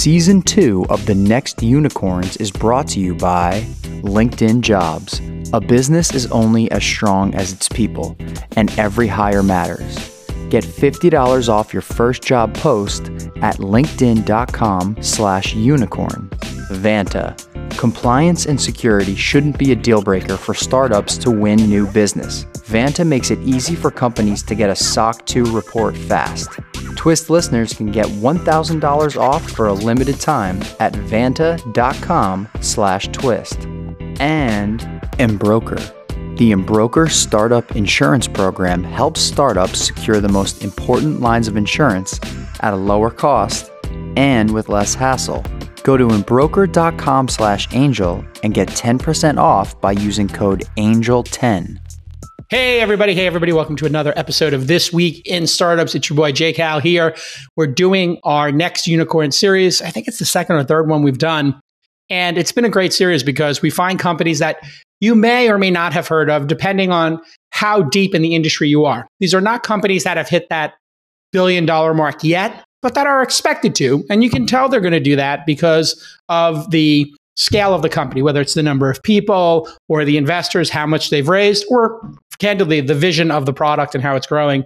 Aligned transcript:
Season 0.00 0.40
2 0.40 0.86
of 0.88 1.04
The 1.04 1.14
Next 1.14 1.62
Unicorns 1.62 2.38
is 2.38 2.50
brought 2.50 2.88
to 2.88 3.00
you 3.00 3.14
by 3.14 3.66
LinkedIn 4.00 4.62
Jobs. 4.62 5.20
A 5.52 5.60
business 5.60 6.14
is 6.14 6.24
only 6.32 6.70
as 6.70 6.82
strong 6.82 7.34
as 7.34 7.52
its 7.52 7.68
people, 7.68 8.16
and 8.56 8.70
every 8.78 9.06
hire 9.06 9.42
matters. 9.42 10.24
Get 10.48 10.64
$50 10.64 11.50
off 11.50 11.74
your 11.74 11.82
first 11.82 12.22
job 12.22 12.54
post 12.54 13.10
at 13.42 13.56
linkedin.com 13.56 14.96
slash 15.02 15.54
unicorn. 15.54 16.30
Vanta. 16.70 17.49
Compliance 17.78 18.46
and 18.46 18.60
security 18.60 19.14
shouldn't 19.14 19.58
be 19.58 19.72
a 19.72 19.76
deal 19.76 20.02
breaker 20.02 20.36
for 20.36 20.54
startups 20.54 21.16
to 21.18 21.30
win 21.30 21.56
new 21.56 21.86
business. 21.90 22.44
Vanta 22.68 23.06
makes 23.06 23.30
it 23.30 23.38
easy 23.40 23.74
for 23.74 23.90
companies 23.90 24.42
to 24.42 24.54
get 24.54 24.70
a 24.70 24.76
SOC 24.76 25.24
2 25.26 25.56
report 25.56 25.96
fast. 25.96 26.50
Twist 26.96 27.30
listeners 27.30 27.72
can 27.72 27.90
get 27.90 28.06
$1,000 28.06 29.16
off 29.16 29.50
for 29.50 29.68
a 29.68 29.72
limited 29.72 30.20
time 30.20 30.60
at 30.78 30.92
vanta.com 30.92 32.48
slash 32.60 33.08
twist. 33.08 33.58
And 34.20 34.80
Embroker. 35.18 35.80
The 36.36 36.52
Embroker 36.52 37.10
Startup 37.10 37.76
Insurance 37.76 38.26
Program 38.26 38.82
helps 38.82 39.20
startups 39.20 39.80
secure 39.80 40.20
the 40.20 40.28
most 40.28 40.64
important 40.64 41.20
lines 41.20 41.48
of 41.48 41.56
insurance 41.56 42.18
at 42.60 42.72
a 42.72 42.76
lower 42.76 43.10
cost 43.10 43.70
and 44.16 44.52
with 44.52 44.68
less 44.68 44.94
hassle. 44.94 45.44
Go 45.82 45.96
to 45.96 46.10
embroker.com 46.10 47.28
slash 47.28 47.68
angel 47.72 48.24
and 48.42 48.54
get 48.54 48.68
10% 48.68 49.38
off 49.38 49.80
by 49.80 49.92
using 49.92 50.28
code 50.28 50.64
ANGEL10. 50.76 51.78
Hey, 52.50 52.80
everybody. 52.80 53.14
Hey, 53.14 53.26
everybody. 53.26 53.52
Welcome 53.52 53.76
to 53.76 53.86
another 53.86 54.12
episode 54.16 54.52
of 54.52 54.66
This 54.66 54.92
Week 54.92 55.24
in 55.24 55.46
Startups. 55.46 55.94
It's 55.94 56.10
your 56.10 56.16
boy, 56.16 56.32
Jay 56.32 56.52
Cal 56.52 56.80
here. 56.80 57.14
We're 57.56 57.68
doing 57.68 58.18
our 58.24 58.50
next 58.50 58.88
unicorn 58.88 59.30
series. 59.30 59.80
I 59.80 59.90
think 59.90 60.08
it's 60.08 60.18
the 60.18 60.24
second 60.24 60.56
or 60.56 60.64
third 60.64 60.88
one 60.88 61.04
we've 61.04 61.18
done. 61.18 61.60
And 62.10 62.36
it's 62.36 62.50
been 62.50 62.64
a 62.64 62.68
great 62.70 62.92
series 62.92 63.22
because 63.22 63.62
we 63.62 63.70
find 63.70 64.00
companies 64.00 64.40
that 64.40 64.58
you 64.98 65.14
may 65.14 65.48
or 65.48 65.58
may 65.58 65.70
not 65.70 65.92
have 65.92 66.08
heard 66.08 66.28
of, 66.28 66.48
depending 66.48 66.90
on 66.90 67.20
how 67.50 67.82
deep 67.82 68.16
in 68.16 68.22
the 68.22 68.34
industry 68.34 68.68
you 68.68 68.84
are. 68.84 69.06
These 69.20 69.32
are 69.32 69.40
not 69.40 69.62
companies 69.62 70.02
that 70.02 70.16
have 70.16 70.28
hit 70.28 70.48
that 70.50 70.74
billion 71.32 71.66
dollar 71.66 71.94
mark 71.94 72.24
yet, 72.24 72.64
but 72.82 72.94
that 72.94 73.06
are 73.06 73.22
expected 73.22 73.74
to. 73.76 74.04
And 74.10 74.22
you 74.22 74.30
can 74.30 74.46
tell 74.46 74.68
they're 74.68 74.80
going 74.80 74.92
to 74.92 75.00
do 75.00 75.16
that 75.16 75.46
because 75.46 76.02
of 76.28 76.70
the 76.70 77.12
scale 77.36 77.74
of 77.74 77.82
the 77.82 77.88
company, 77.88 78.22
whether 78.22 78.40
it's 78.40 78.54
the 78.54 78.62
number 78.62 78.90
of 78.90 79.02
people 79.02 79.68
or 79.88 80.04
the 80.04 80.16
investors, 80.16 80.70
how 80.70 80.86
much 80.86 81.10
they've 81.10 81.28
raised, 81.28 81.64
or 81.70 82.00
candidly, 82.38 82.80
the 82.80 82.94
vision 82.94 83.30
of 83.30 83.46
the 83.46 83.52
product 83.52 83.94
and 83.94 84.02
how 84.02 84.16
it's 84.16 84.26
growing. 84.26 84.64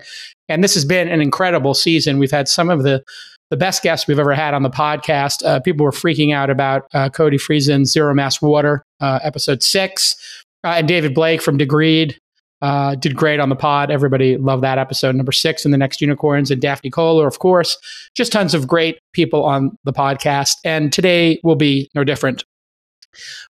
And 0.49 0.63
this 0.63 0.75
has 0.75 0.85
been 0.85 1.09
an 1.09 1.21
incredible 1.21 1.75
season. 1.75 2.19
We've 2.19 2.31
had 2.31 2.49
some 2.49 2.71
of 2.71 2.83
the 2.83 3.03
the 3.51 3.59
best 3.59 3.83
guests 3.83 4.09
we've 4.09 4.19
ever 4.19 4.35
had 4.35 4.55
on 4.55 4.63
the 4.63 4.71
podcast. 4.71 5.45
Uh, 5.45 5.61
people 5.61 5.85
were 5.85 5.93
freaking 5.93 6.35
out 6.35 6.51
about 6.51 6.87
uh, 6.95 7.11
Cody 7.11 7.37
Friesen's 7.37 7.93
Zero 7.93 8.13
Mass 8.15 8.41
Water, 8.41 8.83
uh, 9.01 9.21
episode 9.23 9.63
six, 9.63 10.17
uh, 10.65 10.69
and 10.69 10.89
David 10.89 11.15
Blake 11.15 11.43
from 11.43 11.59
Degreed 11.59 12.17
uh, 12.65 12.95
did 12.95 13.15
great 13.15 13.41
on 13.41 13.51
the 13.51 13.57
pod. 13.57 13.91
Everybody 13.91 14.39
loved 14.39 14.63
that 14.63 14.79
episode, 14.79 15.15
number 15.15 15.33
six 15.33 15.67
in 15.67 15.71
the 15.71 15.77
next 15.77 16.01
unicorns, 16.01 16.51
and 16.51 16.63
Daphne 16.63 16.89
Koller, 16.89 17.27
of 17.27 17.39
course. 17.39 17.77
Just 18.15 18.33
tons 18.33 18.55
of 18.55 18.67
great 18.67 18.99
people 19.13 19.45
on 19.45 19.77
the 19.85 19.93
podcast, 19.93 20.55
and 20.65 20.91
today 20.91 21.39
will 21.45 21.57
be 21.57 21.91
no 21.95 22.05
different. 22.05 22.43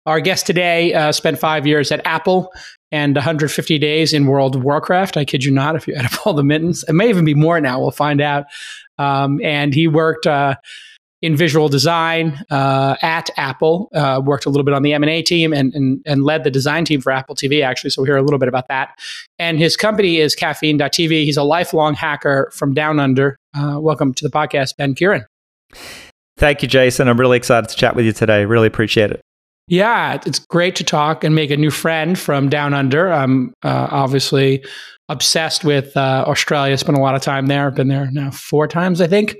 Our 0.04 0.18
guest 0.18 0.46
today 0.46 0.92
uh, 0.94 1.12
spent 1.12 1.38
five 1.38 1.64
years 1.64 1.92
at 1.92 2.04
Apple 2.04 2.52
and 2.90 3.14
150 3.14 3.78
days 3.78 4.12
in 4.12 4.26
World 4.26 4.56
of 4.56 4.64
Warcraft. 4.64 5.16
I 5.16 5.24
kid 5.24 5.44
you 5.44 5.52
not, 5.52 5.76
if 5.76 5.86
you 5.86 5.94
add 5.94 6.06
up 6.06 6.26
all 6.26 6.34
the 6.34 6.42
mittens, 6.42 6.82
it 6.88 6.94
may 6.94 7.08
even 7.08 7.24
be 7.24 7.34
more 7.34 7.60
now. 7.60 7.80
We'll 7.80 7.92
find 7.92 8.20
out. 8.20 8.46
Um, 8.98 9.40
and 9.44 9.72
he 9.72 9.86
worked 9.86 10.26
uh, 10.26 10.56
in 11.24 11.34
visual 11.34 11.70
design 11.70 12.44
uh, 12.50 12.96
at 13.00 13.30
Apple. 13.38 13.88
Uh, 13.94 14.20
worked 14.22 14.44
a 14.44 14.50
little 14.50 14.62
bit 14.62 14.74
on 14.74 14.82
the 14.82 14.92
M 14.92 15.02
and 15.02 15.08
A 15.08 15.22
team 15.22 15.54
and, 15.54 15.74
and 15.74 16.02
and 16.04 16.22
led 16.22 16.44
the 16.44 16.50
design 16.50 16.84
team 16.84 17.00
for 17.00 17.10
Apple 17.10 17.34
TV. 17.34 17.64
Actually, 17.64 17.88
so 17.90 18.02
we'll 18.02 18.06
hear 18.06 18.18
a 18.18 18.22
little 18.22 18.38
bit 18.38 18.48
about 18.48 18.68
that. 18.68 18.98
And 19.38 19.58
his 19.58 19.74
company 19.74 20.18
is 20.18 20.34
Caffeine.tv. 20.34 21.24
He's 21.24 21.38
a 21.38 21.42
lifelong 21.42 21.94
hacker 21.94 22.52
from 22.54 22.74
down 22.74 23.00
under. 23.00 23.38
Uh, 23.56 23.78
welcome 23.80 24.12
to 24.12 24.22
the 24.22 24.30
podcast, 24.30 24.76
Ben 24.76 24.94
Keighran. 24.94 25.24
Thank 26.36 26.60
you, 26.60 26.68
Jason. 26.68 27.08
I'm 27.08 27.18
really 27.18 27.38
excited 27.38 27.70
to 27.70 27.76
chat 27.76 27.96
with 27.96 28.04
you 28.04 28.12
today. 28.12 28.44
Really 28.44 28.66
appreciate 28.66 29.10
it. 29.10 29.22
Yeah, 29.66 30.20
it's 30.26 30.40
great 30.40 30.76
to 30.76 30.84
talk 30.84 31.24
and 31.24 31.34
make 31.34 31.50
a 31.50 31.56
new 31.56 31.70
friend 31.70 32.18
from 32.18 32.50
down 32.50 32.74
under. 32.74 33.10
I'm 33.10 33.54
uh, 33.62 33.88
obviously 33.90 34.62
obsessed 35.08 35.64
with 35.64 35.96
uh, 35.96 36.24
Australia. 36.26 36.76
Spent 36.76 36.98
a 36.98 37.00
lot 37.00 37.14
of 37.14 37.22
time 37.22 37.46
there. 37.46 37.66
I've 37.66 37.74
been 37.74 37.88
there 37.88 38.10
now 38.10 38.30
four 38.30 38.68
times, 38.68 39.00
I 39.00 39.06
think, 39.06 39.36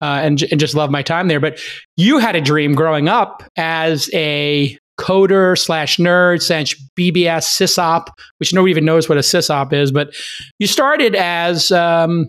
uh, 0.00 0.20
and, 0.22 0.42
and 0.50 0.58
just 0.58 0.74
love 0.74 0.90
my 0.90 1.02
time 1.02 1.28
there. 1.28 1.40
But 1.40 1.60
you 1.96 2.18
had 2.18 2.34
a 2.34 2.40
dream 2.40 2.74
growing 2.74 3.08
up 3.08 3.44
as 3.56 4.10
a 4.12 4.76
coder 4.98 5.56
slash 5.56 5.96
nerd 5.98 6.42
slash 6.42 6.74
BBS 6.98 7.44
sysop, 7.46 8.08
which 8.38 8.52
nobody 8.52 8.72
even 8.72 8.84
knows 8.84 9.08
what 9.08 9.16
a 9.18 9.22
sysop 9.22 9.72
is. 9.72 9.92
But 9.92 10.12
you 10.58 10.66
started 10.66 11.14
as 11.14 11.70
um, 11.70 12.28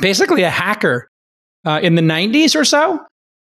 basically 0.00 0.44
a 0.44 0.50
hacker 0.50 1.08
uh, 1.64 1.80
in 1.82 1.96
the 1.96 2.02
90s 2.02 2.54
or 2.54 2.64
so. 2.64 3.00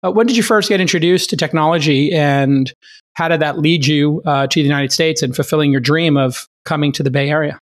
Uh, 0.03 0.11
when 0.11 0.25
did 0.25 0.37
you 0.37 0.43
first 0.43 0.69
get 0.69 0.81
introduced 0.81 1.29
to 1.29 1.37
technology 1.37 2.11
and 2.13 2.73
how 3.19 3.27
did 3.27 3.41
that 3.41 3.59
lead 3.59 3.85
you 3.85 4.21
uh, 4.25 4.47
to 4.47 4.59
the 4.61 4.65
United 4.65 4.93
States 4.93 5.21
and 5.21 5.35
fulfilling 5.35 5.73
your 5.73 5.81
dream 5.81 6.15
of 6.15 6.47
coming 6.63 6.93
to 6.93 7.03
the 7.03 7.11
Bay 7.11 7.29
Area? 7.29 7.59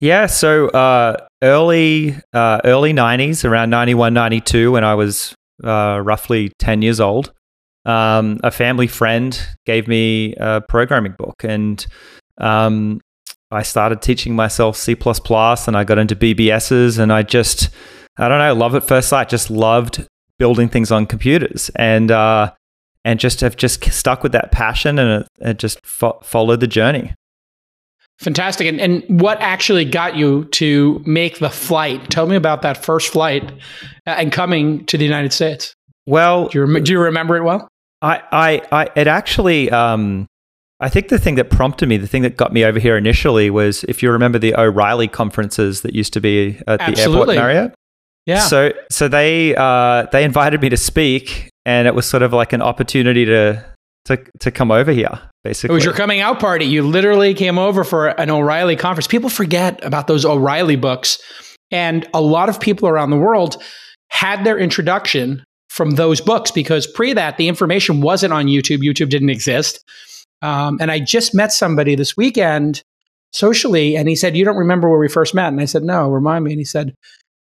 Yeah, 0.00 0.24
so 0.24 0.68
uh, 0.68 1.18
early 1.42 2.16
uh, 2.32 2.62
early 2.64 2.94
'90s, 2.94 3.44
around 3.44 3.68
91, 3.68 4.14
92, 4.14 4.72
when 4.72 4.82
I 4.82 4.94
was 4.94 5.34
uh, 5.62 6.00
roughly 6.02 6.50
10 6.58 6.80
years 6.80 6.98
old, 6.98 7.30
um, 7.84 8.40
a 8.42 8.50
family 8.50 8.86
friend 8.86 9.38
gave 9.66 9.86
me 9.86 10.34
a 10.36 10.62
programming 10.66 11.14
book, 11.18 11.44
and 11.44 11.86
um, 12.38 13.02
I 13.50 13.62
started 13.62 14.00
teaching 14.00 14.34
myself 14.34 14.78
C++, 14.78 14.96
and 14.96 15.76
I 15.76 15.84
got 15.84 15.98
into 15.98 16.16
BBSs, 16.16 16.98
and 16.98 17.12
I 17.12 17.22
just, 17.22 17.68
I 18.16 18.28
don't 18.28 18.38
know, 18.38 18.54
love 18.54 18.74
at 18.74 18.84
first 18.88 19.10
sight. 19.10 19.28
Just 19.28 19.50
loved 19.50 20.06
building 20.38 20.70
things 20.70 20.90
on 20.90 21.04
computers, 21.04 21.70
and 21.76 22.10
uh, 22.10 22.52
and 23.04 23.18
just 23.18 23.40
have 23.40 23.56
just 23.56 23.84
stuck 23.92 24.22
with 24.22 24.32
that 24.32 24.52
passion 24.52 24.98
and, 24.98 25.26
and 25.40 25.58
just 25.58 25.84
fo- 25.84 26.20
followed 26.22 26.60
the 26.60 26.66
journey. 26.66 27.14
Fantastic. 28.18 28.66
And, 28.66 28.80
and 28.80 29.20
what 29.20 29.40
actually 29.40 29.86
got 29.86 30.14
you 30.14 30.44
to 30.46 31.02
make 31.06 31.38
the 31.38 31.48
flight? 31.48 32.10
Tell 32.10 32.26
me 32.26 32.36
about 32.36 32.62
that 32.62 32.84
first 32.84 33.12
flight 33.12 33.50
uh, 34.06 34.10
and 34.10 34.30
coming 34.30 34.84
to 34.86 34.98
the 34.98 35.04
United 35.04 35.32
States. 35.32 35.74
Well, 36.06 36.48
do 36.48 36.58
you, 36.58 36.64
rem- 36.66 36.84
do 36.84 36.92
you 36.92 37.00
remember 37.00 37.36
it 37.36 37.42
well? 37.44 37.68
I, 38.02 38.22
I, 38.32 38.62
I 38.72 38.90
it 38.96 39.06
actually, 39.06 39.70
um, 39.70 40.26
I 40.80 40.88
think 40.88 41.08
the 41.08 41.18
thing 41.18 41.34
that 41.34 41.50
prompted 41.50 41.88
me, 41.88 41.98
the 41.98 42.06
thing 42.06 42.22
that 42.22 42.36
got 42.36 42.52
me 42.52 42.64
over 42.64 42.78
here 42.78 42.96
initially 42.96 43.50
was 43.50 43.84
if 43.84 44.02
you 44.02 44.10
remember 44.10 44.38
the 44.38 44.54
O'Reilly 44.54 45.08
conferences 45.08 45.82
that 45.82 45.94
used 45.94 46.12
to 46.14 46.20
be 46.20 46.58
at 46.66 46.78
the 46.78 46.84
Absolutely. 46.84 47.36
airport 47.36 47.54
Marriott. 47.54 47.74
Yeah. 48.26 48.40
So 48.40 48.72
so 48.90 49.08
they 49.08 49.54
uh, 49.56 50.06
they 50.12 50.24
invited 50.24 50.62
me 50.62 50.68
to 50.70 50.76
speak, 50.76 51.49
and 51.66 51.86
it 51.86 51.94
was 51.94 52.06
sort 52.06 52.22
of 52.22 52.32
like 52.32 52.52
an 52.52 52.62
opportunity 52.62 53.24
to 53.24 53.64
to 54.06 54.18
to 54.40 54.50
come 54.50 54.70
over 54.70 54.92
here. 54.92 55.20
Basically, 55.44 55.72
it 55.72 55.74
was 55.74 55.84
your 55.84 55.94
coming 55.94 56.20
out 56.20 56.40
party. 56.40 56.64
You 56.66 56.82
literally 56.82 57.34
came 57.34 57.58
over 57.58 57.84
for 57.84 58.08
an 58.08 58.30
O'Reilly 58.30 58.76
conference. 58.76 59.06
People 59.06 59.30
forget 59.30 59.82
about 59.84 60.06
those 60.06 60.24
O'Reilly 60.24 60.76
books, 60.76 61.18
and 61.70 62.06
a 62.12 62.20
lot 62.20 62.48
of 62.48 62.60
people 62.60 62.88
around 62.88 63.10
the 63.10 63.16
world 63.16 63.62
had 64.10 64.44
their 64.44 64.58
introduction 64.58 65.44
from 65.68 65.92
those 65.92 66.20
books 66.20 66.50
because 66.50 66.86
pre 66.86 67.12
that 67.12 67.36
the 67.36 67.48
information 67.48 68.00
wasn't 68.00 68.32
on 68.32 68.46
YouTube. 68.46 68.78
YouTube 68.78 69.08
didn't 69.08 69.30
exist. 69.30 69.82
Um, 70.42 70.78
and 70.80 70.90
I 70.90 71.00
just 71.00 71.34
met 71.34 71.52
somebody 71.52 71.94
this 71.94 72.16
weekend 72.16 72.82
socially, 73.32 73.96
and 73.96 74.08
he 74.08 74.16
said, 74.16 74.36
"You 74.36 74.44
don't 74.44 74.56
remember 74.56 74.88
where 74.88 74.98
we 74.98 75.08
first 75.08 75.34
met?" 75.34 75.48
And 75.48 75.60
I 75.60 75.66
said, 75.66 75.84
"No, 75.84 76.10
remind 76.10 76.44
me." 76.44 76.52
And 76.52 76.60
he 76.60 76.64
said, 76.64 76.94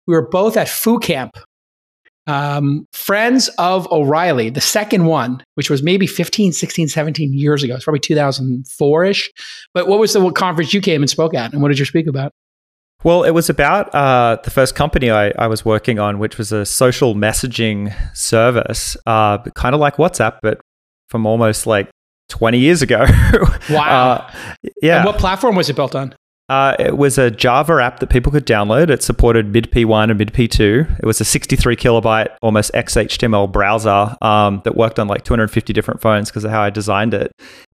"We 0.07 0.13
were 0.13 0.27
both 0.27 0.57
at 0.57 0.69
Foo 0.69 0.99
Camp 0.99 1.37
um, 2.29 2.87
Friends 2.93 3.49
of 3.57 3.91
O'Reilly, 3.91 4.49
the 4.49 4.61
second 4.61 5.05
one, 5.05 5.43
which 5.55 5.69
was 5.69 5.81
maybe 5.81 6.05
15, 6.05 6.51
16, 6.53 6.87
17 6.87 7.33
years 7.33 7.63
ago. 7.63 7.75
It's 7.75 7.83
probably 7.83 7.99
2004 7.99 9.05
ish. 9.05 9.31
But 9.73 9.87
what 9.87 9.99
was 9.99 10.13
the 10.13 10.31
conference 10.31 10.73
you 10.73 10.79
came 10.79 11.01
and 11.01 11.09
spoke 11.09 11.33
at? 11.33 11.51
And 11.51 11.61
what 11.61 11.69
did 11.69 11.79
you 11.79 11.85
speak 11.85 12.07
about? 12.07 12.31
Well, 13.03 13.23
it 13.23 13.31
was 13.31 13.49
about 13.49 13.93
uh, 13.95 14.37
the 14.43 14.51
first 14.51 14.75
company 14.75 15.09
I, 15.09 15.29
I, 15.39 15.47
was 15.47 15.63
working 15.63 15.99
on, 15.99 16.19
which 16.19 16.37
was 16.37 16.51
a 16.51 16.65
social 16.65 17.15
messaging 17.15 17.95
service, 18.15 18.97
uh, 19.05 19.37
kind 19.55 19.73
of 19.73 19.79
like 19.79 19.95
WhatsApp, 19.95 20.39
but 20.41 20.59
from 21.07 21.25
almost 21.25 21.65
like 21.65 21.89
20 22.27 22.59
years 22.59 22.81
ago. 22.81 23.05
wow. 23.69 24.11
Uh, 24.11 24.31
yeah. 24.81 24.97
And 24.97 25.05
what 25.05 25.17
platform 25.17 25.55
was 25.55 25.69
it 25.69 25.77
built 25.77 25.95
on? 25.95 26.13
Uh, 26.49 26.75
it 26.79 26.97
was 26.97 27.17
a 27.17 27.29
Java 27.29 27.81
app 27.81 27.99
that 27.99 28.09
people 28.09 28.31
could 28.31 28.45
download. 28.45 28.89
It 28.89 29.03
supported 29.03 29.53
MIDP1 29.53 30.09
and 30.09 30.19
MIDP2. 30.19 30.99
It 30.99 31.05
was 31.05 31.21
a 31.21 31.25
63 31.25 31.75
kilobyte, 31.75 32.35
almost 32.41 32.71
XHTML 32.73 33.51
browser 33.51 34.15
um, 34.21 34.61
that 34.63 34.75
worked 34.75 34.97
on 34.97 35.07
like 35.07 35.23
250 35.23 35.71
different 35.73 36.01
phones 36.01 36.29
because 36.29 36.43
of 36.43 36.51
how 36.51 36.61
I 36.61 36.71
designed 36.71 37.13
it. 37.13 37.31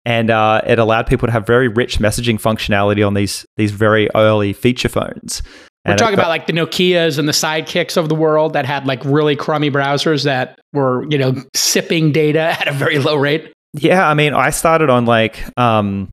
And 0.05 0.31
uh, 0.31 0.63
it 0.67 0.79
allowed 0.79 1.07
people 1.07 1.29
to 1.29 1.33
have 1.33 1.47
very 1.47 1.69
rich 1.69 1.99
messaging 1.99 2.41
functionality 2.41 3.07
on 3.07 3.15
these 3.15 3.47
these 3.57 3.71
very 3.71 4.09
early 4.15 4.53
feature 4.53 4.89
phones. 4.89 5.43
We're 5.87 5.97
talking 5.97 6.15
about 6.15 6.29
like 6.29 6.47
the 6.47 6.53
Nokias 6.53 7.19
and 7.19 7.29
the 7.29 7.33
sidekicks 7.33 7.97
of 7.97 8.09
the 8.09 8.15
world 8.15 8.53
that 8.53 8.65
had 8.65 8.87
like 8.87 9.05
really 9.05 9.35
crummy 9.35 9.71
browsers 9.71 10.25
that 10.25 10.59
were, 10.73 11.05
you 11.11 11.19
know, 11.19 11.35
sipping 11.55 12.13
data 12.13 12.41
at 12.61 12.69
a 12.69 12.73
very 12.73 12.99
low 12.99 13.17
rate. 13.17 13.53
Yeah, 13.75 14.09
I 14.09 14.15
mean, 14.15 14.33
I 14.33 14.51
started 14.51 14.91
on 14.91 15.07
like 15.07 15.45
um 15.59 16.11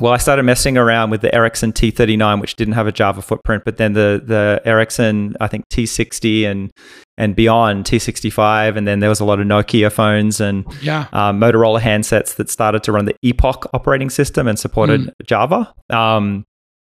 well, 0.00 0.12
I 0.12 0.18
started 0.18 0.42
messing 0.42 0.76
around 0.76 1.10
with 1.10 1.22
the 1.22 1.34
Ericsson 1.34 1.72
T39, 1.72 2.40
which 2.40 2.56
didn't 2.56 2.74
have 2.74 2.86
a 2.86 2.92
Java 2.92 3.22
footprint, 3.22 3.64
but 3.64 3.78
then 3.78 3.94
the 3.94 4.22
the 4.24 4.60
Ericsson, 4.64 5.36
I 5.40 5.48
think 5.48 5.68
T60 5.68 6.44
and 6.44 6.70
and 7.18 7.34
beyond 7.34 7.86
T65, 7.86 8.76
and 8.76 8.86
then 8.86 9.00
there 9.00 9.08
was 9.08 9.20
a 9.20 9.24
lot 9.24 9.40
of 9.40 9.46
Nokia 9.46 9.90
phones 9.90 10.40
and 10.40 10.66
yeah. 10.82 11.06
um, 11.12 11.40
Motorola 11.40 11.80
handsets 11.80 12.36
that 12.36 12.50
started 12.50 12.82
to 12.82 12.92
run 12.92 13.06
the 13.06 13.16
EPOC 13.24 13.68
operating 13.72 14.10
system 14.10 14.46
and 14.46 14.58
supported 14.58 15.00
mm. 15.00 15.12
Java. 15.26 15.72
Um, 15.88 16.44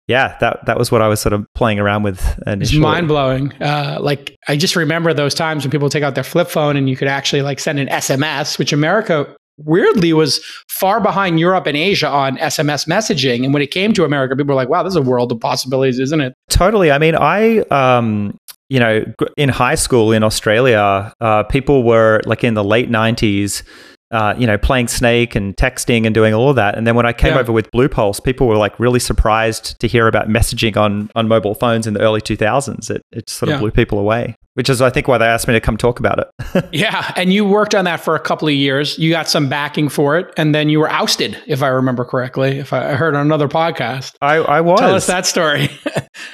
yeah, 0.07 0.35
that 0.39 0.65
that 0.65 0.77
was 0.77 0.91
what 0.91 1.03
I 1.03 1.07
was 1.07 1.19
sort 1.19 1.33
of 1.33 1.45
playing 1.53 1.79
around 1.79 2.01
with 2.01 2.19
initially. 2.47 2.79
It's 2.79 2.83
mind 2.83 3.07
blowing. 3.07 3.53
Uh, 3.61 3.99
like 4.01 4.35
I 4.47 4.57
just 4.57 4.75
remember 4.75 5.13
those 5.13 5.35
times 5.35 5.63
when 5.63 5.69
people 5.69 5.87
take 5.87 6.03
out 6.03 6.15
their 6.15 6.23
flip 6.23 6.47
phone 6.47 6.75
and 6.77 6.89
you 6.89 6.95
could 6.95 7.07
actually 7.07 7.43
like 7.43 7.59
send 7.59 7.77
an 7.77 7.87
SMS, 7.87 8.57
which 8.57 8.73
America 8.73 9.35
weirdly 9.65 10.13
was 10.13 10.43
far 10.67 11.01
behind 11.01 11.39
Europe 11.39 11.67
and 11.67 11.77
Asia 11.77 12.07
on 12.07 12.37
SMS 12.37 12.87
messaging. 12.87 13.43
And 13.43 13.53
when 13.53 13.61
it 13.61 13.71
came 13.71 13.93
to 13.93 14.03
America, 14.03 14.35
people 14.35 14.49
were 14.49 14.55
like, 14.55 14.69
wow, 14.69 14.83
this 14.83 14.91
is 14.91 14.97
a 14.97 15.01
world 15.01 15.31
of 15.31 15.39
possibilities, 15.39 15.99
isn't 15.99 16.21
it? 16.21 16.33
Totally. 16.49 16.91
I 16.91 16.97
mean, 16.97 17.15
I, 17.15 17.59
um, 17.71 18.37
you 18.69 18.79
know, 18.79 19.03
in 19.35 19.49
high 19.49 19.75
school 19.75 20.11
in 20.11 20.23
Australia, 20.23 21.13
uh, 21.19 21.43
people 21.43 21.83
were 21.83 22.21
like 22.25 22.43
in 22.43 22.53
the 22.53 22.63
late 22.63 22.89
90s, 22.89 23.63
uh, 24.11 24.33
you 24.37 24.47
know, 24.47 24.57
playing 24.57 24.87
Snake 24.87 25.35
and 25.35 25.55
texting 25.55 26.05
and 26.05 26.15
doing 26.15 26.33
all 26.33 26.49
of 26.49 26.55
that. 26.55 26.75
And 26.75 26.87
then 26.87 26.95
when 26.95 27.05
I 27.05 27.13
came 27.13 27.33
yeah. 27.33 27.39
over 27.39 27.51
with 27.51 27.69
Blue 27.71 27.87
Pulse, 27.87 28.19
people 28.19 28.47
were 28.47 28.57
like 28.57 28.79
really 28.79 28.99
surprised 28.99 29.79
to 29.79 29.87
hear 29.87 30.07
about 30.07 30.27
messaging 30.27 30.75
on 30.77 31.09
on 31.15 31.27
mobile 31.27 31.53
phones 31.53 31.85
in 31.85 31.93
the 31.93 32.01
early 32.01 32.21
2000s. 32.21 32.89
It, 32.89 33.03
it 33.11 33.29
sort 33.29 33.49
of 33.49 33.55
yeah. 33.55 33.59
blew 33.59 33.71
people 33.71 33.99
away, 33.99 34.35
which 34.55 34.69
is, 34.69 34.81
I 34.81 34.89
think, 34.89 35.07
why 35.07 35.19
they 35.19 35.25
asked 35.25 35.47
me 35.47 35.53
to 35.53 35.61
come 35.61 35.77
talk 35.77 35.99
about 35.99 36.19
it. 36.19 36.65
yeah. 36.71 37.13
And 37.15 37.31
you 37.31 37.45
worked 37.45 37.75
on 37.75 37.85
that 37.85 37.99
for 37.99 38.15
a 38.15 38.19
couple 38.19 38.47
of 38.47 38.53
years. 38.55 38.97
You 38.97 39.11
got 39.11 39.29
some 39.29 39.47
backing 39.47 39.89
for 39.89 40.17
it. 40.17 40.33
And 40.37 40.55
then 40.55 40.69
you 40.69 40.79
were 40.79 40.89
ousted, 40.89 41.37
if 41.45 41.61
I 41.61 41.67
remember 41.67 42.03
correctly, 42.03 42.57
if 42.57 42.73
I 42.73 42.95
heard 42.95 43.13
on 43.15 43.21
another 43.21 43.47
podcast. 43.47 44.15
I, 44.21 44.37
I 44.37 44.61
was. 44.61 44.79
Tell 44.79 44.95
us 44.95 45.07
that 45.07 45.25
story. 45.25 45.69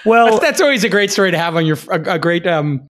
Well, 0.04 0.32
that's, 0.32 0.42
that's, 0.42 0.62
always 0.62 0.84
a 0.84 0.90
great 0.90 1.12
story 1.12 1.32
to 1.32 1.38
have 1.38 1.56
on 1.56 1.66
your, 1.66 1.78
a, 1.90 2.14
a 2.14 2.20
great, 2.20 2.46
um, 2.46 2.88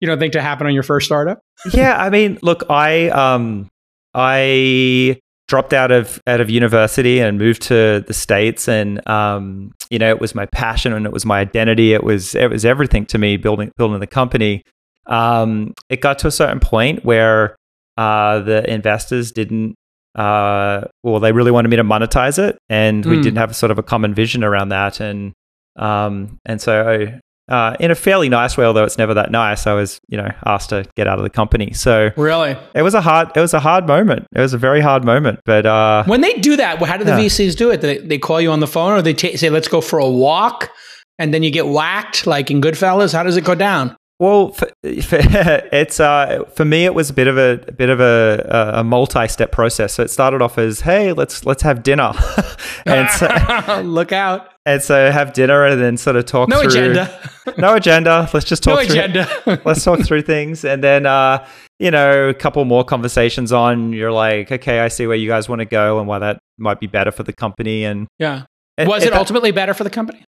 you 0.00 0.08
know, 0.08 0.18
thing 0.18 0.30
to 0.30 0.40
happen 0.40 0.66
on 0.66 0.72
your 0.72 0.82
first 0.82 1.06
startup. 1.06 1.40
yeah. 1.72 1.96
I 1.96 2.08
mean, 2.08 2.38
look, 2.42 2.64
I, 2.70 3.08
um, 3.08 3.68
I 4.14 5.20
dropped 5.46 5.72
out 5.72 5.90
of 5.90 6.22
out 6.26 6.40
of 6.40 6.48
university 6.48 7.20
and 7.20 7.38
moved 7.38 7.62
to 7.62 8.02
the 8.06 8.14
states 8.14 8.66
and 8.68 9.06
um, 9.08 9.72
you 9.90 9.98
know 9.98 10.08
it 10.08 10.20
was 10.20 10.34
my 10.34 10.46
passion 10.46 10.92
and 10.92 11.04
it 11.04 11.12
was 11.12 11.26
my 11.26 11.40
identity 11.40 11.92
it 11.92 12.02
was 12.02 12.34
it 12.34 12.50
was 12.50 12.64
everything 12.64 13.04
to 13.04 13.18
me 13.18 13.36
building 13.36 13.70
building 13.76 14.00
the 14.00 14.06
company 14.06 14.62
um, 15.06 15.74
it 15.90 16.00
got 16.00 16.18
to 16.20 16.26
a 16.26 16.30
certain 16.30 16.60
point 16.60 17.04
where 17.04 17.56
uh, 17.98 18.38
the 18.40 18.68
investors 18.72 19.32
didn't 19.32 19.74
uh, 20.14 20.82
well 21.02 21.20
they 21.20 21.32
really 21.32 21.50
wanted 21.50 21.68
me 21.68 21.76
to 21.76 21.84
monetize 21.84 22.38
it 22.38 22.56
and 22.70 23.04
mm. 23.04 23.10
we 23.10 23.16
hmm. 23.16 23.22
didn't 23.22 23.38
have 23.38 23.54
sort 23.54 23.70
of 23.70 23.78
a 23.78 23.82
common 23.82 24.14
vision 24.14 24.42
around 24.42 24.70
that 24.70 25.00
and 25.00 25.34
um, 25.76 26.38
and 26.46 26.60
so 26.60 27.18
uh, 27.48 27.76
in 27.78 27.90
a 27.90 27.94
fairly 27.94 28.28
nice 28.28 28.56
way, 28.56 28.64
although 28.64 28.84
it's 28.84 28.98
never 28.98 29.14
that 29.14 29.30
nice. 29.30 29.66
I 29.66 29.74
was, 29.74 30.00
you 30.08 30.16
know, 30.16 30.28
asked 30.46 30.70
to 30.70 30.86
get 30.96 31.06
out 31.06 31.18
of 31.18 31.24
the 31.24 31.30
company. 31.30 31.72
So 31.72 32.10
really, 32.16 32.56
it 32.74 32.82
was 32.82 32.94
a 32.94 33.00
hard, 33.00 33.30
it 33.36 33.40
was 33.40 33.54
a 33.54 33.60
hard 33.60 33.86
moment. 33.86 34.26
It 34.34 34.40
was 34.40 34.54
a 34.54 34.58
very 34.58 34.80
hard 34.80 35.04
moment. 35.04 35.40
But 35.44 35.66
uh, 35.66 36.04
when 36.04 36.20
they 36.20 36.34
do 36.34 36.56
that, 36.56 36.82
how 36.82 36.96
do 36.96 37.04
the 37.04 37.10
yeah. 37.10 37.26
VCs 37.26 37.56
do 37.56 37.70
it? 37.70 37.80
They, 37.80 37.98
they 37.98 38.18
call 38.18 38.40
you 38.40 38.50
on 38.50 38.60
the 38.60 38.66
phone, 38.66 38.92
or 38.92 39.02
they 39.02 39.14
t- 39.14 39.36
say, 39.36 39.50
"Let's 39.50 39.68
go 39.68 39.80
for 39.80 39.98
a 39.98 40.08
walk," 40.08 40.70
and 41.18 41.34
then 41.34 41.42
you 41.42 41.50
get 41.50 41.66
whacked, 41.66 42.26
like 42.26 42.50
in 42.50 42.60
Goodfellas. 42.60 43.12
How 43.12 43.22
does 43.22 43.36
it 43.36 43.44
go 43.44 43.54
down? 43.54 43.96
Well, 44.18 44.52
for, 44.52 44.66
for, 45.02 45.18
it's 45.20 46.00
uh, 46.00 46.44
for 46.54 46.64
me, 46.64 46.84
it 46.84 46.94
was 46.94 47.10
a 47.10 47.12
bit 47.12 47.26
of 47.26 47.36
a, 47.36 47.60
a 47.66 47.72
bit 47.72 47.90
of 47.90 48.00
a, 48.00 48.72
a, 48.76 48.84
multi-step 48.84 49.50
process. 49.52 49.94
So 49.94 50.02
it 50.02 50.10
started 50.10 50.40
off 50.40 50.56
as, 50.56 50.80
"Hey, 50.80 51.12
let's 51.12 51.44
let's 51.44 51.62
have 51.62 51.82
dinner," 51.82 52.12
and 52.86 53.10
so, 53.10 53.82
look 53.84 54.12
out. 54.12 54.53
And 54.66 54.82
so 54.82 55.10
have 55.10 55.34
dinner 55.34 55.66
and 55.66 55.80
then 55.80 55.96
sort 55.98 56.16
of 56.16 56.24
talk 56.24 56.48
no 56.48 56.60
through. 56.60 56.68
agenda. 56.68 57.30
no 57.58 57.74
agenda. 57.74 58.30
Let's 58.32 58.46
just 58.46 58.62
talk 58.62 58.80
no 58.80 58.86
through. 58.86 58.94
agenda. 58.94 59.62
let's 59.64 59.84
talk 59.84 60.00
through 60.00 60.22
things, 60.22 60.64
and 60.64 60.82
then 60.82 61.04
uh, 61.04 61.46
you 61.78 61.90
know, 61.90 62.28
a 62.28 62.34
couple 62.34 62.64
more 62.64 62.84
conversations 62.84 63.52
on. 63.52 63.92
You're 63.92 64.12
like, 64.12 64.50
okay, 64.50 64.80
I 64.80 64.88
see 64.88 65.06
where 65.06 65.16
you 65.16 65.28
guys 65.28 65.48
want 65.48 65.60
to 65.60 65.66
go 65.66 65.98
and 65.98 66.08
why 66.08 66.18
that 66.20 66.38
might 66.56 66.80
be 66.80 66.86
better 66.86 67.10
for 67.10 67.24
the 67.24 67.32
company. 67.32 67.84
And 67.84 68.06
yeah, 68.18 68.44
was 68.78 69.04
it 69.04 69.12
ultimately 69.12 69.50
better 69.50 69.74
for 69.74 69.84
the 69.84 69.90
company? 69.90 70.24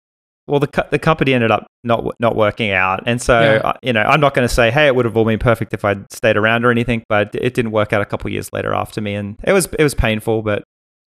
well, 0.46 0.60
the 0.60 0.86
the 0.90 0.98
company 0.98 1.32
ended 1.32 1.50
up 1.50 1.66
not 1.84 2.04
not 2.20 2.36
working 2.36 2.70
out, 2.70 3.02
and 3.06 3.20
so 3.20 3.40
yeah. 3.40 3.68
uh, 3.68 3.72
you 3.82 3.92
know, 3.92 4.02
I'm 4.02 4.20
not 4.20 4.34
going 4.34 4.46
to 4.46 4.54
say, 4.54 4.70
hey, 4.70 4.86
it 4.86 4.94
would 4.94 5.06
have 5.06 5.16
all 5.16 5.24
been 5.24 5.38
perfect 5.38 5.72
if 5.72 5.84
I'd 5.84 6.12
stayed 6.12 6.36
around 6.36 6.64
or 6.64 6.70
anything, 6.70 7.02
but 7.08 7.34
it 7.34 7.54
didn't 7.54 7.70
work 7.70 7.92
out 7.92 8.02
a 8.02 8.04
couple 8.04 8.30
years 8.30 8.52
later 8.52 8.74
after 8.74 9.00
me, 9.00 9.14
and 9.14 9.36
it 9.44 9.52
was 9.52 9.66
it 9.78 9.82
was 9.82 9.94
painful, 9.94 10.42
but 10.42 10.62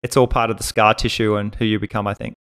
it's 0.03 0.15
all 0.15 0.27
part 0.27 0.51
of 0.51 0.57
the 0.57 0.63
scar 0.63 0.93
tissue 0.93 1.35
and 1.35 1.55
who 1.55 1.65
you 1.65 1.79
become, 1.79 2.05
I 2.05 2.13
think. 2.13 2.35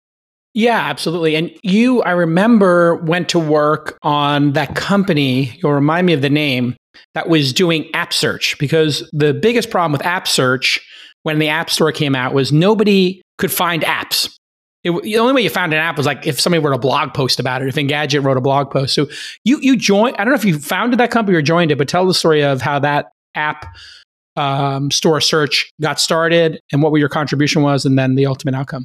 Yeah, 0.54 0.78
absolutely. 0.78 1.34
And 1.34 1.50
you, 1.64 2.02
I 2.02 2.12
remember, 2.12 2.96
went 2.96 3.28
to 3.30 3.40
work 3.40 3.98
on 4.02 4.52
that 4.52 4.76
company. 4.76 5.58
You'll 5.60 5.72
remind 5.72 6.06
me 6.06 6.12
of 6.12 6.22
the 6.22 6.30
name 6.30 6.76
that 7.14 7.28
was 7.28 7.52
doing 7.52 7.92
app 7.92 8.12
search 8.12 8.56
because 8.58 9.08
the 9.12 9.34
biggest 9.34 9.70
problem 9.70 9.90
with 9.90 10.06
app 10.06 10.28
search 10.28 10.80
when 11.24 11.40
the 11.40 11.48
App 11.48 11.70
Store 11.70 11.90
came 11.90 12.14
out 12.14 12.34
was 12.34 12.52
nobody 12.52 13.20
could 13.38 13.50
find 13.50 13.82
apps. 13.82 14.32
It, 14.84 14.92
the 15.02 15.18
only 15.18 15.32
way 15.32 15.40
you 15.40 15.50
found 15.50 15.72
an 15.72 15.80
app 15.80 15.96
was 15.96 16.06
like 16.06 16.26
if 16.26 16.38
somebody 16.38 16.62
wrote 16.62 16.74
a 16.74 16.78
blog 16.78 17.14
post 17.14 17.40
about 17.40 17.62
it, 17.62 17.68
if 17.68 17.74
Engadget 17.74 18.22
wrote 18.22 18.36
a 18.36 18.42
blog 18.42 18.70
post. 18.70 18.94
So 18.94 19.08
you 19.42 19.58
you 19.60 19.76
joined. 19.76 20.16
I 20.18 20.24
don't 20.24 20.32
know 20.32 20.38
if 20.38 20.44
you 20.44 20.58
founded 20.58 21.00
that 21.00 21.10
company 21.10 21.36
or 21.36 21.42
joined 21.42 21.70
it, 21.70 21.78
but 21.78 21.88
tell 21.88 22.06
the 22.06 22.14
story 22.14 22.44
of 22.44 22.60
how 22.60 22.78
that 22.80 23.06
app 23.34 23.74
um, 24.36 24.90
store 24.90 25.20
search 25.22 25.70
got 25.80 25.98
started 25.98 26.60
and 26.70 26.82
what 26.82 26.94
your 26.94 27.08
contribution 27.08 27.62
was, 27.62 27.86
and 27.86 27.98
then 27.98 28.14
the 28.14 28.26
ultimate 28.26 28.54
outcome. 28.54 28.84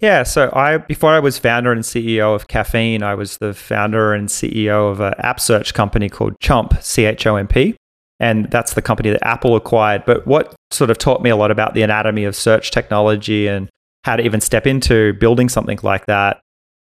Yeah, 0.00 0.22
so 0.22 0.52
I 0.54 0.78
before 0.78 1.10
I 1.10 1.18
was 1.18 1.38
founder 1.38 1.72
and 1.72 1.82
CEO 1.82 2.34
of 2.34 2.46
Caffeine, 2.46 3.02
I 3.02 3.14
was 3.14 3.38
the 3.38 3.52
founder 3.52 4.14
and 4.14 4.28
CEO 4.28 4.90
of 4.90 5.00
an 5.00 5.14
app 5.18 5.40
search 5.40 5.74
company 5.74 6.08
called 6.08 6.38
Chomp, 6.40 6.80
C 6.82 7.04
H 7.04 7.26
O 7.26 7.34
M 7.36 7.48
P, 7.48 7.74
and 8.20 8.48
that's 8.50 8.74
the 8.74 8.82
company 8.82 9.10
that 9.10 9.26
Apple 9.26 9.56
acquired. 9.56 10.04
But 10.04 10.24
what 10.26 10.54
sort 10.70 10.90
of 10.90 10.98
taught 10.98 11.22
me 11.22 11.30
a 11.30 11.36
lot 11.36 11.50
about 11.50 11.74
the 11.74 11.82
anatomy 11.82 12.24
of 12.24 12.36
search 12.36 12.70
technology 12.70 13.48
and 13.48 13.68
how 14.04 14.16
to 14.16 14.22
even 14.24 14.40
step 14.40 14.66
into 14.66 15.14
building 15.14 15.48
something 15.48 15.78
like 15.82 16.06
that. 16.06 16.40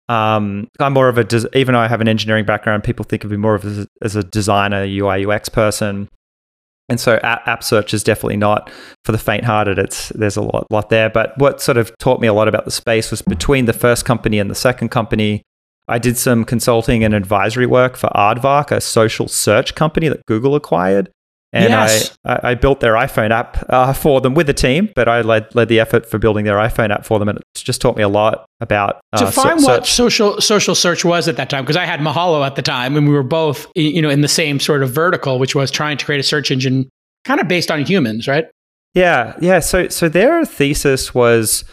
Um, 0.09 0.69
I'm 0.81 0.93
more 0.93 1.09
of 1.09 1.17
a, 1.17 1.25
des- 1.25 1.49
even 1.55 1.73
though 1.73 1.81
I 1.81 1.89
have 1.89 2.01
an 2.01 2.09
engineering 2.09 2.45
background, 2.45 2.85
people 2.85 3.05
think 3.05 3.25
of 3.25 3.31
me 3.31 3.37
more 3.37 3.55
of 3.55 3.65
as, 3.65 3.87
as 4.03 4.17
a 4.17 4.23
designer, 4.23 4.85
UI, 4.85 5.25
UX 5.25 5.49
person. 5.49 6.09
And 6.89 7.01
so 7.01 7.17
app, 7.23 7.65
search 7.65 7.95
is 7.95 8.05
definitely 8.05 8.37
not 8.37 8.71
for 9.05 9.13
the 9.13 9.19
faint-hearted. 9.19 9.79
It's 9.79 10.11
there's 10.11 10.37
a 10.37 10.43
lot, 10.43 10.71
lot 10.71 10.91
there. 10.91 11.09
But 11.09 11.37
what 11.39 11.61
sort 11.61 11.79
of 11.79 11.97
taught 11.99 12.21
me 12.21 12.29
a 12.29 12.35
lot 12.35 12.47
about 12.47 12.67
the 12.67 12.71
space 12.71 13.11
was 13.11 13.23
between 13.23 13.65
the 13.65 13.73
first 13.73 14.05
company 14.05 14.39
and 14.39 14.51
the 14.51 14.55
second 14.55 14.91
company. 14.91 15.43
I 15.89 15.99
did 15.99 16.17
some 16.17 16.45
consulting 16.45 17.05
and 17.05 17.15
advisory 17.15 17.67
work 17.67 17.97
for 17.97 18.09
Aardvark, 18.15 18.71
a 18.71 18.81
social 18.81 19.29
search 19.29 19.75
company 19.75 20.09
that 20.09 20.25
Google 20.27 20.55
acquired 20.55 21.11
and 21.55 21.69
yes. 21.71 22.19
I, 22.25 22.41
I 22.43 22.55
built 22.55 22.81
their 22.81 22.95
iPhone 22.95 23.31
app 23.31 23.65
uh, 23.69 23.93
for 23.93 24.21
them 24.21 24.35
with 24.35 24.49
the 24.49 24.53
team, 24.53 24.91
but 24.97 25.09
I 25.09 25.21
led, 25.21 25.55
led 25.55 25.69
the 25.69 25.79
effort 25.79 26.05
for 26.05 26.19
building 26.19 26.45
their 26.45 26.57
iPhone 26.57 26.91
app 26.91 27.07
for 27.07 27.21
them, 27.21 27.29
and 27.29 27.39
it's 27.55 27.63
just 27.63 27.81
taught 27.81 27.97
me 27.97 28.03
a 28.03 28.09
lot 28.09 28.45
about 28.61 29.01
uh, 29.13 29.25
define 29.25 29.61
so, 29.61 29.69
what 29.69 29.87
social 29.87 30.41
social 30.41 30.75
search 30.75 31.05
was 31.05 31.29
at 31.29 31.37
that 31.37 31.49
time. 31.49 31.63
Because 31.63 31.77
I 31.77 31.85
had 31.85 32.01
Mahalo 32.01 32.45
at 32.45 32.57
the 32.57 32.63
time, 32.63 32.97
and 32.97 33.07
we 33.07 33.15
were 33.15 33.23
both 33.23 33.69
you 33.77 34.03
know 34.03 34.11
in 34.11 34.21
the 34.21 34.29
same 34.29 34.59
sort 34.59 34.83
of 34.83 34.91
vertical, 34.91 35.39
which 35.39 35.55
was 35.55 35.71
trying 35.71 35.97
to 35.97 36.05
create 36.05 36.19
a 36.19 36.25
search 36.25 36.51
engine 36.51 36.89
kind 37.25 37.41
of 37.41 37.47
based 37.47 37.71
on 37.71 37.85
humans, 37.85 38.27
right? 38.27 38.47
Yeah, 38.95 39.37
yeah. 39.41 39.61
So 39.61 39.89
so 39.89 40.09
their 40.09 40.45
thesis 40.45 41.15
was 41.15 41.65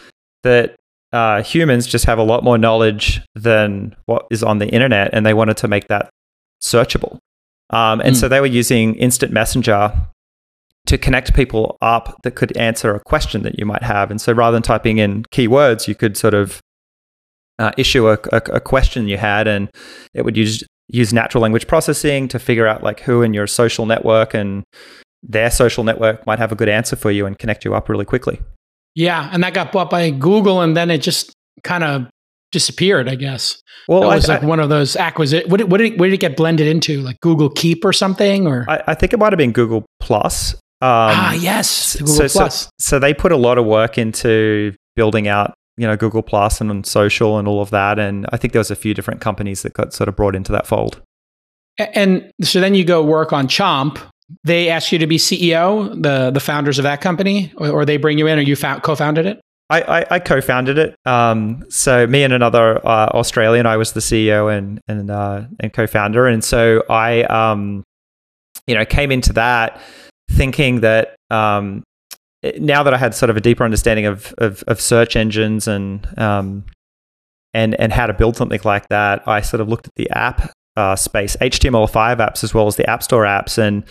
that 0.44 0.76
uh, 1.12 1.42
humans 1.42 1.88
just 1.88 2.04
have 2.04 2.18
a 2.18 2.22
lot 2.22 2.44
more 2.44 2.56
knowledge 2.56 3.20
than 3.34 3.96
what 4.06 4.26
is 4.30 4.44
on 4.44 4.58
the 4.58 4.68
internet, 4.68 5.10
and 5.12 5.26
they 5.26 5.34
wanted 5.34 5.56
to 5.56 5.66
make 5.66 5.88
that 5.88 6.08
searchable. 6.62 7.18
Um, 7.72 8.00
and 8.00 8.14
mm. 8.14 8.20
so 8.20 8.28
they 8.28 8.40
were 8.40 8.46
using 8.46 8.94
instant 8.96 9.32
messenger 9.32 9.92
to 10.86 10.98
connect 10.98 11.34
people 11.34 11.78
up 11.80 12.20
that 12.22 12.32
could 12.32 12.56
answer 12.56 12.94
a 12.94 13.00
question 13.00 13.42
that 13.42 13.58
you 13.58 13.64
might 13.64 13.82
have. 13.82 14.10
And 14.10 14.20
so 14.20 14.32
rather 14.32 14.54
than 14.54 14.62
typing 14.62 14.98
in 14.98 15.24
keywords, 15.26 15.86
you 15.86 15.94
could 15.94 16.16
sort 16.16 16.34
of 16.34 16.60
uh, 17.58 17.72
issue 17.76 18.08
a, 18.08 18.18
a, 18.32 18.42
a, 18.54 18.60
question 18.60 19.06
you 19.06 19.16
had, 19.16 19.46
and 19.46 19.70
it 20.14 20.24
would 20.24 20.36
use 20.36 20.64
use 20.88 21.12
natural 21.12 21.40
language 21.40 21.66
processing 21.66 22.28
to 22.28 22.38
figure 22.38 22.66
out 22.66 22.82
like 22.82 23.00
who 23.00 23.22
in 23.22 23.32
your 23.32 23.46
social 23.46 23.86
network 23.86 24.34
and 24.34 24.64
their 25.22 25.50
social 25.50 25.84
network 25.84 26.26
might 26.26 26.38
have 26.38 26.50
a 26.50 26.56
good 26.56 26.68
answer 26.68 26.96
for 26.96 27.10
you 27.10 27.24
and 27.24 27.38
connect 27.38 27.64
you 27.64 27.74
up 27.74 27.88
really 27.88 28.04
quickly. 28.04 28.40
Yeah, 28.94 29.30
and 29.32 29.42
that 29.44 29.54
got 29.54 29.72
bought 29.72 29.90
by 29.90 30.10
Google, 30.10 30.60
and 30.60 30.76
then 30.76 30.90
it 30.90 30.98
just 30.98 31.32
kind 31.62 31.84
of 31.84 32.06
disappeared, 32.52 33.08
I 33.08 33.16
guess. 33.16 33.60
Well, 33.88 34.04
it 34.04 34.06
was 34.14 34.28
I, 34.28 34.34
like 34.34 34.44
I, 34.44 34.46
one 34.46 34.60
of 34.60 34.68
those 34.68 34.94
acquisition. 34.96 35.50
What, 35.50 35.64
what, 35.64 35.78
did, 35.78 35.98
what 35.98 36.06
did 36.06 36.14
it 36.14 36.20
get 36.20 36.36
blended 36.36 36.68
into? 36.68 37.00
Like 37.00 37.18
Google 37.20 37.50
Keep 37.50 37.84
or 37.84 37.92
something? 37.92 38.46
Or 38.46 38.64
I, 38.68 38.82
I 38.88 38.94
think 38.94 39.12
it 39.12 39.18
might 39.18 39.32
have 39.32 39.38
been 39.38 39.52
Google 39.52 39.84
Plus. 40.00 40.54
Um, 40.54 40.58
ah, 40.80 41.32
yes, 41.32 41.96
Google 41.96 42.14
so, 42.14 42.28
Plus. 42.28 42.60
So, 42.62 42.70
so 42.78 42.98
they 42.98 43.14
put 43.14 43.32
a 43.32 43.36
lot 43.36 43.58
of 43.58 43.64
work 43.64 43.98
into 43.98 44.74
building 44.94 45.26
out 45.26 45.54
you 45.76 45.86
know 45.86 45.96
Google 45.96 46.22
Plus 46.22 46.60
and 46.60 46.70
on 46.70 46.84
social 46.84 47.38
and 47.38 47.48
all 47.48 47.60
of 47.60 47.70
that. 47.70 47.98
And 47.98 48.26
I 48.30 48.36
think 48.36 48.52
there 48.52 48.60
was 48.60 48.70
a 48.70 48.76
few 48.76 48.94
different 48.94 49.20
companies 49.20 49.62
that 49.62 49.72
got 49.72 49.92
sort 49.92 50.08
of 50.08 50.16
brought 50.16 50.34
into 50.34 50.52
that 50.52 50.66
fold. 50.66 51.00
And 51.78 52.30
so 52.42 52.60
then 52.60 52.74
you 52.74 52.84
go 52.84 53.02
work 53.02 53.32
on 53.32 53.48
Chomp. 53.48 53.98
They 54.44 54.68
ask 54.68 54.92
you 54.92 54.98
to 54.98 55.06
be 55.06 55.16
CEO, 55.18 55.90
the 56.00 56.30
the 56.30 56.40
founders 56.40 56.78
of 56.78 56.82
that 56.84 57.00
company, 57.00 57.52
or, 57.56 57.70
or 57.70 57.84
they 57.84 57.96
bring 57.96 58.18
you 58.18 58.26
in, 58.26 58.38
or 58.38 58.42
you 58.42 58.56
found, 58.56 58.82
co-founded 58.82 59.26
it. 59.26 59.40
I, 59.72 60.00
I, 60.00 60.06
I 60.10 60.18
co-founded 60.18 60.76
it. 60.76 60.94
Um, 61.06 61.64
so 61.70 62.06
me 62.06 62.24
and 62.24 62.32
another 62.34 62.86
uh, 62.86 63.06
Australian, 63.14 63.64
I 63.64 63.78
was 63.78 63.92
the 63.92 64.00
CEO 64.00 64.54
and 64.54 64.80
and 64.86 65.10
uh, 65.10 65.44
and 65.60 65.72
co-founder, 65.72 66.26
and 66.26 66.44
so 66.44 66.84
I, 66.90 67.22
um, 67.22 67.82
you 68.66 68.74
know, 68.74 68.84
came 68.84 69.10
into 69.10 69.32
that 69.32 69.80
thinking 70.30 70.80
that 70.80 71.16
um, 71.30 71.82
now 72.58 72.82
that 72.82 72.92
I 72.92 72.98
had 72.98 73.14
sort 73.14 73.30
of 73.30 73.36
a 73.38 73.40
deeper 73.40 73.64
understanding 73.64 74.04
of 74.04 74.34
of, 74.36 74.62
of 74.66 74.78
search 74.78 75.16
engines 75.16 75.66
and 75.66 76.06
um, 76.18 76.64
and 77.54 77.74
and 77.80 77.94
how 77.94 78.06
to 78.06 78.12
build 78.12 78.36
something 78.36 78.60
like 78.64 78.88
that, 78.88 79.26
I 79.26 79.40
sort 79.40 79.62
of 79.62 79.68
looked 79.68 79.86
at 79.86 79.94
the 79.96 80.10
app 80.10 80.52
uh, 80.76 80.96
space, 80.96 81.34
HTML5 81.36 82.16
apps 82.18 82.44
as 82.44 82.52
well 82.52 82.66
as 82.66 82.76
the 82.76 82.88
App 82.90 83.02
Store 83.02 83.24
apps, 83.24 83.56
and 83.56 83.84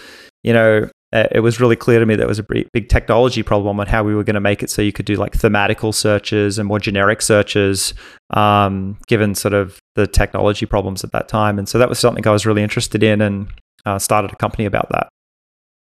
you 0.44 0.54
know, 0.54 0.88
uh, 1.14 1.28
it 1.32 1.42
was 1.42 1.60
really 1.60 1.76
clear 1.76 2.00
to 2.00 2.06
me 2.06 2.16
that 2.16 2.28
was 2.28 2.40
a 2.40 2.46
big 2.74 2.88
technology 2.90 3.44
problem 3.44 3.80
on 3.80 3.88
how 3.88 4.04
we 4.04 4.16
were 4.16 4.24
going 4.24 4.36
to 4.36 4.42
make 4.42 4.64
it 4.64 4.70
so 4.70 4.82
you 4.82 4.94
could 4.94 5.06
do 5.06 5.16
like 5.16 5.34
thematical 5.34 5.94
searches 5.94 6.58
and 6.58 6.68
more 6.68 6.80
generic 6.80 7.22
searches, 7.22 7.94
um, 8.32 8.98
given 9.08 9.36
sort 9.36 9.54
of 9.54 9.80
the 9.96 10.08
technology 10.08 10.66
problems 10.66 11.04
at 11.04 11.12
that 11.12 11.28
time. 11.28 11.60
And 11.60 11.68
so 11.68 11.78
that 11.78 11.90
was 11.90 12.00
something 12.00 12.26
I 12.26 12.32
was 12.32 12.46
really 12.46 12.64
interested 12.64 13.04
in, 13.04 13.22
and 13.22 13.48
uh, 13.86 14.00
started 14.00 14.32
a 14.32 14.36
company 14.36 14.66
about 14.66 14.90
that. 14.90 15.10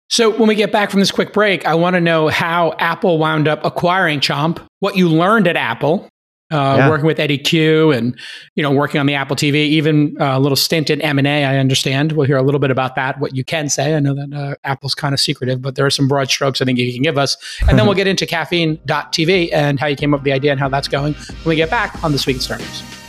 So 0.08 0.30
when 0.30 0.48
we 0.48 0.56
get 0.56 0.72
back 0.72 0.90
from 0.90 0.98
this 0.98 1.12
quick 1.12 1.32
break, 1.32 1.64
I 1.66 1.76
want 1.76 1.94
to 1.94 2.00
know 2.00 2.26
how 2.26 2.74
Apple 2.80 3.18
wound 3.18 3.46
up 3.46 3.64
acquiring 3.64 4.18
Chomp, 4.18 4.60
what 4.80 4.96
you 4.96 5.08
learned 5.08 5.46
at 5.46 5.56
Apple, 5.56 6.08
uh, 6.50 6.76
yeah. 6.78 6.88
working 6.88 7.06
with 7.06 7.18
Eddie 7.18 7.38
Cue 7.38 7.92
and 7.92 8.18
you 8.54 8.62
know 8.62 8.70
working 8.70 9.00
on 9.00 9.06
the 9.06 9.14
Apple 9.14 9.36
TV, 9.36 9.54
even 9.54 10.16
uh, 10.20 10.36
a 10.36 10.40
little 10.40 10.56
stint 10.56 10.90
in 10.90 11.00
M 11.00 11.18
and 11.18 11.26
A. 11.26 11.44
I 11.44 11.58
understand. 11.58 12.12
We'll 12.12 12.26
hear 12.26 12.36
a 12.36 12.42
little 12.42 12.60
bit 12.60 12.70
about 12.70 12.96
that. 12.96 13.20
What 13.20 13.34
you 13.34 13.44
can 13.44 13.68
say. 13.68 13.94
I 13.94 14.00
know 14.00 14.14
that 14.14 14.32
uh, 14.32 14.54
Apple's 14.64 14.94
kind 14.94 15.14
of 15.14 15.20
secretive, 15.20 15.62
but 15.62 15.76
there 15.76 15.86
are 15.86 15.90
some 15.90 16.08
broad 16.08 16.28
strokes 16.28 16.60
I 16.60 16.64
think 16.64 16.78
you 16.78 16.92
can 16.92 17.02
give 17.02 17.18
us, 17.18 17.36
and 17.68 17.78
then 17.78 17.86
we'll 17.86 17.96
get 17.96 18.06
into 18.06 18.26
Caffeine.tv 18.26 19.52
and 19.52 19.78
how 19.78 19.86
you 19.86 19.96
came 19.96 20.14
up 20.14 20.20
with 20.20 20.24
the 20.24 20.32
idea 20.32 20.50
and 20.50 20.60
how 20.60 20.68
that's 20.68 20.88
going 20.88 21.14
when 21.14 21.46
we 21.46 21.56
get 21.56 21.70
back 21.70 22.02
on 22.02 22.12
this 22.12 22.26
week 22.26 22.36
in 22.36 22.42
startups. 22.42 22.99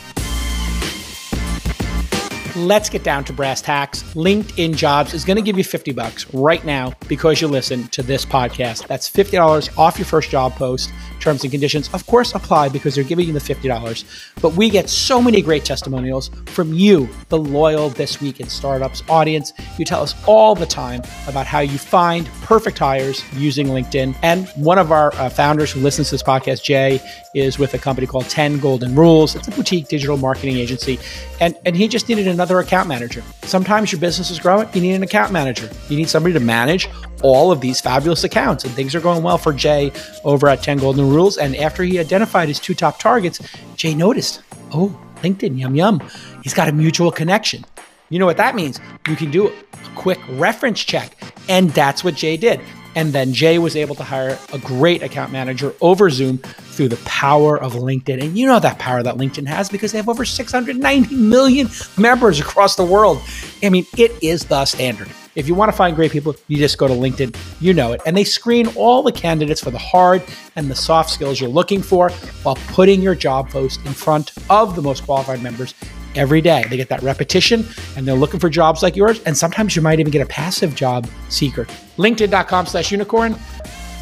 Let's 2.54 2.90
get 2.90 3.02
down 3.02 3.24
to 3.24 3.32
brass 3.32 3.62
tacks. 3.62 4.02
LinkedIn 4.12 4.76
Jobs 4.76 5.14
is 5.14 5.24
going 5.24 5.38
to 5.38 5.42
give 5.42 5.56
you 5.56 5.64
50 5.64 5.92
bucks 5.92 6.32
right 6.34 6.62
now 6.66 6.92
because 7.08 7.40
you 7.40 7.48
listen 7.48 7.88
to 7.88 8.02
this 8.02 8.26
podcast. 8.26 8.86
That's 8.88 9.08
$50 9.08 9.78
off 9.78 9.98
your 9.98 10.04
first 10.04 10.28
job 10.28 10.52
post. 10.52 10.92
Terms 11.18 11.44
and 11.44 11.50
conditions, 11.50 11.88
of 11.94 12.04
course, 12.06 12.34
apply 12.34 12.68
because 12.68 12.94
they're 12.94 13.04
giving 13.04 13.26
you 13.26 13.32
the 13.32 13.38
$50. 13.38 14.04
But 14.42 14.52
we 14.52 14.68
get 14.68 14.90
so 14.90 15.22
many 15.22 15.40
great 15.40 15.64
testimonials 15.64 16.30
from 16.44 16.74
you, 16.74 17.08
the 17.30 17.38
loyal 17.38 17.88
This 17.88 18.20
Week 18.20 18.38
in 18.38 18.50
Startups 18.50 19.02
audience. 19.08 19.54
You 19.78 19.86
tell 19.86 20.02
us 20.02 20.14
all 20.26 20.54
the 20.54 20.66
time 20.66 21.00
about 21.28 21.46
how 21.46 21.60
you 21.60 21.78
find 21.78 22.26
perfect 22.42 22.78
hires 22.78 23.22
using 23.32 23.68
LinkedIn. 23.68 24.14
And 24.22 24.46
one 24.56 24.78
of 24.78 24.92
our 24.92 25.14
uh, 25.14 25.30
founders 25.30 25.72
who 25.72 25.80
listens 25.80 26.08
to 26.08 26.16
this 26.16 26.22
podcast, 26.22 26.64
Jay, 26.64 27.00
is 27.34 27.58
with 27.58 27.72
a 27.72 27.78
company 27.78 28.06
called 28.06 28.28
10 28.28 28.58
Golden 28.58 28.94
Rules. 28.94 29.34
It's 29.36 29.48
a 29.48 29.52
boutique 29.52 29.88
digital 29.88 30.18
marketing 30.18 30.58
agency. 30.58 30.98
And, 31.40 31.56
and 31.64 31.74
he 31.74 31.88
just 31.88 32.08
needed 32.10 32.28
another 32.28 32.41
account 32.50 32.88
manager. 32.88 33.22
Sometimes 33.42 33.92
your 33.92 34.00
business 34.00 34.30
is 34.30 34.38
growing, 34.38 34.68
you 34.74 34.80
need 34.80 34.94
an 34.94 35.02
account 35.02 35.32
manager. 35.32 35.70
You 35.88 35.96
need 35.96 36.08
somebody 36.08 36.32
to 36.32 36.40
manage 36.40 36.88
all 37.22 37.52
of 37.52 37.60
these 37.60 37.80
fabulous 37.80 38.24
accounts. 38.24 38.64
And 38.64 38.72
things 38.74 38.94
are 38.94 39.00
going 39.00 39.22
well 39.22 39.38
for 39.38 39.52
Jay 39.52 39.92
over 40.24 40.48
at 40.48 40.62
10 40.62 40.78
Golden 40.78 41.08
Rules. 41.08 41.38
And 41.38 41.56
after 41.56 41.82
he 41.82 41.98
identified 41.98 42.48
his 42.48 42.58
two 42.58 42.74
top 42.74 42.98
targets, 42.98 43.40
Jay 43.76 43.94
noticed, 43.94 44.42
oh, 44.72 44.98
LinkedIn, 45.22 45.58
yum, 45.58 45.74
yum. 45.74 46.02
He's 46.42 46.54
got 46.54 46.68
a 46.68 46.72
mutual 46.72 47.12
connection. 47.12 47.64
You 48.08 48.18
know 48.18 48.26
what 48.26 48.36
that 48.36 48.54
means? 48.54 48.80
You 49.08 49.16
can 49.16 49.30
do 49.30 49.48
a 49.48 49.52
quick 49.94 50.18
reference 50.30 50.80
check. 50.80 51.16
And 51.48 51.70
that's 51.70 52.04
what 52.04 52.14
Jay 52.14 52.36
did. 52.36 52.60
And 52.94 53.12
then 53.12 53.32
Jay 53.32 53.58
was 53.58 53.76
able 53.76 53.94
to 53.96 54.04
hire 54.04 54.38
a 54.52 54.58
great 54.58 55.02
account 55.02 55.32
manager 55.32 55.74
over 55.80 56.10
Zoom 56.10 56.38
through 56.38 56.88
the 56.88 56.96
power 57.04 57.60
of 57.60 57.72
LinkedIn. 57.72 58.22
And 58.22 58.38
you 58.38 58.46
know 58.46 58.60
that 58.60 58.78
power 58.78 59.02
that 59.02 59.16
LinkedIn 59.16 59.46
has 59.46 59.68
because 59.68 59.92
they 59.92 59.98
have 59.98 60.08
over 60.08 60.24
690 60.24 61.14
million 61.14 61.68
members 61.96 62.40
across 62.40 62.76
the 62.76 62.84
world. 62.84 63.20
I 63.62 63.70
mean, 63.70 63.86
it 63.96 64.12
is 64.22 64.44
the 64.44 64.64
standard. 64.64 65.08
If 65.34 65.48
you 65.48 65.54
want 65.54 65.70
to 65.70 65.76
find 65.76 65.96
great 65.96 66.12
people, 66.12 66.36
you 66.48 66.58
just 66.58 66.76
go 66.76 66.86
to 66.86 66.92
LinkedIn. 66.92 67.34
You 67.60 67.72
know 67.72 67.92
it. 67.92 68.02
And 68.04 68.14
they 68.14 68.24
screen 68.24 68.66
all 68.76 69.02
the 69.02 69.12
candidates 69.12 69.62
for 69.62 69.70
the 69.70 69.78
hard 69.78 70.22
and 70.56 70.70
the 70.70 70.74
soft 70.74 71.08
skills 71.08 71.40
you're 71.40 71.48
looking 71.48 71.80
for 71.80 72.10
while 72.42 72.56
putting 72.68 73.00
your 73.00 73.14
job 73.14 73.48
post 73.48 73.80
in 73.86 73.92
front 73.92 74.32
of 74.50 74.76
the 74.76 74.82
most 74.82 75.04
qualified 75.04 75.42
members 75.42 75.74
every 76.14 76.40
day. 76.40 76.64
They 76.68 76.76
get 76.76 76.88
that 76.88 77.02
repetition 77.02 77.66
and 77.96 78.06
they're 78.06 78.14
looking 78.14 78.40
for 78.40 78.50
jobs 78.50 78.82
like 78.82 78.96
yours. 78.96 79.22
And 79.24 79.36
sometimes 79.36 79.76
you 79.76 79.82
might 79.82 80.00
even 80.00 80.12
get 80.12 80.22
a 80.22 80.26
passive 80.26 80.74
job 80.74 81.06
seeker. 81.28 81.66
LinkedIn.com 81.98 82.66
slash 82.66 82.90
unicorn. 82.90 83.36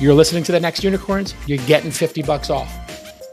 You're 0.00 0.14
listening 0.14 0.44
to 0.44 0.52
the 0.52 0.60
next 0.60 0.82
unicorns. 0.82 1.34
You're 1.46 1.64
getting 1.66 1.90
50 1.90 2.22
bucks 2.22 2.50
off. 2.50 2.70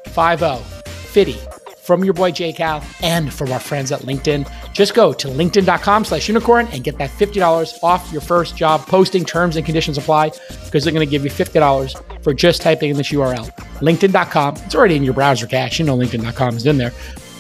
50 0.04 0.64
50 0.86 1.58
from 1.88 2.04
your 2.04 2.14
boy 2.14 2.32
Jay 2.32 2.52
Cal 2.52 2.84
and 3.02 3.34
from 3.34 3.50
our 3.54 3.62
friends 3.62 3.94
at 3.94 4.02
LinkedIn. 4.02 4.46
Just 4.74 4.94
go 4.94 5.14
to 5.14 5.30
linkedin.com 5.30 6.04
slash 6.04 6.28
unicorn 6.28 6.68
and 6.74 6.84
get 6.84 6.98
that 6.98 7.10
$50 7.10 7.82
off 7.82 8.12
your 8.12 8.20
first 8.20 8.58
job 8.58 8.82
posting. 8.82 9.24
Terms 9.24 9.56
and 9.56 9.66
conditions 9.66 9.98
apply 9.98 10.32
because 10.66 10.84
they're 10.84 10.94
going 10.94 11.08
to 11.08 11.10
give 11.10 11.24
you 11.24 11.32
$50 11.32 12.24
for 12.24 12.34
just 12.34 12.62
typing 12.62 12.92
in 12.92 12.98
this 12.98 13.10
URL. 13.10 13.50
LinkedIn.com. 13.80 14.58
It's 14.58 14.76
already 14.76 14.98
in 14.98 15.04
your 15.04 15.14
browser 15.14 15.48
cache. 15.48 15.80
You 15.80 15.86
know 15.86 15.98
LinkedIn.com 15.98 16.58
is 16.58 16.66
in 16.66 16.78
there. 16.78 16.92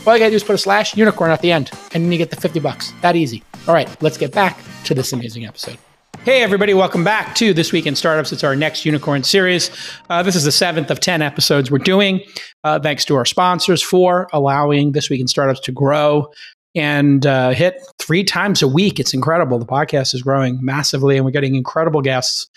All 0.07 0.13
you 0.13 0.19
gotta 0.19 0.31
do 0.31 0.37
is 0.37 0.43
put 0.45 0.55
a 0.55 0.57
slash 0.57 0.95
unicorn 0.95 1.31
at 1.31 1.41
the 1.41 1.51
end, 1.51 1.69
and 1.93 2.05
then 2.05 2.11
you 2.13 2.17
get 2.17 2.29
the 2.29 2.37
50 2.37 2.61
bucks. 2.61 2.93
That 3.01 3.17
easy. 3.17 3.43
All 3.67 3.73
right, 3.73 3.89
let's 4.01 4.17
get 4.17 4.31
back 4.31 4.57
to 4.85 4.93
this 4.93 5.11
amazing 5.11 5.45
episode. 5.45 5.77
Hey, 6.23 6.41
everybody, 6.43 6.73
welcome 6.73 7.03
back 7.03 7.35
to 7.35 7.53
This 7.53 7.73
Week 7.73 7.85
in 7.85 7.93
Startups. 7.93 8.31
It's 8.31 8.43
our 8.45 8.55
next 8.55 8.85
unicorn 8.85 9.23
series. 9.23 9.69
Uh, 10.09 10.23
this 10.23 10.33
is 10.33 10.45
the 10.45 10.51
seventh 10.51 10.91
of 10.91 11.01
10 11.01 11.21
episodes 11.21 11.69
we're 11.69 11.79
doing. 11.79 12.21
Uh, 12.63 12.79
thanks 12.79 13.03
to 13.03 13.15
our 13.15 13.25
sponsors 13.25 13.83
for 13.83 14.29
allowing 14.31 14.93
This 14.93 15.09
Week 15.09 15.19
in 15.19 15.27
Startups 15.27 15.59
to 15.61 15.73
grow 15.73 16.31
and 16.73 17.25
uh, 17.25 17.49
hit 17.49 17.81
three 17.99 18.23
times 18.23 18.61
a 18.61 18.67
week. 18.67 19.01
It's 19.01 19.13
incredible. 19.13 19.59
The 19.59 19.65
podcast 19.65 20.15
is 20.15 20.21
growing 20.21 20.57
massively, 20.61 21.17
and 21.17 21.25
we're 21.25 21.31
getting 21.31 21.55
incredible 21.55 22.01
guests. 22.01 22.47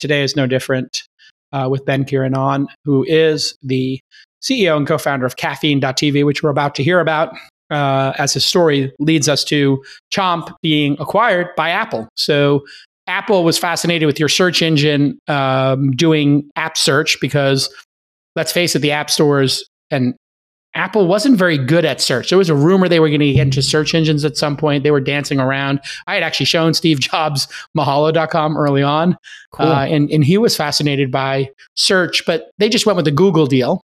Today 0.00 0.22
is 0.22 0.36
no 0.36 0.46
different 0.46 1.04
uh, 1.50 1.66
with 1.70 1.86
Ben 1.86 2.04
Keighran 2.04 2.36
on, 2.36 2.68
who 2.84 3.06
is 3.08 3.56
the 3.62 4.00
CEO 4.42 4.76
and 4.76 4.86
co 4.86 4.98
founder 4.98 5.26
of 5.26 5.36
Caffeine.tv, 5.36 6.24
which 6.24 6.42
we're 6.42 6.50
about 6.50 6.74
to 6.76 6.82
hear 6.82 7.00
about. 7.00 7.34
Uh, 7.70 8.12
as 8.18 8.34
his 8.34 8.44
story 8.44 8.92
leads 8.98 9.28
us 9.28 9.44
to 9.44 9.80
Chomp 10.12 10.52
being 10.60 10.96
acquired 10.98 11.46
by 11.56 11.70
Apple. 11.70 12.08
So 12.16 12.64
Apple 13.06 13.44
was 13.44 13.58
fascinated 13.58 14.06
with 14.06 14.18
your 14.18 14.28
search 14.28 14.60
engine 14.60 15.18
um, 15.28 15.92
doing 15.92 16.50
app 16.56 16.76
search 16.76 17.20
because, 17.20 17.72
let's 18.34 18.50
face 18.50 18.74
it, 18.74 18.80
the 18.80 18.90
app 18.90 19.08
stores 19.08 19.64
and 19.90 20.14
Apple 20.74 21.08
wasn't 21.08 21.36
very 21.36 21.58
good 21.58 21.84
at 21.84 22.00
search. 22.00 22.28
There 22.28 22.38
was 22.38 22.48
a 22.48 22.54
rumor 22.54 22.88
they 22.88 23.00
were 23.00 23.08
going 23.08 23.20
to 23.20 23.32
get 23.32 23.42
into 23.42 23.62
search 23.62 23.94
engines 23.94 24.24
at 24.24 24.36
some 24.36 24.56
point. 24.56 24.84
They 24.84 24.92
were 24.92 25.00
dancing 25.00 25.40
around. 25.40 25.80
I 26.06 26.14
had 26.14 26.22
actually 26.22 26.46
shown 26.46 26.74
Steve 26.74 27.00
Jobs 27.00 27.48
Mahalo.com 27.76 28.56
early 28.56 28.82
on, 28.82 29.16
cool. 29.52 29.66
uh, 29.66 29.86
and, 29.86 30.08
and 30.10 30.24
he 30.24 30.38
was 30.38 30.56
fascinated 30.56 31.10
by 31.10 31.50
search, 31.74 32.24
but 32.24 32.50
they 32.58 32.68
just 32.68 32.86
went 32.86 32.96
with 32.96 33.04
the 33.04 33.10
Google 33.10 33.46
deal 33.46 33.80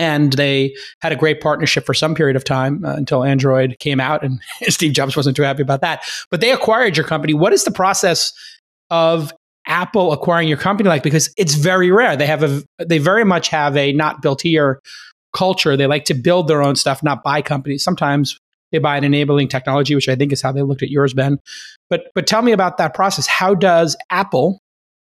and 0.00 0.32
they 0.32 0.74
had 1.02 1.12
a 1.12 1.16
great 1.16 1.42
partnership 1.42 1.84
for 1.84 1.92
some 1.92 2.14
period 2.14 2.34
of 2.34 2.42
time 2.42 2.82
uh, 2.86 2.94
until 2.94 3.22
Android 3.22 3.76
came 3.80 4.00
out, 4.00 4.24
and 4.24 4.40
Steve 4.62 4.94
Jobs 4.94 5.14
wasn't 5.14 5.36
too 5.36 5.42
happy 5.42 5.60
about 5.60 5.82
that. 5.82 6.02
But 6.30 6.40
they 6.40 6.52
acquired 6.52 6.96
your 6.96 7.06
company. 7.06 7.34
What 7.34 7.52
is 7.52 7.64
the 7.64 7.70
process 7.70 8.32
of 8.88 9.30
Apple 9.66 10.12
acquiring 10.12 10.48
your 10.48 10.56
company 10.56 10.88
like? 10.88 11.02
Because 11.02 11.32
it's 11.36 11.52
very 11.52 11.90
rare. 11.90 12.16
They 12.16 12.26
have 12.26 12.42
a 12.42 12.62
they 12.78 12.96
very 12.96 13.24
much 13.24 13.48
have 13.48 13.76
a 13.76 13.92
not 13.92 14.22
built 14.22 14.40
here 14.40 14.80
culture. 15.36 15.76
They 15.76 15.86
like 15.86 16.06
to 16.06 16.14
build 16.14 16.48
their 16.48 16.62
own 16.62 16.76
stuff, 16.76 17.02
not 17.02 17.22
buy 17.22 17.42
companies. 17.42 17.84
Sometimes 17.84 18.38
they 18.72 18.78
buy 18.78 18.96
an 18.96 19.04
enabling 19.04 19.48
technology, 19.48 19.94
which 19.94 20.08
I 20.08 20.16
think 20.16 20.32
is 20.32 20.40
how 20.40 20.50
they 20.50 20.62
looked 20.62 20.82
at 20.82 20.88
yours, 20.88 21.12
Ben. 21.12 21.38
But 21.90 22.10
but 22.14 22.26
tell 22.26 22.40
me 22.40 22.52
about 22.52 22.78
that 22.78 22.94
process. 22.94 23.26
How 23.26 23.54
does 23.54 23.98
Apple 24.08 24.60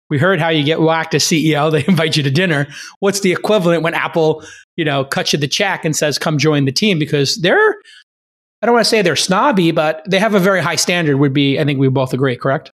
we 0.09 0.17
heard 0.17 0.39
how 0.39 0.49
you 0.49 0.63
get 0.63 0.81
whacked 0.81 1.13
as 1.15 1.23
CEO. 1.23 1.71
They 1.77 1.85
invite 1.87 2.17
you 2.17 2.23
to 2.23 2.31
dinner. 2.31 2.67
What's 2.99 3.19
the 3.19 3.31
equivalent 3.31 3.83
when 3.83 3.93
Apple, 3.93 4.43
you 4.77 4.85
know, 4.85 5.03
cuts 5.03 5.33
you 5.33 5.39
the 5.39 5.47
check 5.47 5.83
and 5.83 5.95
says, 5.95 6.17
come 6.17 6.37
join 6.37 6.63
the 6.63 6.71
team? 6.71 6.97
Because 6.97 7.35
they're, 7.35 7.75
I 8.61 8.65
don't 8.65 8.73
want 8.73 8.85
to 8.85 8.89
say 8.89 9.01
they're 9.01 9.17
snobby, 9.17 9.71
but 9.71 10.03
they 10.09 10.19
have 10.19 10.33
a 10.33 10.39
very 10.39 10.61
high 10.61 10.77
standard, 10.77 11.17
would 11.17 11.33
be, 11.33 11.59
I 11.59 11.65
think 11.65 11.79
we 11.79 11.89
both 11.89 12.13
agree, 12.13 12.37
correct? 12.37 12.71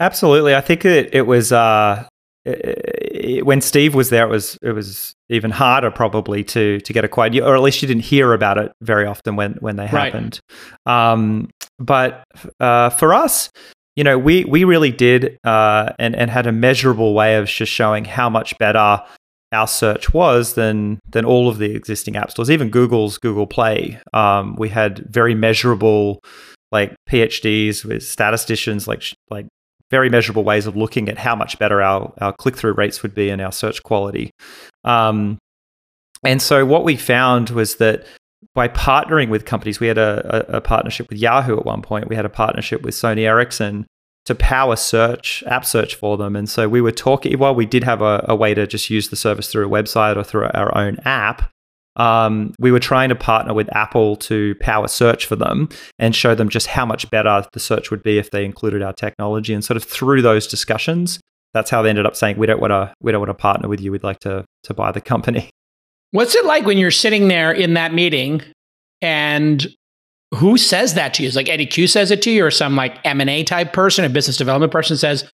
Absolutely. 0.00 0.56
I 0.56 0.60
think 0.60 0.84
it, 0.84 1.14
it 1.14 1.22
was, 1.22 1.52
uh, 1.52 2.08
it, 2.44 3.46
when 3.46 3.60
Steve 3.60 3.94
was 3.94 4.10
there, 4.10 4.24
it 4.24 4.30
was 4.30 4.58
it 4.60 4.72
was 4.72 5.14
even 5.30 5.50
harder 5.50 5.90
probably 5.90 6.44
to 6.44 6.78
to 6.80 6.92
get 6.92 7.04
acquired, 7.04 7.38
or 7.38 7.56
at 7.56 7.62
least 7.62 7.80
you 7.80 7.88
didn't 7.88 8.04
hear 8.04 8.32
about 8.32 8.58
it 8.58 8.72
very 8.82 9.06
often 9.06 9.36
when 9.36 9.54
when 9.60 9.76
they 9.76 9.86
happened. 9.86 10.40
Right. 10.86 11.12
Um, 11.12 11.48
but 11.78 12.24
uh, 12.60 12.90
for 12.90 13.14
us, 13.14 13.50
you 13.96 14.04
know, 14.04 14.18
we 14.18 14.44
we 14.44 14.64
really 14.64 14.90
did 14.90 15.38
uh, 15.44 15.92
and 15.98 16.14
and 16.14 16.30
had 16.30 16.46
a 16.46 16.52
measurable 16.52 17.14
way 17.14 17.36
of 17.36 17.46
just 17.46 17.72
showing 17.72 18.04
how 18.04 18.28
much 18.28 18.58
better 18.58 19.02
our 19.54 19.66
search 19.66 20.12
was 20.12 20.54
than 20.54 21.00
than 21.08 21.24
all 21.24 21.48
of 21.48 21.58
the 21.58 21.74
existing 21.74 22.16
app 22.16 22.30
stores, 22.30 22.50
even 22.50 22.70
Google's 22.70 23.18
Google 23.18 23.46
Play. 23.46 24.00
Um, 24.12 24.56
we 24.56 24.68
had 24.68 25.06
very 25.10 25.34
measurable, 25.34 26.20
like 26.72 26.94
PhDs 27.08 27.84
with 27.84 28.02
statisticians, 28.02 28.86
like 28.86 29.04
like 29.30 29.46
very 29.90 30.10
measurable 30.10 30.44
ways 30.44 30.66
of 30.66 30.76
looking 30.76 31.08
at 31.08 31.18
how 31.18 31.36
much 31.36 31.58
better 31.58 31.80
our 31.80 32.12
our 32.20 32.32
click 32.32 32.56
through 32.56 32.72
rates 32.72 33.02
would 33.02 33.14
be 33.14 33.30
and 33.30 33.40
our 33.40 33.52
search 33.52 33.82
quality. 33.82 34.30
Um, 34.84 35.38
and 36.24 36.40
so 36.42 36.64
what 36.66 36.84
we 36.84 36.96
found 36.96 37.50
was 37.50 37.76
that 37.76 38.04
by 38.54 38.68
partnering 38.68 39.30
with 39.30 39.44
companies, 39.44 39.80
we 39.80 39.86
had 39.86 39.98
a, 39.98 40.54
a, 40.54 40.56
a, 40.58 40.60
partnership 40.60 41.08
with 41.08 41.18
Yahoo 41.18 41.58
at 41.58 41.66
one 41.66 41.82
point. 41.82 42.08
We 42.08 42.16
had 42.16 42.24
a 42.24 42.30
partnership 42.30 42.82
with 42.82 42.94
Sony 42.94 43.22
Ericsson 43.22 43.86
to 44.26 44.34
power 44.34 44.76
search, 44.76 45.44
app 45.46 45.64
search 45.64 45.94
for 45.94 46.16
them. 46.16 46.34
And 46.34 46.48
so 46.48 46.68
we 46.68 46.80
were 46.80 46.92
talking, 46.92 47.38
while 47.38 47.54
we 47.54 47.66
did 47.66 47.84
have 47.84 48.00
a, 48.00 48.24
a 48.28 48.34
way 48.34 48.54
to 48.54 48.66
just 48.66 48.88
use 48.88 49.10
the 49.10 49.16
service 49.16 49.48
through 49.48 49.66
a 49.66 49.70
website 49.70 50.16
or 50.16 50.24
through 50.24 50.48
our 50.54 50.76
own 50.76 50.98
app, 51.04 51.50
um, 51.96 52.54
we 52.58 52.72
were 52.72 52.80
trying 52.80 53.08
to 53.10 53.14
partner 53.14 53.54
with 53.54 53.74
Apple 53.74 54.16
to 54.16 54.54
power 54.56 54.88
search 54.88 55.26
for 55.26 55.36
them 55.36 55.68
and 55.98 56.16
show 56.16 56.34
them 56.34 56.48
just 56.48 56.66
how 56.66 56.84
much 56.84 57.08
better 57.10 57.46
the 57.52 57.60
search 57.60 57.90
would 57.90 58.02
be 58.02 58.18
if 58.18 58.30
they 58.30 58.44
included 58.44 58.82
our 58.82 58.92
technology. 58.92 59.54
And 59.54 59.64
sort 59.64 59.76
of 59.76 59.84
through 59.84 60.22
those 60.22 60.46
discussions, 60.46 61.20
that's 61.52 61.70
how 61.70 61.82
they 61.82 61.90
ended 61.90 62.04
up 62.04 62.16
saying, 62.16 62.36
"We 62.36 62.46
don't 62.46 62.60
want 62.60 62.72
to, 62.72 62.92
we 63.00 63.12
don't 63.12 63.20
want 63.20 63.30
to 63.30 63.34
partner 63.34 63.68
with 63.68 63.80
you. 63.80 63.92
We'd 63.92 64.02
like 64.02 64.18
to 64.20 64.44
to 64.64 64.74
buy 64.74 64.90
the 64.90 65.00
company." 65.00 65.50
What's 66.10 66.34
it 66.34 66.44
like 66.44 66.64
when 66.64 66.78
you're 66.78 66.90
sitting 66.90 67.28
there 67.28 67.52
in 67.52 67.74
that 67.74 67.94
meeting 67.94 68.42
and 69.00 69.66
who 70.34 70.58
says 70.58 70.94
that 70.94 71.14
to 71.14 71.22
you? 71.22 71.28
Is 71.28 71.36
like 71.36 71.48
Eddie 71.48 71.66
Cue 71.66 71.86
says 71.86 72.10
it 72.10 72.22
to 72.22 72.30
you, 72.30 72.44
or 72.44 72.50
some 72.50 72.76
like 72.76 72.98
M 73.04 73.20
and 73.20 73.30
A 73.30 73.42
type 73.44 73.72
person, 73.72 74.04
a 74.04 74.08
business 74.08 74.36
development 74.36 74.72
person 74.72 74.96
says, 74.96 75.30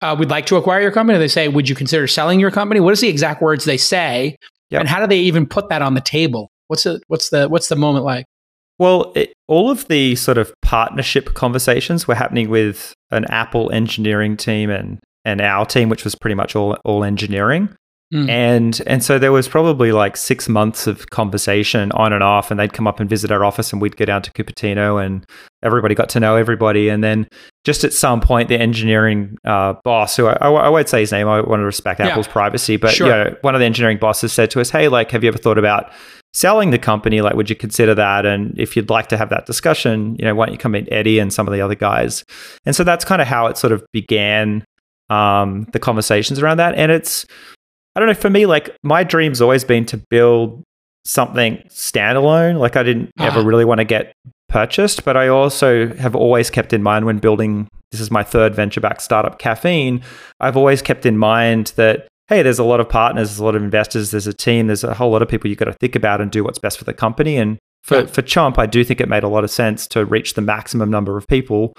uh, 0.00 0.16
"We'd 0.18 0.30
like 0.30 0.46
to 0.46 0.56
acquire 0.56 0.80
your 0.80 0.92
company." 0.92 1.18
They 1.18 1.28
say, 1.28 1.48
"Would 1.48 1.68
you 1.68 1.74
consider 1.74 2.06
selling 2.06 2.40
your 2.40 2.50
company?" 2.50 2.80
What 2.80 2.92
is 2.92 3.00
the 3.00 3.08
exact 3.08 3.42
words 3.42 3.64
they 3.64 3.76
say, 3.76 4.36
yep. 4.70 4.80
and 4.80 4.88
how 4.88 5.00
do 5.00 5.06
they 5.06 5.18
even 5.18 5.46
put 5.46 5.68
that 5.68 5.82
on 5.82 5.94
the 5.94 6.00
table? 6.00 6.50
What's 6.68 6.84
the 6.84 7.00
what's 7.08 7.30
the 7.30 7.48
what's 7.48 7.68
the 7.68 7.76
moment 7.76 8.04
like? 8.04 8.26
Well, 8.78 9.12
it, 9.16 9.32
all 9.48 9.70
of 9.70 9.88
the 9.88 10.14
sort 10.14 10.38
of 10.38 10.54
partnership 10.62 11.34
conversations 11.34 12.06
were 12.06 12.14
happening 12.14 12.48
with 12.48 12.94
an 13.10 13.24
Apple 13.26 13.70
engineering 13.72 14.36
team 14.36 14.70
and 14.70 14.98
and 15.24 15.40
our 15.40 15.66
team, 15.66 15.88
which 15.88 16.04
was 16.04 16.14
pretty 16.14 16.34
much 16.34 16.54
all 16.54 16.76
all 16.84 17.04
engineering. 17.04 17.74
Mm. 18.12 18.28
And 18.30 18.82
and 18.86 19.04
so 19.04 19.18
there 19.18 19.32
was 19.32 19.48
probably 19.48 19.92
like 19.92 20.16
six 20.16 20.48
months 20.48 20.86
of 20.86 21.10
conversation 21.10 21.92
on 21.92 22.14
and 22.14 22.22
off, 22.22 22.50
and 22.50 22.58
they'd 22.58 22.72
come 22.72 22.86
up 22.86 23.00
and 23.00 23.10
visit 23.10 23.30
our 23.30 23.44
office, 23.44 23.70
and 23.70 23.82
we'd 23.82 23.98
go 23.98 24.06
down 24.06 24.22
to 24.22 24.32
Cupertino, 24.32 25.04
and 25.04 25.26
everybody 25.62 25.94
got 25.94 26.08
to 26.10 26.20
know 26.20 26.34
everybody. 26.34 26.88
And 26.88 27.04
then 27.04 27.28
just 27.66 27.84
at 27.84 27.92
some 27.92 28.22
point, 28.22 28.48
the 28.48 28.58
engineering 28.58 29.36
uh, 29.44 29.74
boss, 29.84 30.16
who 30.16 30.26
I, 30.26 30.38
I, 30.40 30.48
I, 30.48 30.68
won't 30.70 30.88
say 30.88 31.00
his 31.00 31.12
name, 31.12 31.28
I 31.28 31.42
want 31.42 31.60
to 31.60 31.64
respect 31.64 32.00
yeah. 32.00 32.08
Apple's 32.08 32.28
privacy, 32.28 32.78
but 32.78 32.92
sure. 32.92 33.06
you 33.08 33.12
know, 33.12 33.36
one 33.42 33.54
of 33.54 33.58
the 33.58 33.66
engineering 33.66 33.98
bosses 33.98 34.32
said 34.32 34.50
to 34.52 34.60
us, 34.62 34.70
"Hey, 34.70 34.88
like, 34.88 35.10
have 35.10 35.22
you 35.22 35.28
ever 35.28 35.38
thought 35.38 35.58
about 35.58 35.92
selling 36.32 36.70
the 36.70 36.78
company? 36.78 37.20
Like, 37.20 37.34
would 37.34 37.50
you 37.50 37.56
consider 37.56 37.94
that? 37.94 38.24
And 38.24 38.58
if 38.58 38.74
you'd 38.74 38.88
like 38.88 39.08
to 39.08 39.18
have 39.18 39.28
that 39.28 39.44
discussion, 39.44 40.16
you 40.18 40.24
know, 40.24 40.34
why 40.34 40.46
don't 40.46 40.54
you 40.54 40.58
come 40.58 40.72
meet 40.72 40.88
Eddie 40.90 41.18
and 41.18 41.30
some 41.30 41.46
of 41.46 41.52
the 41.52 41.60
other 41.60 41.74
guys?" 41.74 42.24
And 42.64 42.74
so 42.74 42.84
that's 42.84 43.04
kind 43.04 43.20
of 43.20 43.28
how 43.28 43.48
it 43.48 43.58
sort 43.58 43.74
of 43.74 43.84
began 43.92 44.64
um, 45.10 45.66
the 45.74 45.78
conversations 45.78 46.38
around 46.38 46.56
that, 46.56 46.74
and 46.74 46.90
it's 46.90 47.26
I 47.98 48.00
don't 48.00 48.06
know. 48.06 48.14
For 48.14 48.30
me, 48.30 48.46
like 48.46 48.76
my 48.84 49.02
dream's 49.02 49.40
always 49.40 49.64
been 49.64 49.84
to 49.86 49.96
build 50.08 50.62
something 51.04 51.56
standalone. 51.68 52.60
Like 52.60 52.76
I 52.76 52.84
didn't 52.84 53.10
uh-huh. 53.18 53.26
ever 53.26 53.42
really 53.42 53.64
want 53.64 53.78
to 53.78 53.84
get 53.84 54.12
purchased, 54.48 55.04
but 55.04 55.16
I 55.16 55.26
also 55.26 55.92
have 55.96 56.14
always 56.14 56.48
kept 56.48 56.72
in 56.72 56.80
mind 56.80 57.06
when 57.06 57.18
building. 57.18 57.66
This 57.90 58.00
is 58.00 58.08
my 58.08 58.22
third 58.22 58.54
venture 58.54 58.80
back 58.80 59.00
startup, 59.00 59.40
Caffeine. 59.40 60.00
I've 60.38 60.56
always 60.56 60.80
kept 60.80 61.06
in 61.06 61.18
mind 61.18 61.72
that 61.74 62.06
hey, 62.28 62.42
there's 62.42 62.60
a 62.60 62.64
lot 62.64 62.78
of 62.78 62.88
partners, 62.88 63.30
there's 63.30 63.40
a 63.40 63.44
lot 63.44 63.56
of 63.56 63.64
investors, 63.64 64.12
there's 64.12 64.28
a 64.28 64.32
team, 64.32 64.68
there's 64.68 64.84
a 64.84 64.94
whole 64.94 65.10
lot 65.10 65.22
of 65.22 65.28
people 65.28 65.50
you've 65.50 65.58
got 65.58 65.64
to 65.64 65.72
think 65.72 65.96
about 65.96 66.20
and 66.20 66.30
do 66.30 66.44
what's 66.44 66.60
best 66.60 66.78
for 66.78 66.84
the 66.84 66.94
company. 66.94 67.36
And 67.36 67.58
for, 67.82 68.00
yeah. 68.00 68.06
for 68.06 68.22
Chomp, 68.22 68.58
I 68.58 68.66
do 68.66 68.84
think 68.84 69.00
it 69.00 69.08
made 69.08 69.24
a 69.24 69.28
lot 69.28 69.42
of 69.42 69.50
sense 69.50 69.88
to 69.88 70.04
reach 70.04 70.34
the 70.34 70.42
maximum 70.42 70.88
number 70.88 71.16
of 71.16 71.26
people 71.26 71.72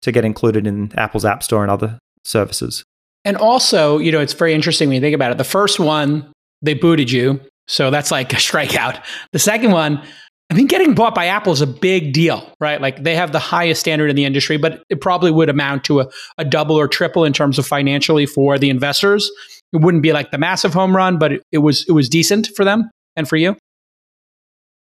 to 0.00 0.10
get 0.10 0.24
included 0.24 0.66
in 0.66 0.96
Apple's 0.96 1.26
App 1.26 1.42
Store 1.42 1.62
and 1.62 1.70
other 1.70 1.98
services. 2.24 2.84
And 3.26 3.36
also, 3.36 3.98
you 3.98 4.12
know, 4.12 4.20
it's 4.20 4.32
very 4.32 4.54
interesting 4.54 4.88
when 4.88 4.94
you 4.94 5.00
think 5.00 5.14
about 5.14 5.32
it. 5.32 5.36
The 5.36 5.44
first 5.44 5.80
one, 5.80 6.32
they 6.62 6.74
booted 6.74 7.10
you. 7.10 7.40
So 7.66 7.90
that's 7.90 8.12
like 8.12 8.32
a 8.32 8.36
strikeout. 8.36 9.04
The 9.32 9.40
second 9.40 9.72
one, 9.72 10.00
I 10.48 10.54
mean, 10.54 10.68
getting 10.68 10.94
bought 10.94 11.14
by 11.14 11.26
Apple 11.26 11.52
is 11.52 11.60
a 11.60 11.66
big 11.66 12.12
deal, 12.12 12.48
right? 12.60 12.80
Like 12.80 13.02
they 13.02 13.16
have 13.16 13.32
the 13.32 13.40
highest 13.40 13.80
standard 13.80 14.10
in 14.10 14.16
the 14.16 14.24
industry, 14.24 14.58
but 14.58 14.80
it 14.88 15.00
probably 15.00 15.32
would 15.32 15.48
amount 15.48 15.82
to 15.86 16.00
a, 16.00 16.06
a 16.38 16.44
double 16.44 16.76
or 16.76 16.86
triple 16.86 17.24
in 17.24 17.32
terms 17.32 17.58
of 17.58 17.66
financially 17.66 18.26
for 18.26 18.58
the 18.58 18.70
investors. 18.70 19.28
It 19.72 19.80
wouldn't 19.80 20.04
be 20.04 20.12
like 20.12 20.30
the 20.30 20.38
massive 20.38 20.72
home 20.72 20.94
run, 20.94 21.18
but 21.18 21.32
it, 21.32 21.42
it 21.50 21.58
was 21.58 21.84
it 21.88 21.92
was 21.92 22.08
decent 22.08 22.48
for 22.54 22.64
them 22.64 22.88
and 23.16 23.28
for 23.28 23.34
you. 23.34 23.56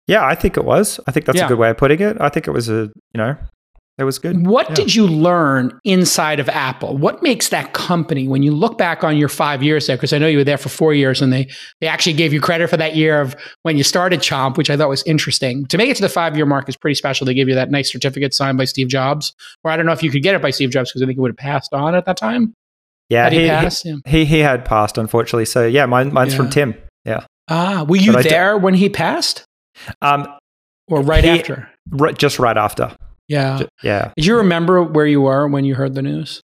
Yeah, 0.08 0.26
I 0.26 0.34
think 0.34 0.56
it 0.56 0.64
was. 0.64 0.98
I 1.06 1.12
think 1.12 1.26
that's 1.26 1.38
yeah. 1.38 1.44
a 1.44 1.48
good 1.48 1.58
way 1.58 1.70
of 1.70 1.76
putting 1.76 2.00
it. 2.00 2.16
I 2.20 2.28
think 2.28 2.48
it 2.48 2.50
was 2.50 2.68
a 2.68 2.90
you 3.14 3.18
know 3.18 3.36
it 3.98 4.04
was 4.04 4.18
good. 4.18 4.46
What 4.46 4.70
yeah. 4.70 4.74
did 4.74 4.94
you 4.94 5.06
learn 5.06 5.78
inside 5.84 6.40
of 6.40 6.48
Apple? 6.48 6.96
What 6.96 7.22
makes 7.22 7.50
that 7.50 7.74
company, 7.74 8.26
when 8.26 8.42
you 8.42 8.52
look 8.52 8.78
back 8.78 9.04
on 9.04 9.18
your 9.18 9.28
five 9.28 9.62
years 9.62 9.86
there, 9.86 9.96
because 9.96 10.14
I 10.14 10.18
know 10.18 10.26
you 10.26 10.38
were 10.38 10.44
there 10.44 10.56
for 10.56 10.70
four 10.70 10.94
years 10.94 11.20
and 11.20 11.30
they, 11.30 11.48
they 11.80 11.86
actually 11.86 12.14
gave 12.14 12.32
you 12.32 12.40
credit 12.40 12.70
for 12.70 12.78
that 12.78 12.96
year 12.96 13.20
of 13.20 13.36
when 13.62 13.76
you 13.76 13.84
started 13.84 14.20
Chomp, 14.20 14.56
which 14.56 14.70
I 14.70 14.78
thought 14.78 14.88
was 14.88 15.02
interesting. 15.02 15.66
To 15.66 15.76
make 15.76 15.90
it 15.90 15.96
to 15.96 16.02
the 16.02 16.08
five 16.08 16.36
year 16.36 16.46
mark 16.46 16.68
is 16.70 16.76
pretty 16.76 16.94
special. 16.94 17.26
They 17.26 17.34
give 17.34 17.48
you 17.48 17.54
that 17.54 17.70
nice 17.70 17.92
certificate 17.92 18.32
signed 18.32 18.56
by 18.56 18.64
Steve 18.64 18.88
Jobs. 18.88 19.34
Or 19.62 19.70
I 19.70 19.76
don't 19.76 19.84
know 19.84 19.92
if 19.92 20.02
you 20.02 20.10
could 20.10 20.22
get 20.22 20.34
it 20.34 20.40
by 20.40 20.50
Steve 20.50 20.70
Jobs 20.70 20.90
because 20.90 21.02
I 21.02 21.06
think 21.06 21.18
it 21.18 21.20
would 21.20 21.32
have 21.32 21.36
passed 21.36 21.74
on 21.74 21.94
at 21.94 22.06
that 22.06 22.16
time. 22.16 22.54
Yeah, 23.10 23.28
he, 23.28 23.42
he, 23.42 23.48
passed? 23.48 23.84
yeah. 23.84 23.96
he, 24.06 24.24
he 24.24 24.38
had 24.38 24.64
passed, 24.64 24.96
unfortunately. 24.96 25.44
So 25.44 25.66
yeah, 25.66 25.84
mine, 25.84 26.14
mine's 26.14 26.32
yeah. 26.32 26.36
from 26.38 26.48
Tim. 26.48 26.74
Yeah. 27.04 27.26
Ah, 27.48 27.84
were 27.86 27.96
you 27.96 28.22
there 28.22 28.56
when 28.56 28.72
he 28.72 28.88
passed? 28.88 29.44
Um, 30.00 30.26
or 30.88 31.02
right 31.02 31.24
he, 31.24 31.30
after? 31.30 31.68
Right, 31.90 32.16
just 32.16 32.38
right 32.38 32.56
after. 32.56 32.96
Yeah. 33.28 33.62
Yeah. 33.82 34.12
Do 34.16 34.24
you 34.24 34.36
remember 34.36 34.82
where 34.82 35.06
you 35.06 35.20
were 35.22 35.48
when 35.48 35.64
you 35.64 35.74
heard 35.74 35.94
the 35.94 36.02
news? 36.02 36.40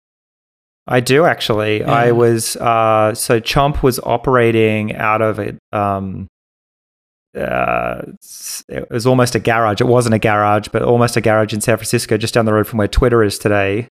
I 0.86 1.00
do 1.00 1.24
actually. 1.24 1.80
Yeah. 1.80 1.92
I 1.92 2.12
was 2.12 2.56
uh, 2.56 3.14
so 3.14 3.40
Chomp 3.40 3.82
was 3.82 4.00
operating 4.00 4.94
out 4.96 5.22
of 5.22 5.38
it. 5.38 5.58
Um, 5.72 6.26
uh, 7.38 8.02
it 8.68 8.90
was 8.90 9.06
almost 9.06 9.34
a 9.34 9.40
garage. 9.40 9.80
It 9.80 9.86
wasn't 9.86 10.14
a 10.14 10.18
garage, 10.18 10.68
but 10.68 10.82
almost 10.82 11.16
a 11.16 11.20
garage 11.20 11.54
in 11.54 11.60
San 11.60 11.76
Francisco, 11.76 12.18
just 12.18 12.34
down 12.34 12.44
the 12.44 12.52
road 12.52 12.66
from 12.66 12.78
where 12.78 12.88
Twitter 12.88 13.22
is 13.22 13.38
today. 13.38 13.88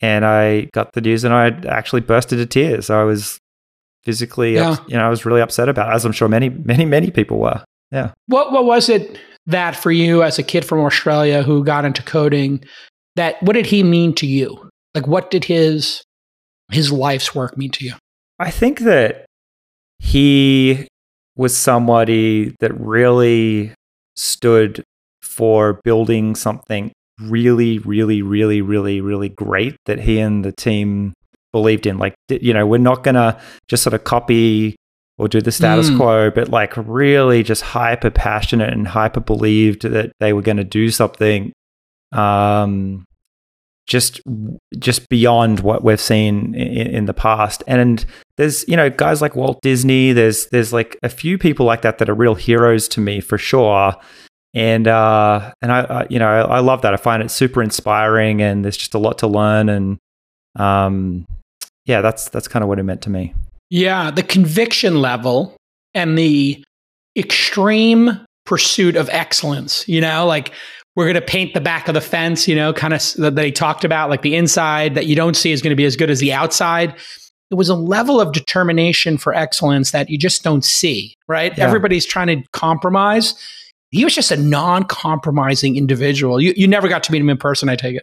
And 0.00 0.24
I 0.24 0.68
got 0.72 0.92
the 0.92 1.00
news, 1.00 1.24
and 1.24 1.34
I 1.34 1.48
actually 1.66 2.02
burst 2.02 2.32
into 2.32 2.46
tears. 2.46 2.88
I 2.88 3.02
was 3.02 3.38
physically, 4.04 4.54
yeah. 4.54 4.70
up, 4.70 4.88
you 4.88 4.96
know, 4.96 5.04
I 5.04 5.08
was 5.10 5.26
really 5.26 5.40
upset 5.40 5.68
about, 5.68 5.90
it, 5.90 5.96
as 5.96 6.04
I'm 6.04 6.12
sure 6.12 6.28
many, 6.28 6.48
many, 6.48 6.84
many 6.84 7.10
people 7.10 7.38
were. 7.38 7.62
Yeah. 7.90 8.12
What 8.26 8.52
What 8.52 8.64
was 8.64 8.88
it 8.88 9.18
that 9.48 9.74
for 9.74 9.90
you 9.90 10.22
as 10.22 10.38
a 10.38 10.42
kid 10.42 10.64
from 10.64 10.80
Australia 10.80 11.42
who 11.42 11.64
got 11.64 11.84
into 11.84 12.02
coding? 12.02 12.64
That 13.16 13.42
what 13.42 13.54
did 13.54 13.66
he 13.66 13.82
mean 13.82 14.14
to 14.14 14.26
you? 14.26 14.70
Like, 14.94 15.06
what 15.06 15.30
did 15.30 15.44
his 15.44 16.02
his 16.70 16.92
life's 16.92 17.34
work 17.34 17.56
mean 17.56 17.70
to 17.72 17.84
you? 17.84 17.94
I 18.38 18.50
think 18.50 18.80
that 18.80 19.26
he 19.98 20.86
was 21.36 21.56
somebody 21.56 22.54
that 22.60 22.78
really 22.78 23.72
stood 24.16 24.84
for 25.22 25.80
building 25.84 26.34
something 26.34 26.92
really, 27.20 27.78
really, 27.80 28.22
really, 28.22 28.60
really, 28.60 29.00
really 29.00 29.28
great 29.28 29.76
that 29.86 30.00
he 30.00 30.18
and 30.18 30.44
the 30.44 30.52
team 30.52 31.14
believed 31.52 31.86
in. 31.86 31.98
Like, 31.98 32.14
you 32.28 32.52
know, 32.52 32.66
we're 32.66 32.78
not 32.78 33.02
going 33.02 33.14
to 33.14 33.40
just 33.68 33.82
sort 33.82 33.94
of 33.94 34.04
copy 34.04 34.76
or 35.18 35.28
do 35.28 35.40
the 35.40 35.52
status 35.52 35.90
mm. 35.90 35.96
quo, 35.96 36.30
but 36.30 36.48
like 36.48 36.74
really 36.76 37.42
just 37.42 37.62
hyper 37.62 38.10
passionate 38.10 38.72
and 38.72 38.86
hyper 38.86 39.20
believed 39.20 39.82
that 39.82 40.12
they 40.20 40.32
were 40.32 40.42
going 40.42 40.56
to 40.56 40.64
do 40.64 40.90
something 40.90 41.52
um, 42.12 43.04
just 43.86 44.20
just 44.78 45.08
beyond 45.08 45.60
what 45.60 45.82
we've 45.82 46.00
seen 46.00 46.54
in, 46.54 46.86
in, 46.86 47.04
the 47.06 47.14
past. 47.14 47.62
And 47.66 48.04
there's 48.36 48.66
you 48.68 48.76
know 48.76 48.90
guys 48.90 49.20
like 49.20 49.34
Walt 49.34 49.60
Disney. 49.62 50.12
There's 50.12 50.46
there's 50.46 50.72
like 50.72 50.96
a 51.02 51.08
few 51.08 51.38
people 51.38 51.66
like 51.66 51.82
that 51.82 51.98
that 51.98 52.08
are 52.08 52.14
real 52.14 52.34
heroes 52.34 52.86
to 52.88 53.00
me 53.00 53.20
for 53.20 53.38
sure. 53.38 53.94
And 54.54 54.88
uh, 54.88 55.52
and 55.62 55.72
I, 55.72 55.80
I 55.80 56.06
you 56.08 56.18
know 56.18 56.28
I, 56.28 56.56
I 56.56 56.58
love 56.60 56.82
that. 56.82 56.94
I 56.94 56.96
find 56.96 57.22
it 57.22 57.30
super 57.30 57.62
inspiring, 57.62 58.40
and 58.42 58.64
there's 58.64 58.76
just 58.76 58.94
a 58.94 58.98
lot 58.98 59.18
to 59.18 59.26
learn. 59.26 59.68
And 59.68 59.98
um, 60.56 61.26
yeah, 61.84 62.00
that's 62.00 62.28
that's 62.28 62.48
kind 62.48 62.62
of 62.62 62.68
what 62.68 62.78
it 62.78 62.84
meant 62.84 63.02
to 63.02 63.10
me. 63.10 63.34
Yeah, 63.70 64.10
the 64.10 64.22
conviction 64.22 65.00
level 65.00 65.56
and 65.94 66.18
the 66.18 66.64
extreme 67.16 68.24
pursuit 68.46 68.96
of 68.96 69.08
excellence, 69.10 69.86
you 69.88 70.00
know, 70.00 70.26
like 70.26 70.52
we're 70.96 71.04
going 71.04 71.14
to 71.14 71.20
paint 71.20 71.54
the 71.54 71.60
back 71.60 71.86
of 71.86 71.94
the 71.94 72.00
fence, 72.00 72.48
you 72.48 72.56
know, 72.56 72.72
kind 72.72 72.94
of 72.94 73.02
that 73.18 73.44
he 73.44 73.52
talked 73.52 73.84
about, 73.84 74.10
like 74.10 74.22
the 74.22 74.34
inside 74.34 74.94
that 74.94 75.06
you 75.06 75.14
don't 75.14 75.36
see 75.36 75.52
is 75.52 75.62
going 75.62 75.70
to 75.70 75.76
be 75.76 75.84
as 75.84 75.96
good 75.96 76.10
as 76.10 76.18
the 76.18 76.32
outside. 76.32 76.94
It 77.50 77.54
was 77.54 77.68
a 77.68 77.74
level 77.74 78.20
of 78.20 78.32
determination 78.32 79.16
for 79.16 79.34
excellence 79.34 79.90
that 79.92 80.10
you 80.10 80.18
just 80.18 80.42
don't 80.42 80.64
see, 80.64 81.14
right? 81.28 81.56
Yeah. 81.56 81.64
Everybody's 81.64 82.04
trying 82.04 82.26
to 82.26 82.48
compromise. 82.52 83.34
He 83.90 84.04
was 84.04 84.14
just 84.14 84.30
a 84.30 84.36
non 84.36 84.84
compromising 84.84 85.76
individual. 85.76 86.40
You, 86.40 86.52
you 86.56 86.66
never 86.66 86.88
got 86.88 87.02
to 87.04 87.12
meet 87.12 87.20
him 87.20 87.30
in 87.30 87.38
person, 87.38 87.68
I 87.68 87.76
take 87.76 87.96
it. 87.96 88.02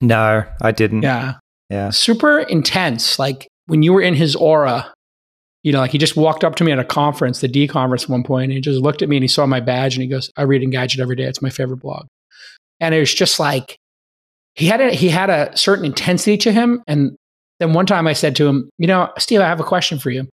No, 0.00 0.44
I 0.60 0.70
didn't. 0.70 1.02
Yeah. 1.02 1.36
Yeah. 1.70 1.90
Super 1.90 2.40
intense. 2.40 3.18
Like 3.18 3.47
when 3.68 3.82
you 3.82 3.92
were 3.92 4.00
in 4.00 4.14
his 4.14 4.34
aura, 4.34 4.92
you 5.62 5.72
know, 5.72 5.80
like 5.80 5.90
he 5.90 5.98
just 5.98 6.16
walked 6.16 6.42
up 6.42 6.56
to 6.56 6.64
me 6.64 6.72
at 6.72 6.78
a 6.78 6.84
conference, 6.84 7.40
the 7.40 7.48
D 7.48 7.68
conference 7.68 8.04
at 8.04 8.08
one 8.08 8.24
point, 8.24 8.44
and 8.44 8.52
he 8.52 8.60
just 8.60 8.80
looked 8.80 9.02
at 9.02 9.08
me 9.08 9.16
and 9.16 9.24
he 9.24 9.28
saw 9.28 9.46
my 9.46 9.60
badge 9.60 9.94
and 9.94 10.02
he 10.02 10.08
goes, 10.08 10.30
I 10.36 10.42
read 10.42 10.62
Engadget 10.62 11.00
every 11.00 11.16
day. 11.16 11.24
It's 11.24 11.42
my 11.42 11.50
favorite 11.50 11.78
blog. 11.78 12.06
And 12.80 12.94
it 12.94 12.98
was 12.98 13.14
just 13.14 13.38
like, 13.38 13.76
he 14.54 14.66
had 14.66 14.80
a, 14.80 14.90
he 14.90 15.08
had 15.08 15.30
a 15.30 15.54
certain 15.56 15.84
intensity 15.84 16.38
to 16.38 16.52
him. 16.52 16.82
And 16.86 17.16
then 17.60 17.74
one 17.74 17.86
time 17.86 18.06
I 18.06 18.14
said 18.14 18.36
to 18.36 18.46
him, 18.46 18.70
you 18.78 18.86
know, 18.86 19.12
Steve, 19.18 19.40
I 19.40 19.46
have 19.46 19.60
a 19.60 19.64
question 19.64 19.98
for 19.98 20.10
you. 20.10 20.28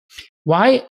Why, 0.43 0.85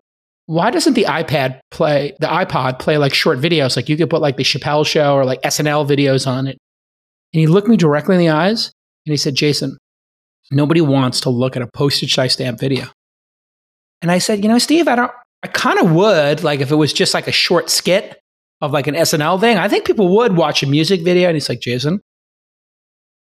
why 0.47 0.71
doesn't 0.71 0.95
the 0.95 1.05
iPad 1.05 1.59
play, 1.69 2.15
the 2.19 2.27
iPod 2.27 2.79
play 2.79 2.97
like 2.97 3.13
short 3.13 3.39
videos? 3.39 3.75
Like 3.75 3.87
you 3.87 3.97
could 3.97 4.09
put 4.09 4.21
like 4.21 4.37
the 4.37 4.43
Chappelle 4.43 4.85
show 4.85 5.13
or 5.13 5.25
like 5.25 5.41
SNL 5.43 5.87
videos 5.87 6.25
on 6.25 6.47
it. 6.47 6.57
And 7.33 7.39
he 7.39 7.47
looked 7.47 7.67
me 7.67 7.77
directly 7.77 8.15
in 8.15 8.19
the 8.19 8.29
eyes 8.29 8.71
and 9.05 9.11
he 9.13 9.17
said, 9.17 9.35
Jason, 9.35 9.77
nobody 10.49 10.81
wants 10.81 11.21
to 11.21 11.29
look 11.29 11.55
at 11.55 11.61
a 11.61 11.67
postage 11.67 12.13
stamp 12.31 12.59
video. 12.59 12.85
And 14.01 14.11
I 14.11 14.17
said, 14.17 14.43
you 14.43 14.49
know, 14.49 14.57
Steve, 14.57 14.87
I 14.87 14.95
don't, 14.95 15.11
I 15.43 15.47
kind 15.47 15.79
of 15.79 15.91
would, 15.91 16.43
like 16.43 16.59
if 16.59 16.71
it 16.71 16.75
was 16.75 16.93
just 16.93 17.13
like 17.13 17.27
a 17.27 17.31
short 17.31 17.69
skit 17.69 18.19
of 18.61 18.71
like 18.71 18.87
an 18.87 18.95
SNL 18.95 19.39
thing, 19.39 19.57
I 19.57 19.67
think 19.67 19.85
people 19.85 20.15
would 20.17 20.35
watch 20.35 20.63
a 20.63 20.67
music 20.67 21.01
video. 21.01 21.29
And 21.29 21.35
he's 21.35 21.49
like, 21.49 21.61
Jason, 21.61 22.01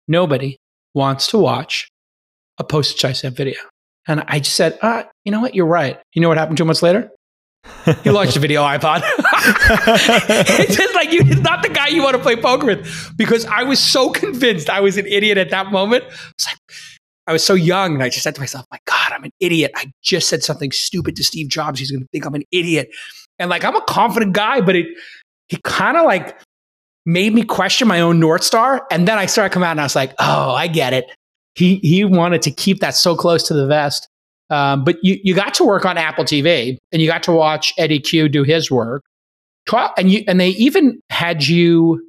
nobody 0.09 0.59
wants 0.95 1.29
to 1.29 1.39
watch 1.39 1.89
a 2.59 2.65
postage 2.65 3.17
stamp 3.17 3.37
video. 3.37 3.59
And 4.07 4.23
I 4.27 4.39
just 4.39 4.57
said, 4.57 4.79
uh, 4.83 5.05
you 5.25 5.33
know 5.33 5.41
what? 5.41 5.55
You're 5.55 5.67
right. 5.67 5.99
You 6.13 6.23
know 6.23 6.29
what 6.29 6.39
happened 6.39 6.59
two 6.59 6.65
months 6.65 6.83
later? 6.83 7.11
he 8.03 8.11
launched 8.11 8.37
a 8.37 8.41
video 8.41 8.63
iPod. 8.63 9.03
it's 10.59 10.77
just 10.77 10.95
like 10.95 11.13
you, 11.13 11.25
he's 11.25 11.41
not 11.41 11.63
the 11.63 11.69
guy 11.71 11.89
you 11.89 12.03
want 12.03 12.15
to 12.15 12.23
play 12.23 12.37
poker 12.37 12.67
with 12.67 13.13
because 13.17 13.47
I 13.47 13.63
was 13.63 13.81
so 13.81 14.11
convinced 14.11 14.69
I 14.69 14.81
was 14.81 14.99
an 14.99 15.07
idiot 15.07 15.39
at 15.39 15.51
that 15.51 15.73
moment. 15.73 16.05
It's 16.05 16.47
like, 16.47 16.59
I 17.27 17.33
was 17.33 17.45
so 17.45 17.55
young 17.55 17.95
and 17.95 18.03
I 18.03 18.09
just 18.09 18.23
said 18.23 18.35
to 18.35 18.41
myself, 18.41 18.67
my 18.71 18.79
God, 18.87 19.13
I'm 19.13 19.25
an 19.25 19.31
idiot. 19.41 19.73
I 19.77 19.91
just 20.03 20.29
said 20.29 20.43
something 20.43 20.73
stupid 20.73 21.17
to 21.17 21.25
Steve 21.25 21.49
Jobs. 21.49 21.79
He's 21.79 21.91
going 21.91 22.03
to 22.03 22.09
think 22.13 22.27
I'm 22.27 22.35
an 22.35 22.45
idiot. 22.51 22.89
And 23.39 23.51
like, 23.51 23.65
I'm 23.65 23.77
a 23.77 23.81
confident 23.83 24.33
guy, 24.33 24.61
but 24.61 24.77
it, 24.77 24.87
he 25.49 25.59
kind 25.65 25.97
of 25.97 26.05
like 26.05 26.39
made 27.07 27.35
me 27.35 27.43
question 27.43 27.89
my 27.89 28.01
own 28.01 28.21
North 28.21 28.43
Star. 28.43 28.87
And 28.91 29.09
then 29.09 29.19
I 29.19 29.27
started 29.27 29.53
coming 29.53 29.67
out 29.67 29.73
and 29.73 29.81
I 29.81 29.85
was 29.85 29.97
like, 29.97 30.13
oh, 30.19 30.51
I 30.53 30.67
get 30.67 30.93
it. 30.93 31.07
He, 31.55 31.77
he 31.77 32.05
wanted 32.05 32.43
to 32.43 32.51
keep 32.51 32.81
that 32.81 32.95
so 32.95 33.17
close 33.17 33.43
to 33.49 33.55
the 33.55 33.67
vest. 33.67 34.09
Um, 34.51 34.85
but 34.85 34.97
you, 35.03 35.19
you 35.23 35.35
got 35.35 35.55
to 35.55 35.65
work 35.65 35.87
on 35.87 35.97
Apple 35.97 36.25
TV 36.25 36.77
and 36.93 37.01
you 37.01 37.09
got 37.09 37.23
to 37.25 37.33
watch 37.33 37.73
Eddie 37.79 38.01
Cue 38.01 38.29
do 38.29 38.43
his 38.43 38.71
work. 38.71 39.03
And 39.97 40.11
you, 40.11 40.25
and 40.29 40.39
they 40.39 40.51
even 40.51 41.01
had 41.09 41.47
you 41.47 42.07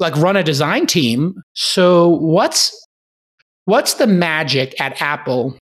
like 0.00 0.16
run 0.16 0.36
a 0.36 0.42
design 0.42 0.86
team. 0.86 1.40
So 1.54 2.08
what's, 2.08 2.76
what's 3.70 3.94
the 3.94 4.06
magic 4.06 4.78
at 4.80 5.00
Apple 5.00 5.56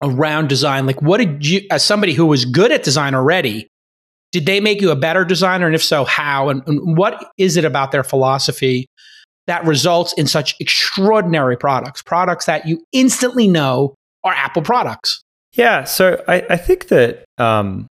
around 0.00 0.48
design? 0.48 0.86
Like, 0.86 1.02
what 1.02 1.18
did 1.18 1.44
you, 1.44 1.62
as 1.70 1.84
somebody 1.84 2.14
who 2.14 2.26
was 2.26 2.44
good 2.44 2.70
at 2.70 2.84
design 2.84 3.14
already, 3.14 3.68
did 4.30 4.46
they 4.46 4.60
make 4.60 4.80
you 4.80 4.90
a 4.92 4.96
better 4.96 5.24
designer? 5.24 5.66
And 5.66 5.74
if 5.74 5.82
so, 5.82 6.04
how? 6.04 6.48
And, 6.48 6.62
and 6.66 6.96
what 6.96 7.32
is 7.36 7.56
it 7.56 7.64
about 7.64 7.90
their 7.90 8.04
philosophy 8.04 8.86
that 9.48 9.66
results 9.66 10.12
in 10.14 10.28
such 10.28 10.54
extraordinary 10.60 11.56
products, 11.56 12.00
products 12.00 12.46
that 12.46 12.66
you 12.66 12.84
instantly 12.92 13.48
know 13.48 13.94
are 14.22 14.32
Apple 14.32 14.62
products? 14.62 15.20
Yeah. 15.52 15.84
So 15.84 16.22
I, 16.28 16.46
I 16.48 16.56
think 16.56 16.88
that, 16.88 17.24
um, 17.38 17.88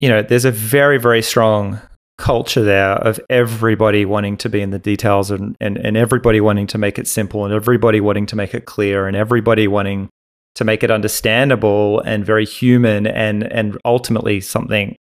you 0.00 0.08
know, 0.08 0.22
there's 0.22 0.46
a 0.46 0.50
very, 0.50 0.98
very 0.98 1.20
strong 1.20 1.78
culture 2.20 2.62
there 2.62 2.92
of 2.92 3.18
everybody 3.28 4.04
wanting 4.04 4.36
to 4.36 4.48
be 4.48 4.60
in 4.60 4.70
the 4.70 4.78
details 4.78 5.30
and, 5.30 5.56
and, 5.60 5.76
and 5.78 5.96
everybody 5.96 6.40
wanting 6.40 6.66
to 6.68 6.78
make 6.78 6.98
it 6.98 7.08
simple 7.08 7.44
and 7.44 7.52
everybody 7.52 8.00
wanting 8.00 8.26
to 8.26 8.36
make 8.36 8.54
it 8.54 8.66
clear 8.66 9.08
and 9.08 9.16
everybody 9.16 9.66
wanting 9.66 10.08
to 10.54 10.64
make 10.64 10.82
it 10.82 10.90
understandable 10.90 12.00
and 12.00 12.24
very 12.24 12.44
human 12.44 13.06
and 13.06 13.44
and 13.44 13.78
ultimately 13.84 14.40
something 14.40 14.96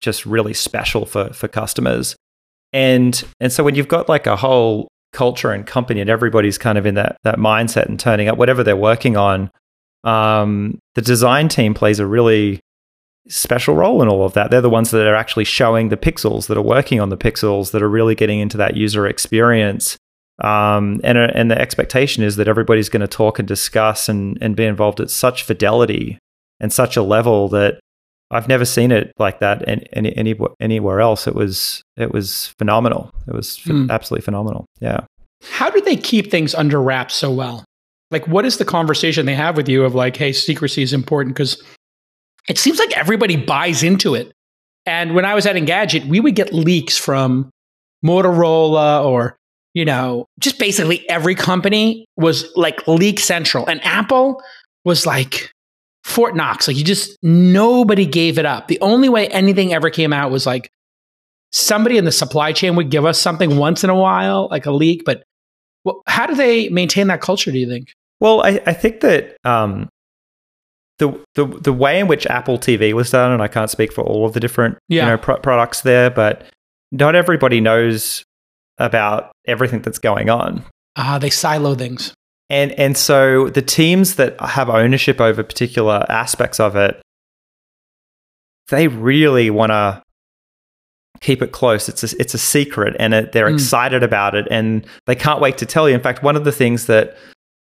just 0.00 0.26
really 0.26 0.54
special 0.54 1.06
for 1.06 1.32
for 1.32 1.48
customers. 1.48 2.16
And 2.72 3.22
and 3.40 3.52
so 3.52 3.62
when 3.62 3.74
you've 3.74 3.88
got 3.88 4.08
like 4.08 4.26
a 4.26 4.36
whole 4.36 4.88
culture 5.12 5.52
and 5.52 5.66
company 5.66 6.00
and 6.00 6.10
everybody's 6.10 6.58
kind 6.58 6.76
of 6.76 6.86
in 6.86 6.96
that 6.96 7.16
that 7.22 7.38
mindset 7.38 7.86
and 7.86 7.98
turning 7.98 8.28
up 8.28 8.36
whatever 8.36 8.64
they're 8.64 8.76
working 8.76 9.16
on, 9.16 9.50
um, 10.02 10.78
the 10.94 11.02
design 11.02 11.48
team 11.48 11.74
plays 11.74 12.00
a 12.00 12.06
really 12.06 12.60
special 13.28 13.74
role 13.74 14.02
in 14.02 14.08
all 14.08 14.24
of 14.24 14.34
that. 14.34 14.50
They're 14.50 14.60
the 14.60 14.70
ones 14.70 14.90
that 14.90 15.06
are 15.06 15.14
actually 15.14 15.44
showing 15.44 15.88
the 15.88 15.96
pixels, 15.96 16.46
that 16.46 16.58
are 16.58 16.62
working 16.62 17.00
on 17.00 17.08
the 17.08 17.16
pixels, 17.16 17.70
that 17.72 17.82
are 17.82 17.88
really 17.88 18.14
getting 18.14 18.40
into 18.40 18.56
that 18.58 18.76
user 18.76 19.06
experience. 19.06 19.96
Um, 20.42 21.00
and 21.04 21.16
uh, 21.16 21.28
and 21.34 21.50
the 21.50 21.60
expectation 21.60 22.24
is 22.24 22.36
that 22.36 22.48
everybody's 22.48 22.88
going 22.88 23.02
to 23.02 23.08
talk 23.08 23.38
and 23.38 23.46
discuss 23.46 24.08
and 24.08 24.36
and 24.40 24.56
be 24.56 24.64
involved 24.64 25.00
at 25.00 25.10
such 25.10 25.44
fidelity 25.44 26.18
and 26.60 26.72
such 26.72 26.96
a 26.96 27.02
level 27.02 27.48
that 27.50 27.78
I've 28.30 28.48
never 28.48 28.64
seen 28.64 28.90
it 28.90 29.12
like 29.18 29.38
that 29.40 29.66
any, 29.68 30.16
any 30.16 30.36
anywhere 30.58 31.00
else. 31.00 31.28
It 31.28 31.36
was 31.36 31.82
it 31.96 32.12
was 32.12 32.48
phenomenal. 32.58 33.12
It 33.28 33.34
was 33.34 33.58
mm. 33.58 33.88
absolutely 33.90 34.24
phenomenal. 34.24 34.66
Yeah. 34.80 35.04
How 35.44 35.70
do 35.70 35.80
they 35.80 35.96
keep 35.96 36.30
things 36.30 36.54
under 36.54 36.82
wraps 36.82 37.14
so 37.14 37.30
well? 37.30 37.64
Like, 38.10 38.26
what 38.26 38.44
is 38.44 38.58
the 38.58 38.64
conversation 38.64 39.26
they 39.26 39.34
have 39.34 39.56
with 39.56 39.68
you 39.68 39.84
of 39.84 39.94
like, 39.94 40.16
hey, 40.16 40.32
secrecy 40.32 40.82
is 40.82 40.92
important 40.92 41.34
because 41.34 41.62
it 42.48 42.58
seems 42.58 42.78
like 42.78 42.96
everybody 42.96 43.36
buys 43.36 43.82
into 43.82 44.14
it. 44.14 44.32
And 44.86 45.14
when 45.14 45.24
I 45.24 45.34
was 45.34 45.46
at 45.46 45.56
Engadget, 45.56 46.06
we 46.06 46.20
would 46.20 46.34
get 46.34 46.52
leaks 46.52 46.96
from 46.96 47.50
Motorola 48.04 49.04
or, 49.04 49.36
you 49.72 49.84
know, 49.84 50.26
just 50.38 50.58
basically 50.58 51.08
every 51.08 51.34
company 51.34 52.06
was 52.16 52.50
like 52.54 52.86
leak 52.86 53.18
central. 53.18 53.66
And 53.66 53.82
Apple 53.82 54.42
was 54.84 55.06
like 55.06 55.50
Fort 56.04 56.36
Knox. 56.36 56.68
Like 56.68 56.76
you 56.76 56.84
just, 56.84 57.16
nobody 57.22 58.04
gave 58.04 58.38
it 58.38 58.44
up. 58.44 58.68
The 58.68 58.80
only 58.80 59.08
way 59.08 59.26
anything 59.28 59.72
ever 59.72 59.88
came 59.88 60.12
out 60.12 60.30
was 60.30 60.44
like 60.44 60.68
somebody 61.50 61.96
in 61.96 62.04
the 62.04 62.12
supply 62.12 62.52
chain 62.52 62.76
would 62.76 62.90
give 62.90 63.06
us 63.06 63.18
something 63.18 63.56
once 63.56 63.84
in 63.84 63.90
a 63.90 63.94
while, 63.94 64.48
like 64.50 64.66
a 64.66 64.70
leak. 64.70 65.02
But 65.06 65.22
well, 65.84 66.02
how 66.06 66.26
do 66.26 66.34
they 66.34 66.68
maintain 66.68 67.06
that 67.06 67.22
culture, 67.22 67.50
do 67.50 67.58
you 67.58 67.68
think? 67.68 67.92
Well, 68.20 68.42
I, 68.42 68.60
I 68.66 68.72
think 68.74 69.00
that 69.00 69.36
um, 69.44 69.88
the, 70.98 71.24
the 71.34 71.46
the 71.46 71.72
way 71.72 71.98
in 71.98 72.06
which 72.06 72.26
Apple 72.26 72.58
TV 72.58 72.92
was 72.92 73.10
done, 73.10 73.32
and 73.32 73.42
I 73.42 73.48
can't 73.48 73.70
speak 73.70 73.92
for 73.92 74.02
all 74.02 74.26
of 74.26 74.32
the 74.32 74.40
different 74.40 74.78
yeah. 74.88 75.04
you 75.04 75.10
know 75.10 75.18
pro- 75.18 75.38
products 75.38 75.82
there, 75.82 76.10
but 76.10 76.44
not 76.92 77.14
everybody 77.14 77.60
knows 77.60 78.24
about 78.78 79.32
everything 79.46 79.82
that's 79.82 79.98
going 79.98 80.30
on. 80.30 80.64
Ah, 80.96 81.14
uh, 81.14 81.18
they 81.18 81.30
silo 81.30 81.74
things, 81.74 82.14
and 82.48 82.72
and 82.72 82.96
so 82.96 83.48
the 83.48 83.62
teams 83.62 84.16
that 84.16 84.40
have 84.40 84.70
ownership 84.70 85.20
over 85.20 85.42
particular 85.42 86.06
aspects 86.08 86.60
of 86.60 86.76
it, 86.76 87.00
they 88.68 88.86
really 88.86 89.50
want 89.50 89.70
to 89.70 90.00
keep 91.20 91.42
it 91.42 91.50
close. 91.50 91.88
It's 91.88 92.04
a, 92.04 92.16
it's 92.20 92.34
a 92.34 92.38
secret, 92.38 92.94
and 93.00 93.14
it, 93.14 93.32
they're 93.32 93.48
mm. 93.48 93.54
excited 93.54 94.04
about 94.04 94.36
it, 94.36 94.46
and 94.48 94.86
they 95.06 95.16
can't 95.16 95.40
wait 95.40 95.58
to 95.58 95.66
tell 95.66 95.88
you. 95.88 95.94
In 95.96 96.00
fact, 96.00 96.22
one 96.22 96.36
of 96.36 96.44
the 96.44 96.52
things 96.52 96.86
that 96.86 97.16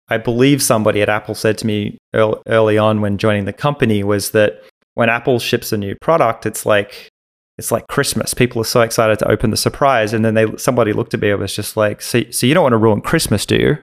I 0.09 0.19
believe 0.19 0.62
somebody 0.62 1.01
at 1.01 1.09
Apple 1.09 1.35
said 1.35 1.57
to 1.59 1.67
me 1.67 1.99
early 2.14 2.79
on 2.79 3.01
when 3.01 3.19
joining 3.19 3.47
the 3.47 3.53
company 3.53 4.05
was 4.05 4.33
that 4.33 4.62
when 4.95 5.09
Apple 5.09 5.38
ships 5.38 5.73
a 5.73 5.79
new 5.79 5.95
product, 6.01 6.47
it's 6.47 6.67
like 6.67 7.11
it's 7.57 7.71
like 7.71 7.87
Christmas. 7.87 8.35
People 8.35 8.61
are 8.61 8.67
so 8.67 8.81
excited 8.81 9.19
to 9.21 9.31
open 9.31 9.51
the 9.51 9.57
surprise, 9.57 10.12
and 10.12 10.25
then 10.25 10.35
they 10.35 10.47
somebody 10.57 10.93
looked 10.93 11.14
at 11.14 11.21
me 11.21 11.31
and 11.31 11.40
was 11.40 11.55
just 11.55 11.77
like, 11.77 12.03
"So, 12.03 12.23
so 12.31 12.47
you 12.47 12.55
don't 12.55 12.64
want 12.64 12.73
to 12.73 12.79
ruin 12.79 13.01
Christmas, 13.01 13.47
do 13.47 13.57
you?" 13.57 13.79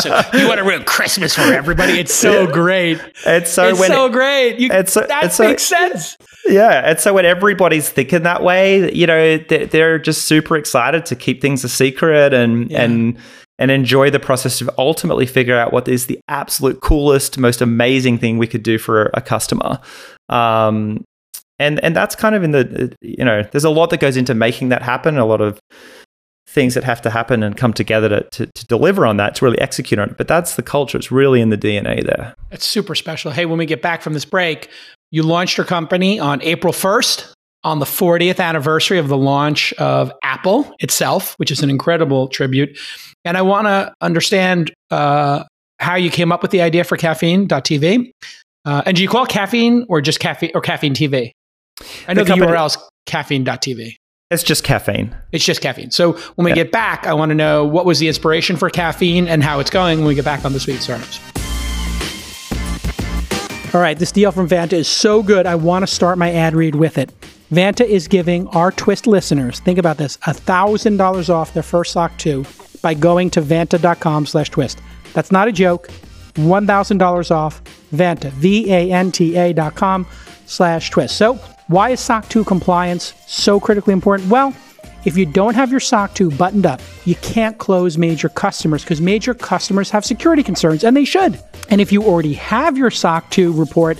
so 0.00 0.08
you 0.34 0.48
want 0.48 0.58
to 0.58 0.64
ruin 0.64 0.82
Christmas 0.84 1.34
for 1.34 1.42
everybody? 1.42 1.98
It's 1.98 2.14
so 2.14 2.46
great. 2.46 3.00
And 3.24 3.46
so 3.46 3.68
it's 3.68 3.86
so 3.86 4.06
it, 4.06 4.12
great. 4.12 4.58
You, 4.58 4.70
it's 4.72 4.92
so, 4.92 5.02
that 5.02 5.24
it's 5.24 5.38
makes 5.38 5.62
so, 5.62 5.76
sense. 5.76 6.16
Yeah, 6.46 6.90
and 6.90 6.98
so 6.98 7.14
when 7.14 7.24
everybody's 7.24 7.88
thinking 7.88 8.24
that 8.24 8.42
way, 8.42 8.92
you 8.92 9.06
know, 9.06 9.38
they're, 9.38 9.66
they're 9.66 9.98
just 9.98 10.22
super 10.26 10.56
excited 10.56 11.06
to 11.06 11.16
keep 11.16 11.40
things 11.40 11.64
a 11.64 11.68
secret 11.68 12.34
and 12.34 12.70
yeah. 12.70 12.82
and 12.82 13.18
and 13.58 13.70
enjoy 13.70 14.10
the 14.10 14.20
process 14.20 14.60
of 14.60 14.70
ultimately 14.78 15.26
figure 15.26 15.56
out 15.56 15.72
what 15.72 15.88
is 15.88 16.06
the 16.06 16.18
absolute 16.28 16.80
coolest, 16.80 17.38
most 17.38 17.60
amazing 17.60 18.18
thing 18.18 18.38
we 18.38 18.46
could 18.46 18.62
do 18.62 18.78
for 18.78 19.10
a 19.14 19.20
customer. 19.20 19.80
Um, 20.28 21.04
and 21.58 21.82
and 21.82 21.96
that's 21.96 22.14
kind 22.14 22.34
of 22.34 22.42
in 22.42 22.50
the 22.50 22.94
you 23.00 23.24
know 23.24 23.42
there's 23.50 23.64
a 23.64 23.70
lot 23.70 23.88
that 23.90 24.00
goes 24.00 24.16
into 24.16 24.34
making 24.34 24.68
that 24.68 24.82
happen. 24.82 25.16
A 25.16 25.24
lot 25.24 25.40
of 25.40 25.58
things 26.48 26.74
that 26.74 26.84
have 26.84 27.02
to 27.02 27.10
happen 27.10 27.42
and 27.42 27.56
come 27.56 27.72
together 27.72 28.08
to, 28.08 28.22
to, 28.30 28.46
to, 28.46 28.66
deliver 28.66 29.04
on 29.04 29.16
that 29.16 29.34
to 29.34 29.44
really 29.44 29.58
execute 29.60 29.98
on 29.98 30.10
it. 30.10 30.16
But 30.16 30.28
that's 30.28 30.54
the 30.54 30.62
culture. 30.62 30.96
It's 30.96 31.10
really 31.10 31.40
in 31.40 31.50
the 31.50 31.58
DNA 31.58 32.06
there. 32.06 32.34
It's 32.52 32.64
super 32.64 32.94
special. 32.94 33.32
Hey, 33.32 33.46
when 33.46 33.58
we 33.58 33.66
get 33.66 33.82
back 33.82 34.00
from 34.00 34.14
this 34.14 34.24
break, 34.24 34.70
you 35.10 35.22
launched 35.22 35.58
your 35.58 35.66
company 35.66 36.20
on 36.20 36.40
April 36.42 36.72
1st 36.72 37.34
on 37.66 37.80
the 37.80 37.84
40th 37.84 38.38
anniversary 38.38 38.96
of 38.96 39.08
the 39.08 39.16
launch 39.16 39.72
of 39.72 40.12
Apple 40.22 40.72
itself, 40.78 41.34
which 41.38 41.50
is 41.50 41.64
an 41.64 41.68
incredible 41.68 42.28
tribute. 42.28 42.78
And 43.24 43.36
I 43.36 43.42
want 43.42 43.66
to 43.66 43.92
understand 44.00 44.72
uh, 44.92 45.42
how 45.80 45.96
you 45.96 46.08
came 46.08 46.30
up 46.30 46.42
with 46.42 46.52
the 46.52 46.62
idea 46.62 46.84
for 46.84 46.96
caffeine.tv. 46.96 48.12
Uh, 48.64 48.82
and 48.86 48.96
do 48.96 49.02
you 49.02 49.08
call 49.08 49.24
it 49.24 49.30
caffeine 49.30 49.84
or 49.88 50.00
just 50.00 50.20
caffeine 50.20 50.52
or 50.54 50.60
caffeine 50.60 50.94
TV? 50.94 51.32
I 52.06 52.14
know 52.14 52.22
the, 52.22 52.36
the 52.36 52.40
URL 52.40 52.66
is 52.66 52.78
caffeine.tv. 53.06 53.96
It's 54.30 54.44
just 54.44 54.62
caffeine. 54.62 55.16
It's 55.32 55.44
just 55.44 55.60
caffeine. 55.60 55.90
So 55.90 56.12
when 56.36 56.44
we 56.44 56.52
yeah. 56.52 56.56
get 56.56 56.70
back, 56.70 57.04
I 57.08 57.14
want 57.14 57.30
to 57.30 57.34
know 57.34 57.64
what 57.64 57.84
was 57.84 57.98
the 57.98 58.06
inspiration 58.06 58.56
for 58.56 58.70
caffeine 58.70 59.26
and 59.26 59.42
how 59.42 59.58
it's 59.58 59.70
going 59.70 59.98
when 59.98 60.06
we 60.06 60.14
get 60.14 60.24
back 60.24 60.44
on 60.44 60.52
this 60.52 60.68
week's 60.68 60.84
startups. 60.84 61.18
All 63.74 63.80
right, 63.80 63.98
this 63.98 64.12
deal 64.12 64.30
from 64.30 64.48
Vanta 64.48 64.74
is 64.74 64.86
so 64.86 65.20
good, 65.24 65.46
I 65.46 65.56
want 65.56 65.82
to 65.82 65.92
start 65.92 66.16
my 66.16 66.32
ad 66.32 66.54
read 66.54 66.76
with 66.76 66.96
it. 66.96 67.12
Vanta 67.52 67.86
is 67.86 68.08
giving 68.08 68.48
our 68.48 68.72
Twist 68.72 69.06
listeners, 69.06 69.60
think 69.60 69.78
about 69.78 69.98
this, 69.98 70.16
$1,000 70.18 71.28
off 71.30 71.54
their 71.54 71.62
first 71.62 71.92
SOC 71.92 72.18
2 72.18 72.44
by 72.82 72.92
going 72.92 73.30
to 73.30 73.40
vanta.com 73.40 74.26
slash 74.26 74.50
twist. 74.50 74.80
That's 75.12 75.30
not 75.30 75.46
a 75.46 75.52
joke. 75.52 75.88
$1,000 76.34 77.30
off 77.30 77.62
Vanta, 77.94 78.30
V-A-N-T-A 78.30 79.52
dot 79.54 79.74
com 79.74 80.06
slash 80.46 80.90
twist. 80.90 81.16
So 81.16 81.34
why 81.68 81.90
is 81.90 82.00
SOC 82.00 82.28
2 82.28 82.44
compliance 82.44 83.14
so 83.26 83.58
critically 83.60 83.92
important? 83.92 84.28
Well, 84.28 84.54
if 85.04 85.16
you 85.16 85.24
don't 85.24 85.54
have 85.54 85.70
your 85.70 85.80
SOC 85.80 86.14
2 86.14 86.32
buttoned 86.32 86.66
up, 86.66 86.80
you 87.04 87.14
can't 87.16 87.56
close 87.58 87.96
major 87.96 88.28
customers 88.28 88.82
because 88.82 89.00
major 89.00 89.34
customers 89.34 89.88
have 89.90 90.04
security 90.04 90.42
concerns, 90.42 90.82
and 90.82 90.96
they 90.96 91.04
should. 91.04 91.40
And 91.70 91.80
if 91.80 91.92
you 91.92 92.02
already 92.02 92.34
have 92.34 92.76
your 92.76 92.90
SOC 92.90 93.30
2 93.30 93.52
report, 93.52 93.98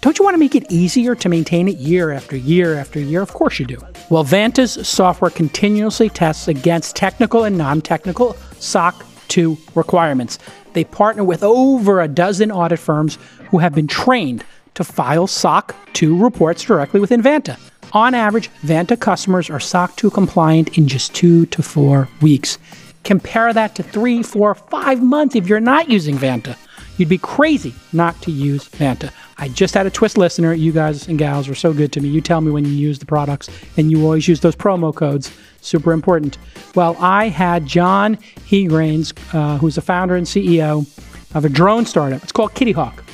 don't 0.00 0.18
you 0.18 0.24
want 0.24 0.34
to 0.34 0.38
make 0.38 0.54
it 0.54 0.70
easier 0.70 1.14
to 1.16 1.28
maintain 1.28 1.66
it 1.66 1.76
year 1.76 2.12
after 2.12 2.36
year 2.36 2.76
after 2.76 3.00
year? 3.00 3.20
Of 3.20 3.32
course 3.32 3.58
you 3.58 3.66
do. 3.66 3.78
Well, 4.10 4.24
Vanta's 4.24 4.86
software 4.86 5.30
continuously 5.30 6.08
tests 6.08 6.46
against 6.46 6.94
technical 6.94 7.44
and 7.44 7.58
non 7.58 7.80
technical 7.80 8.34
SOC 8.60 9.04
2 9.28 9.58
requirements. 9.74 10.38
They 10.72 10.84
partner 10.84 11.24
with 11.24 11.42
over 11.42 12.00
a 12.00 12.08
dozen 12.08 12.52
audit 12.52 12.78
firms 12.78 13.18
who 13.50 13.58
have 13.58 13.74
been 13.74 13.88
trained 13.88 14.44
to 14.74 14.84
file 14.84 15.26
SOC 15.26 15.74
2 15.94 16.16
reports 16.16 16.62
directly 16.62 17.00
within 17.00 17.22
Vanta. 17.22 17.58
On 17.92 18.14
average, 18.14 18.50
Vanta 18.62 18.98
customers 18.98 19.50
are 19.50 19.58
SOC 19.60 19.96
2 19.96 20.10
compliant 20.10 20.78
in 20.78 20.86
just 20.86 21.14
two 21.14 21.46
to 21.46 21.62
four 21.62 22.08
weeks. 22.20 22.58
Compare 23.02 23.52
that 23.54 23.74
to 23.74 23.82
three, 23.82 24.22
four, 24.22 24.54
five 24.54 25.02
months 25.02 25.34
if 25.34 25.48
you're 25.48 25.60
not 25.60 25.88
using 25.88 26.16
Vanta. 26.16 26.56
You'd 26.98 27.08
be 27.08 27.18
crazy 27.18 27.74
not 27.92 28.20
to 28.22 28.30
use 28.30 28.68
Vanta. 28.68 29.10
I 29.38 29.48
just 29.48 29.72
had 29.72 29.86
a 29.86 29.90
Twist 29.90 30.18
listener. 30.18 30.52
You 30.52 30.72
guys 30.72 31.06
and 31.08 31.18
gals 31.18 31.48
are 31.48 31.54
so 31.54 31.72
good 31.72 31.92
to 31.92 32.00
me. 32.00 32.08
You 32.08 32.20
tell 32.20 32.40
me 32.40 32.50
when 32.50 32.64
you 32.64 32.72
use 32.72 32.98
the 32.98 33.06
products, 33.06 33.48
and 33.76 33.90
you 33.90 34.02
always 34.02 34.28
use 34.28 34.40
those 34.40 34.56
promo 34.56 34.94
codes. 34.94 35.32
Super 35.60 35.92
important. 35.92 36.38
Well, 36.74 36.96
I 36.98 37.28
had 37.28 37.66
John 37.66 38.16
Hegranes, 38.16 39.16
uh, 39.32 39.58
who's 39.58 39.76
the 39.76 39.80
founder 39.80 40.16
and 40.16 40.26
CEO 40.26 40.86
of 41.34 41.44
a 41.44 41.48
drone 41.48 41.86
startup. 41.86 42.22
It's 42.22 42.32
called 42.32 42.54
Kitty 42.54 42.72
Hawk. 42.72 43.04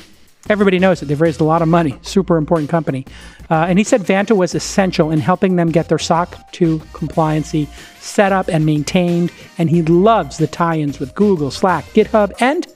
Everybody 0.47 0.77
knows 0.77 1.01
it. 1.01 1.05
They've 1.05 1.19
raised 1.19 1.41
a 1.41 1.43
lot 1.43 1.61
of 1.61 1.67
money. 1.67 1.97
Super 2.03 2.37
important 2.37 2.69
company. 2.69 3.05
Uh, 3.49 3.65
and 3.67 3.79
he 3.79 3.83
said 3.83 4.01
Vanta 4.01 4.35
was 4.35 4.53
essential 4.53 5.11
in 5.11 5.19
helping 5.19 5.55
them 5.55 5.71
get 5.71 5.89
their 5.89 5.99
SOC 5.99 6.51
2 6.51 6.79
compliancy 6.93 7.67
set 7.99 8.31
up 8.31 8.47
and 8.47 8.65
maintained. 8.65 9.31
And 9.57 9.69
he 9.69 9.81
loves 9.81 10.37
the 10.37 10.47
tie 10.47 10.77
ins 10.77 10.99
with 10.99 11.15
Google, 11.15 11.49
Slack, 11.49 11.85
GitHub, 11.85 12.31
and 12.39 12.67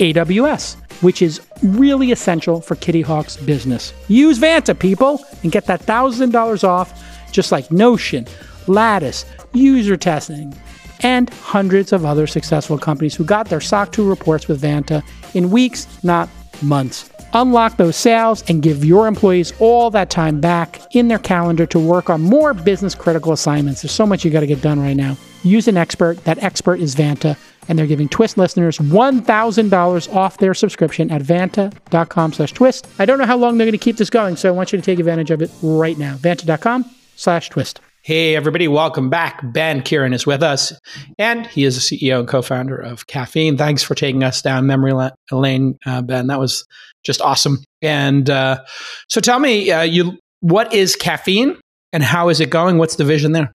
AWS, 0.00 0.76
which 1.02 1.22
is 1.22 1.40
really 1.62 2.12
essential 2.12 2.60
for 2.60 2.76
Kitty 2.76 3.02
Hawk's 3.02 3.36
business. 3.36 3.92
Use 4.08 4.38
Vanta, 4.38 4.78
people, 4.78 5.24
and 5.42 5.52
get 5.52 5.66
that 5.66 5.82
$1,000 5.82 6.64
off, 6.64 7.02
just 7.32 7.52
like 7.52 7.70
Notion, 7.70 8.26
Lattice, 8.66 9.24
user 9.52 9.96
testing, 9.96 10.54
and 11.00 11.30
hundreds 11.30 11.92
of 11.92 12.04
other 12.04 12.26
successful 12.26 12.78
companies 12.78 13.14
who 13.14 13.24
got 13.24 13.48
their 13.48 13.60
SOC 13.60 13.92
2 13.92 14.08
reports 14.08 14.48
with 14.48 14.62
Vanta 14.62 15.02
in 15.34 15.50
weeks, 15.50 15.86
not 16.02 16.28
months. 16.62 17.10
Unlock 17.32 17.76
those 17.76 17.96
sales 17.96 18.42
and 18.48 18.62
give 18.62 18.84
your 18.84 19.06
employees 19.06 19.52
all 19.58 19.90
that 19.90 20.08
time 20.08 20.40
back 20.40 20.80
in 20.94 21.08
their 21.08 21.18
calendar 21.18 21.66
to 21.66 21.78
work 21.78 22.08
on 22.08 22.22
more 22.22 22.54
business 22.54 22.94
critical 22.94 23.32
assignments. 23.32 23.82
There's 23.82 23.92
so 23.92 24.06
much 24.06 24.24
you 24.24 24.30
got 24.30 24.40
to 24.40 24.46
get 24.46 24.62
done 24.62 24.80
right 24.80 24.96
now. 24.96 25.16
Use 25.46 25.68
an 25.68 25.76
expert. 25.76 26.24
That 26.24 26.42
expert 26.42 26.80
is 26.80 26.96
Vanta, 26.96 27.36
and 27.68 27.78
they're 27.78 27.86
giving 27.86 28.08
Twist 28.08 28.36
listeners 28.36 28.78
$1,000 28.78 30.14
off 30.14 30.38
their 30.38 30.54
subscription 30.54 31.10
at 31.10 31.22
vanta.com 31.22 32.32
slash 32.32 32.52
twist. 32.52 32.88
I 32.98 33.06
don't 33.06 33.18
know 33.18 33.26
how 33.26 33.36
long 33.36 33.56
they're 33.56 33.66
going 33.66 33.78
to 33.78 33.78
keep 33.78 33.96
this 33.96 34.10
going, 34.10 34.34
so 34.34 34.48
I 34.48 34.52
want 34.52 34.72
you 34.72 34.78
to 34.78 34.84
take 34.84 34.98
advantage 34.98 35.30
of 35.30 35.40
it 35.42 35.50
right 35.62 35.96
now. 35.96 36.16
Vanta.com 36.16 36.84
slash 37.14 37.48
twist. 37.48 37.80
Hey, 38.02 38.34
everybody, 38.34 38.66
welcome 38.66 39.08
back. 39.08 39.40
Ben 39.52 39.82
Keighran 39.82 40.14
is 40.14 40.26
with 40.26 40.42
us, 40.42 40.72
and 41.18 41.46
he 41.46 41.64
is 41.64 41.88
the 41.88 41.96
CEO 41.96 42.20
and 42.20 42.28
co 42.28 42.42
founder 42.42 42.76
of 42.76 43.06
Caffeine. 43.06 43.56
Thanks 43.56 43.84
for 43.84 43.94
taking 43.94 44.24
us 44.24 44.42
down 44.42 44.66
memory 44.66 44.94
lane, 45.30 45.78
uh, 45.86 46.02
Ben. 46.02 46.26
That 46.26 46.40
was 46.40 46.64
just 47.04 47.20
awesome. 47.20 47.64
And 47.82 48.28
uh, 48.28 48.64
so 49.08 49.20
tell 49.20 49.38
me, 49.38 49.70
uh, 49.70 49.82
you, 49.82 50.18
what 50.40 50.74
is 50.74 50.96
Caffeine 50.96 51.56
and 51.92 52.02
how 52.02 52.30
is 52.30 52.40
it 52.40 52.50
going? 52.50 52.78
What's 52.78 52.96
the 52.96 53.04
vision 53.04 53.30
there? 53.32 53.52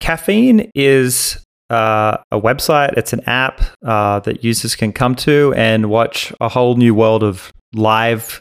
Caffeine 0.00 0.70
is 0.74 1.44
uh, 1.68 2.16
a 2.32 2.40
website, 2.40 2.96
it's 2.96 3.12
an 3.12 3.20
app 3.26 3.60
uh, 3.84 4.20
that 4.20 4.42
users 4.42 4.74
can 4.74 4.92
come 4.92 5.14
to 5.14 5.54
and 5.56 5.88
watch 5.88 6.32
a 6.40 6.48
whole 6.48 6.76
new 6.76 6.94
world 6.94 7.22
of 7.22 7.52
live 7.72 8.40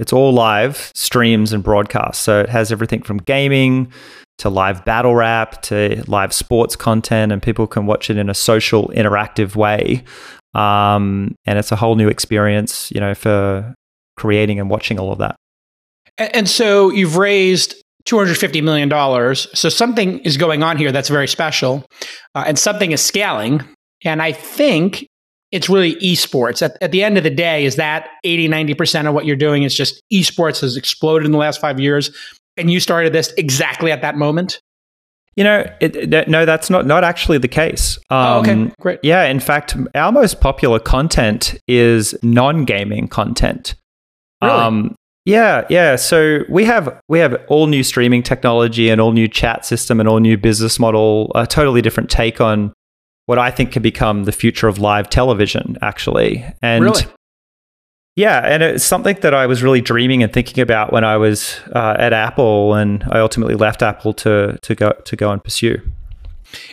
it's 0.00 0.14
all 0.14 0.32
live 0.32 0.90
streams 0.94 1.52
and 1.52 1.62
broadcasts. 1.62 2.24
So 2.24 2.40
it 2.40 2.48
has 2.48 2.72
everything 2.72 3.02
from 3.02 3.18
gaming 3.18 3.92
to 4.38 4.48
live 4.48 4.82
battle 4.86 5.14
rap 5.14 5.60
to 5.62 6.02
live 6.06 6.32
sports 6.32 6.74
content, 6.74 7.30
and 7.32 7.42
people 7.42 7.66
can 7.66 7.84
watch 7.84 8.08
it 8.08 8.16
in 8.16 8.30
a 8.30 8.34
social, 8.34 8.88
interactive 8.88 9.54
way. 9.54 10.02
Um, 10.54 11.34
and 11.44 11.58
it's 11.58 11.70
a 11.70 11.76
whole 11.76 11.96
new 11.96 12.08
experience, 12.08 12.90
you 12.90 12.98
know, 12.98 13.14
for 13.14 13.74
creating 14.16 14.58
and 14.58 14.70
watching 14.70 14.98
all 14.98 15.12
of 15.12 15.18
that. 15.18 15.36
And, 16.16 16.34
and 16.34 16.48
so 16.48 16.90
you've 16.90 17.18
raised 17.18 17.74
$250 18.06 18.62
million. 18.62 19.34
So 19.34 19.68
something 19.68 20.20
is 20.20 20.36
going 20.36 20.62
on 20.62 20.76
here 20.76 20.92
that's 20.92 21.08
very 21.08 21.28
special, 21.28 21.84
uh, 22.34 22.44
and 22.46 22.58
something 22.58 22.92
is 22.92 23.02
scaling. 23.02 23.62
And 24.04 24.22
I 24.22 24.32
think 24.32 25.06
it's 25.52 25.68
really 25.68 25.96
esports. 25.96 26.62
At, 26.62 26.76
at 26.80 26.92
the 26.92 27.02
end 27.02 27.18
of 27.18 27.24
the 27.24 27.30
day, 27.30 27.64
is 27.64 27.76
that 27.76 28.08
80, 28.24 28.48
90% 28.48 29.08
of 29.08 29.14
what 29.14 29.26
you're 29.26 29.36
doing 29.36 29.62
is 29.62 29.74
just 29.74 30.02
esports 30.12 30.60
has 30.60 30.76
exploded 30.76 31.26
in 31.26 31.32
the 31.32 31.38
last 31.38 31.60
five 31.60 31.80
years. 31.80 32.16
And 32.56 32.70
you 32.70 32.80
started 32.80 33.12
this 33.12 33.32
exactly 33.36 33.90
at 33.92 34.02
that 34.02 34.16
moment? 34.16 34.60
You 35.36 35.44
know, 35.44 35.64
it, 35.80 36.28
no, 36.28 36.44
that's 36.44 36.68
not 36.68 36.86
not 36.86 37.04
actually 37.04 37.38
the 37.38 37.48
case. 37.48 37.96
Um, 38.10 38.26
oh, 38.26 38.40
okay, 38.40 38.52
um, 38.52 38.72
great. 38.80 38.98
Yeah, 39.02 39.24
in 39.24 39.38
fact, 39.38 39.76
our 39.94 40.10
most 40.10 40.40
popular 40.40 40.80
content 40.80 41.54
is 41.68 42.14
non-gaming 42.22 43.08
content. 43.08 43.76
Really? 44.42 44.54
Um, 44.54 44.96
yeah, 45.24 45.66
yeah. 45.68 45.96
So 45.96 46.40
we 46.48 46.64
have 46.64 47.00
we 47.08 47.18
have 47.18 47.40
all 47.48 47.66
new 47.66 47.82
streaming 47.82 48.22
technology 48.22 48.88
and 48.88 49.00
all 49.00 49.12
new 49.12 49.28
chat 49.28 49.64
system 49.64 50.00
and 50.00 50.08
all 50.08 50.18
new 50.18 50.38
business 50.38 50.78
model, 50.78 51.30
a 51.34 51.46
totally 51.46 51.82
different 51.82 52.10
take 52.10 52.40
on 52.40 52.72
what 53.26 53.38
I 53.38 53.50
think 53.50 53.72
can 53.72 53.82
become 53.82 54.24
the 54.24 54.32
future 54.32 54.66
of 54.66 54.78
live 54.78 55.08
television, 55.08 55.76
actually. 55.82 56.44
And 56.62 56.84
really? 56.84 57.02
Yeah, 58.16 58.40
and 58.40 58.62
it's 58.62 58.84
something 58.84 59.16
that 59.20 59.32
I 59.32 59.46
was 59.46 59.62
really 59.62 59.80
dreaming 59.80 60.22
and 60.22 60.32
thinking 60.32 60.60
about 60.60 60.92
when 60.92 61.04
I 61.04 61.16
was 61.16 61.60
uh, 61.74 61.96
at 61.98 62.12
Apple, 62.12 62.74
and 62.74 63.04
I 63.10 63.20
ultimately 63.20 63.54
left 63.54 63.82
Apple 63.82 64.12
to 64.14 64.58
to 64.60 64.74
go 64.74 64.92
to 65.04 65.16
go 65.16 65.30
and 65.30 65.42
pursue. 65.42 65.80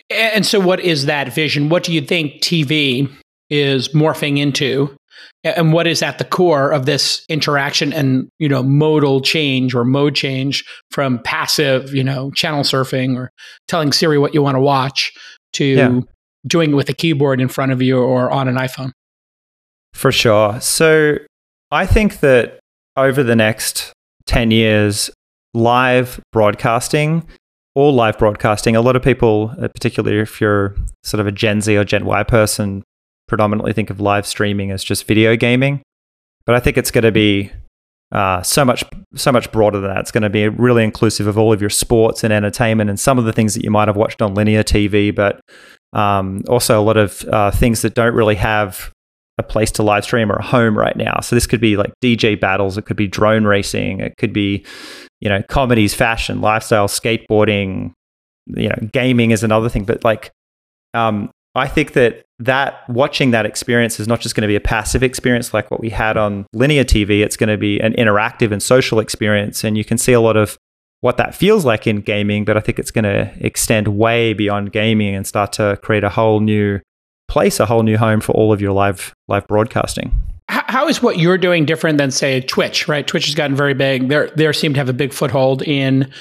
And 0.09 0.45
so, 0.45 0.59
what 0.59 0.79
is 0.79 1.05
that 1.05 1.31
vision? 1.33 1.69
What 1.69 1.83
do 1.83 1.93
you 1.93 2.01
think 2.01 2.41
TV 2.41 3.09
is 3.49 3.89
morphing 3.89 4.39
into, 4.39 4.96
and 5.43 5.73
what 5.73 5.87
is 5.87 6.01
at 6.01 6.17
the 6.17 6.25
core 6.25 6.71
of 6.71 6.85
this 6.85 7.25
interaction 7.29 7.93
and 7.93 8.29
you 8.39 8.49
know 8.49 8.63
modal 8.63 9.21
change 9.21 9.73
or 9.73 9.85
mode 9.85 10.15
change 10.15 10.65
from 10.91 11.19
passive, 11.19 11.93
you 11.93 12.03
know, 12.03 12.31
channel 12.31 12.63
surfing 12.63 13.15
or 13.15 13.31
telling 13.67 13.91
Siri 13.91 14.17
what 14.17 14.33
you 14.33 14.41
want 14.41 14.55
to 14.55 14.61
watch 14.61 15.11
to 15.53 15.65
yeah 15.65 15.99
doing 16.47 16.71
it 16.71 16.75
with 16.75 16.89
a 16.89 16.93
keyboard 16.93 17.41
in 17.41 17.47
front 17.47 17.71
of 17.71 17.81
you 17.81 17.99
or 17.99 18.31
on 18.31 18.47
an 18.47 18.55
iPhone? 18.55 18.91
For 19.93 20.11
sure. 20.11 20.59
So 20.61 21.17
I 21.71 21.85
think 21.85 22.19
that 22.21 22.59
over 22.95 23.23
the 23.23 23.35
next 23.35 23.93
10 24.25 24.51
years, 24.51 25.09
live 25.53 26.21
broadcasting, 26.31 27.25
all 27.75 27.93
live 27.93 28.17
broadcasting, 28.17 28.75
a 28.75 28.81
lot 28.81 28.95
of 28.95 29.03
people, 29.03 29.53
uh, 29.61 29.67
particularly 29.67 30.19
if 30.19 30.41
you're 30.41 30.75
sort 31.03 31.19
of 31.19 31.27
a 31.27 31.31
Gen 31.31 31.61
Z 31.61 31.75
or 31.75 31.83
Gen 31.83 32.05
Y 32.05 32.23
person, 32.23 32.83
predominantly 33.27 33.73
think 33.73 33.89
of 33.89 33.99
live 33.99 34.25
streaming 34.25 34.71
as 34.71 34.83
just 34.83 35.07
video 35.07 35.35
gaming. 35.35 35.81
But 36.45 36.55
I 36.55 36.59
think 36.59 36.77
it's 36.77 36.91
going 36.91 37.03
to 37.03 37.11
be 37.11 37.51
uh, 38.11 38.41
so 38.41 38.63
much 38.63 38.85
so 39.15 39.31
much 39.31 39.51
broader 39.51 39.79
than 39.79 39.89
that. 39.89 39.99
It's 39.99 40.11
going 40.11 40.23
to 40.23 40.29
be 40.29 40.47
really 40.47 40.83
inclusive 40.83 41.27
of 41.27 41.37
all 41.37 41.51
of 41.51 41.59
your 41.59 41.69
sports 41.69 42.23
and 42.23 42.31
entertainment 42.31 42.89
and 42.89 42.99
some 42.99 43.19
of 43.19 43.25
the 43.25 43.33
things 43.33 43.53
that 43.53 43.63
you 43.63 43.71
might 43.71 43.87
have 43.87 43.97
watched 43.97 44.21
on 44.21 44.33
linear 44.33 44.63
TV, 44.63 45.13
but 45.13 45.41
um, 45.93 46.43
also, 46.47 46.79
a 46.79 46.83
lot 46.83 46.97
of 46.97 47.23
uh, 47.25 47.51
things 47.51 47.81
that 47.81 47.93
don't 47.93 48.13
really 48.13 48.35
have 48.35 48.91
a 49.37 49.43
place 49.43 49.71
to 49.71 49.83
live 49.83 50.03
stream 50.03 50.31
or 50.31 50.35
a 50.35 50.43
home 50.43 50.77
right 50.77 50.95
now. 50.95 51.19
So 51.21 51.35
this 51.35 51.47
could 51.47 51.61
be 51.61 51.77
like 51.77 51.93
DJ 52.03 52.39
battles, 52.39 52.77
it 52.77 52.85
could 52.85 52.97
be 52.97 53.07
drone 53.07 53.45
racing, 53.45 53.99
it 53.99 54.15
could 54.17 54.33
be, 54.33 54.65
you 55.21 55.29
know, 55.29 55.41
comedies, 55.43 55.93
fashion, 55.93 56.41
lifestyle, 56.41 56.87
skateboarding, 56.87 57.93
you 58.47 58.69
know, 58.69 58.89
gaming 58.91 59.31
is 59.31 59.43
another 59.43 59.69
thing. 59.69 59.85
But 59.85 60.03
like, 60.03 60.31
um, 60.93 61.29
I 61.55 61.67
think 61.67 61.93
that 61.93 62.23
that 62.39 62.87
watching 62.87 63.31
that 63.31 63.45
experience 63.45 63.99
is 63.99 64.07
not 64.07 64.21
just 64.21 64.35
going 64.35 64.43
to 64.43 64.47
be 64.47 64.55
a 64.55 64.61
passive 64.61 65.01
experience 65.01 65.53
like 65.53 65.71
what 65.71 65.79
we 65.79 65.89
had 65.89 66.17
on 66.17 66.45
linear 66.53 66.83
TV. 66.83 67.21
It's 67.21 67.37
going 67.37 67.49
to 67.49 67.57
be 67.57 67.79
an 67.79 67.93
interactive 67.93 68.51
and 68.51 68.61
social 68.61 68.99
experience, 68.99 69.63
and 69.63 69.77
you 69.77 69.83
can 69.83 69.97
see 69.97 70.13
a 70.13 70.21
lot 70.21 70.37
of 70.37 70.57
what 71.01 71.17
that 71.17 71.35
feels 71.35 71.65
like 71.65 71.85
in 71.85 72.01
gaming, 72.01 72.43
but 72.43 72.57
I 72.57 72.59
think 72.59 72.79
it's 72.79 72.91
going 72.91 73.03
to 73.03 73.31
extend 73.39 73.87
way 73.87 74.33
beyond 74.33 74.71
gaming 74.71 75.15
and 75.15 75.27
start 75.27 75.53
to 75.53 75.79
create 75.83 76.03
a 76.03 76.09
whole 76.09 76.39
new 76.39 76.79
place, 77.27 77.59
a 77.59 77.65
whole 77.65 77.83
new 77.83 77.97
home 77.97 78.19
for 78.19 78.31
all 78.33 78.51
of 78.51 78.61
your 78.61 78.71
live 78.71 79.13
live 79.27 79.47
broadcasting. 79.47 80.11
How, 80.49 80.87
is 80.87 81.01
what 81.01 81.19
you're 81.19 81.37
doing 81.37 81.65
different 81.65 81.97
than 81.97 82.09
say 82.09 82.39
Twitch? 82.41 82.87
Right, 82.87 83.05
Twitch 83.05 83.25
has 83.25 83.35
gotten 83.35 83.55
very 83.55 83.73
big. 83.73 84.07
They 84.07 84.29
they 84.35 84.51
seem 84.53 84.73
to 84.73 84.79
have 84.79 84.89
a 84.89 84.93
big 84.93 85.13
foothold 85.13 85.61
in 85.63 86.11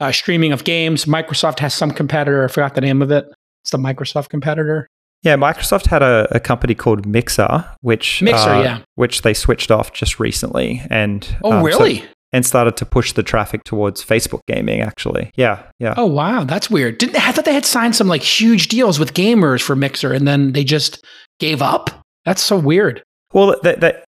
uh, 0.00 0.12
streaming 0.12 0.52
of 0.52 0.64
games. 0.64 1.04
Microsoft 1.04 1.60
has 1.60 1.72
some 1.72 1.92
competitor. 1.92 2.44
I 2.44 2.48
forgot 2.48 2.74
the 2.74 2.80
name 2.80 3.00
of 3.00 3.10
it. 3.10 3.26
It's 3.62 3.70
the 3.70 3.78
Microsoft 3.78 4.28
competitor. 4.28 4.88
Yeah, 5.26 5.36
Microsoft 5.36 5.86
had 5.88 6.02
a, 6.02 6.28
a 6.30 6.38
company 6.38 6.74
called 6.76 7.04
Mixer, 7.04 7.64
which 7.80 8.22
Mixer, 8.22 8.48
uh, 8.48 8.62
yeah, 8.62 8.78
which 8.94 9.22
they 9.22 9.34
switched 9.34 9.72
off 9.72 9.92
just 9.92 10.20
recently, 10.20 10.82
and 10.88 11.36
oh 11.42 11.50
um, 11.52 11.60
so- 11.62 11.66
really? 11.66 12.04
and 12.32 12.44
started 12.44 12.76
to 12.76 12.84
push 12.84 13.12
the 13.12 13.22
traffic 13.22 13.64
towards 13.64 14.04
Facebook 14.04 14.40
gaming. 14.46 14.80
Actually, 14.82 15.30
yeah, 15.36 15.64
yeah. 15.80 15.94
oh 15.96 16.06
wow, 16.06 16.44
that's 16.44 16.70
weird. 16.70 16.98
Didn't 16.98 17.16
I 17.16 17.32
thought 17.32 17.44
they 17.44 17.54
had 17.54 17.64
signed 17.64 17.96
some 17.96 18.06
like 18.06 18.22
huge 18.22 18.68
deals 18.68 18.98
with 19.00 19.14
gamers 19.14 19.60
for 19.62 19.74
Mixer, 19.74 20.12
and 20.12 20.28
then 20.28 20.52
they 20.52 20.62
just 20.62 21.04
gave 21.40 21.60
up? 21.60 21.90
That's 22.24 22.42
so 22.42 22.56
weird. 22.56 23.02
Well, 23.32 23.56
that, 23.64 23.80
that 23.80 24.04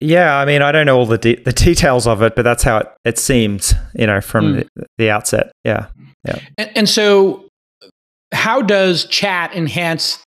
yeah, 0.00 0.38
I 0.38 0.44
mean, 0.44 0.62
I 0.62 0.72
don't 0.72 0.86
know 0.86 0.96
all 0.98 1.06
the 1.06 1.18
de- 1.18 1.40
the 1.42 1.52
details 1.66 2.06
of 2.08 2.20
it, 2.22 2.34
but 2.34 2.42
that's 2.42 2.64
how 2.64 2.78
it, 2.78 2.88
it 3.04 3.18
seems, 3.18 3.74
you 3.94 4.06
know, 4.08 4.20
from 4.20 4.54
Hmm. 4.54 4.58
the, 4.74 4.86
the 4.98 5.10
outset. 5.10 5.52
Yeah. 5.62 5.86
And, 6.56 6.70
and 6.76 6.88
so, 6.88 7.46
how 8.32 8.60
does 8.60 9.04
chat 9.06 9.54
enhance 9.54 10.18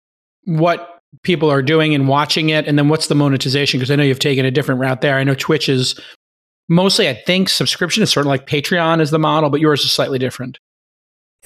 what 0.44 1.00
people 1.22 1.50
are 1.50 1.62
doing 1.62 1.94
and 1.94 2.08
watching 2.08 2.50
it? 2.50 2.66
And 2.66 2.78
then 2.78 2.88
what's 2.88 3.06
the 3.06 3.14
monetization? 3.14 3.78
Because 3.78 3.90
I 3.90 3.96
know 3.96 4.02
you've 4.02 4.18
taken 4.18 4.44
a 4.44 4.50
different 4.50 4.80
route 4.80 5.00
there. 5.00 5.18
I 5.18 5.24
know 5.24 5.34
Twitch 5.34 5.68
is 5.68 5.98
mostly, 6.68 7.08
I 7.08 7.14
think, 7.14 7.48
subscription 7.48 8.02
is 8.02 8.10
sort 8.10 8.26
of 8.26 8.28
like 8.28 8.46
Patreon 8.46 9.00
is 9.00 9.10
the 9.10 9.18
model, 9.18 9.50
but 9.50 9.60
yours 9.60 9.84
is 9.84 9.92
slightly 9.92 10.18
different. 10.18 10.58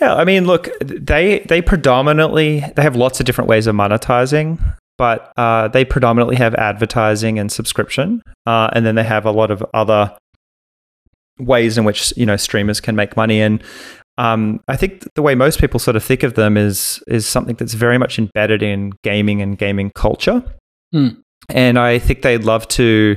Yeah, 0.00 0.14
I 0.14 0.24
mean, 0.24 0.46
look, 0.46 0.68
they 0.80 1.40
they 1.40 1.62
predominantly 1.62 2.62
they 2.76 2.82
have 2.82 2.96
lots 2.96 3.18
of 3.18 3.24
different 3.24 3.48
ways 3.48 3.66
of 3.66 3.74
monetizing, 3.74 4.58
but 4.98 5.32
uh, 5.38 5.68
they 5.68 5.86
predominantly 5.86 6.36
have 6.36 6.54
advertising 6.56 7.38
and 7.38 7.50
subscription, 7.50 8.22
uh, 8.44 8.68
and 8.74 8.84
then 8.84 8.94
they 8.94 9.04
have 9.04 9.24
a 9.24 9.30
lot 9.30 9.50
of 9.50 9.64
other 9.72 10.14
ways 11.38 11.78
in 11.78 11.84
which 11.84 12.12
you 12.16 12.26
know 12.26 12.36
streamers 12.36 12.78
can 12.78 12.94
make 12.94 13.16
money. 13.16 13.40
And 13.40 13.62
um, 14.18 14.60
I 14.68 14.76
think 14.76 15.04
the 15.14 15.22
way 15.22 15.34
most 15.34 15.60
people 15.60 15.78
sort 15.78 15.96
of 15.96 16.02
think 16.04 16.22
of 16.22 16.34
them 16.34 16.56
is 16.56 17.02
is 17.06 17.26
something 17.26 17.56
that's 17.56 17.74
very 17.74 17.98
much 17.98 18.18
embedded 18.18 18.62
in 18.62 18.92
gaming 19.02 19.42
and 19.42 19.58
gaming 19.58 19.90
culture, 19.94 20.42
Hmm. 20.92 21.08
and 21.50 21.78
I 21.78 21.98
think 21.98 22.22
they'd 22.22 22.44
love 22.44 22.66
to, 22.68 23.16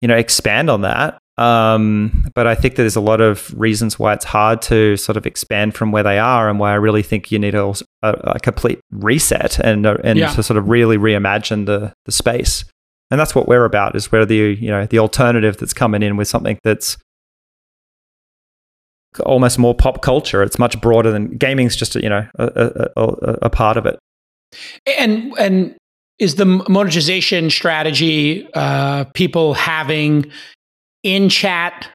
you 0.00 0.08
know, 0.08 0.16
expand 0.16 0.70
on 0.70 0.80
that. 0.82 1.18
Um, 1.36 2.30
but 2.36 2.46
I 2.46 2.54
think 2.54 2.76
there's 2.76 2.94
a 2.94 3.00
lot 3.00 3.20
of 3.20 3.52
reasons 3.58 3.98
why 3.98 4.12
it's 4.14 4.24
hard 4.24 4.62
to 4.62 4.96
sort 4.96 5.16
of 5.16 5.26
expand 5.26 5.74
from 5.74 5.90
where 5.90 6.04
they 6.04 6.18
are, 6.18 6.48
and 6.48 6.58
why 6.60 6.70
I 6.70 6.76
really 6.76 7.02
think 7.02 7.32
you 7.32 7.38
need 7.40 7.54
a, 7.56 7.74
a, 8.02 8.10
a 8.36 8.38
complete 8.40 8.78
reset 8.92 9.58
and 9.58 9.84
uh, 9.84 9.96
and 10.04 10.18
Yeah. 10.18 10.28
to 10.30 10.42
sort 10.44 10.56
of 10.58 10.68
really 10.68 10.96
reimagine 10.96 11.66
the 11.66 11.92
the 12.06 12.12
space. 12.12 12.64
And 13.10 13.20
that's 13.20 13.34
what 13.34 13.46
we're 13.48 13.64
about. 13.64 13.94
Is 13.96 14.10
we're 14.12 14.24
the 14.24 14.56
you 14.60 14.70
know 14.70 14.86
the 14.86 15.00
alternative 15.00 15.56
that's 15.58 15.74
coming 15.74 16.02
in 16.02 16.16
with 16.16 16.28
something 16.28 16.58
that's 16.62 16.96
almost 19.20 19.58
more 19.58 19.74
pop 19.74 20.02
culture. 20.02 20.42
It's 20.42 20.58
much 20.58 20.80
broader 20.80 21.10
than 21.10 21.36
gaming's 21.36 21.76
just 21.76 21.94
you 21.94 22.08
know 22.08 22.26
a, 22.38 22.90
a, 22.96 23.38
a, 23.42 23.50
part 23.50 23.76
of 23.76 23.86
it. 23.86 23.98
And 24.98 25.32
and 25.38 25.76
is 26.18 26.36
the 26.36 26.44
monetization 26.44 27.50
strategy 27.50 28.48
uh, 28.54 29.04
people 29.14 29.54
having 29.54 30.30
in 31.02 31.28
chat 31.28 31.88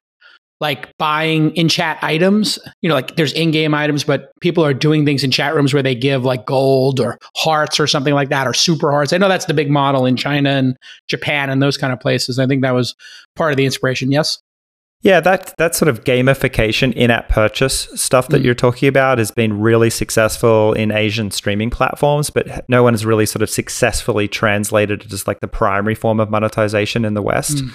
like 0.60 0.92
buying 0.98 1.54
in 1.56 1.68
chat 1.68 1.98
items? 2.02 2.58
You 2.82 2.88
know 2.88 2.94
like 2.94 3.16
there's 3.16 3.32
in-game 3.32 3.74
items 3.74 4.04
but 4.04 4.30
people 4.40 4.64
are 4.64 4.74
doing 4.74 5.04
things 5.04 5.24
in 5.24 5.30
chat 5.30 5.54
rooms 5.54 5.72
where 5.72 5.82
they 5.82 5.94
give 5.94 6.24
like 6.24 6.46
gold 6.46 7.00
or 7.00 7.18
hearts 7.36 7.80
or 7.80 7.86
something 7.86 8.14
like 8.14 8.28
that 8.28 8.46
or 8.46 8.54
super 8.54 8.90
hearts. 8.90 9.12
I 9.12 9.18
know 9.18 9.28
that's 9.28 9.46
the 9.46 9.54
big 9.54 9.70
model 9.70 10.06
in 10.06 10.16
china 10.16 10.50
and 10.50 10.76
japan 11.08 11.50
and 11.50 11.62
those 11.62 11.76
kind 11.76 11.92
of 11.92 12.00
places. 12.00 12.38
I 12.38 12.46
think 12.46 12.62
that 12.62 12.74
was 12.74 12.94
part 13.36 13.52
of 13.52 13.56
the 13.56 13.64
inspiration. 13.64 14.10
Yes 14.10 14.38
Yeah, 15.02 15.20
that 15.20 15.54
that 15.56 15.74
sort 15.74 15.88
of 15.88 16.04
gamification 16.04 16.92
in-app 16.92 17.30
purchase 17.30 17.88
stuff 17.94 18.28
that 18.28 18.42
Mm. 18.42 18.44
you're 18.44 18.54
talking 18.54 18.86
about 18.88 19.16
has 19.16 19.30
been 19.30 19.58
really 19.58 19.88
successful 19.88 20.74
in 20.74 20.92
Asian 20.92 21.30
streaming 21.30 21.70
platforms, 21.70 22.28
but 22.28 22.68
no 22.68 22.82
one 22.82 22.92
has 22.92 23.06
really 23.06 23.24
sort 23.24 23.40
of 23.42 23.48
successfully 23.48 24.28
translated 24.28 25.04
it 25.04 25.12
as 25.12 25.26
like 25.26 25.40
the 25.40 25.48
primary 25.48 25.94
form 25.94 26.20
of 26.20 26.28
monetization 26.30 27.04
in 27.06 27.14
the 27.14 27.22
West. 27.22 27.56
Mm. 27.64 27.70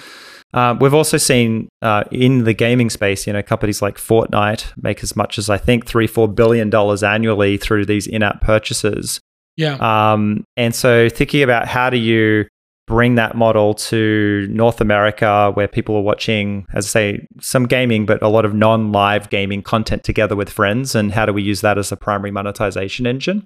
Um, 0.54 0.78
we've 0.78 0.94
also 0.94 1.16
seen 1.16 1.68
uh, 1.82 2.04
in 2.12 2.44
the 2.44 2.54
gaming 2.54 2.88
space, 2.90 3.26
you 3.26 3.32
know, 3.32 3.42
companies 3.42 3.82
like 3.82 3.96
Fortnite 3.98 4.72
make 4.80 5.02
as 5.02 5.16
much 5.16 5.36
as 5.38 5.50
I 5.50 5.58
think 5.58 5.84
three, 5.84 6.06
four 6.06 6.28
billion 6.28 6.70
dollars 6.70 7.02
annually 7.02 7.56
through 7.56 7.86
these 7.86 8.06
in-app 8.06 8.40
purchases. 8.40 9.20
yeah 9.56 9.74
Um, 9.80 10.44
and 10.56 10.72
so 10.74 11.08
thinking 11.08 11.42
about 11.42 11.66
how 11.66 11.90
do 11.90 11.96
you 11.96 12.46
bring 12.86 13.16
that 13.16 13.36
model 13.36 13.74
to 13.74 14.46
North 14.50 14.80
America 14.80 15.50
where 15.54 15.68
people 15.68 15.96
are 15.96 16.02
watching, 16.02 16.66
as 16.72 16.86
I 16.86 16.88
say, 16.88 17.26
some 17.40 17.66
gaming, 17.66 18.06
but 18.06 18.22
a 18.22 18.28
lot 18.28 18.44
of 18.44 18.54
non 18.54 18.92
live 18.92 19.28
gaming 19.30 19.62
content 19.62 20.04
together 20.04 20.36
with 20.36 20.48
friends, 20.48 20.94
and 20.94 21.12
how 21.12 21.26
do 21.26 21.32
we 21.32 21.42
use 21.42 21.60
that 21.60 21.78
as 21.78 21.90
a 21.90 21.96
primary 21.96 22.30
monetization 22.30 23.06
engine? 23.06 23.44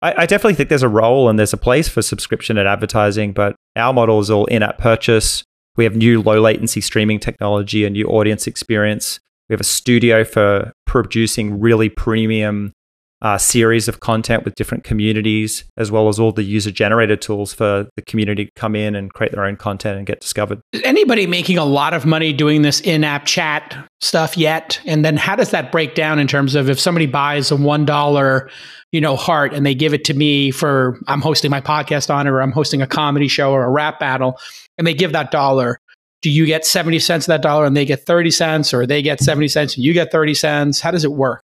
I, 0.00 0.22
I 0.22 0.26
definitely 0.26 0.54
think 0.54 0.68
there's 0.68 0.82
a 0.82 0.88
role 0.88 1.28
and 1.28 1.38
there's 1.38 1.52
a 1.52 1.58
place 1.58 1.88
for 1.88 2.02
subscription 2.02 2.56
and 2.56 2.68
advertising, 2.68 3.32
but 3.32 3.56
our 3.76 3.92
model 3.92 4.20
is 4.20 4.30
all 4.30 4.46
in 4.46 4.62
app 4.62 4.78
purchase. 4.78 5.44
We 5.76 5.84
have 5.84 5.96
new 5.96 6.22
low 6.22 6.40
latency 6.40 6.80
streaming 6.80 7.20
technology, 7.20 7.84
a 7.84 7.90
new 7.90 8.06
audience 8.06 8.46
experience. 8.46 9.20
We 9.48 9.52
have 9.54 9.60
a 9.60 9.64
studio 9.64 10.24
for 10.24 10.72
producing 10.86 11.60
really 11.60 11.88
premium 11.88 12.72
uh, 13.20 13.36
series 13.36 13.88
of 13.88 14.00
content 14.00 14.44
with 14.44 14.54
different 14.54 14.84
communities, 14.84 15.64
as 15.76 15.90
well 15.90 16.08
as 16.08 16.18
all 16.18 16.32
the 16.32 16.42
user 16.42 16.70
generated 16.70 17.20
tools 17.20 17.52
for 17.52 17.88
the 17.96 18.02
community 18.02 18.44
to 18.46 18.50
come 18.54 18.76
in 18.76 18.94
and 18.94 19.12
create 19.12 19.32
their 19.32 19.44
own 19.44 19.56
content 19.56 19.98
and 19.98 20.06
get 20.06 20.20
discovered. 20.20 20.60
is 20.72 20.82
anybody 20.84 21.26
making 21.26 21.58
a 21.58 21.64
lot 21.64 21.94
of 21.94 22.06
money 22.06 22.32
doing 22.32 22.62
this 22.62 22.80
in-app 22.80 23.24
chat 23.24 23.76
stuff 24.00 24.36
yet? 24.36 24.80
And 24.86 25.04
then 25.04 25.16
how 25.16 25.34
does 25.36 25.50
that 25.50 25.72
break 25.72 25.94
down 25.94 26.18
in 26.18 26.26
terms 26.26 26.54
of 26.54 26.70
if 26.70 26.78
somebody 26.78 27.06
buys 27.06 27.50
a 27.50 27.56
one 27.56 27.84
dollar 27.84 28.50
you 28.92 29.00
know 29.00 29.16
heart 29.16 29.52
and 29.52 29.66
they 29.66 29.74
give 29.74 29.92
it 29.92 30.04
to 30.04 30.14
me 30.14 30.50
for 30.50 30.98
i'm 31.08 31.20
hosting 31.20 31.50
my 31.50 31.60
podcast 31.60 32.08
on 32.08 32.26
it 32.26 32.30
or 32.30 32.40
i'm 32.40 32.52
hosting 32.52 32.80
a 32.80 32.86
comedy 32.86 33.28
show 33.28 33.52
or 33.52 33.64
a 33.64 33.70
rap 33.70 34.00
battle 34.00 34.38
and 34.78 34.86
they 34.86 34.94
give 34.94 35.12
that 35.12 35.30
dollar 35.30 35.78
do 36.22 36.30
you 36.30 36.46
get 36.46 36.66
70 36.66 36.98
cents 36.98 37.26
of 37.26 37.28
that 37.28 37.42
dollar 37.42 37.64
and 37.64 37.76
they 37.76 37.84
get 37.84 38.04
30 38.04 38.30
cents 38.30 38.74
or 38.74 38.86
they 38.86 39.02
get 39.02 39.20
70 39.20 39.48
cents 39.48 39.76
and 39.76 39.84
you 39.84 39.92
get 39.92 40.10
30 40.10 40.34
cents? 40.34 40.80
How 40.80 40.90
does 40.90 41.04
it 41.04 41.12
work 41.12 41.42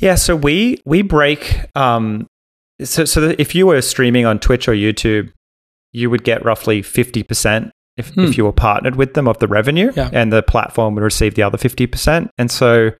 Yeah, 0.00 0.14
so 0.16 0.34
we 0.36 0.80
we 0.84 1.02
break. 1.02 1.66
Um, 1.76 2.26
so 2.82 3.04
so 3.04 3.34
if 3.38 3.54
you 3.54 3.66
were 3.66 3.80
streaming 3.82 4.26
on 4.26 4.38
Twitch 4.38 4.66
or 4.68 4.72
YouTube, 4.72 5.32
you 5.92 6.08
would 6.10 6.24
get 6.24 6.44
roughly 6.44 6.82
fifty 6.82 7.22
percent 7.22 7.70
if 7.96 8.08
Hmm. 8.14 8.20
if 8.24 8.38
you 8.38 8.44
were 8.44 8.52
partnered 8.52 8.96
with 8.96 9.14
them 9.14 9.28
of 9.28 9.38
the 9.38 9.48
revenue, 9.48 9.92
Yeah. 9.94 10.08
and 10.12 10.32
the 10.32 10.42
platform 10.42 10.94
would 10.94 11.04
receive 11.04 11.34
the 11.34 11.42
other 11.42 11.58
fifty 11.58 11.86
percent. 11.86 12.30
And 12.38 12.50
so 12.50 12.92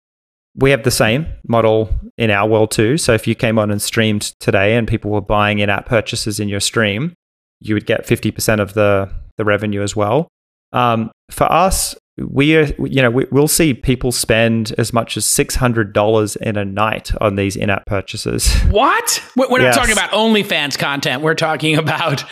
we 0.57 0.71
have 0.73 0.83
the 0.83 0.91
same 0.91 1.27
model 1.49 1.89
in 2.19 2.31
our 2.31 2.49
world 2.49 2.71
too. 2.73 2.99
So 2.99 3.15
if 3.15 3.27
you 3.27 3.35
came 3.35 3.59
on 3.59 3.71
and 3.71 3.81
streamed 3.81 4.35
today, 4.41 4.77
and 4.77 4.87
people 4.87 5.11
were 5.11 5.21
buying 5.21 5.61
in-app 5.61 5.87
purchases 5.87 6.41
in 6.41 6.49
your 6.49 6.61
stream, 6.61 7.15
you 7.61 7.75
would 7.75 7.87
get 7.87 8.05
fifty 8.07 8.31
percent 8.31 8.61
of 8.61 8.75
the 8.75 9.09
the 9.39 9.45
revenue 9.45 9.81
as 9.83 9.97
well. 9.97 10.29
Um, 10.73 11.11
for 11.31 11.51
us, 11.51 11.95
we 12.19 12.57
are, 12.57 12.67
you 12.79 13.01
know, 13.03 13.11
we, 13.11 13.27
we'll 13.31 13.49
see 13.49 13.73
people 13.75 14.13
spend 14.13 14.73
as 14.79 14.93
much 14.93 15.17
as 15.17 15.25
six 15.25 15.55
hundred 15.55 15.93
dollars 15.93 16.37
in 16.37 16.57
a 16.57 16.65
night 16.65 17.13
on 17.21 17.37
these 17.37 17.57
in-app 17.57 17.87
purchases. 17.87 18.53
what 18.71 19.21
we're 19.37 19.61
Yes. 19.61 19.75
not 19.75 19.81
talking 19.81 19.93
about 19.93 20.11
onlyfans 20.11 20.79
content 20.79 21.23
we're 21.23 21.35
talking 21.35 21.77
about 21.79 22.25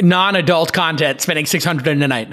non-adult 0.00 0.72
content 0.72 1.20
spending 1.20 1.46
600 1.46 1.86
in 1.88 2.02
a 2.02 2.08
night 2.08 2.28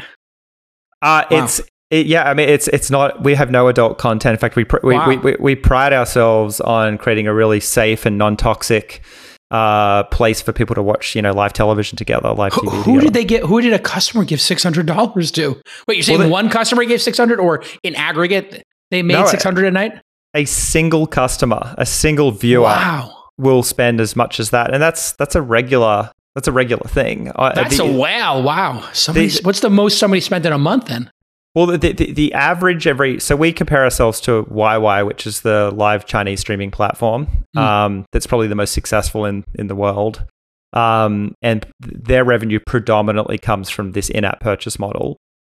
Uh, 1.02 1.23
Wow. 1.30 1.43
It's 1.43 1.62
it, 1.89 2.06
yeah, 2.08 2.30
I 2.30 2.34
mean, 2.34 2.50
it's 2.50 2.67
it's 2.69 2.91
not. 2.91 3.23
We 3.23 3.34
have 3.36 3.50
no 3.50 3.69
adult 3.69 3.97
content. 3.97 4.34
In 4.34 4.39
fact, 4.39 4.58
we 4.58 4.65
pr- 4.65 4.80
Wow. 4.84 5.08
we, 5.08 5.15
we 5.17 5.36
we 5.39 5.56
pride 5.56 5.93
ourselves 5.93 6.60
on 6.60 6.97
creating 6.97 7.28
a 7.28 7.34
really 7.34 7.62
safe 7.62 8.06
and 8.06 8.17
non-toxic 8.17 9.02
uh, 9.51 10.03
place 10.05 10.41
for 10.41 10.51
people 10.51 10.75
to 10.75 10.81
watch, 10.81 11.15
you 11.15 11.21
know, 11.21 11.31
live 11.33 11.53
television 11.53 11.95
together, 11.97 12.31
live 12.33 12.53
Who, 12.53 12.62
TV. 12.62 12.83
who 12.83 12.99
did 12.99 13.13
they 13.13 13.23
get? 13.23 13.43
Who 13.43 13.62
did 13.62 13.73
a 13.73 13.79
customer 13.79 14.25
give 14.25 14.41
six 14.41 14.62
hundred 14.63 14.86
dollars 14.88 15.31
to? 15.33 15.62
Wait, 15.88 15.95
you're 15.95 16.03
saying 16.03 16.19
Well, 16.19 16.29
one 16.29 16.49
customer 16.49 16.83
gave 16.86 17.01
six 17.01 17.17
hundred, 17.17 17.39
or 17.39 17.63
in 17.83 17.95
aggregate 17.95 18.63
they 18.91 19.01
made 19.03 19.13
No, 19.15 19.25
six 19.27 19.43
hundred 19.43 19.65
a 19.65 19.71
night? 19.71 19.93
a 20.33 20.45
single 20.45 21.07
customer, 21.07 21.73
a 21.77 21.86
single 21.86 22.32
viewer 22.32 22.63
Wow, 22.63 23.24
will 23.38 23.63
spend 23.63 24.01
as 24.01 24.15
much 24.15 24.39
as 24.39 24.49
that, 24.51 24.74
and 24.74 24.82
that's 24.84 25.13
that's 25.13 25.36
a 25.36 25.41
regular 25.41 26.11
that's 26.36 26.47
a 26.47 26.51
regular 26.51 26.84
thing. 26.88 27.32
That's 27.38 27.78
the- 27.78 27.84
a 27.86 27.91
wow! 27.91 28.41
Wow, 28.41 28.88
somebody, 28.93 29.28
the- 29.30 29.41
what's 29.43 29.61
the 29.61 29.69
most 29.69 29.97
somebody 29.97 30.22
spent 30.22 30.45
in 30.45 30.51
a 30.53 30.57
month 30.59 30.86
then? 30.88 31.09
Well, 31.58 31.66
the, 31.66 31.80
the 31.80 32.12
the 32.12 32.34
average 32.34 32.86
every 32.86 33.20
so 33.20 33.36
we 33.36 33.51
compare 33.51 33.84
ourselves 33.84 34.22
to 34.22 34.43
YY, 34.43 35.03
which 35.08 35.26
is 35.26 35.41
the 35.41 35.72
live 35.72 36.05
Chinese 36.05 36.39
streaming 36.39 36.70
platform. 36.70 37.26
Hmm. 37.55 37.60
Um, 37.60 38.05
that's 38.12 38.28
probably 38.28 38.45
the 38.45 38.53
most 38.53 38.74
successful 38.74 39.26
in 39.26 39.43
in 39.55 39.66
the 39.66 39.74
world. 39.74 40.24
Um, 40.74 41.34
and 41.41 41.66
their 41.80 42.24
revenue 42.24 42.60
predominantly 42.68 43.39
comes 43.39 43.72
from 43.72 43.93
this 43.93 44.08
in-app 44.08 44.39
purchase 44.39 44.78
model. 44.78 45.18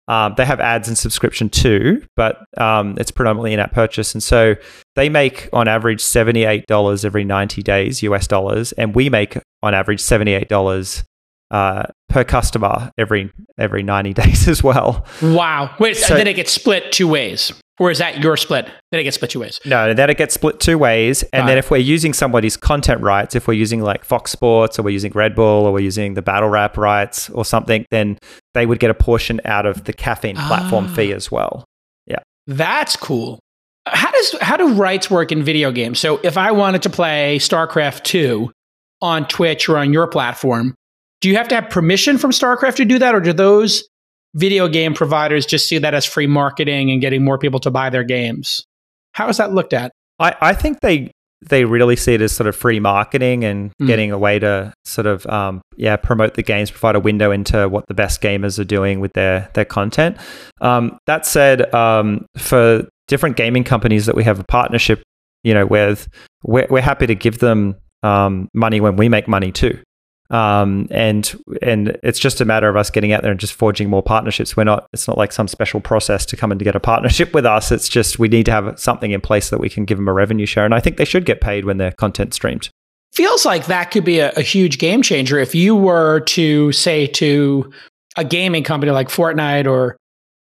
Um, 0.08 0.36
they 0.38 0.46
have 0.46 0.60
ads 0.60 0.88
and 0.88 0.96
subscription 0.96 1.50
too, 1.50 2.06
but 2.16 2.46
um, 2.60 2.94
it's 3.00 3.10
predominantly 3.10 3.54
in-app 3.54 3.74
purchase, 3.74 4.14
and 4.14 4.22
so 4.22 4.54
they 4.96 5.10
make 5.10 5.50
on 5.52 5.68
average 5.68 6.02
seventy-eight 6.02 6.68
dollars 6.68 7.06
every 7.06 7.24
ninety 7.24 7.64
days 7.64 8.04
US 8.04 8.28
dollars, 8.28 8.72
and 8.74 8.94
we 8.94 9.10
make 9.10 9.40
on 9.64 9.74
average 9.74 10.02
seventy-eight 10.02 10.48
dollars 10.48 11.04
uh, 11.50 11.86
per 12.10 12.24
customer 12.24 12.92
every 12.98 13.32
every 13.58 13.84
90 13.84 14.14
days 14.22 14.48
as 14.48 14.64
well. 14.64 15.06
Wow. 15.22 15.76
Wait, 15.80 15.98
so, 15.98 16.16
then 16.16 16.28
it 16.28 16.36
gets 16.36 16.52
split 16.52 16.92
two 16.92 17.08
ways. 17.08 17.52
Or 17.80 17.92
is 17.92 18.00
that 18.00 18.24
your 18.24 18.38
split? 18.38 18.66
Then 18.92 19.00
it 19.00 19.04
gets 19.04 19.18
split 19.18 19.30
two 19.30 19.40
ways. 19.40 19.60
No, 19.64 19.94
then 19.94 20.10
it 20.10 20.18
gets 20.18 20.34
split 20.34 20.60
two 20.60 20.80
ways. 20.80 21.22
And 21.32 21.48
then 21.48 21.60
if 21.60 21.70
we're 21.70 21.78
using 21.78 22.12
somebody's 22.12 22.58
content 22.58 23.02
rights, 23.02 23.36
if 23.36 23.48
we're 23.48 23.54
using 23.54 23.82
like 23.82 24.04
Fox 24.04 24.32
Sports 24.32 24.80
or 24.80 24.84
we're 24.84 24.90
using 24.90 25.12
Red 25.12 25.36
Bull 25.36 25.66
or 25.66 25.72
we're 25.72 25.82
using 25.82 26.16
the 26.16 26.24
Battle 26.24 26.50
Rap 26.50 26.76
rights 26.76 27.30
or 27.30 27.46
something, 27.46 27.86
then 27.92 28.18
they 28.56 28.66
would 28.66 28.80
get 28.80 28.90
a 28.90 28.96
portion 28.96 29.40
out 29.46 29.68
of 29.68 29.84
the 29.84 29.94
caffeine 29.94 30.36
platform 30.36 30.88
ah. 30.90 30.96
fee 30.96 31.14
as 31.14 31.32
well. 31.32 31.66
Yeah. 32.08 32.20
That's 32.48 32.96
cool. 32.96 33.38
How 33.86 34.10
does 34.10 34.36
how 34.42 34.58
do 34.58 34.74
rights 34.74 35.12
work 35.12 35.32
in 35.32 35.44
video 35.44 35.72
games? 35.72 36.00
So 36.00 36.20
if 36.24 36.36
I 36.36 36.52
wanted 36.52 36.82
to 36.82 36.90
play 36.90 37.38
StarCraft 37.38 38.04
2 38.04 38.52
on 39.04 39.28
Twitch 39.28 39.70
or 39.70 39.78
on 39.78 39.94
your 39.94 40.08
platform, 40.08 40.74
do 41.22 41.30
you 41.30 41.36
have 41.36 41.48
to 41.50 41.56
have 41.56 41.70
permission 41.70 42.18
from 42.18 42.32
StarCraft 42.32 42.76
to 42.76 42.86
do 42.86 43.00
that 43.00 43.16
or 43.16 43.20
do 43.20 43.34
those 43.34 43.84
video 44.36 44.68
game 44.68 44.94
providers 44.94 45.46
just 45.46 45.68
see 45.68 45.78
that 45.80 45.94
as 45.94 46.06
free 46.06 46.28
marketing 46.28 46.92
and 46.92 47.02
getting 47.02 47.24
more 47.24 47.38
people 47.38 47.60
to 47.60 47.72
buy 47.72 47.90
their 47.90 48.04
games. 48.04 48.66
How 49.14 49.28
is 49.30 49.38
that 49.38 49.54
looked 49.54 49.74
at? 49.74 49.92
I, 50.20 50.36
I 50.42 50.54
think 50.54 50.80
they 50.82 51.12
they 51.48 51.66
really 51.66 51.96
see 51.96 52.16
it 52.16 52.22
as 52.22 52.32
sort 52.32 52.48
of 52.48 52.56
free 52.56 52.80
marketing 52.80 53.44
and 53.44 53.72
mm. 53.80 53.86
getting 53.86 54.12
a 54.12 54.18
way 54.18 54.40
to 54.40 54.74
sort 54.86 55.06
of 55.06 55.26
um, 55.28 55.62
yeah 55.76 55.96
promote 55.96 56.34
the 56.36 56.44
games, 56.44 56.72
provide 56.72 56.96
a 56.96 57.00
window 57.00 57.32
into 57.32 57.68
what 57.70 57.88
the 57.88 57.94
best 57.94 58.22
gamers 58.22 58.60
are 58.60 58.64
doing 58.64 59.00
with 59.00 59.14
their 59.14 59.50
their 59.54 59.66
content. 59.66 60.18
Um, 60.62 60.98
that 61.06 61.26
said, 61.26 61.74
um, 61.74 62.26
for 62.38 62.88
different 63.08 63.38
gaming 63.38 63.64
companies 63.64 64.06
that 64.06 64.16
we 64.16 64.24
have 64.24 64.40
a 64.40 64.44
partnership, 64.44 65.02
you 65.44 65.54
know, 65.54 65.66
with, 65.66 66.10
we're, 66.44 66.68
we're 66.70 66.82
happy 66.82 67.08
to 67.08 67.16
give 67.16 67.40
them 67.40 67.76
um, 68.04 68.50
money 68.54 68.82
when 68.82 68.98
we 68.98 69.08
make 69.08 69.28
money 69.28 69.52
too. 69.52 69.80
Um, 70.30 70.88
and 70.92 71.34
and 71.62 71.98
it's 72.04 72.20
just 72.20 72.42
a 72.42 72.46
matter 72.46 72.68
of 72.68 72.76
us 72.76 72.90
getting 72.90 73.14
out 73.14 73.22
there 73.22 73.32
and 73.32 73.40
just 73.40 73.54
forging 73.54 73.90
more 73.90 74.04
partnerships. 74.04 74.58
We're 74.58 74.66
not. 74.66 74.88
It's 74.94 75.08
not 75.08 75.18
like 75.18 75.32
some 75.32 75.48
special 75.48 75.80
process 75.80 76.26
to 76.28 76.38
come 76.38 76.52
and 76.52 76.60
to 76.60 76.66
get 76.66 76.76
a 76.76 76.80
partnership 76.80 77.34
with 77.34 77.46
us. 77.46 77.72
It's 77.72 77.88
just 77.88 78.20
we 78.20 78.28
need 78.28 78.46
to 78.48 78.52
have 78.52 78.80
something 78.80 79.12
in 79.12 79.22
place 79.22 79.50
that 79.50 79.60
we 79.60 79.70
can 79.70 79.86
give 79.86 79.98
them 79.98 80.08
a 80.08 80.14
revenue 80.14 80.46
share. 80.46 80.66
And 80.66 80.76
I 80.76 80.80
think 80.80 80.98
they 80.98 81.06
should 81.06 81.26
get 81.26 81.42
paid 81.42 81.66
when 81.66 81.78
their 81.78 81.92
content 81.94 82.34
streamed. 82.34 82.70
Feels 83.14 83.46
like 83.46 83.68
that 83.68 83.92
could 83.92 84.04
be 84.04 84.20
a, 84.20 84.32
a 84.32 84.42
huge 84.42 84.78
game 84.80 85.02
changer 85.02 85.40
if 85.40 85.56
you 85.56 85.76
were 85.76 86.20
to 86.22 86.72
say 86.74 87.08
to 87.08 87.72
a 88.18 88.24
gaming 88.24 88.64
company 88.64 88.92
like 88.92 89.08
Fortnite 89.08 89.68
or 89.68 89.98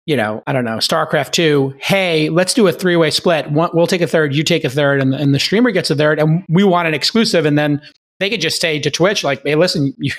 you 0.06 0.16
know, 0.16 0.40
I 0.46 0.52
don't 0.52 0.64
know, 0.64 0.76
StarCraft 0.76 1.32
2, 1.32 1.74
hey, 1.80 2.28
let's 2.28 2.54
do 2.54 2.66
a 2.68 2.72
three 2.72 2.94
way 2.94 3.10
split. 3.10 3.50
We'll 3.50 3.88
take 3.88 4.00
a 4.00 4.06
third, 4.06 4.36
you 4.36 4.44
take 4.44 4.62
a 4.64 4.70
third, 4.70 5.00
and 5.00 5.12
and 5.12 5.34
the 5.34 5.40
streamer 5.40 5.72
gets 5.72 5.90
a 5.90 5.96
third, 5.96 6.20
and 6.20 6.44
we 6.48 6.62
want 6.62 6.86
an 6.86 6.94
exclusive. 6.94 7.44
And 7.44 7.58
then 7.58 7.82
they 8.18 8.30
could 8.30 8.40
just 8.40 8.60
say 8.60 8.78
to 8.80 8.90
Twitch, 8.90 9.24
like, 9.24 9.42
hey, 9.44 9.54
listen, 9.54 9.94
you, 9.98 10.12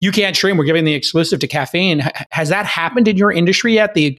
you 0.00 0.12
can't 0.12 0.36
stream. 0.36 0.56
We're 0.56 0.64
giving 0.64 0.84
the 0.84 0.94
exclusive 0.94 1.40
to 1.40 1.46
caffeine. 1.46 2.02
Has 2.30 2.48
that 2.48 2.66
happened 2.66 3.08
in 3.08 3.16
your 3.16 3.32
industry 3.32 3.74
yet? 3.74 3.94
The 3.94 4.18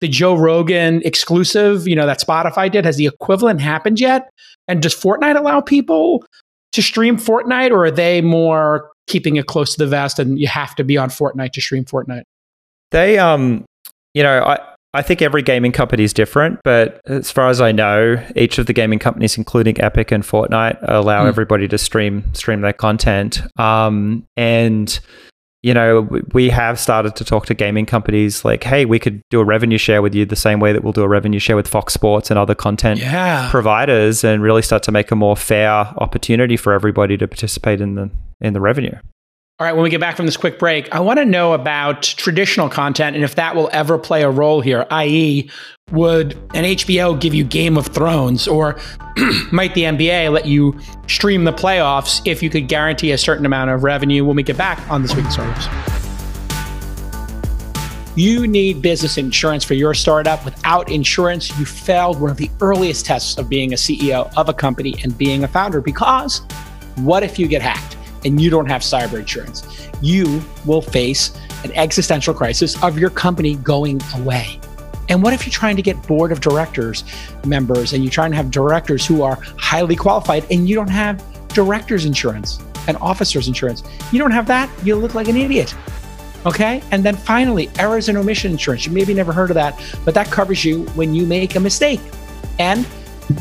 the 0.00 0.08
Joe 0.08 0.36
Rogan 0.36 1.02
exclusive, 1.04 1.88
you 1.88 1.96
know, 1.96 2.06
that 2.06 2.20
Spotify 2.20 2.70
did, 2.70 2.84
has 2.84 2.98
the 2.98 3.06
equivalent 3.06 3.60
happened 3.60 3.98
yet? 3.98 4.30
And 4.68 4.80
does 4.80 4.94
Fortnite 4.94 5.36
allow 5.36 5.60
people 5.60 6.24
to 6.70 6.82
stream 6.82 7.16
Fortnite, 7.16 7.72
or 7.72 7.86
are 7.86 7.90
they 7.90 8.20
more 8.20 8.92
keeping 9.08 9.34
it 9.36 9.46
close 9.46 9.72
to 9.72 9.78
the 9.78 9.88
vest 9.88 10.20
and 10.20 10.38
you 10.38 10.46
have 10.46 10.76
to 10.76 10.84
be 10.84 10.96
on 10.96 11.08
Fortnite 11.08 11.52
to 11.52 11.60
stream 11.60 11.84
Fortnite? 11.84 12.22
They 12.92 13.18
um 13.18 13.64
you 14.14 14.22
know, 14.22 14.42
I 14.42 14.74
I 14.94 15.02
think 15.02 15.20
every 15.20 15.42
gaming 15.42 15.72
company 15.72 16.02
is 16.02 16.14
different, 16.14 16.60
but 16.64 17.00
as 17.06 17.30
far 17.30 17.50
as 17.50 17.60
I 17.60 17.72
know, 17.72 18.24
each 18.34 18.58
of 18.58 18.66
the 18.66 18.72
gaming 18.72 18.98
companies, 18.98 19.36
including 19.36 19.78
Epic 19.80 20.10
and 20.10 20.24
Fortnite, 20.24 20.78
allow 20.82 21.24
mm. 21.24 21.28
everybody 21.28 21.68
to 21.68 21.76
stream 21.76 22.24
stream 22.32 22.62
their 22.62 22.72
content. 22.72 23.42
Um, 23.60 24.26
and 24.36 24.98
you 25.62 25.74
know, 25.74 26.08
we 26.32 26.48
have 26.50 26.78
started 26.78 27.16
to 27.16 27.24
talk 27.24 27.46
to 27.46 27.54
gaming 27.54 27.84
companies 27.84 28.44
like, 28.44 28.62
hey, 28.62 28.84
we 28.84 28.98
could 28.98 29.20
do 29.28 29.40
a 29.40 29.44
revenue 29.44 29.76
share 29.76 30.00
with 30.00 30.14
you 30.14 30.24
the 30.24 30.36
same 30.36 30.60
way 30.60 30.72
that 30.72 30.84
we'll 30.84 30.92
do 30.92 31.02
a 31.02 31.08
revenue 31.08 31.40
share 31.40 31.56
with 31.56 31.66
Fox 31.66 31.92
Sports 31.92 32.30
and 32.30 32.38
other 32.38 32.54
content 32.54 33.00
yeah. 33.00 33.50
providers, 33.50 34.22
and 34.22 34.40
really 34.40 34.62
start 34.62 34.84
to 34.84 34.92
make 34.92 35.10
a 35.10 35.16
more 35.16 35.36
fair 35.36 35.70
opportunity 35.98 36.56
for 36.56 36.72
everybody 36.72 37.16
to 37.16 37.26
participate 37.26 37.80
in 37.80 37.96
the 37.96 38.10
in 38.40 38.52
the 38.52 38.60
revenue. 38.60 38.96
All 39.60 39.66
right, 39.66 39.72
when 39.72 39.82
we 39.82 39.90
get 39.90 39.98
back 39.98 40.16
from 40.16 40.26
this 40.26 40.36
quick 40.36 40.56
break, 40.56 40.94
I 40.94 41.00
want 41.00 41.18
to 41.18 41.24
know 41.24 41.52
about 41.52 42.02
traditional 42.02 42.68
content 42.68 43.16
and 43.16 43.24
if 43.24 43.34
that 43.34 43.56
will 43.56 43.68
ever 43.72 43.98
play 43.98 44.22
a 44.22 44.30
role 44.30 44.60
here, 44.60 44.86
i.e., 44.92 45.50
would 45.90 46.34
an 46.54 46.62
HBO 46.62 47.18
give 47.18 47.34
you 47.34 47.42
Game 47.42 47.76
of 47.76 47.88
Thrones 47.88 48.46
or 48.46 48.78
might 49.50 49.74
the 49.74 49.82
NBA 49.82 50.30
let 50.32 50.46
you 50.46 50.78
stream 51.08 51.42
the 51.42 51.52
playoffs 51.52 52.22
if 52.24 52.40
you 52.40 52.50
could 52.50 52.68
guarantee 52.68 53.10
a 53.10 53.18
certain 53.18 53.44
amount 53.44 53.70
of 53.70 53.82
revenue 53.82 54.24
when 54.24 54.36
we 54.36 54.44
get 54.44 54.56
back 54.56 54.78
on 54.88 55.02
This 55.02 55.16
Week 55.16 55.24
in 55.24 55.30
Startups? 55.32 55.66
You 58.14 58.46
need 58.46 58.80
business 58.80 59.18
insurance 59.18 59.64
for 59.64 59.74
your 59.74 59.92
startup. 59.92 60.44
Without 60.44 60.88
insurance, 60.88 61.50
you 61.58 61.66
failed 61.66 62.20
one 62.20 62.30
of 62.30 62.36
the 62.36 62.48
earliest 62.60 63.06
tests 63.06 63.36
of 63.38 63.48
being 63.48 63.72
a 63.72 63.76
CEO 63.76 64.32
of 64.36 64.48
a 64.48 64.54
company 64.54 64.94
and 65.02 65.18
being 65.18 65.42
a 65.42 65.48
founder 65.48 65.80
because 65.80 66.42
what 66.98 67.24
if 67.24 67.40
you 67.40 67.48
get 67.48 67.60
hacked? 67.60 67.97
And 68.24 68.40
you 68.40 68.50
don't 68.50 68.66
have 68.66 68.82
cyber 68.82 69.18
insurance, 69.18 69.88
you 70.02 70.42
will 70.66 70.82
face 70.82 71.36
an 71.64 71.72
existential 71.72 72.34
crisis 72.34 72.80
of 72.82 72.98
your 72.98 73.10
company 73.10 73.56
going 73.56 74.00
away. 74.16 74.60
And 75.08 75.22
what 75.22 75.32
if 75.32 75.46
you're 75.46 75.52
trying 75.52 75.76
to 75.76 75.82
get 75.82 76.00
board 76.06 76.32
of 76.32 76.40
directors 76.40 77.04
members 77.44 77.92
and 77.92 78.04
you're 78.04 78.10
trying 78.10 78.30
to 78.30 78.36
have 78.36 78.50
directors 78.50 79.06
who 79.06 79.22
are 79.22 79.38
highly 79.56 79.96
qualified 79.96 80.44
and 80.50 80.68
you 80.68 80.74
don't 80.74 80.90
have 80.90 81.22
directors 81.48 82.04
insurance 82.04 82.58
and 82.86 82.96
officers 82.98 83.48
insurance? 83.48 83.82
You 84.12 84.18
don't 84.18 84.32
have 84.32 84.46
that, 84.48 84.70
you 84.84 84.96
look 84.96 85.14
like 85.14 85.28
an 85.28 85.36
idiot. 85.36 85.74
Okay. 86.46 86.82
And 86.90 87.04
then 87.04 87.16
finally, 87.16 87.68
errors 87.78 88.08
and 88.08 88.16
omission 88.16 88.52
insurance. 88.52 88.86
You 88.86 88.92
maybe 88.92 89.12
never 89.12 89.32
heard 89.32 89.50
of 89.50 89.54
that, 89.54 89.80
but 90.04 90.14
that 90.14 90.30
covers 90.30 90.64
you 90.64 90.84
when 90.90 91.14
you 91.14 91.26
make 91.26 91.56
a 91.56 91.60
mistake. 91.60 92.00
And 92.58 92.86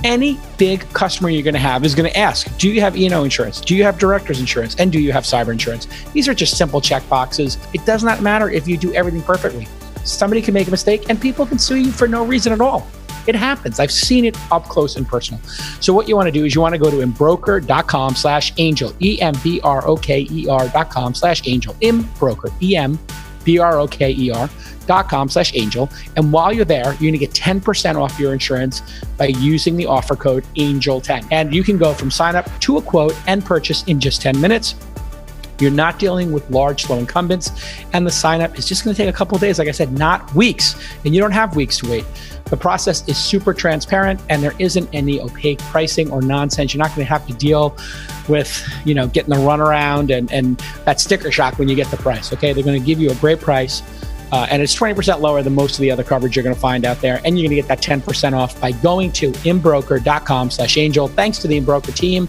any 0.04 0.40
big 0.58 0.82
customer 0.94 1.30
you're 1.30 1.44
going 1.44 1.54
to 1.54 1.60
have 1.60 1.84
is 1.86 1.96
going 1.96 2.10
to 2.10 2.18
ask, 2.18 2.56
do 2.58 2.70
you 2.70 2.82
have 2.82 2.98
E&O 2.98 3.24
insurance? 3.24 3.62
Do 3.62 3.76
you 3.76 3.84
have 3.84 3.98
director's 3.98 4.40
insurance? 4.40 4.76
And 4.76 4.92
do 4.92 5.00
you 5.00 5.12
have 5.12 5.24
cyber 5.24 5.52
insurance? 5.52 5.88
These 6.14 6.28
are 6.28 6.34
just 6.34 6.58
simple 6.58 6.82
check 6.82 7.08
boxes. 7.10 7.58
It 7.74 7.86
does 7.86 8.04
not 8.04 8.22
matter 8.22 8.50
if 8.50 8.68
you 8.68 8.78
do 8.78 8.94
everything 8.94 9.22
perfectly. 9.22 9.68
Somebody 10.04 10.42
can 10.42 10.54
make 10.54 10.68
a 10.68 10.72
mistake 10.72 11.10
and 11.10 11.20
people 11.20 11.46
can 11.46 11.60
sue 11.60 11.78
you 11.78 11.92
for 11.92 12.08
no 12.08 12.26
reason 12.26 12.54
at 12.54 12.62
all. 12.62 12.88
It 13.28 13.36
happens. 13.36 13.80
I've 13.80 13.92
seen 13.92 14.24
it 14.26 14.38
up 14.52 14.64
close 14.66 14.96
and 14.96 15.06
personal. 15.06 15.42
So 15.82 15.94
what 15.94 16.08
you 16.08 16.16
want 16.16 16.28
to 16.28 16.32
do 16.32 16.46
is 16.46 16.56
you 16.56 16.62
want 16.62 16.74
to 16.74 16.80
go 16.80 16.90
to 16.90 17.02
embroker.com 17.02 18.16
slash 18.16 18.54
angel, 18.58 18.94
E-M-B-R-O-K-E-R 19.02 20.70
dot 20.70 20.90
com 20.90 21.14
slash 21.14 21.46
angel, 21.46 21.76
embroker, 21.82 22.50
E-M-B-R-O-K-E-R 22.62 24.50
dot 24.88 25.10
com 25.10 25.30
slash 25.30 25.54
angel. 25.56 25.90
And 26.16 26.32
while 26.32 26.52
you're 26.52 26.66
there, 26.66 26.86
you're 26.86 27.12
going 27.12 27.14
to 27.14 27.18
get 27.20 27.32
10% 27.32 27.96
off 27.96 28.20
your 28.20 28.34
insurance 28.34 28.82
by 29.18 29.28
using 29.28 29.76
the 29.76 29.86
offer 29.86 30.16
code 30.16 30.46
ANGEL10. 30.56 31.28
And 31.32 31.54
you 31.54 31.64
can 31.64 31.78
go 31.78 31.94
from 31.94 32.10
sign 32.10 32.36
up 32.36 32.50
to 32.62 32.78
a 32.78 32.82
quote 32.82 33.16
and 33.28 33.44
purchase 33.44 33.84
in 33.84 34.00
just 34.00 34.22
10 34.22 34.40
minutes. 34.40 34.76
You're 35.60 35.72
not 35.72 35.98
dealing 35.98 36.32
with 36.32 36.50
large, 36.50 36.84
slow 36.84 37.00
incumbents, 37.00 37.52
and 37.94 38.06
the 38.06 38.12
sign 38.12 38.42
up 38.42 38.58
is 38.58 38.68
just 38.68 38.84
going 38.84 38.96
to 38.96 39.02
take 39.02 39.10
a 39.10 39.18
couple 39.18 39.38
days. 39.38 39.58
Like 39.58 39.68
I 39.68 39.72
said, 39.72 39.92
not 39.92 40.34
weeks, 40.36 40.76
and 41.04 41.16
you 41.16 41.22
don't 41.22 41.32
have 41.32 41.56
weeks 41.56 41.80
to 41.80 41.90
wait. 41.90 42.06
The 42.46 42.58
process 42.58 43.08
is 43.10 43.18
super 43.18 43.54
transparent, 43.54 44.22
and 44.30 44.42
there 44.42 44.54
isn't 44.60 44.88
any 44.94 45.20
opaque 45.20 45.60
pricing 45.60 46.12
or 46.12 46.22
nonsense. 46.22 46.74
You're 46.74 46.84
not 46.84 46.90
going 46.90 47.06
to 47.06 47.12
have 47.12 47.26
to 47.28 47.34
deal 47.34 47.76
with, 48.28 48.68
you 48.86 48.94
know, 48.94 49.08
getting 49.08 49.32
the 49.32 49.38
runaround 49.38 50.16
and 50.16 50.32
and 50.32 50.60
that 50.86 51.00
sticker 51.00 51.32
shock 51.32 51.58
when 51.58 51.68
you 51.68 51.76
get 51.76 51.88
the 51.88 51.98
price. 51.98 52.32
Okay, 52.34 52.54
they're 52.54 52.64
going 52.64 52.80
to 52.80 52.86
give 52.86 53.00
you 53.00 53.10
a 53.10 53.16
great 53.16 53.40
price 53.40 53.82
uh, 54.32 54.47
and 54.49 54.61
it's 54.61 54.75
20% 54.75 55.21
lower 55.21 55.41
than 55.41 55.55
most 55.55 55.75
of 55.75 55.80
the 55.80 55.91
other 55.91 56.03
coverage 56.03 56.36
you're 56.36 56.43
going 56.43 56.55
to 56.55 56.61
find 56.61 56.86
out 56.86 56.99
there. 57.01 57.21
And 57.23 57.39
you're 57.39 57.47
going 57.47 57.61
to 57.61 57.67
get 57.67 57.67
that 57.67 57.82
10% 57.82 58.34
off 58.34 58.59
by 58.59 58.71
going 58.71 59.11
to 59.13 59.32
embroker.com 59.45 60.51
slash 60.51 60.78
angel. 60.78 61.07
Thanks 61.07 61.39
to 61.39 61.47
the 61.47 61.59
Embroker 61.59 61.95
team. 61.95 62.28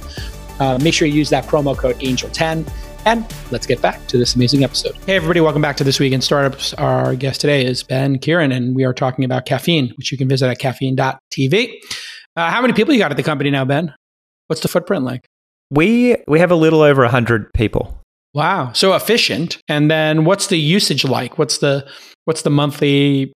Uh, 0.61 0.79
make 0.83 0.95
sure 0.95 1.09
you 1.09 1.15
use 1.15 1.31
that 1.31 1.45
promo 1.45 1.77
code 1.77 1.97
angel10. 1.97 2.71
And 3.05 3.25
let's 3.51 3.67
get 3.67 3.81
back 3.81 4.07
to 4.09 4.19
this 4.19 4.35
amazing 4.35 4.65
episode. 4.65 4.97
Hey, 5.07 5.17
everybody, 5.17 5.41
welcome 5.41 5.63
back 5.63 5.77
to 5.79 5.85
This 5.85 5.99
Week 5.99 6.13
in 6.13 6.21
Startups. 6.21 6.75
Our 6.75 7.15
guest 7.15 7.41
today 7.41 7.65
is 7.65 7.83
Ben 7.83 8.19
Keighran, 8.19 8.55
and 8.55 8.75
we 8.75 8.85
are 8.85 8.93
talking 8.93 9.25
about 9.25 9.47
caffeine, 9.47 9.95
which 9.97 10.13
you 10.13 10.19
can 10.19 10.29
visit 10.29 10.49
at 10.49 10.59
caffeine.tv. 10.59 11.75
Uh, 12.37 12.51
how 12.51 12.61
many 12.61 12.75
people 12.75 12.93
you 12.93 13.01
got 13.01 13.11
at 13.11 13.17
the 13.17 13.23
company 13.23 13.51
now, 13.51 13.65
Ben? 13.65 13.95
What's 14.49 14.63
the 14.63 14.69
footprint 14.69 15.05
like? 15.05 15.27
We 15.71 16.17
we 16.27 16.39
have 16.41 16.51
a 16.51 16.57
little 16.57 16.81
over 16.83 17.03
100 17.03 17.53
people. 17.55 17.99
Wow, 18.39 18.71
so 18.73 18.95
efficient. 18.95 19.61
And 19.67 19.91
then 19.91 20.25
what's 20.25 20.47
the 20.47 20.61
usage 20.61 21.05
like? 21.05 21.39
What's 21.39 21.59
the 21.59 21.85
what's 22.25 22.43
the 22.43 22.51
monthly, 22.51 23.33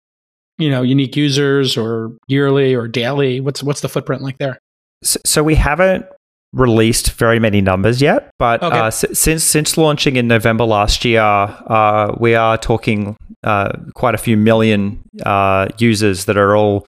you 0.59 0.69
know, 0.69 0.83
unique 0.83 1.15
users 1.15 1.77
or 1.77 2.17
yearly 2.27 2.75
or 2.75 2.89
daily? 2.89 3.41
What's 3.41 3.63
what's 3.63 3.81
the 3.81 3.89
footprint 3.89 4.23
like 4.23 4.39
there? 4.39 4.59
So, 5.05 5.21
so 5.25 5.45
we 5.45 5.55
haven't 5.55 6.05
released 6.53 7.13
very 7.13 7.39
many 7.39 7.61
numbers 7.61 8.03
yet, 8.03 8.33
but 8.41 8.61
okay. 8.61 8.77
uh, 8.77 8.87
s- 8.87 9.05
since 9.13 9.45
since 9.45 9.79
launching 9.79 10.17
in 10.17 10.27
November 10.27 10.65
last 10.65 11.05
year, 11.05 11.21
uh, 11.21 12.17
we 12.19 12.35
are 12.35 12.59
talking 12.59 13.17
uh, 13.45 13.71
quite 13.95 14.17
a 14.17 14.19
few 14.19 14.37
million 14.37 15.01
uh, 15.25 15.69
users 15.79 16.25
that 16.25 16.37
are 16.37 16.57
all 16.57 16.85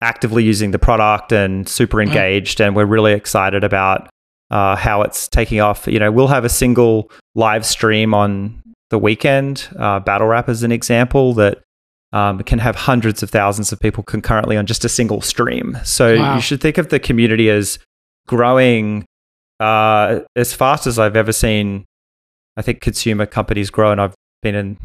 actively 0.00 0.42
using 0.42 0.70
the 0.70 0.78
product 0.78 1.32
and 1.32 1.68
super 1.68 2.00
uh-huh. 2.00 2.08
engaged, 2.08 2.62
and 2.62 2.74
we're 2.74 2.86
really 2.86 3.12
excited 3.12 3.62
about 3.62 4.08
uh, 4.52 4.76
how 4.76 5.02
it's 5.02 5.26
taking 5.26 5.60
off. 5.60 5.86
You 5.86 5.98
know, 5.98 6.12
we'll 6.12 6.28
have 6.28 6.44
a 6.44 6.48
single 6.48 7.10
live 7.34 7.64
stream 7.64 8.14
on 8.14 8.62
the 8.90 8.98
weekend. 8.98 9.68
Uh, 9.78 9.98
Battle 9.98 10.28
Rap 10.28 10.48
is 10.48 10.62
an 10.62 10.70
example 10.70 11.32
that 11.34 11.62
um, 12.12 12.38
can 12.40 12.58
have 12.58 12.76
hundreds 12.76 13.22
of 13.22 13.30
thousands 13.30 13.72
of 13.72 13.80
people 13.80 14.04
concurrently 14.04 14.58
on 14.58 14.66
just 14.66 14.84
a 14.84 14.88
single 14.88 15.22
stream. 15.22 15.78
So 15.82 16.18
wow. 16.18 16.34
you 16.34 16.42
should 16.42 16.60
think 16.60 16.76
of 16.76 16.90
the 16.90 17.00
community 17.00 17.48
as 17.48 17.78
growing 18.28 19.06
uh, 19.58 20.20
as 20.36 20.52
fast 20.52 20.86
as 20.86 20.98
I've 20.98 21.16
ever 21.16 21.32
seen. 21.32 21.86
I 22.56 22.60
think 22.60 22.82
consumer 22.82 23.24
companies 23.24 23.70
grow, 23.70 23.90
and 23.90 24.00
I've 24.00 24.14
been 24.42 24.54
in 24.54 24.76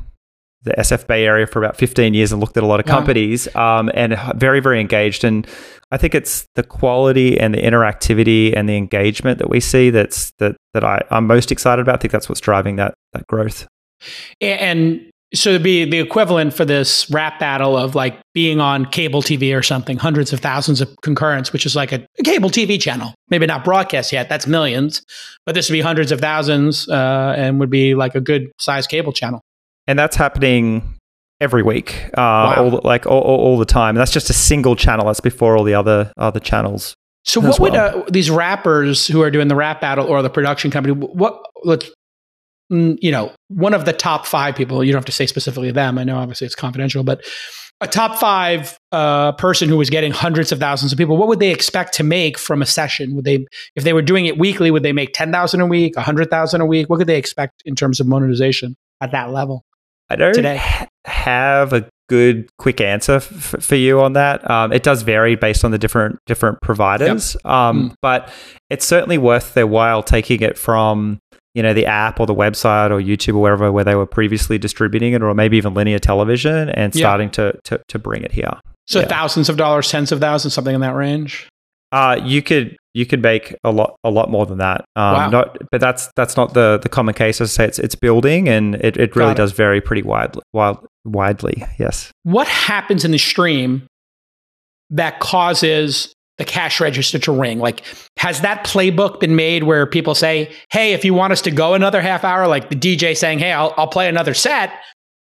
the 0.67 0.75
SF 0.81 1.07
Bay 1.07 1.25
area 1.25 1.47
for 1.47 1.63
about 1.63 1.77
15 1.77 2.13
years 2.13 2.31
and 2.31 2.39
looked 2.39 2.57
at 2.57 2.63
a 2.63 2.65
lot 2.65 2.79
of 2.79 2.85
companies 2.85 3.53
um, 3.55 3.89
and 3.93 4.17
very, 4.35 4.59
very 4.59 4.79
engaged. 4.79 5.23
And 5.23 5.47
I 5.91 5.97
think 5.97 6.13
it's 6.13 6.45
the 6.55 6.63
quality 6.63 7.39
and 7.39 7.53
the 7.53 7.59
interactivity 7.59 8.55
and 8.55 8.67
the 8.67 8.75
engagement 8.75 9.39
that 9.39 9.49
we 9.49 9.59
see 9.59 9.89
that's 9.89 10.31
that 10.39 10.55
that 10.73 10.83
I, 10.83 11.01
I'm 11.09 11.27
most 11.27 11.51
excited 11.51 11.81
about. 11.81 11.95
I 11.95 11.97
think 11.97 12.11
that's 12.11 12.29
what's 12.29 12.41
driving 12.41 12.75
that 12.75 12.93
that 13.13 13.25
growth. 13.27 13.67
And 14.41 15.09
so 15.33 15.49
it'd 15.49 15.63
be 15.63 15.83
the 15.83 15.99
equivalent 15.99 16.53
for 16.53 16.63
this 16.63 17.09
rap 17.09 17.39
battle 17.39 17.77
of 17.77 17.95
like 17.95 18.19
being 18.33 18.61
on 18.61 18.85
cable 18.85 19.21
TV 19.21 19.57
or 19.57 19.61
something, 19.61 19.97
hundreds 19.97 20.31
of 20.31 20.39
thousands 20.39 20.79
of 20.79 20.95
concurrents, 21.01 21.51
which 21.51 21.65
is 21.65 21.75
like 21.75 21.91
a, 21.91 22.05
a 22.17 22.23
cable 22.23 22.49
TV 22.49 22.79
channel. 22.79 23.13
Maybe 23.29 23.45
not 23.45 23.65
broadcast 23.65 24.13
yet, 24.13 24.29
that's 24.29 24.47
millions, 24.47 25.01
but 25.45 25.53
this 25.53 25.69
would 25.69 25.73
be 25.73 25.81
hundreds 25.81 26.13
of 26.13 26.21
thousands 26.21 26.87
uh, 26.87 27.35
and 27.37 27.59
would 27.59 27.69
be 27.69 27.93
like 27.93 28.15
a 28.15 28.21
good 28.21 28.51
size 28.57 28.87
cable 28.87 29.11
channel. 29.11 29.41
And 29.87 29.97
that's 29.97 30.15
happening 30.15 30.95
every 31.39 31.63
week, 31.63 32.09
uh, 32.13 32.17
wow. 32.17 32.55
all 32.57 32.81
like 32.83 33.05
all, 33.05 33.21
all, 33.21 33.39
all, 33.39 33.57
the 33.57 33.65
time. 33.65 33.95
And 33.95 33.97
that's 33.97 34.11
just 34.11 34.29
a 34.29 34.33
single 34.33 34.75
channel. 34.75 35.05
That's 35.05 35.19
before 35.19 35.57
all 35.57 35.63
the 35.63 35.73
other 35.73 36.11
other 36.17 36.39
channels. 36.39 36.93
So, 37.23 37.41
what 37.41 37.59
well. 37.59 37.71
would 37.71 37.79
uh, 37.79 38.03
these 38.09 38.29
rappers 38.29 39.07
who 39.07 39.21
are 39.21 39.31
doing 39.31 39.47
the 39.47 39.55
rap 39.55 39.81
battle 39.81 40.07
or 40.07 40.21
the 40.21 40.29
production 40.29 40.71
company? 40.71 40.93
What 40.93 41.41
let's 41.63 41.89
Mm, 42.71 42.97
you 43.01 43.11
know, 43.11 43.31
one 43.47 43.73
of 43.73 43.85
the 43.85 43.93
top 43.93 44.25
five 44.25 44.55
people, 44.55 44.83
you 44.83 44.91
don't 44.91 44.99
have 44.99 45.05
to 45.05 45.11
say 45.11 45.25
specifically 45.25 45.71
them. 45.71 45.97
I 45.97 46.03
know 46.03 46.17
obviously 46.17 46.45
it's 46.45 46.55
confidential, 46.55 47.03
but 47.03 47.23
a 47.79 47.87
top 47.87 48.17
five 48.17 48.77
uh, 48.91 49.31
person 49.33 49.69
who 49.69 49.77
was 49.77 49.89
getting 49.89 50.11
hundreds 50.11 50.51
of 50.51 50.59
thousands 50.59 50.91
of 50.91 50.97
people, 50.97 51.15
what 51.15 51.27
would 51.27 51.39
they 51.39 51.51
expect 51.51 51.93
to 51.93 52.03
make 52.03 52.37
from 52.37 52.61
a 52.61 52.65
session? 52.65 53.15
Would 53.15 53.23
they, 53.23 53.45
if 53.75 53.83
they 53.83 53.93
were 53.93 54.01
doing 54.01 54.25
it 54.25 54.37
weekly, 54.37 54.71
would 54.71 54.83
they 54.83 54.93
make 54.93 55.13
10,000 55.13 55.61
a 55.61 55.65
week, 55.65 55.95
a 55.95 55.99
100,000 55.99 56.59
a 56.59 56.65
week? 56.65 56.89
What 56.89 56.97
could 56.97 57.07
they 57.07 57.17
expect 57.17 57.61
in 57.65 57.75
terms 57.75 57.99
of 57.99 58.07
monetization 58.07 58.75
at 58.99 59.11
that 59.11 59.31
level? 59.31 59.63
I 60.09 60.15
don't 60.15 60.33
today? 60.33 60.61
have 61.05 61.73
a 61.73 61.89
good 62.09 62.49
quick 62.57 62.79
answer 62.79 63.15
f- 63.15 63.55
for 63.59 63.75
you 63.75 63.99
on 64.01 64.13
that. 64.13 64.49
Um, 64.49 64.71
it 64.71 64.83
does 64.83 65.01
vary 65.01 65.35
based 65.35 65.65
on 65.65 65.71
the 65.71 65.77
different 65.77 66.19
different 66.25 66.61
providers, 66.61 67.35
yep. 67.35 67.51
um, 67.51 67.89
mm. 67.89 67.95
but 68.01 68.31
it's 68.69 68.85
certainly 68.85 69.17
worth 69.17 69.53
their 69.53 69.67
while 69.67 70.03
taking 70.03 70.41
it 70.41 70.57
from 70.57 71.19
you 71.57 71.63
know, 71.63 71.73
the 71.73 71.87
app 71.87 72.19
or 72.19 72.27
the 72.27 72.35
website 72.35 72.91
or 72.91 73.01
YouTube 73.01 73.33
or 73.33 73.39
wherever 73.39 73.71
where 73.71 73.83
they 73.83 73.95
were 73.95 74.05
previously 74.05 74.59
distributing 74.59 75.13
it, 75.13 75.23
or 75.23 75.33
maybe 75.33 75.57
even 75.57 75.73
linear 75.73 75.97
television, 75.97 76.69
and 76.69 76.93
starting 76.93 77.29
yeah. 77.29 77.31
to, 77.31 77.59
to 77.63 77.81
to 77.87 77.97
bring 77.97 78.21
it 78.21 78.31
here. 78.31 78.53
So 78.85 78.99
yeah. 78.99 79.07
thousands 79.07 79.49
of 79.49 79.57
dollars, 79.57 79.89
tens 79.89 80.11
of 80.11 80.19
thousands, 80.19 80.53
something 80.53 80.75
in 80.75 80.81
that 80.81 80.93
range. 80.93 81.49
Uh, 81.91 82.19
you 82.23 82.41
could 82.41 82.75
you 82.93 83.05
could 83.05 83.21
make 83.21 83.55
a 83.63 83.71
lot 83.71 83.95
a 84.03 84.09
lot 84.09 84.31
more 84.31 84.47
than 84.47 84.57
that. 84.57 84.81
Um, 84.95 85.13
wow. 85.13 85.29
Not, 85.29 85.57
but 85.71 85.79
that's 85.79 86.09
that's 86.15 86.35
not 86.35 86.55
the 86.55 86.79
the 86.81 86.89
common 86.89 87.13
case. 87.13 87.39
As 87.39 87.53
I 87.53 87.53
say, 87.53 87.65
it's 87.67 87.79
it's 87.79 87.95
building, 87.95 88.49
and 88.49 88.73
it, 88.75 88.97
it 88.97 89.15
really 89.15 89.33
it. 89.33 89.37
does 89.37 89.51
vary 89.51 89.79
pretty 89.81 90.01
widely. 90.01 90.41
wide 90.51 90.77
widely. 91.05 91.63
Yes. 91.77 92.11
What 92.23 92.47
happens 92.47 93.05
in 93.05 93.11
the 93.11 93.19
stream 93.19 93.85
that 94.89 95.19
causes 95.19 96.11
the 96.39 96.45
cash 96.45 96.81
register 96.81 97.19
to 97.19 97.31
ring? 97.31 97.59
Like, 97.59 97.83
has 98.17 98.41
that 98.41 98.65
playbook 98.65 99.19
been 99.19 99.35
made 99.35 99.63
where 99.63 99.85
people 99.85 100.15
say, 100.15 100.51
hey, 100.71 100.93
if 100.93 101.05
you 101.05 101.13
want 101.13 101.33
us 101.33 101.41
to 101.43 101.51
go 101.51 101.75
another 101.75 102.01
half 102.01 102.23
hour, 102.23 102.47
like 102.47 102.69
the 102.69 102.75
DJ 102.75 103.15
saying, 103.15 103.37
hey, 103.37 103.51
I'll, 103.51 103.75
I'll 103.77 103.87
play 103.87 104.09
another 104.09 104.33
set. 104.33 104.73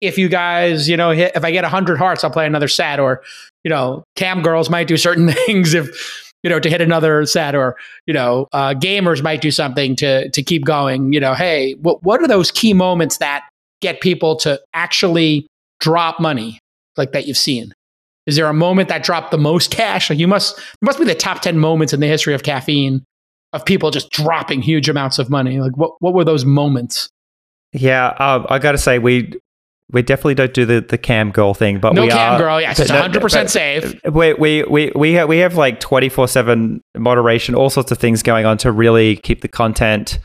If 0.01 0.17
you 0.17 0.31
guys, 0.31 0.89
you 0.89 0.97
know, 0.97 1.11
hit, 1.11 1.33
if 1.35 1.45
I 1.45 1.51
get 1.51 1.63
100 1.63 1.99
hearts, 1.99 2.25
I'll 2.25 2.31
play 2.31 2.47
another 2.47 2.69
set. 2.69 2.99
Or, 3.01 3.23
you 3.65 3.69
know, 3.69 4.03
cam 4.17 4.41
girls 4.41 4.71
might 4.71 4.89
do 4.89 4.97
certain 4.97 5.29
things 5.47 5.75
if, 5.75 6.30
you 6.43 6.51
know, 6.51 6.61
to 6.61 6.71
hit 6.71 6.81
another 6.81 7.25
set. 7.27 7.55
Or, 7.55 7.77
you 8.07 8.15
know, 8.15 8.49
uh, 8.53 8.75
gamers 8.75 9.23
might 9.23 9.41
do 9.41 9.51
something 9.51 9.97
to, 9.97 10.31
to 10.31 10.43
keep 10.43 10.65
going. 10.65 11.13
You 11.13 11.21
know, 11.21 11.35
hey, 11.35 11.75
what, 11.75 12.03
what 12.03 12.21
are 12.23 12.29
those 12.29 12.51
key 12.51 12.73
moments 12.73 13.19
that 13.19 13.45
get 13.81 14.01
people 14.01 14.37
to 14.37 14.61
actually 14.75 15.47
drop 15.81 16.21
money 16.21 16.59
like 16.97 17.13
that 17.13 17.27
you've 17.27 17.37
seen? 17.37 17.73
Is 18.27 18.37
there 18.37 18.47
a 18.47 18.55
moment 18.55 18.89
that 18.91 19.03
dropped 19.03 19.31
the 19.31 19.39
most 19.39 19.71
cash? 19.71 20.11
Like 20.11 20.19
you 20.19 20.29
must 20.29 20.61
must 20.83 20.99
be 20.99 21.05
the 21.05 21.15
top 21.15 21.41
10 21.41 21.59
moments 21.59 21.93
in 21.93 22.01
the 22.01 22.07
history 22.07 22.35
of 22.35 22.43
caffeine 22.43 23.05
of 23.53 23.65
people 23.65 23.91
just 23.91 24.11
dropping 24.11 24.63
huge 24.63 24.89
amounts 24.89 25.19
of 25.19 25.31
money. 25.31 25.61
Like 25.61 25.77
what 25.77 25.93
what 26.01 26.15
were 26.15 26.25
those 26.25 26.45
moments? 26.45 27.09
Yeah, 27.73 28.09
um, 28.19 28.47
I 28.49 28.59
got 28.59 28.73
to 28.73 28.79
say 28.79 28.99
we 28.99 29.33
we 29.93 30.03
definitely 30.03 30.35
don't 30.35 30.55
do 30.55 30.65
the, 30.65 30.81
the 30.81 30.99
cam 30.99 31.31
girl 31.31 31.55
thing, 31.55 31.81
but 31.81 31.95
no 31.95 32.03
we 32.03 32.09
cam 32.09 32.35
are, 32.35 32.39
girl. 32.39 32.61
Yes, 32.61 32.79
it's 32.79 32.91
hundred 32.91 33.21
percent 33.21 33.51
safe. 33.51 33.99
We 34.05 34.35
we 34.35 34.63
we 34.65 34.93
we 34.95 35.13
have, 35.15 35.29
we 35.29 35.39
have 35.39 35.57
like 35.57 35.81
twenty 35.81 36.09
four 36.09 36.29
seven 36.29 36.81
moderation, 36.97 37.55
all 37.55 37.71
sorts 37.71 37.91
of 37.91 37.99
things 37.99 38.23
going 38.23 38.47
on 38.47 38.59
to 38.59 38.73
really 38.73 39.17
keep 39.17 39.41
the 39.41 39.49
content 39.49 40.19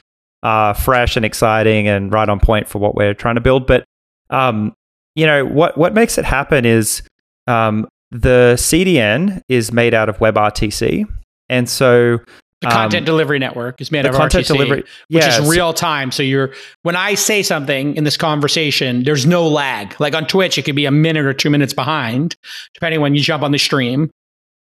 uh, 0.44 0.74
fresh 0.74 1.16
and 1.16 1.26
exciting 1.26 1.88
and 1.88 2.14
right 2.14 2.30
on 2.30 2.40
point 2.40 2.68
for 2.68 2.80
what 2.80 2.96
we're 2.96 3.14
trying 3.14 3.36
to 3.36 3.42
build. 3.42 3.66
But 3.66 3.86
um, 4.30 4.74
you 5.16 5.26
know 5.26 5.46
what 5.46 5.78
what 5.78 5.94
makes 5.94 6.18
it 6.18 6.26
happen 6.26 6.66
is 6.66 7.02
um, 7.48 7.88
the 8.12 8.54
CDN 8.58 9.42
is 9.50 9.72
made 9.72 9.94
out 9.94 10.10
of 10.10 10.18
WebRTC, 10.20 11.06
and 11.50 11.70
so 11.70 12.20
the 12.66 12.74
content 12.74 13.02
um, 13.02 13.06
delivery 13.06 13.40
network 13.40 13.80
is 13.82 13.92
made 13.92 14.06
of 14.06 14.14
content 14.14 14.46
RTC, 14.46 14.48
delivery, 14.48 14.84
which 15.10 15.26
is 15.26 15.50
real 15.50 15.74
time. 15.74 16.12
So 16.12 16.24
you're 16.24 16.54
when 16.84 16.96
I 16.96 17.16
say 17.16 17.44
something 17.44 17.96
in 17.96 18.04
this 18.04 18.18
conversation, 18.18 19.04
there's 19.04 19.26
no 19.26 19.48
lag. 19.48 20.00
Like 20.00 20.16
on 20.16 20.28
Twitch, 20.28 20.58
it 20.58 20.64
could 20.64 20.76
be 20.76 20.86
a 20.86 20.92
minute 20.92 21.26
or 21.26 21.34
two 21.34 21.50
minutes 21.50 21.74
behind, 21.74 22.36
depending 22.74 23.02
when 23.02 23.16
you 23.16 23.22
jump 23.22 23.44
on 23.44 23.52
the 23.52 23.60
stream. 23.60 24.12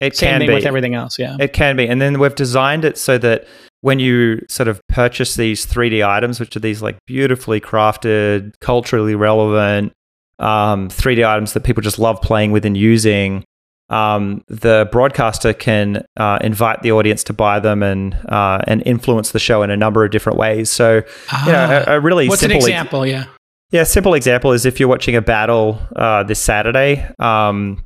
It 0.01 0.17
Same 0.17 0.29
can 0.29 0.41
thing 0.41 0.49
be 0.49 0.55
with 0.55 0.67
everything 0.67 0.95
else. 0.95 1.19
Yeah, 1.19 1.37
it 1.39 1.53
can 1.53 1.77
be. 1.77 1.89
And 1.89 2.01
then 2.01 2.19
we've 2.19 2.35
designed 2.35 2.85
it 2.85 2.99
so 2.99 3.17
that 3.19 3.47
when 3.81 3.99
you 3.99 4.41
sort 4.49 4.67
of 4.69 4.81
purchase 4.89 5.35
these 5.35 5.67
3D 5.67 6.07
items, 6.07 6.41
which 6.41 6.57
are 6.57 6.61
these 6.61 6.83
like 6.83 6.99
beautifully 7.07 7.61
crafted, 7.61 8.53
culturally 8.61 9.15
relevant, 9.15 9.93
um, 10.39 10.89
3D 10.89 11.27
items 11.27 11.53
that 11.53 11.65
people 11.65 11.83
just 11.83 11.99
love 11.99 12.21
playing 12.21 12.51
with 12.51 12.65
and 12.65 12.77
using, 12.77 13.45
um, 13.91 14.43
the 14.49 14.89
broadcaster 14.91 15.53
can 15.53 16.05
uh, 16.17 16.39
invite 16.41 16.83
the 16.83 16.93
audience 16.93 17.23
to 17.25 17.33
buy 17.33 17.61
them 17.61 17.83
and 17.83 18.15
uh, 18.29 18.63
and 18.67 18.83
influence 18.87 19.33
the 19.33 19.39
show 19.39 19.63
in 19.63 19.71
a 19.71 19.77
number 19.77 20.05
of 20.05 20.11
different 20.11 20.39
ways. 20.39 20.71
So, 20.71 21.03
ah, 21.31 21.47
you 21.47 21.53
know, 21.53 21.85
a, 21.87 21.97
a 21.97 22.01
really 22.01 22.29
what's 22.29 22.41
simple 22.41 22.65
an 22.65 22.71
example? 22.71 23.07
yeah, 23.07 23.25
yeah. 23.71 23.85
Simple 23.85 24.15
example 24.15 24.53
is 24.53 24.65
if 24.65 24.81
you're 24.81 24.89
watching 24.89 25.17
a 25.17 25.23
battle 25.23 25.79
uh, 25.97 26.23
this 26.23 26.41
Saturday, 26.41 27.07
um, 27.19 27.85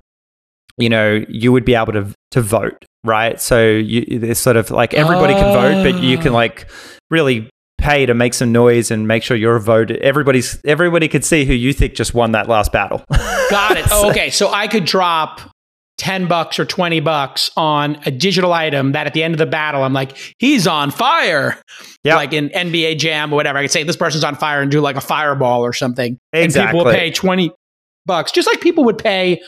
you 0.76 0.88
know, 0.88 1.24
you 1.28 1.50
would 1.52 1.64
be 1.64 1.74
able 1.74 1.92
to 1.92 2.14
to 2.30 2.42
vote, 2.42 2.84
right? 3.04 3.40
So 3.40 3.68
you, 3.68 4.04
it's 4.06 4.40
sort 4.40 4.56
of 4.56 4.70
like 4.70 4.94
everybody 4.94 5.34
can 5.34 5.52
vote, 5.52 5.82
but 5.82 6.02
you 6.02 6.16
can 6.16 6.28
ah. 6.28 6.34
like 6.34 6.70
really 7.10 7.50
pay 7.78 8.06
to 8.06 8.14
make 8.14 8.34
some 8.34 8.52
noise 8.52 8.90
and 8.90 9.06
make 9.06 9.22
sure 9.22 9.36
your 9.36 9.58
vote 9.60 9.90
everybody's 9.92 10.60
everybody 10.64 11.06
could 11.06 11.24
see 11.24 11.44
who 11.44 11.52
you 11.54 11.72
think 11.72 11.94
just 11.94 12.14
won 12.14 12.32
that 12.32 12.48
last 12.48 12.70
battle. 12.70 13.04
Got 13.50 13.76
it. 13.76 13.86
oh, 13.90 14.10
okay, 14.10 14.30
so 14.30 14.52
I 14.52 14.68
could 14.68 14.84
drop 14.84 15.40
10 15.98 16.26
bucks 16.26 16.58
or 16.58 16.64
20 16.64 17.00
bucks 17.00 17.50
on 17.56 18.00
a 18.06 18.10
digital 18.10 18.52
item 18.52 18.92
that 18.92 19.06
at 19.06 19.14
the 19.14 19.22
end 19.22 19.34
of 19.34 19.38
the 19.38 19.46
battle 19.46 19.82
I'm 19.82 19.92
like 19.92 20.16
he's 20.38 20.66
on 20.66 20.90
fire. 20.90 21.60
Yeah. 22.04 22.16
Like 22.16 22.32
in 22.32 22.48
NBA 22.50 22.98
Jam 22.98 23.32
or 23.32 23.36
whatever. 23.36 23.58
I 23.58 23.62
could 23.62 23.70
say 23.70 23.82
this 23.82 23.96
person's 23.96 24.24
on 24.24 24.36
fire 24.36 24.62
and 24.62 24.70
do 24.70 24.80
like 24.80 24.96
a 24.96 25.00
fireball 25.00 25.62
or 25.62 25.72
something. 25.72 26.18
Exactly. 26.32 26.60
And 26.60 26.70
people 26.70 26.84
will 26.84 26.92
pay 26.92 27.10
20 27.10 27.52
bucks 28.06 28.32
just 28.32 28.48
like 28.48 28.60
people 28.60 28.84
would 28.84 28.98
pay 28.98 29.42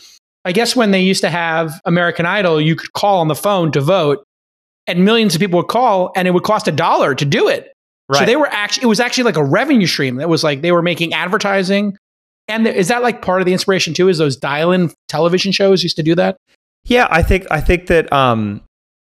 I 0.44 0.53
guess 0.53 0.74
when 0.74 0.90
they 0.90 1.01
used 1.01 1.22
to 1.22 1.30
have 1.30 1.80
American 1.84 2.26
Idol 2.26 2.61
you 2.61 2.76
could 2.76 2.92
call 2.92 3.20
on 3.20 3.28
the 3.28 3.34
phone 3.34 3.72
to 3.72 3.80
vote 3.80 4.24
and 4.86 5.05
millions 5.05 5.34
of 5.34 5.40
people 5.40 5.59
would 5.59 5.68
call 5.68 6.12
and 6.16 6.26
it 6.26 6.32
would 6.32 6.42
cost 6.42 6.66
a 6.68 6.72
dollar 6.72 7.14
to 7.14 7.24
do 7.24 7.48
it. 7.48 7.72
Right. 8.09 8.20
So 8.20 8.26
they 8.26 8.36
were 8.36 8.48
actually, 8.48 8.84
it 8.84 8.88
was 8.88 8.98
actually 8.98 9.24
like 9.24 9.36
a 9.36 9.44
revenue 9.44 9.86
stream. 9.86 10.16
That 10.16 10.28
was 10.28 10.42
like 10.42 10.62
they 10.62 10.72
were 10.72 10.82
making 10.82 11.14
advertising. 11.14 11.96
And 12.49 12.66
is 12.66 12.88
that 12.88 13.03
like 13.03 13.22
part 13.22 13.41
of 13.41 13.47
the 13.47 13.53
inspiration 13.53 13.95
too? 13.95 14.09
Is 14.09 14.18
those 14.18 14.36
dial-in 14.36 14.93
television 15.09 15.53
shows 15.53 15.82
used 15.82 15.97
to 15.97 16.03
do 16.03 16.14
that? 16.16 16.36
Yeah, 16.84 17.07
I 17.11 17.22
think 17.22 17.47
I 17.51 17.61
think 17.61 17.86
that 17.86 18.12
um, 18.12 18.62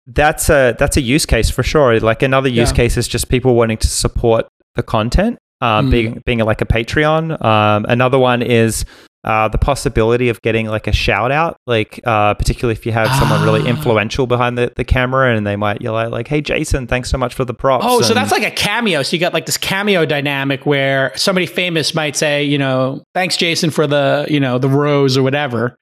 that's 0.07 0.49
a 0.49 0.75
that's 0.77 0.97
a 0.97 1.01
use 1.01 1.25
case 1.25 1.49
for 1.49 1.63
sure. 1.63 1.99
Like 1.99 2.21
another 2.21 2.49
use 2.49 2.71
yeah. 2.71 2.75
case 2.75 2.97
is 2.97 3.07
just 3.07 3.29
people 3.29 3.55
wanting 3.55 3.77
to 3.77 3.87
support 3.87 4.47
the 4.75 4.83
content, 4.83 5.39
uh, 5.61 5.81
mm. 5.81 5.91
being 5.91 6.21
being 6.25 6.39
like 6.39 6.61
a 6.61 6.65
Patreon. 6.65 7.43
Um, 7.43 7.85
another 7.87 8.19
one 8.19 8.41
is 8.41 8.85
uh, 9.23 9.47
the 9.47 9.57
possibility 9.57 10.27
of 10.27 10.41
getting 10.41 10.67
like 10.67 10.85
a 10.85 10.91
shout 10.91 11.31
out, 11.31 11.57
like 11.65 12.01
uh, 12.03 12.33
particularly 12.33 12.73
if 12.77 12.85
you 12.85 12.91
have 12.91 13.07
someone 13.19 13.41
really 13.43 13.61
ah. 13.61 13.67
influential 13.67 14.27
behind 14.27 14.57
the, 14.57 14.73
the 14.75 14.83
camera 14.83 15.33
and 15.35 15.47
they 15.47 15.55
might 15.55 15.81
yell 15.81 15.95
out 15.95 16.11
like, 16.11 16.27
"Hey, 16.27 16.41
Jason, 16.41 16.87
thanks 16.87 17.09
so 17.09 17.17
much 17.17 17.33
for 17.33 17.45
the 17.45 17.53
props." 17.53 17.85
Oh, 17.87 17.97
and 17.97 18.05
so 18.05 18.13
that's 18.13 18.31
like 18.31 18.43
a 18.43 18.51
cameo. 18.51 19.01
So 19.01 19.15
you 19.15 19.19
got 19.19 19.33
like 19.33 19.45
this 19.45 19.57
cameo 19.57 20.05
dynamic 20.05 20.65
where 20.65 21.11
somebody 21.15 21.45
famous 21.45 21.95
might 21.95 22.15
say, 22.15 22.43
you 22.43 22.57
know, 22.57 23.03
"Thanks, 23.13 23.37
Jason, 23.37 23.69
for 23.69 23.87
the 23.87 24.25
you 24.29 24.39
know 24.39 24.57
the 24.57 24.69
rose 24.69 25.17
or 25.17 25.23
whatever." 25.23 25.77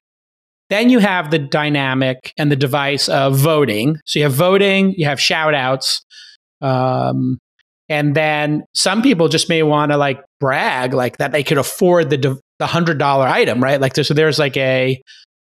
Then 0.70 0.88
you 0.88 1.00
have 1.00 1.30
the 1.30 1.38
dynamic 1.38 2.32
and 2.38 2.50
the 2.50 2.56
device 2.56 3.08
of 3.08 3.36
voting. 3.36 3.98
So 4.06 4.20
you 4.20 4.24
have 4.24 4.32
voting, 4.32 4.94
you 4.96 5.04
have 5.04 5.20
shout 5.20 5.52
outs. 5.52 6.02
Um, 6.62 7.38
And 7.88 8.14
then 8.14 8.64
some 8.74 9.02
people 9.02 9.28
just 9.28 9.50
may 9.50 9.62
want 9.62 9.92
to 9.92 9.98
like 9.98 10.22
brag 10.40 10.94
like 10.94 11.18
that 11.18 11.32
they 11.32 11.42
could 11.42 11.58
afford 11.58 12.08
the 12.08 12.40
the 12.62 12.66
hundred 12.68 12.96
dollar 12.96 13.26
item, 13.26 13.62
right? 13.62 13.80
Like 13.80 13.96
so 13.96 14.14
there's 14.14 14.38
like 14.38 14.56
a 14.56 15.02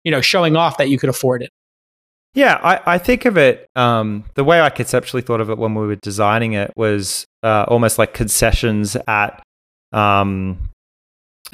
you 0.02 0.10
know 0.10 0.22
showing 0.22 0.56
off 0.56 0.78
that 0.78 0.88
you 0.88 0.98
could 0.98 1.10
afford 1.10 1.42
it. 1.42 1.50
Yeah, 2.34 2.58
I, 2.62 2.94
I 2.94 2.98
think 2.98 3.26
of 3.26 3.36
it 3.36 3.68
um, 3.76 4.24
the 4.34 4.44
way 4.44 4.62
I 4.62 4.70
conceptually 4.70 5.22
thought 5.22 5.42
of 5.42 5.50
it 5.50 5.58
when 5.58 5.74
we 5.74 5.86
were 5.86 5.96
designing 5.96 6.54
it 6.54 6.72
was 6.74 7.26
uh, 7.42 7.66
almost 7.68 7.98
like 7.98 8.14
concessions 8.14 8.96
at 9.06 9.42
um, 9.92 10.70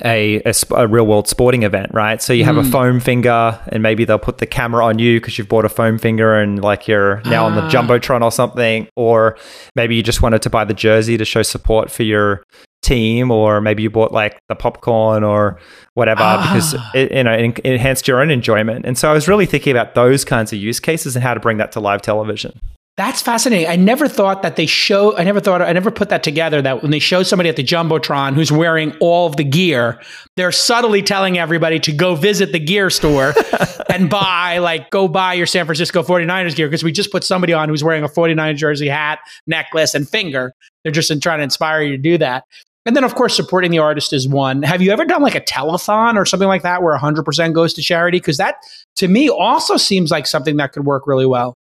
a, 0.04 0.40
a, 0.44 0.52
a, 0.76 0.86
real 0.86 1.04
world 1.04 1.26
sporting 1.26 1.64
event, 1.64 1.90
right? 1.92 2.22
So 2.22 2.32
you 2.32 2.44
have 2.44 2.54
mm. 2.54 2.68
a 2.68 2.70
foam 2.70 3.00
finger, 3.00 3.58
and 3.66 3.82
maybe 3.82 4.04
they'll 4.04 4.20
put 4.20 4.38
the 4.38 4.46
camera 4.46 4.86
on 4.86 5.00
you 5.00 5.18
because 5.18 5.36
you've 5.36 5.48
bought 5.48 5.64
a 5.64 5.68
foam 5.68 5.98
finger 5.98 6.36
and 6.36 6.62
like 6.62 6.86
you're 6.86 7.20
now 7.22 7.42
ah. 7.42 7.46
on 7.46 7.56
the 7.56 7.62
ah. 7.62 7.70
jumbotron 7.70 8.22
or 8.22 8.30
something, 8.30 8.86
or 8.94 9.36
maybe 9.74 9.96
you 9.96 10.04
just 10.04 10.22
wanted 10.22 10.42
to 10.42 10.50
buy 10.50 10.64
the 10.64 10.74
jersey 10.74 11.16
to 11.16 11.24
show 11.24 11.42
support 11.42 11.90
for 11.90 12.04
your 12.04 12.44
team, 12.82 13.30
or 13.30 13.60
maybe 13.60 13.82
you 13.82 13.90
bought 13.90 14.12
like 14.12 14.38
the 14.48 14.54
popcorn 14.54 15.24
or 15.24 15.58
whatever 15.94 16.22
ah. 16.22 16.52
because 16.52 16.74
it, 16.94 17.12
you 17.12 17.24
know 17.24 17.32
it 17.32 17.58
enhanced 17.60 18.08
your 18.08 18.20
own 18.20 18.30
enjoyment. 18.30 18.84
And 18.84 18.96
so 18.96 19.10
I 19.10 19.12
was 19.12 19.28
really 19.28 19.46
thinking 19.46 19.70
about 19.70 19.94
those 19.94 20.24
kinds 20.24 20.52
of 20.52 20.58
use 20.58 20.80
cases 20.80 21.16
and 21.16 21.22
how 21.22 21.34
to 21.34 21.40
bring 21.40 21.58
that 21.58 21.72
to 21.72 21.80
live 21.80 22.02
television. 22.02 22.58
That's 22.98 23.22
fascinating. 23.22 23.68
I 23.68 23.76
never 23.76 24.08
thought 24.08 24.42
that 24.42 24.56
they 24.56 24.66
show, 24.66 25.16
I 25.16 25.22
never 25.22 25.38
thought, 25.38 25.62
I 25.62 25.72
never 25.72 25.92
put 25.92 26.08
that 26.08 26.24
together 26.24 26.60
that 26.62 26.82
when 26.82 26.90
they 26.90 26.98
show 26.98 27.22
somebody 27.22 27.48
at 27.48 27.54
the 27.54 27.62
Jumbotron 27.62 28.34
who's 28.34 28.50
wearing 28.50 28.92
all 28.98 29.28
of 29.28 29.36
the 29.36 29.44
gear, 29.44 30.00
they're 30.36 30.50
subtly 30.50 31.00
telling 31.00 31.38
everybody 31.38 31.78
to 31.78 31.92
go 31.92 32.16
visit 32.16 32.50
the 32.50 32.58
gear 32.58 32.90
store 32.90 33.34
and 33.88 34.10
buy, 34.10 34.58
like, 34.58 34.90
go 34.90 35.06
buy 35.06 35.34
your 35.34 35.46
San 35.46 35.64
Francisco 35.64 36.02
49ers 36.02 36.56
gear 36.56 36.66
because 36.66 36.82
we 36.82 36.90
just 36.90 37.12
put 37.12 37.22
somebody 37.22 37.52
on 37.52 37.68
who's 37.68 37.84
wearing 37.84 38.02
a 38.02 38.08
49 38.08 38.56
jersey 38.56 38.88
hat, 38.88 39.20
necklace, 39.46 39.94
and 39.94 40.08
finger. 40.08 40.52
They're 40.82 40.90
just 40.90 41.08
trying 41.22 41.38
to 41.38 41.44
inspire 41.44 41.82
you 41.82 41.92
to 41.92 42.02
do 42.02 42.18
that. 42.18 42.46
And 42.86 42.96
then, 42.96 43.04
of 43.04 43.14
course, 43.16 43.36
supporting 43.36 43.70
the 43.70 43.80
artist 43.80 44.12
is 44.14 44.26
one. 44.26 44.62
Have 44.62 44.80
you 44.80 44.90
ever 44.92 45.04
done 45.04 45.20
like 45.20 45.34
a 45.34 45.42
telethon 45.42 46.16
or 46.16 46.24
something 46.24 46.48
like 46.48 46.62
that 46.62 46.82
where 46.82 46.96
100% 46.96 47.52
goes 47.52 47.74
to 47.74 47.82
charity? 47.82 48.18
Because 48.18 48.38
that, 48.38 48.56
to 48.96 49.08
me, 49.08 49.28
also 49.28 49.76
seems 49.76 50.10
like 50.10 50.26
something 50.26 50.56
that 50.56 50.72
could 50.72 50.86
work 50.86 51.06
really 51.06 51.26
well 51.26 51.54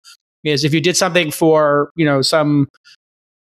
is 0.44 0.64
if 0.64 0.74
you 0.74 0.82
did 0.82 0.98
something 0.98 1.32
for 1.32 1.92
you 1.96 2.06
know 2.06 2.22
some 2.22 2.68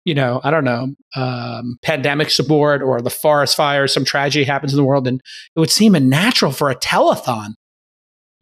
you 0.05 0.13
know 0.13 0.41
i 0.43 0.51
don't 0.51 0.63
know 0.63 0.93
um, 1.15 1.77
pandemic 1.81 2.29
support 2.29 2.81
or 2.81 3.01
the 3.01 3.09
forest 3.09 3.55
fire 3.55 3.87
some 3.87 4.05
tragedy 4.05 4.45
happens 4.45 4.73
in 4.73 4.77
the 4.77 4.83
world 4.83 5.07
and 5.07 5.21
it 5.55 5.59
would 5.59 5.71
seem 5.71 5.95
a 5.95 5.99
natural 5.99 6.51
for 6.51 6.69
a 6.69 6.75
telethon 6.75 7.53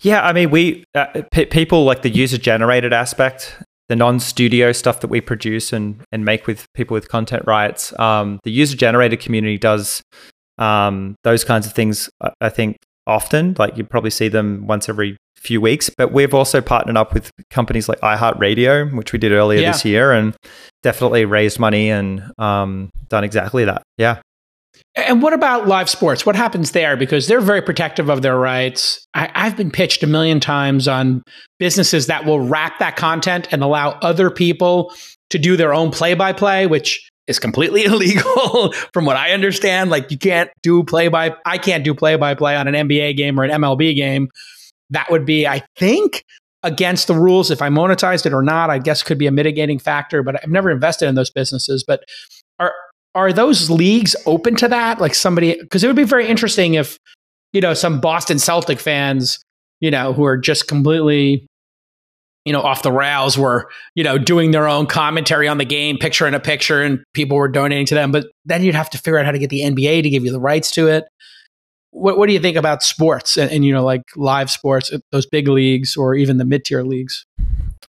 yeah 0.01 0.25
i 0.25 0.33
mean 0.33 0.49
we 0.49 0.83
uh, 0.95 1.21
p- 1.31 1.45
people 1.45 1.83
like 1.83 2.01
the 2.01 2.09
user 2.09 2.37
generated 2.37 2.93
aspect 2.93 3.61
the 3.91 3.95
non-studio 3.97 4.71
stuff 4.71 5.01
that 5.01 5.09
we 5.09 5.19
produce 5.19 5.73
and 5.73 6.01
and 6.13 6.23
make 6.23 6.47
with 6.47 6.65
people 6.73 6.95
with 6.95 7.09
content 7.09 7.43
rights 7.45 7.97
um, 7.99 8.39
the 8.43 8.51
user 8.51 8.77
generated 8.77 9.19
community 9.19 9.57
does 9.57 10.01
um, 10.57 11.15
those 11.23 11.43
kinds 11.43 11.67
of 11.67 11.73
things 11.73 12.09
i 12.39 12.47
think 12.49 12.77
often 13.05 13.53
like 13.59 13.77
you 13.77 13.83
probably 13.83 14.09
see 14.09 14.29
them 14.29 14.65
once 14.67 14.87
every 14.87 15.17
few 15.41 15.59
weeks. 15.59 15.89
But 15.89 16.13
we've 16.13 16.33
also 16.33 16.61
partnered 16.61 16.97
up 16.97 17.13
with 17.13 17.31
companies 17.49 17.89
like 17.89 17.99
iHeartRadio, 18.01 18.95
which 18.95 19.11
we 19.11 19.19
did 19.19 19.31
earlier 19.31 19.59
yeah. 19.59 19.71
this 19.71 19.83
year, 19.83 20.11
and 20.11 20.35
definitely 20.83 21.25
raised 21.25 21.59
money 21.59 21.89
and 21.89 22.31
um, 22.37 22.91
done 23.09 23.23
exactly 23.23 23.65
that. 23.65 23.83
Yeah. 23.97 24.21
And 24.95 25.21
what 25.21 25.33
about 25.33 25.67
live 25.67 25.89
sports? 25.89 26.25
What 26.25 26.35
happens 26.35 26.71
there? 26.71 26.97
Because 26.97 27.27
they're 27.27 27.41
very 27.41 27.61
protective 27.61 28.09
of 28.09 28.21
their 28.21 28.37
rights. 28.37 29.05
I, 29.13 29.29
have 29.33 29.55
been 29.55 29.71
pitched 29.71 30.03
a 30.03 30.07
million 30.07 30.39
times 30.39 30.87
on 30.87 31.23
businesses 31.59 32.07
that 32.07 32.25
will 32.25 32.41
wrap 32.41 32.79
that 32.79 32.95
content 32.97 33.47
and 33.51 33.63
allow 33.63 33.91
other 34.01 34.29
people 34.29 34.93
to 35.29 35.39
do 35.39 35.55
their 35.55 35.73
own 35.73 35.91
play 35.91 36.13
by 36.13 36.33
play, 36.33 36.67
which 36.67 37.09
is 37.27 37.39
completely 37.39 37.83
illegal 37.85 38.73
from 38.93 39.05
what 39.05 39.15
I 39.15 39.31
understand. 39.31 39.89
Like 39.89 40.11
you 40.11 40.17
can't 40.17 40.49
do 40.61 40.83
play 40.83 41.07
by, 41.07 41.35
I 41.45 41.57
can't 41.57 41.83
do 41.83 41.93
play 41.93 42.17
by 42.17 42.35
play 42.35 42.55
on 42.55 42.67
an 42.67 42.87
NBA 42.87 43.15
game 43.15 43.39
or 43.39 43.43
an 43.43 43.51
MLB 43.51 43.95
game 43.95 44.29
that 44.91 45.09
would 45.09 45.25
be, 45.25 45.47
I 45.47 45.63
think, 45.77 46.23
against 46.63 47.07
the 47.07 47.15
rules. 47.15 47.49
If 47.49 47.61
I 47.61 47.69
monetized 47.69 48.25
it 48.25 48.33
or 48.33 48.43
not, 48.43 48.69
I 48.69 48.77
guess 48.77 49.01
could 49.01 49.17
be 49.17 49.27
a 49.27 49.31
mitigating 49.31 49.79
factor, 49.79 50.21
but 50.21 50.41
I've 50.43 50.51
never 50.51 50.69
invested 50.69 51.07
in 51.07 51.15
those 51.15 51.31
businesses. 51.31 51.83
But 51.83 52.03
are 52.59 52.73
are 53.15 53.33
those 53.33 53.69
leagues 53.69 54.15
open 54.25 54.55
to 54.57 54.67
that? 54.67 54.99
Like 54.99 55.15
somebody 55.15 55.57
because 55.59 55.83
it 55.83 55.87
would 55.87 55.95
be 55.95 56.03
very 56.03 56.27
interesting 56.27 56.75
if, 56.75 56.97
you 57.53 57.61
know, 57.61 57.73
some 57.73 57.99
Boston 57.99 58.39
Celtic 58.39 58.79
fans, 58.79 59.39
you 59.79 59.91
know, 59.91 60.13
who 60.13 60.23
are 60.25 60.37
just 60.37 60.67
completely 60.67 61.45
you 62.43 62.51
know, 62.51 62.61
off 62.61 62.81
the 62.81 62.91
rails 62.91 63.37
were, 63.37 63.69
you 63.93 64.03
know, 64.03 64.17
doing 64.17 64.49
their 64.49 64.67
own 64.67 64.87
commentary 64.87 65.47
on 65.47 65.59
the 65.59 65.65
game, 65.65 65.95
picture 65.99 66.25
in 66.25 66.33
a 66.33 66.39
picture, 66.39 66.81
and 66.81 67.03
people 67.13 67.37
were 67.37 67.47
donating 67.47 67.85
to 67.85 67.93
them. 67.93 68.11
But 68.11 68.31
then 68.45 68.63
you'd 68.63 68.73
have 68.73 68.89
to 68.89 68.97
figure 68.97 69.19
out 69.19 69.27
how 69.27 69.31
to 69.31 69.37
get 69.37 69.51
the 69.51 69.61
NBA 69.61 70.01
to 70.01 70.09
give 70.09 70.25
you 70.25 70.31
the 70.31 70.39
rights 70.39 70.71
to 70.71 70.87
it 70.87 71.05
what, 71.91 72.17
what 72.17 72.27
do 72.27 72.33
you 72.33 72.39
think 72.39 72.57
about 72.57 72.83
sports 72.83 73.37
and, 73.37 73.51
and, 73.51 73.63
you 73.63 73.73
know 73.73 73.83
like 73.83 74.03
live 74.15 74.49
sports 74.49 74.91
uh, 74.91 74.97
those 75.11 75.25
big 75.25 75.47
leagues 75.47 75.95
or 75.95 76.15
even 76.15 76.37
the 76.37 76.45
mid-tier 76.45 76.83
leagues 76.83 77.25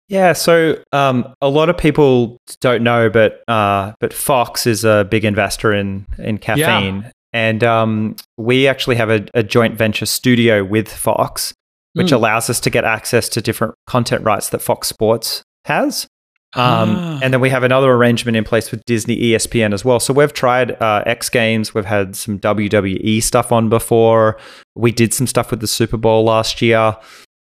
yeah 0.10 0.34
so 0.34 0.78
um, 0.92 1.34
a 1.42 1.50
lot 1.50 1.70
of 1.70 1.78
people 1.78 2.38
don't 2.60 2.84
know 2.84 3.10
but 3.10 3.44
uh, 3.48 3.94
but 4.00 4.14
fox 4.14 4.68
is 4.68 4.84
a 4.84 5.08
big 5.10 5.24
investor 5.24 5.74
in 5.74 6.06
in 6.18 6.38
caffeine 6.38 7.02
yeah. 7.02 7.12
and 7.32 7.64
um, 7.64 8.16
we 8.38 8.68
actually 8.68 8.96
have 8.96 9.10
a, 9.10 9.26
a, 9.34 9.44
joint 9.44 9.78
venture 9.78 10.06
studio 10.06 10.64
with 10.64 10.92
fox 10.92 11.54
which 11.94 12.08
mm. 12.08 12.16
allows 12.16 12.50
us 12.50 12.60
to 12.60 12.70
get 12.70 12.84
access 12.84 13.30
to 13.30 13.42
different 13.42 13.74
content 13.88 14.24
rights 14.24 14.50
that 14.50 14.60
fox 14.60 14.88
sports 14.88 15.44
has 15.66 16.08
um, 16.56 16.96
ah. 16.98 17.20
And 17.22 17.32
then 17.32 17.42
we 17.42 17.50
have 17.52 17.64
another 17.64 17.92
arrangement 17.92 18.36
in 18.36 18.44
place 18.44 18.72
with 18.72 18.84
Disney 18.86 19.16
ESPN 19.18 19.74
as 19.74 19.86
well. 19.86 20.00
So 20.00 20.14
we've 20.14 20.34
tried 20.34 20.72
uh, 20.82 21.04
X 21.06 21.30
Games. 21.30 21.76
We've 21.76 21.86
had 21.86 22.16
some 22.16 22.40
WWE 22.40 23.22
stuff 23.22 23.52
on 23.52 23.70
before. 23.70 24.40
We 24.76 24.92
did 24.92 25.14
some 25.14 25.28
stuff 25.28 25.52
with 25.52 25.60
the 25.60 25.68
Super 25.68 25.98
Bowl 25.98 26.24
last 26.24 26.62
year. 26.62 26.98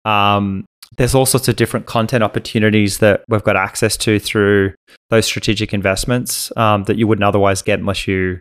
Um, 0.04 0.66
there's 0.96 1.14
all 1.14 1.26
sorts 1.26 1.48
of 1.48 1.56
different 1.56 1.86
content 1.86 2.22
opportunities 2.22 2.98
that 2.98 3.24
we've 3.28 3.44
got 3.44 3.56
access 3.56 3.96
to 3.98 4.18
through 4.18 4.74
those 5.08 5.24
strategic 5.24 5.72
investments 5.72 6.54
um, 6.56 6.84
that 6.84 6.96
you 6.96 7.06
wouldn't 7.06 7.24
otherwise 7.24 7.62
get 7.62 7.78
unless 7.78 8.06
you 8.06 8.40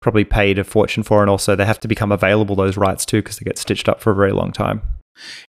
probably 0.00 0.24
paid 0.24 0.58
a 0.58 0.64
fortune 0.64 1.02
for. 1.02 1.22
And 1.22 1.30
also, 1.30 1.56
they 1.56 1.64
have 1.64 1.80
to 1.80 1.88
become 1.88 2.12
available, 2.12 2.56
those 2.56 2.76
rights 2.76 3.06
too, 3.06 3.18
because 3.18 3.38
they 3.38 3.44
get 3.44 3.58
stitched 3.58 3.88
up 3.88 4.00
for 4.00 4.10
a 4.10 4.14
very 4.14 4.32
long 4.32 4.52
time. 4.52 4.82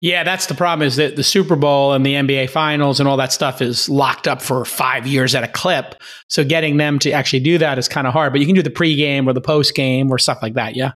Yeah, 0.01 0.25
that's 0.25 0.47
the 0.47 0.55
problem 0.55 0.87
is 0.87 0.97
that 0.97 1.17
the 1.17 1.25
Super 1.25 1.57
Bowl 1.57 1.95
and 1.95 2.05
the 2.05 2.15
NBA 2.15 2.51
finals 2.51 3.01
and 3.01 3.09
all 3.09 3.17
that 3.17 3.33
stuff 3.33 3.63
is 3.63 3.89
locked 3.89 4.29
up 4.29 4.43
for 4.43 4.65
five 4.65 5.07
years 5.07 5.35
at 5.35 5.43
a 5.43 5.49
clip. 5.49 5.95
So 6.29 6.45
getting 6.45 6.77
them 6.77 6.99
to 7.01 7.11
actually 7.13 7.41
do 7.41 7.59
that 7.59 7.79
is 7.79 7.89
kind 7.89 8.07
of 8.07 8.13
hard, 8.13 8.33
but 8.33 8.41
you 8.41 8.47
can 8.47 8.55
do 8.55 8.63
the 8.63 8.71
pregame 8.71 9.27
or 9.27 9.33
the 9.33 9.41
postgame 9.41 10.11
or 10.11 10.19
stuff 10.19 10.39
like 10.43 10.55
that. 10.55 10.77
Yeah. 10.77 10.93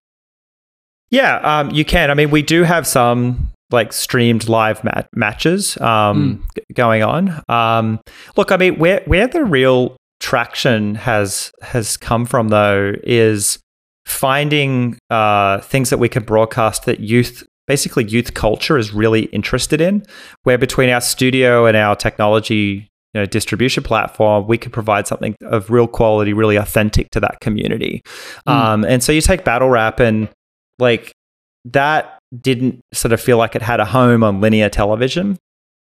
Yeah, 1.10 1.36
um, 1.36 1.70
you 1.70 1.86
can. 1.86 2.10
I 2.10 2.14
mean, 2.14 2.30
we 2.30 2.42
do 2.42 2.64
have 2.64 2.86
some 2.86 3.50
like 3.70 3.92
streamed 3.92 4.48
live 4.48 4.82
mat- 4.84 5.08
matches 5.14 5.78
um, 5.80 6.44
mm. 6.44 6.54
g- 6.54 6.74
going 6.74 7.02
on. 7.02 7.42
Um, 7.48 8.00
look, 8.36 8.52
I 8.52 8.56
mean, 8.56 8.78
where 8.78 9.02
where 9.06 9.26
the 9.26 9.44
real 9.44 9.96
traction 10.20 10.94
has 10.96 11.52
has 11.62 11.96
come 11.96 12.26
from 12.26 12.48
though 12.48 12.94
is 13.04 13.58
finding 14.04 14.98
uh, 15.10 15.60
things 15.60 15.90
that 15.90 15.98
we 15.98 16.08
can 16.08 16.22
broadcast 16.24 16.86
that 16.86 17.00
youth 17.00 17.46
basically 17.66 18.04
youth 18.04 18.32
culture 18.34 18.78
is 18.78 18.92
really 18.94 19.24
interested 19.24 19.80
in, 19.80 20.02
where 20.42 20.58
between 20.58 20.88
our 20.88 21.02
studio 21.02 21.66
and 21.66 21.76
our 21.76 21.94
technology 21.94 22.88
you 23.14 23.20
know, 23.20 23.26
distribution 23.26 23.82
platform, 23.82 24.46
we 24.46 24.58
can 24.58 24.72
provide 24.72 25.06
something 25.06 25.36
of 25.42 25.70
real 25.70 25.86
quality, 25.86 26.32
really 26.32 26.56
authentic 26.56 27.10
to 27.10 27.20
that 27.20 27.40
community. 27.40 28.02
Mm. 28.46 28.52
Um, 28.52 28.84
and 28.84 29.02
so 29.02 29.12
you 29.12 29.20
take 29.20 29.44
battle 29.44 29.68
rap 29.68 30.00
and 30.00 30.28
like 30.78 31.12
that 31.66 32.17
didn't 32.40 32.80
sort 32.92 33.12
of 33.12 33.20
feel 33.20 33.38
like 33.38 33.54
it 33.54 33.62
had 33.62 33.80
a 33.80 33.84
home 33.84 34.22
on 34.22 34.40
linear 34.40 34.68
television. 34.68 35.38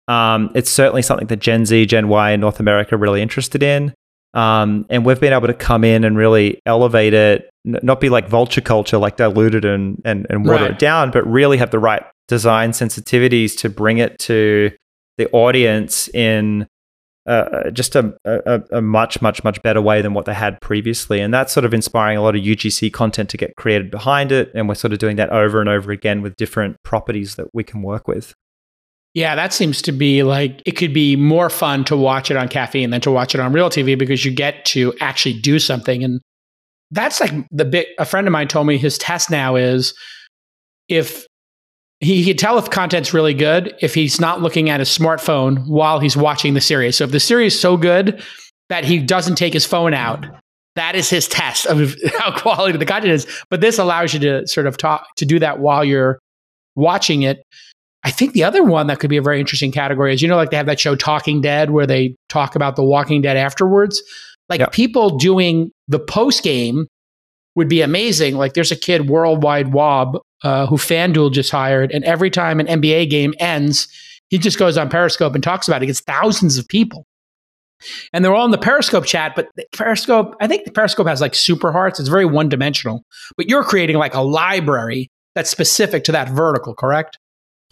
Um, 0.08 0.50
it's 0.54 0.70
certainly 0.70 1.02
something 1.02 1.28
that 1.28 1.38
Gen 1.38 1.64
Z, 1.64 1.86
Gen 1.86 2.08
Y 2.08 2.30
in 2.32 2.40
North 2.40 2.60
America 2.60 2.94
are 2.94 2.98
really 2.98 3.22
interested 3.22 3.62
in. 3.62 3.94
Um, 4.34 4.86
and 4.88 5.04
we've 5.04 5.20
been 5.20 5.32
able 5.32 5.46
to 5.46 5.54
come 5.54 5.84
in 5.84 6.04
and 6.04 6.16
really 6.16 6.60
elevate 6.64 7.12
it, 7.12 7.50
n- 7.66 7.78
not 7.82 8.00
be 8.00 8.08
like 8.08 8.28
vulture 8.28 8.62
culture, 8.62 8.96
like 8.96 9.16
dilute 9.16 9.54
it 9.54 9.64
and, 9.64 10.00
and, 10.04 10.26
and 10.30 10.46
water 10.46 10.64
right. 10.64 10.72
it 10.72 10.78
down, 10.78 11.10
but 11.10 11.26
really 11.26 11.58
have 11.58 11.70
the 11.70 11.78
right 11.78 12.02
design 12.28 12.70
sensitivities 12.70 13.56
to 13.58 13.68
bring 13.68 13.98
it 13.98 14.18
to 14.20 14.70
the 15.18 15.30
audience 15.32 16.08
in 16.08 16.66
just 17.72 17.94
a, 17.94 18.14
a, 18.24 18.62
a, 18.72 18.82
much, 18.82 19.22
much, 19.22 19.44
much 19.44 19.62
better 19.62 19.80
way 19.80 20.02
than 20.02 20.14
what 20.14 20.24
they 20.24 20.34
had 20.34 20.60
previously. 20.60 21.20
And 21.20 21.32
that's 21.32 21.52
sort 21.52 21.64
of 21.64 21.72
inspiring 21.72 22.18
a 22.18 22.22
lot 22.22 22.34
of 22.34 22.42
UGC 22.42 22.92
content 22.92 23.30
to 23.30 23.36
get 23.36 23.54
created 23.56 23.90
behind 23.90 24.32
it. 24.32 24.50
And 24.54 24.68
we're 24.68 24.74
sort 24.74 24.92
of 24.92 24.98
doing 24.98 25.16
that 25.16 25.30
over 25.30 25.60
and 25.60 25.68
over 25.68 25.92
again 25.92 26.22
with 26.22 26.36
different 26.36 26.76
properties 26.82 27.36
that 27.36 27.46
we 27.54 27.62
can 27.62 27.82
work 27.82 28.08
with. 28.08 28.34
Yeah, 29.14 29.34
that 29.34 29.52
seems 29.52 29.82
to 29.82 29.92
be 29.92 30.22
like 30.22 30.62
it 30.64 30.72
could 30.72 30.94
be 30.94 31.16
more 31.16 31.50
fun 31.50 31.84
to 31.84 31.96
watch 31.96 32.30
it 32.30 32.36
on 32.36 32.48
caffeine 32.48 32.90
than 32.90 33.02
to 33.02 33.10
watch 33.10 33.34
it 33.34 33.40
on 33.40 33.52
real 33.52 33.68
TV 33.68 33.96
because 33.96 34.24
you 34.24 34.32
get 34.32 34.64
to 34.66 34.94
actually 35.00 35.38
do 35.38 35.58
something. 35.58 36.02
And 36.02 36.20
that's 36.90 37.20
like 37.20 37.32
the 37.50 37.66
bit 37.66 37.88
a 37.98 38.06
friend 38.06 38.26
of 38.26 38.32
mine 38.32 38.48
told 38.48 38.66
me 38.66 38.78
his 38.78 38.96
test 38.96 39.30
now 39.30 39.54
is 39.54 39.94
if 40.88 41.26
he 42.02 42.24
can 42.24 42.36
tell 42.36 42.58
if 42.58 42.68
content's 42.68 43.14
really 43.14 43.34
good 43.34 43.74
if 43.80 43.94
he's 43.94 44.20
not 44.20 44.42
looking 44.42 44.68
at 44.68 44.80
his 44.80 44.88
smartphone 44.88 45.66
while 45.66 46.00
he's 46.00 46.16
watching 46.16 46.54
the 46.54 46.60
series. 46.60 46.96
So 46.96 47.04
if 47.04 47.12
the 47.12 47.20
series 47.20 47.54
is 47.54 47.60
so 47.60 47.76
good 47.76 48.22
that 48.68 48.84
he 48.84 48.98
doesn't 48.98 49.36
take 49.36 49.52
his 49.52 49.64
phone 49.64 49.94
out 49.94 50.26
that 50.76 50.94
is 50.94 51.10
his 51.10 51.28
test 51.28 51.66
of 51.66 51.96
how 52.18 52.36
quality 52.38 52.78
the 52.78 52.86
content 52.86 53.12
is. 53.12 53.26
But 53.50 53.60
this 53.60 53.78
allows 53.78 54.14
you 54.14 54.20
to 54.20 54.46
sort 54.46 54.66
of 54.66 54.76
talk 54.76 55.06
to 55.16 55.26
do 55.26 55.38
that 55.38 55.58
while 55.58 55.84
you're 55.84 56.18
watching 56.74 57.22
it. 57.22 57.42
I 58.04 58.10
think 58.10 58.32
the 58.32 58.42
other 58.42 58.64
one 58.64 58.88
that 58.88 58.98
could 58.98 59.10
be 59.10 59.16
a 59.16 59.22
very 59.22 59.38
interesting 59.38 59.70
category 59.70 60.12
is 60.12 60.22
you 60.22 60.28
know, 60.28 60.36
like 60.36 60.50
they 60.50 60.56
have 60.56 60.66
that 60.66 60.80
show 60.80 60.96
Talking 60.96 61.40
Dead 61.40 61.70
where 61.70 61.86
they 61.86 62.16
talk 62.28 62.56
about 62.56 62.76
the 62.76 62.82
Walking 62.82 63.22
Dead 63.22 63.36
afterwards. 63.36 64.02
Like 64.48 64.72
people 64.72 65.16
doing 65.18 65.70
the 65.88 66.00
post 66.00 66.42
game 66.42 66.88
would 67.54 67.68
be 67.68 67.82
amazing. 67.82 68.36
Like 68.36 68.54
there's 68.54 68.72
a 68.72 68.76
kid, 68.76 69.08
Worldwide 69.08 69.72
Wob, 69.72 70.18
uh, 70.42 70.66
who 70.66 70.76
FanDuel 70.76 71.32
just 71.32 71.50
hired, 71.50 71.92
and 71.92 72.04
every 72.04 72.30
time 72.30 72.60
an 72.60 72.66
NBA 72.66 73.10
game 73.10 73.34
ends, 73.38 73.88
he 74.28 74.38
just 74.38 74.58
goes 74.58 74.78
on 74.78 74.88
Periscope 74.88 75.34
and 75.34 75.44
talks 75.44 75.68
about 75.68 75.82
it. 75.82 75.86
Gets 75.86 76.00
thousands 76.00 76.58
of 76.58 76.66
people. 76.68 77.06
And 78.12 78.24
they're 78.24 78.34
all 78.34 78.44
in 78.44 78.52
the 78.52 78.58
Periscope 78.58 79.04
chat, 79.04 79.34
but 79.34 79.48
Periscope, 79.72 80.36
I 80.40 80.46
think 80.46 80.64
the 80.64 80.70
Periscope 80.70 81.08
has 81.08 81.20
like 81.20 81.34
super 81.34 81.72
hearts. 81.72 81.98
It's 81.98 82.08
very 82.08 82.24
one 82.24 82.48
dimensional. 82.48 83.04
But 83.36 83.48
you're 83.48 83.64
creating 83.64 83.96
like 83.96 84.14
a 84.14 84.20
library 84.20 85.10
that's 85.34 85.50
specific 85.50 86.04
to 86.04 86.12
that 86.12 86.28
vertical, 86.28 86.74
correct? 86.74 87.18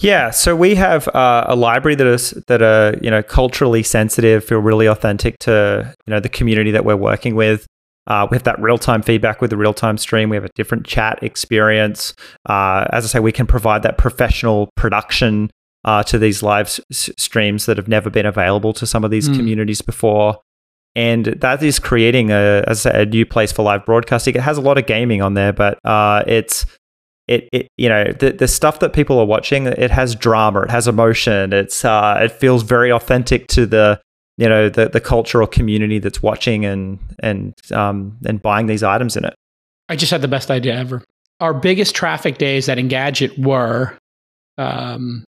Yeah, 0.00 0.30
so 0.30 0.56
we 0.56 0.74
have 0.76 1.08
uh, 1.08 1.44
a 1.46 1.54
library 1.54 1.94
that 1.94 2.06
is 2.06 2.30
that 2.46 2.62
are 2.62 2.96
you 3.02 3.10
know 3.10 3.22
culturally 3.22 3.82
sensitive, 3.82 4.42
feel 4.42 4.58
really 4.60 4.86
authentic 4.86 5.38
to 5.40 5.94
you 6.06 6.10
know 6.10 6.20
the 6.20 6.28
community 6.28 6.70
that 6.70 6.86
we're 6.86 6.96
working 6.96 7.34
with. 7.34 7.66
Uh, 8.06 8.26
we 8.30 8.34
have 8.34 8.44
that 8.44 8.60
real 8.60 8.78
time 8.78 9.02
feedback 9.02 9.40
with 9.40 9.50
the 9.50 9.56
real 9.56 9.74
time 9.74 9.98
stream. 9.98 10.30
We 10.30 10.36
have 10.36 10.44
a 10.44 10.50
different 10.54 10.86
chat 10.86 11.22
experience. 11.22 12.14
Uh, 12.48 12.86
as 12.90 13.04
I 13.04 13.08
say, 13.08 13.20
we 13.20 13.32
can 13.32 13.46
provide 13.46 13.82
that 13.82 13.98
professional 13.98 14.70
production 14.76 15.50
uh, 15.84 16.02
to 16.04 16.18
these 16.18 16.42
live 16.42 16.66
s- 16.66 17.10
streams 17.16 17.66
that 17.66 17.76
have 17.76 17.88
never 17.88 18.10
been 18.10 18.26
available 18.26 18.72
to 18.74 18.86
some 18.86 19.04
of 19.04 19.10
these 19.10 19.28
mm. 19.28 19.36
communities 19.36 19.82
before. 19.82 20.38
And 20.96 21.26
that 21.26 21.62
is 21.62 21.78
creating 21.78 22.30
a, 22.30 22.64
as 22.66 22.84
I 22.84 22.90
said, 22.90 23.08
a 23.08 23.10
new 23.10 23.24
place 23.24 23.52
for 23.52 23.62
live 23.62 23.84
broadcasting. 23.84 24.34
It 24.34 24.40
has 24.40 24.58
a 24.58 24.60
lot 24.60 24.76
of 24.76 24.86
gaming 24.86 25.22
on 25.22 25.34
there, 25.34 25.52
but 25.52 25.78
uh, 25.84 26.24
it's 26.26 26.66
it, 27.28 27.48
it 27.52 27.68
you 27.76 27.88
know 27.88 28.04
the, 28.18 28.32
the 28.32 28.48
stuff 28.48 28.80
that 28.80 28.92
people 28.92 29.18
are 29.20 29.24
watching. 29.24 29.66
It 29.66 29.90
has 29.92 30.16
drama, 30.16 30.62
it 30.62 30.70
has 30.70 30.88
emotion. 30.88 31.52
It's 31.52 31.84
uh, 31.84 32.18
it 32.20 32.32
feels 32.32 32.64
very 32.64 32.90
authentic 32.90 33.46
to 33.48 33.66
the 33.66 34.00
you 34.40 34.48
know 34.48 34.70
the 34.70 34.88
the 34.88 35.00
cultural 35.00 35.46
community 35.46 35.98
that's 35.98 36.22
watching 36.22 36.64
and 36.64 36.98
and 37.20 37.54
um, 37.72 38.16
and 38.26 38.40
buying 38.40 38.66
these 38.66 38.82
items 38.82 39.16
in 39.16 39.24
it. 39.24 39.34
I 39.88 39.96
just 39.96 40.10
had 40.10 40.22
the 40.22 40.28
best 40.28 40.50
idea 40.50 40.74
ever. 40.74 41.04
Our 41.40 41.52
biggest 41.54 41.94
traffic 41.94 42.38
days 42.38 42.68
at 42.68 42.78
Engadget 42.78 43.38
were 43.38 43.96
um, 44.56 45.24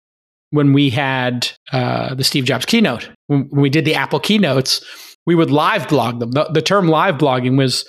when 0.51 0.73
we 0.73 0.89
had 0.91 1.51
uh, 1.73 2.15
the 2.15 2.25
Steve 2.25 2.45
Jobs 2.45 2.65
keynote, 2.65 3.11
when, 3.27 3.49
we 3.51 3.71
did 3.71 3.85
the 3.85 3.95
Apple 3.95 4.21
keynotes, 4.21 4.85
we 5.27 5.35
would 5.35 5.51
live 5.51 5.89
blog 5.89 6.21
them. 6.21 6.33
The, 6.33 6.45
the, 6.45 6.63
term 6.63 6.89
live 6.89 7.17
blogging 7.17 7.57
was 7.57 7.87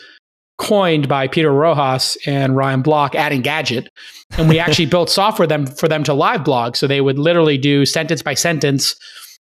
coined 0.57 1.09
by 1.09 1.27
Peter 1.27 1.51
Rojas 1.51 2.17
and 2.25 2.55
Ryan 2.55 2.81
Block 2.81 3.15
at 3.15 3.33
Engadget. 3.33 3.87
And 4.37 4.47
we 4.47 4.59
actually 4.59 4.85
built 4.85 5.09
software 5.09 5.47
them 5.47 5.65
for 5.65 5.89
them 5.89 6.03
to 6.05 6.13
live 6.13 6.45
blog. 6.45 6.77
So 6.77 6.87
they 6.87 7.01
would 7.01 7.19
literally 7.19 7.57
do 7.57 7.85
sentence 7.85 8.21
by 8.21 8.33
sentence. 8.33 8.95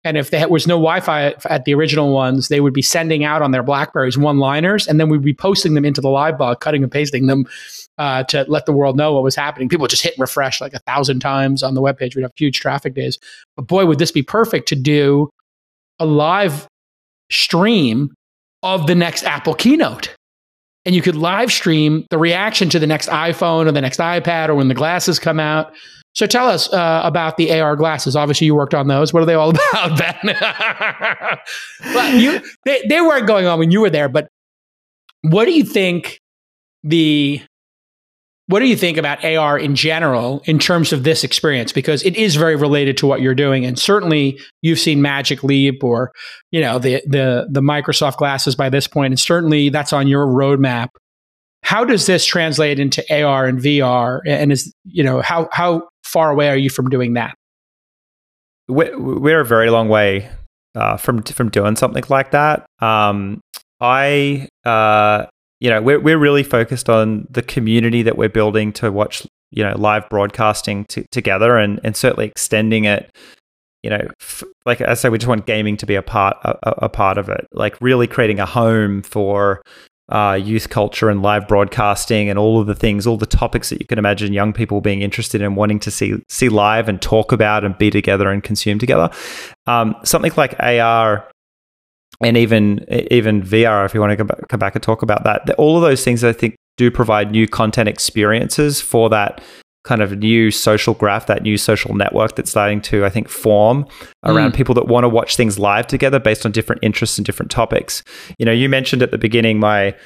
And 0.05 0.17
if 0.17 0.31
there 0.31 0.49
was 0.49 0.67
no 0.67 0.75
Wi 0.75 1.01
Fi 1.01 1.35
at 1.49 1.65
the 1.65 1.75
original 1.75 2.13
ones, 2.13 2.49
they 2.49 2.61
would 2.61 2.75
be 2.75 2.83
sending 2.83 3.25
out 3.25 3.41
on 3.41 3.53
their 3.53 3.63
Blackberries 3.63 4.19
one 4.19 4.39
liners, 4.39 4.89
and 4.89 4.99
then 4.99 5.09
we'd 5.09 5.23
be 5.23 5.35
posting 5.35 5.75
them 5.75 5.85
into 5.85 6.01
the 6.01 6.09
live 6.09 6.39
blog, 6.39 6.61
cutting 6.61 6.83
and 6.83 6.91
pasting 6.91 7.27
them 7.27 7.47
uh, 7.99 8.25
to 8.25 8.45
let 8.49 8.67
the 8.67 8.73
world 8.73 8.97
know 8.97 9.13
what 9.13 9.23
was 9.23 9.37
happening. 9.37 9.69
People 9.69 9.87
just 9.87 10.03
hit 10.03 10.15
refresh 10.19 10.61
like 10.61 10.75
a 10.75 10.81
thousand 10.81 11.21
times 11.21 11.63
on 11.63 11.75
the 11.75 11.83
webpage. 11.83 12.17
We'd 12.17 12.23
have 12.23 12.33
huge 12.35 12.59
traffic 12.59 12.95
days. 12.95 13.19
But 13.57 13.69
boy, 13.69 13.87
would 13.87 13.99
this 13.99 14.13
be 14.13 14.23
perfect 14.23 14.67
to 14.69 14.75
do 14.75 15.31
a 15.99 16.07
live 16.07 16.67
stream 17.31 18.13
of 18.63 18.87
the 18.87 18.95
next 18.95 19.25
Apple 19.25 19.55
keynote. 19.55 20.15
And 20.85 20.95
you 20.95 21.03
could 21.03 21.17
live 21.17 21.53
stream 21.53 22.07
the 22.11 22.19
reaction 22.19 22.69
to 22.71 22.79
the 22.79 22.87
next 22.87 23.09
iPhone 23.09 23.67
or 23.67 23.73
the 23.73 23.81
next 23.81 24.01
iPad 24.01 24.49
or 24.49 24.55
when 24.55 24.69
the 24.69 24.75
glasses 24.75 25.19
come 25.19 25.39
out. 25.39 25.73
So 26.15 26.27
tell 26.27 26.49
us 26.49 26.73
uh, 26.73 27.01
about 27.05 27.37
the 27.37 27.59
AR 27.59 27.75
glasses. 27.77 28.17
Obviously, 28.17 28.47
you 28.47 28.55
worked 28.55 28.75
on 28.75 28.87
those. 28.87 29.13
What 29.13 29.23
are 29.23 29.27
they 29.27 29.35
all 29.35 29.51
about, 29.73 29.99
Ben? 29.99 30.37
well, 31.95 32.15
you, 32.15 32.41
they, 32.65 32.83
they 32.89 33.01
weren't 33.01 33.27
going 33.27 33.47
on 33.47 33.59
when 33.59 33.71
you 33.71 33.81
were 33.81 33.91
there, 33.91 34.09
but 34.09 34.29
what 35.23 35.47
do 35.47 35.53
you 35.53 35.65
think 35.65 36.21
the 36.83 37.41
what 38.49 38.59
do 38.59 38.67
you 38.67 38.77
think 38.77 38.99
about 38.99 39.25
AR 39.25 39.59
in 39.59 39.75
general 39.75 40.43
in 40.45 40.59
terms 40.59 40.93
of 40.93 41.05
this 41.05 41.25
experience? 41.25 41.73
Because 41.73 42.03
it 42.03 42.17
is 42.17 42.35
very 42.35 42.57
related 42.57 42.97
to 42.99 43.07
what 43.07 43.23
you're 43.23 43.35
doing, 43.35 43.65
and 43.65 43.79
certainly 43.79 44.39
you've 44.61 44.81
seen 44.81 45.01
Magic 45.01 45.43
Leap 45.43 45.83
or 45.83 46.13
you 46.51 46.61
know 46.61 46.79
the 46.79 47.03
the 47.07 47.47
the 47.51 47.63
Microsoft 47.63 48.17
glasses 48.17 48.55
by 48.55 48.69
this 48.69 48.87
point, 48.87 49.13
and 49.13 49.21
certainly 49.21 49.71
that's 49.71 49.93
on 49.93 50.09
your 50.09 50.27
roadmap. 50.27 50.89
How 51.63 51.85
does 51.85 52.07
this 52.07 52.27
translate 52.27 52.81
into 52.81 53.03
AR 53.11 53.47
and 53.47 53.61
VR? 53.61 54.21
And 54.27 54.51
is 54.53 54.75
you 54.85 55.05
know 55.05 55.23
how 55.23 55.49
how 55.53 55.89
far 56.05 56.31
away 56.31 56.49
are 56.49 56.57
you 56.57 56.71
from 56.71 56.89
doing 56.89 57.15
that? 57.15 57.35
We're 58.69 59.41
a 59.41 59.45
very 59.45 59.71
long 59.71 59.89
way 59.89 60.31
uh, 60.75 60.97
from 60.97 61.23
from 61.23 61.51
doing 61.51 61.77
something 61.77 62.05
like 62.09 62.31
that. 62.31 62.65
Um, 62.81 63.41
I 63.81 64.49
uh, 64.65 65.27
you 65.63 65.71
know, 65.71 65.81
we're, 65.81 66.01
we're 66.01 66.19
really 66.19 66.43
focused 66.43 66.91
on 66.91 67.25
the 67.31 67.41
community 67.41 68.03
that 68.03 68.19
we're 68.19 68.29
building 68.29 68.73
to 68.73 68.91
watch, 68.91 69.25
you 69.53 69.63
know, 69.63 69.75
live 69.79 70.09
broadcasting 70.09 70.87
together 71.13 71.57
and, 71.57 71.79
and 71.85 71.97
certainly 71.97 72.27
extending 72.27 72.85
it. 72.85 73.09
You 73.85 73.91
know, 73.91 74.09
f- 74.21 74.43
like 74.67 74.81
I 74.81 74.95
say, 74.95 75.09
we 75.09 75.19
just 75.19 75.29
want 75.29 75.47
gaming 75.47 75.77
to 75.77 75.87
be 75.87 75.95
a 75.95 76.03
part 76.03 76.37
a, 76.43 76.87
a 76.87 76.89
part 76.89 77.17
of 77.17 77.29
it. 77.29 77.47
Like 77.53 77.81
really 77.81 78.09
creating 78.09 78.41
a 78.41 78.47
home 78.47 79.03
for 79.03 79.63
uh, 80.09 80.39
youth 80.41 80.69
culture 80.69 81.09
and 81.09 81.23
live 81.23 81.49
broadcasting 81.49 82.29
and 82.29 82.39
all 82.39 82.61
of 82.61 82.67
the 82.67 82.75
things, 82.75 83.07
all 83.07 83.17
the 83.17 83.27
topics 83.27 83.71
that 83.71 83.81
you 83.81 83.87
can 83.87 83.99
imagine 83.99 84.33
young 84.33 84.53
people 84.53 84.81
being 84.81 85.03
interested 85.03 85.41
in, 85.41 85.55
wanting 85.55 85.79
to 85.81 85.91
see 85.91 86.15
see 86.29 86.49
live 86.49 86.89
and 86.89 87.01
talk 87.01 87.33
about 87.33 87.65
and 87.65 87.79
be 87.79 87.91
together 87.91 88.31
and 88.31 88.43
consume 88.43 88.79
together. 88.79 89.11
Um, 89.67 89.95
something 90.05 90.33
like 90.37 90.55
AR 90.61 91.29
and 92.23 92.37
even 92.37 92.85
even 93.11 93.43
VR, 93.43 93.87
if 93.87 93.95
you 93.95 94.01
want 94.01 94.19
to 94.19 94.47
come 94.49 94.61
back 94.61 94.75
and 94.75 94.83
talk 94.83 95.03
about 95.03 95.25
that, 95.25 95.49
all 95.57 95.77
of 95.77 95.83
those 95.83 96.05
things 96.05 96.25
I 96.25 96.33
think 96.33 96.57
do 96.77 96.91
provide 96.91 97.31
new 97.31 97.47
content 97.47 97.89
experiences 97.89 98.81
for 98.81 99.09
that 99.11 99.41
kind 99.85 100.01
of 100.01 100.17
new 100.19 100.51
social 100.51 100.95
graph, 100.95 101.27
that 101.27 101.43
new 101.43 101.57
social 101.57 101.95
network 101.95 102.37
that's 102.37 102.51
starting 102.51 102.81
to, 102.83 103.05
I 103.05 103.11
think, 103.11 103.29
form 103.29 103.87
around 104.25 104.53
mm. 104.53 104.57
people 104.57 104.75
that 104.77 104.87
want 104.87 105.05
to 105.05 105.09
watch 105.09 105.37
things 105.37 105.59
live 105.59 105.87
together 105.87 106.21
based 106.21 106.47
on 106.47 106.53
different 106.53 106.83
interests 106.85 107.19
and 107.19 107.27
different 107.27 107.51
topics. 107.51 108.03
You 108.39 108.47
know, 108.47 108.53
you 108.53 108.69
mentioned 108.69 109.03
at 109.03 109.11
the 109.11 109.19
beginning 109.19 109.59
my 109.59 109.97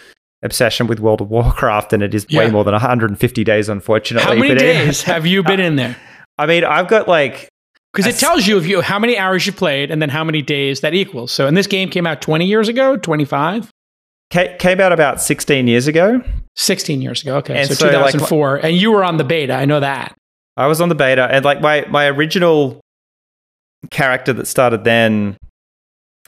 obsession 0.42 0.86
with 0.86 1.00
World 1.00 1.20
of 1.20 1.28
Warcraft, 1.28 1.92
and 1.92 2.02
it 2.02 2.14
is 2.14 2.26
yeah. 2.28 2.40
way 2.40 2.50
more 2.50 2.64
than 2.64 2.72
150 2.72 3.44
days, 3.44 3.68
unfortunately. 3.68 4.26
How 4.26 4.40
many 4.40 4.54
days 4.54 5.02
have 5.02 5.26
you 5.26 5.42
been 5.42 5.60
in 5.60 5.76
there? 5.76 5.96
I 6.38 6.46
mean, 6.46 6.64
I've 6.64 6.88
got 6.88 7.08
like 7.08 7.48
because 7.92 8.14
it 8.14 8.18
tells 8.18 8.46
you 8.46 8.58
if 8.58 8.66
you 8.66 8.82
how 8.82 8.98
many 8.98 9.16
hours 9.16 9.46
you 9.46 9.52
played 9.52 9.90
and 9.90 10.02
then 10.02 10.10
how 10.10 10.22
many 10.22 10.42
days 10.42 10.80
that 10.80 10.94
equals. 10.94 11.32
So, 11.32 11.46
and 11.46 11.56
this 11.56 11.66
game 11.66 11.88
came 11.88 12.06
out 12.06 12.20
20 12.20 12.44
years 12.44 12.68
ago, 12.68 12.96
25. 12.96 13.70
Came 14.30 14.80
out 14.80 14.92
about 14.92 15.20
16 15.20 15.68
years 15.68 15.86
ago. 15.86 16.20
16 16.56 17.00
years 17.00 17.22
ago. 17.22 17.36
Okay. 17.36 17.58
And 17.58 17.68
so, 17.68 17.74
so 17.74 17.86
2004. 17.86 18.54
Like, 18.54 18.64
and 18.64 18.76
you 18.76 18.90
were 18.90 19.04
on 19.04 19.18
the 19.18 19.24
beta. 19.24 19.54
I 19.54 19.64
know 19.64 19.80
that. 19.80 20.16
I 20.56 20.66
was 20.66 20.80
on 20.80 20.88
the 20.88 20.94
beta. 20.94 21.28
And 21.30 21.44
like 21.44 21.60
my, 21.60 21.86
my 21.88 22.06
original 22.06 22.80
character 23.90 24.32
that 24.32 24.46
started 24.46 24.84
then 24.84 25.36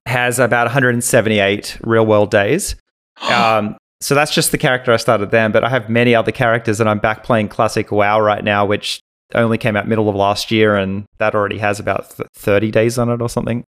has 0.06 0.38
about 0.38 0.66
178 0.66 1.78
real 1.82 2.06
world 2.06 2.30
days. 2.30 2.76
um, 3.22 3.76
so 4.00 4.14
that's 4.14 4.32
just 4.32 4.52
the 4.52 4.58
character 4.58 4.92
I 4.92 4.96
started 4.96 5.30
then, 5.30 5.50
but 5.50 5.64
I 5.64 5.68
have 5.68 5.88
many 5.88 6.14
other 6.14 6.30
characters 6.30 6.80
and 6.80 6.88
I'm 6.88 7.00
back 7.00 7.24
playing 7.24 7.48
classic 7.48 7.90
WoW 7.90 8.20
right 8.20 8.44
now, 8.44 8.64
which 8.64 9.00
only 9.34 9.58
came 9.58 9.76
out 9.76 9.88
middle 9.88 10.08
of 10.08 10.14
last 10.14 10.50
year, 10.50 10.76
and 10.76 11.04
that 11.18 11.34
already 11.34 11.58
has 11.58 11.78
about 11.80 12.16
th- 12.16 12.28
thirty 12.34 12.70
days 12.70 12.98
on 12.98 13.08
it 13.10 13.20
or 13.20 13.28
something. 13.28 13.64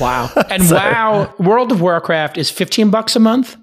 Wow! 0.00 0.30
And 0.50 0.64
so, 0.64 0.76
wow, 0.76 1.34
World 1.38 1.72
of 1.72 1.80
Warcraft 1.80 2.36
is 2.36 2.50
fifteen 2.50 2.90
bucks 2.90 3.16
a 3.16 3.20
month. 3.20 3.56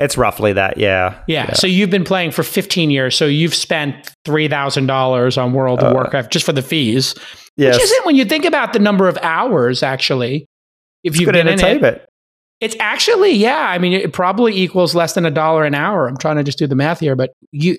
It's 0.00 0.16
roughly 0.16 0.52
that, 0.54 0.78
yeah. 0.78 1.22
yeah. 1.26 1.46
Yeah. 1.48 1.52
So 1.54 1.66
you've 1.66 1.90
been 1.90 2.04
playing 2.04 2.30
for 2.30 2.42
15 2.42 2.90
years. 2.90 3.16
So 3.16 3.26
you've 3.26 3.54
spent 3.54 4.12
$3,000 4.26 5.42
on 5.42 5.52
World 5.52 5.80
of 5.80 5.92
uh, 5.92 5.94
Warcraft 5.94 6.32
just 6.32 6.46
for 6.46 6.52
the 6.52 6.62
fees. 6.62 7.14
Yes. 7.56 7.74
Which 7.74 7.84
isn't 7.84 8.06
when 8.06 8.16
you 8.16 8.24
think 8.24 8.44
about 8.44 8.72
the 8.72 8.78
number 8.78 9.08
of 9.08 9.18
hours, 9.22 9.82
actually. 9.82 10.46
If 11.04 11.20
you've 11.20 11.32
been 11.32 11.46
in 11.46 11.60
it, 11.60 11.82
it, 11.82 12.06
it's 12.60 12.76
actually, 12.78 13.32
yeah. 13.32 13.68
I 13.68 13.78
mean, 13.78 13.92
it 13.92 14.12
probably 14.12 14.56
equals 14.56 14.94
less 14.94 15.14
than 15.14 15.26
a 15.26 15.30
dollar 15.30 15.64
an 15.64 15.74
hour. 15.74 16.08
I'm 16.08 16.16
trying 16.16 16.36
to 16.36 16.44
just 16.44 16.58
do 16.58 16.66
the 16.66 16.74
math 16.74 17.00
here, 17.00 17.16
but 17.16 17.30
you 17.52 17.76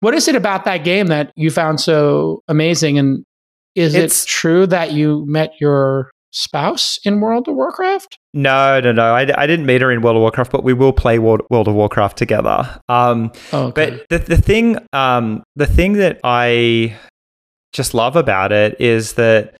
what 0.00 0.12
is 0.14 0.28
it 0.28 0.36
about 0.36 0.66
that 0.66 0.84
game 0.84 1.06
that 1.06 1.32
you 1.34 1.50
found 1.50 1.80
so 1.80 2.42
amazing? 2.46 2.98
And 2.98 3.24
is 3.74 3.94
it's, 3.94 4.24
it 4.24 4.28
true 4.28 4.66
that 4.66 4.92
you 4.92 5.24
met 5.26 5.52
your 5.60 6.10
spouse 6.30 6.98
in 7.04 7.20
World 7.20 7.48
of 7.48 7.54
Warcraft? 7.54 8.18
No, 8.34 8.80
no, 8.80 8.90
no. 8.90 9.14
I, 9.14 9.20
I 9.40 9.46
didn't 9.46 9.64
meet 9.64 9.80
her 9.80 9.92
in 9.92 10.02
World 10.02 10.16
of 10.16 10.22
Warcraft, 10.22 10.50
but 10.50 10.64
we 10.64 10.72
will 10.72 10.92
play 10.92 11.20
World, 11.20 11.42
World 11.50 11.68
of 11.68 11.74
Warcraft 11.74 12.18
together. 12.18 12.80
Um, 12.88 13.30
oh, 13.52 13.66
okay. 13.68 14.00
But 14.08 14.26
the, 14.26 14.34
the 14.36 14.42
thing, 14.42 14.76
um, 14.92 15.44
the 15.54 15.66
thing 15.66 15.94
that 15.94 16.18
I 16.24 16.96
just 17.72 17.94
love 17.94 18.16
about 18.16 18.50
it 18.50 18.80
is 18.80 19.14
that 19.14 19.54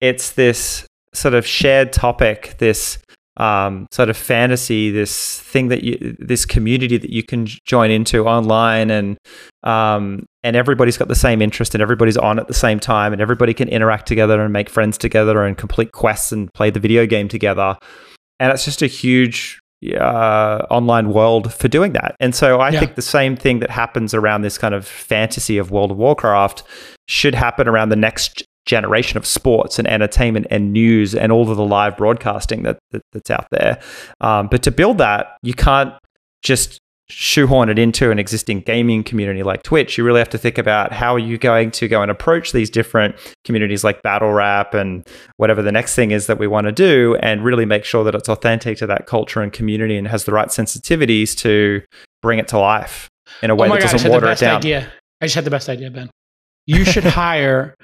it's 0.00 0.32
this 0.32 0.86
sort 1.12 1.34
of 1.34 1.44
shared 1.44 1.92
topic, 1.92 2.54
this 2.58 2.98
um, 3.36 3.86
sort 3.90 4.10
of 4.10 4.16
fantasy, 4.16 4.90
this 4.90 5.40
thing 5.40 5.68
that 5.68 5.82
you, 5.82 6.16
this 6.18 6.44
community 6.44 6.96
that 6.96 7.10
you 7.10 7.22
can 7.22 7.46
join 7.66 7.90
into 7.90 8.26
online, 8.26 8.90
and 8.90 9.18
um, 9.62 10.26
and 10.42 10.56
everybody's 10.56 10.96
got 10.96 11.08
the 11.08 11.14
same 11.14 11.42
interest, 11.42 11.74
and 11.74 11.82
everybody's 11.82 12.16
on 12.16 12.38
at 12.38 12.48
the 12.48 12.54
same 12.54 12.78
time, 12.78 13.12
and 13.12 13.20
everybody 13.20 13.54
can 13.54 13.68
interact 13.68 14.06
together 14.06 14.40
and 14.40 14.52
make 14.52 14.70
friends 14.70 14.96
together 14.96 15.42
and 15.44 15.58
complete 15.58 15.92
quests 15.92 16.32
and 16.32 16.52
play 16.54 16.70
the 16.70 16.80
video 16.80 17.06
game 17.06 17.28
together, 17.28 17.76
and 18.38 18.52
it's 18.52 18.64
just 18.64 18.82
a 18.82 18.86
huge 18.86 19.60
uh, 19.98 20.66
online 20.70 21.10
world 21.10 21.52
for 21.52 21.68
doing 21.68 21.92
that. 21.92 22.16
And 22.20 22.34
so 22.34 22.60
I 22.60 22.70
yeah. 22.70 22.80
think 22.80 22.94
the 22.94 23.02
same 23.02 23.36
thing 23.36 23.58
that 23.60 23.70
happens 23.70 24.14
around 24.14 24.42
this 24.42 24.58
kind 24.58 24.74
of 24.74 24.86
fantasy 24.86 25.58
of 25.58 25.70
World 25.70 25.90
of 25.90 25.96
Warcraft 25.96 26.62
should 27.08 27.34
happen 27.34 27.68
around 27.68 27.90
the 27.90 27.96
next 27.96 28.44
generation 28.66 29.16
of 29.16 29.26
sports 29.26 29.78
and 29.78 29.86
entertainment 29.88 30.46
and 30.50 30.72
news 30.72 31.14
and 31.14 31.30
all 31.30 31.50
of 31.50 31.56
the 31.56 31.64
live 31.64 31.96
broadcasting 31.96 32.62
that, 32.62 32.78
that 32.90 33.02
that's 33.12 33.30
out 33.30 33.46
there. 33.50 33.80
Um, 34.20 34.48
but 34.48 34.62
to 34.62 34.70
build 34.70 34.98
that, 34.98 35.36
you 35.42 35.54
can't 35.54 35.94
just 36.42 36.80
shoehorn 37.10 37.68
it 37.68 37.78
into 37.78 38.10
an 38.10 38.18
existing 38.18 38.60
gaming 38.60 39.04
community 39.04 39.42
like 39.42 39.62
Twitch. 39.62 39.98
You 39.98 40.04
really 40.04 40.20
have 40.20 40.30
to 40.30 40.38
think 40.38 40.56
about 40.56 40.92
how 40.92 41.14
are 41.14 41.18
you 41.18 41.36
going 41.36 41.70
to 41.72 41.86
go 41.86 42.00
and 42.00 42.10
approach 42.10 42.52
these 42.52 42.70
different 42.70 43.14
communities 43.44 43.84
like 43.84 44.02
Battle 44.02 44.32
Rap 44.32 44.72
and 44.72 45.06
whatever 45.36 45.60
the 45.60 45.72
next 45.72 45.94
thing 45.94 46.12
is 46.12 46.26
that 46.28 46.38
we 46.38 46.46
want 46.46 46.66
to 46.66 46.72
do 46.72 47.16
and 47.16 47.44
really 47.44 47.66
make 47.66 47.84
sure 47.84 48.04
that 48.04 48.14
it's 48.14 48.28
authentic 48.28 48.78
to 48.78 48.86
that 48.86 49.06
culture 49.06 49.42
and 49.42 49.52
community 49.52 49.98
and 49.98 50.08
has 50.08 50.24
the 50.24 50.32
right 50.32 50.48
sensitivities 50.48 51.36
to 51.36 51.82
bring 52.22 52.38
it 52.38 52.48
to 52.48 52.58
life 52.58 53.10
in 53.42 53.50
a 53.50 53.54
way 53.54 53.68
oh 53.68 53.74
that 53.74 53.82
doesn't 53.82 54.10
water 54.10 54.30
it 54.30 54.38
down. 54.38 54.56
Idea. 54.56 54.90
I 55.20 55.26
just 55.26 55.34
had 55.34 55.44
the 55.44 55.50
best 55.50 55.68
idea, 55.68 55.90
Ben. 55.90 56.08
You 56.66 56.86
should 56.86 57.04
hire 57.04 57.74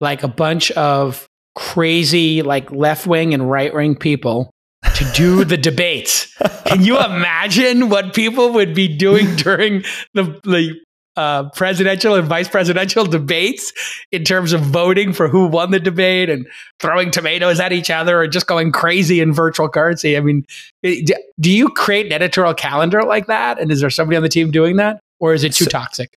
like 0.00 0.22
a 0.22 0.28
bunch 0.28 0.70
of 0.72 1.28
crazy 1.54 2.42
like 2.42 2.70
left 2.70 3.06
wing 3.06 3.34
and 3.34 3.50
right 3.50 3.74
wing 3.74 3.96
people 3.96 4.50
to 4.94 5.04
do 5.12 5.44
the 5.44 5.56
debates. 5.68 6.32
Can 6.66 6.82
you 6.82 6.98
imagine 6.98 7.88
what 7.88 8.14
people 8.14 8.52
would 8.52 8.74
be 8.74 8.88
doing 8.88 9.34
during 9.36 9.82
the, 10.14 10.40
the 10.44 10.78
uh, 11.16 11.50
presidential 11.50 12.14
and 12.14 12.28
vice 12.28 12.48
presidential 12.48 13.04
debates 13.04 13.72
in 14.12 14.22
terms 14.22 14.52
of 14.52 14.60
voting 14.60 15.12
for 15.12 15.26
who 15.26 15.48
won 15.48 15.72
the 15.72 15.80
debate 15.80 16.30
and 16.30 16.46
throwing 16.78 17.10
tomatoes 17.10 17.58
at 17.58 17.72
each 17.72 17.90
other 17.90 18.20
or 18.20 18.28
just 18.28 18.46
going 18.46 18.70
crazy 18.70 19.20
in 19.20 19.32
virtual 19.32 19.68
currency? 19.68 20.16
I 20.16 20.20
mean, 20.20 20.46
do 20.84 21.50
you 21.50 21.70
create 21.70 22.06
an 22.06 22.12
editorial 22.12 22.54
calendar 22.54 23.02
like 23.02 23.26
that? 23.26 23.58
And 23.58 23.72
is 23.72 23.80
there 23.80 23.90
somebody 23.90 24.16
on 24.16 24.22
the 24.22 24.28
team 24.28 24.52
doing 24.52 24.76
that? 24.76 25.00
Or 25.18 25.34
is 25.34 25.42
it 25.42 25.52
too 25.52 25.64
so, 25.64 25.70
toxic? 25.70 26.16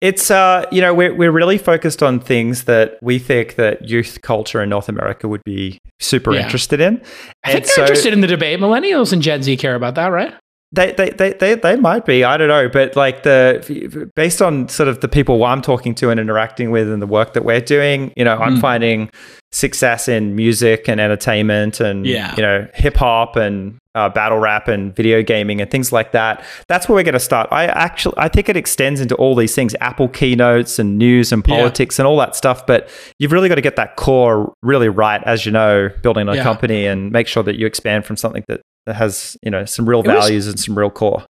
It's 0.00 0.30
uh, 0.30 0.66
you 0.70 0.80
know, 0.80 0.92
we're 0.92 1.14
we're 1.14 1.30
really 1.30 1.58
focused 1.58 2.02
on 2.02 2.20
things 2.20 2.64
that 2.64 2.98
we 3.00 3.18
think 3.18 3.54
that 3.54 3.88
youth 3.88 4.20
culture 4.22 4.62
in 4.62 4.68
North 4.68 4.88
America 4.88 5.26
would 5.26 5.42
be 5.44 5.78
super 6.00 6.34
yeah. 6.34 6.44
interested 6.44 6.80
in. 6.80 7.00
I 7.44 7.52
think 7.52 7.64
they're 7.64 7.74
so, 7.74 7.82
interested 7.82 8.12
in 8.12 8.20
the 8.20 8.26
debate. 8.26 8.60
Millennials 8.60 9.12
and 9.12 9.22
Gen 9.22 9.42
Z 9.42 9.56
care 9.56 9.74
about 9.74 9.94
that, 9.94 10.08
right? 10.08 10.34
They, 10.76 10.92
they, 10.92 11.08
they, 11.08 11.32
they, 11.32 11.54
they 11.54 11.76
might 11.76 12.04
be. 12.04 12.22
I 12.22 12.36
don't 12.36 12.48
know, 12.48 12.68
but 12.68 12.96
like 12.96 13.22
the 13.22 14.10
based 14.14 14.42
on 14.42 14.68
sort 14.68 14.90
of 14.90 15.00
the 15.00 15.08
people 15.08 15.42
I'm 15.42 15.62
talking 15.62 15.94
to 15.96 16.10
and 16.10 16.20
interacting 16.20 16.70
with, 16.70 16.92
and 16.92 17.00
the 17.00 17.06
work 17.06 17.32
that 17.32 17.46
we're 17.46 17.62
doing, 17.62 18.12
you 18.14 18.24
know, 18.24 18.36
mm. 18.36 18.42
I'm 18.42 18.54
hmm. 18.56 18.60
finding 18.60 19.10
success 19.52 20.06
in 20.06 20.36
music 20.36 20.86
and 20.86 21.00
entertainment, 21.00 21.80
and 21.80 22.06
yeah. 22.06 22.36
you 22.36 22.42
know, 22.42 22.68
hip 22.74 22.96
hop 22.96 23.36
and 23.36 23.78
uh, 23.94 24.10
battle 24.10 24.38
rap 24.38 24.68
and 24.68 24.94
video 24.94 25.22
gaming 25.22 25.62
and 25.62 25.70
things 25.70 25.92
like 25.92 26.12
that. 26.12 26.44
That's 26.68 26.90
where 26.90 26.96
we're 26.96 27.04
going 27.04 27.14
to 27.14 27.20
start. 27.20 27.48
I 27.50 27.64
actually, 27.64 28.14
I 28.18 28.28
think 28.28 28.50
it 28.50 28.56
extends 28.56 29.00
into 29.00 29.14
all 29.14 29.34
these 29.34 29.54
things: 29.54 29.74
Apple 29.80 30.08
keynotes 30.08 30.78
and 30.78 30.98
news 30.98 31.32
and 31.32 31.42
politics 31.42 31.98
yeah. 31.98 32.02
and 32.02 32.06
all 32.06 32.18
that 32.18 32.36
stuff. 32.36 32.66
But 32.66 32.90
you've 33.18 33.32
really 33.32 33.48
got 33.48 33.54
to 33.54 33.62
get 33.62 33.76
that 33.76 33.96
core 33.96 34.52
really 34.62 34.90
right, 34.90 35.22
as 35.24 35.46
you 35.46 35.52
know, 35.52 35.88
building 36.02 36.28
a 36.28 36.34
yeah. 36.34 36.42
company 36.42 36.84
and 36.84 37.10
make 37.10 37.26
sure 37.26 37.42
that 37.44 37.56
you 37.56 37.64
expand 37.64 38.04
from 38.04 38.18
something 38.18 38.44
that 38.48 38.60
that 38.86 38.96
has 38.96 39.36
you 39.42 39.50
know 39.50 39.64
some 39.64 39.88
real 39.88 40.02
values 40.02 40.46
was, 40.46 40.54
and 40.54 40.60
some 40.60 40.78
real 40.78 40.90
core. 40.90 41.24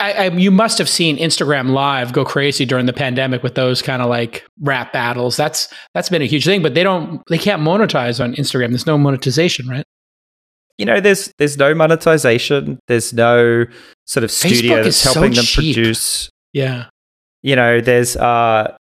I, 0.00 0.12
I, 0.12 0.28
you 0.28 0.50
must 0.50 0.76
have 0.78 0.88
seen 0.88 1.16
Instagram 1.16 1.70
Live 1.70 2.12
go 2.12 2.24
crazy 2.24 2.66
during 2.66 2.84
the 2.84 2.92
pandemic 2.92 3.42
with 3.42 3.54
those 3.54 3.80
kind 3.80 4.02
of 4.02 4.08
like 4.08 4.44
rap 4.60 4.92
battles. 4.92 5.36
That's 5.36 5.72
that's 5.94 6.10
been 6.10 6.20
a 6.20 6.26
huge 6.26 6.44
thing, 6.44 6.62
but 6.62 6.74
they 6.74 6.82
don't 6.82 7.22
they 7.28 7.38
can't 7.38 7.62
monetize 7.62 8.22
on 8.22 8.34
Instagram. 8.34 8.68
There's 8.68 8.86
no 8.86 8.98
monetization, 8.98 9.66
right? 9.66 9.84
You 10.76 10.84
know, 10.84 11.00
there's 11.00 11.32
there's 11.38 11.56
no 11.56 11.74
monetization. 11.74 12.78
There's 12.86 13.12
no 13.12 13.64
sort 14.06 14.24
of 14.24 14.30
studio 14.30 14.82
that's 14.82 15.02
helping 15.02 15.32
so 15.32 15.40
them 15.40 15.44
cheap. 15.44 15.74
produce. 15.74 16.30
Yeah. 16.52 16.86
You 17.42 17.56
know, 17.56 17.80
there's 17.80 18.16
uh 18.16 18.76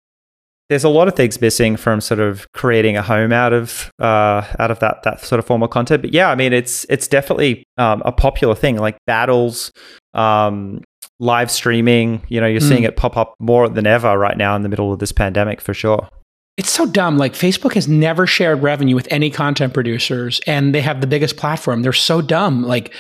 there's 0.70 0.84
a 0.84 0.90
lot 0.90 1.08
of 1.08 1.16
things 1.16 1.40
missing 1.42 1.76
from 1.76 2.02
sort 2.02 2.20
of 2.20 2.52
creating 2.54 2.98
a 2.98 3.02
home 3.02 3.32
out 3.32 3.54
of 3.54 3.92
uh, 4.00 4.44
out 4.60 4.72
of 4.72 4.80
that 4.80 5.04
that 5.04 5.22
sort 5.22 5.40
of 5.40 5.46
formal 5.46 5.68
content. 5.68 6.02
But 6.02 6.14
yeah, 6.14 6.30
I 6.30 6.36
mean, 6.36 6.54
it's 6.54 6.86
it's 6.90 7.08
definitely 7.08 7.64
um, 7.78 8.02
a 8.06 8.12
popular 8.12 8.56
thing, 8.56 8.78
like 8.78 8.98
battles, 9.06 9.72
um, 10.14 10.82
live 11.20 11.52
streaming. 11.52 12.22
You 12.30 12.42
know, 12.42 12.48
you're 12.48 12.62
mm. 12.62 12.70
seeing 12.70 12.84
it 12.84 12.96
pop 12.96 13.18
up 13.18 13.36
more 13.40 13.68
than 13.70 13.86
ever 13.86 14.18
right 14.18 14.38
now 14.38 14.56
in 14.56 14.64
the 14.64 14.70
middle 14.70 14.94
of 14.94 15.00
this 15.00 15.12
pandemic, 15.12 15.62
for 15.62 15.74
sure. 15.74 16.08
It's 16.56 16.70
so 16.70 16.86
dumb. 16.86 17.18
Like 17.18 17.34
Facebook 17.34 17.74
has 17.74 17.88
never 17.88 18.28
shared 18.28 18.62
revenue 18.62 18.96
with 18.96 19.08
any 19.12 19.30
content 19.30 19.74
producers, 19.74 20.40
and 20.48 20.74
they 20.74 20.82
have 20.82 21.02
the 21.02 21.08
biggest 21.08 21.36
platform. 21.36 21.82
They're 21.82 21.94
so 21.94 22.22
dumb. 22.22 22.64
Like 22.64 22.94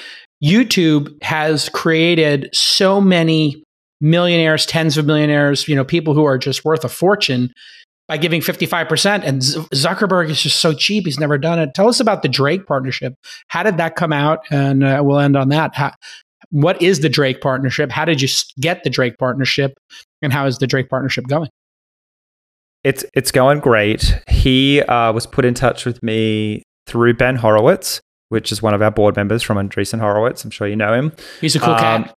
YouTube 0.43 1.21
has 1.23 1.69
created 1.69 2.49
so 2.51 2.99
many 2.99 3.63
millionaires, 4.03 4.65
tens 4.65 4.97
of 4.97 5.05
millionaires, 5.05 5.67
you 5.67 5.75
know, 5.75 5.85
people 5.85 6.13
who 6.13 6.25
are 6.25 6.37
just 6.37 6.63
worth 6.65 6.83
a 6.83 6.89
fortune 6.89 7.51
by 8.07 8.17
giving 8.17 8.41
55%. 8.41 9.23
And 9.23 9.41
Zuckerberg 9.41 10.29
is 10.29 10.41
just 10.41 10.59
so 10.59 10.73
cheap. 10.73 11.05
He's 11.05 11.19
never 11.19 11.37
done 11.37 11.57
it. 11.57 11.73
Tell 11.73 11.87
us 11.87 11.99
about 11.99 12.21
the 12.21 12.27
Drake 12.27 12.67
partnership. 12.67 13.15
How 13.47 13.63
did 13.63 13.77
that 13.77 13.95
come 13.95 14.11
out? 14.11 14.39
And 14.51 14.83
uh, 14.83 15.01
we'll 15.03 15.19
end 15.19 15.37
on 15.37 15.49
that. 15.49 15.73
How, 15.73 15.93
what 16.49 16.81
is 16.81 16.99
the 16.99 17.09
Drake 17.09 17.39
partnership? 17.41 17.91
How 17.91 18.03
did 18.03 18.21
you 18.21 18.27
get 18.59 18.83
the 18.83 18.89
Drake 18.89 19.17
partnership? 19.17 19.73
And 20.21 20.33
how 20.33 20.45
is 20.45 20.57
the 20.57 20.67
Drake 20.67 20.89
partnership 20.89 21.27
going? 21.27 21.49
It's 22.83 23.05
it's 23.13 23.31
going 23.31 23.61
great. 23.61 24.19
He 24.27 24.81
uh, 24.81 25.13
was 25.13 25.25
put 25.25 25.45
in 25.45 25.53
touch 25.53 25.85
with 25.85 26.03
me 26.03 26.63
through 26.85 27.13
Ben 27.13 27.37
Horowitz, 27.37 28.01
which 28.27 28.51
is 28.51 28.61
one 28.61 28.73
of 28.73 28.81
our 28.81 28.91
board 28.91 29.15
members 29.15 29.41
from 29.41 29.57
Andreessen 29.57 29.99
Horowitz. 29.99 30.43
I'm 30.43 30.51
sure 30.51 30.67
you 30.67 30.75
know 30.75 30.93
him. 30.93 31.13
He's 31.39 31.55
a 31.55 31.59
cool 31.59 31.75
um, 31.75 31.79
cat. 31.79 32.13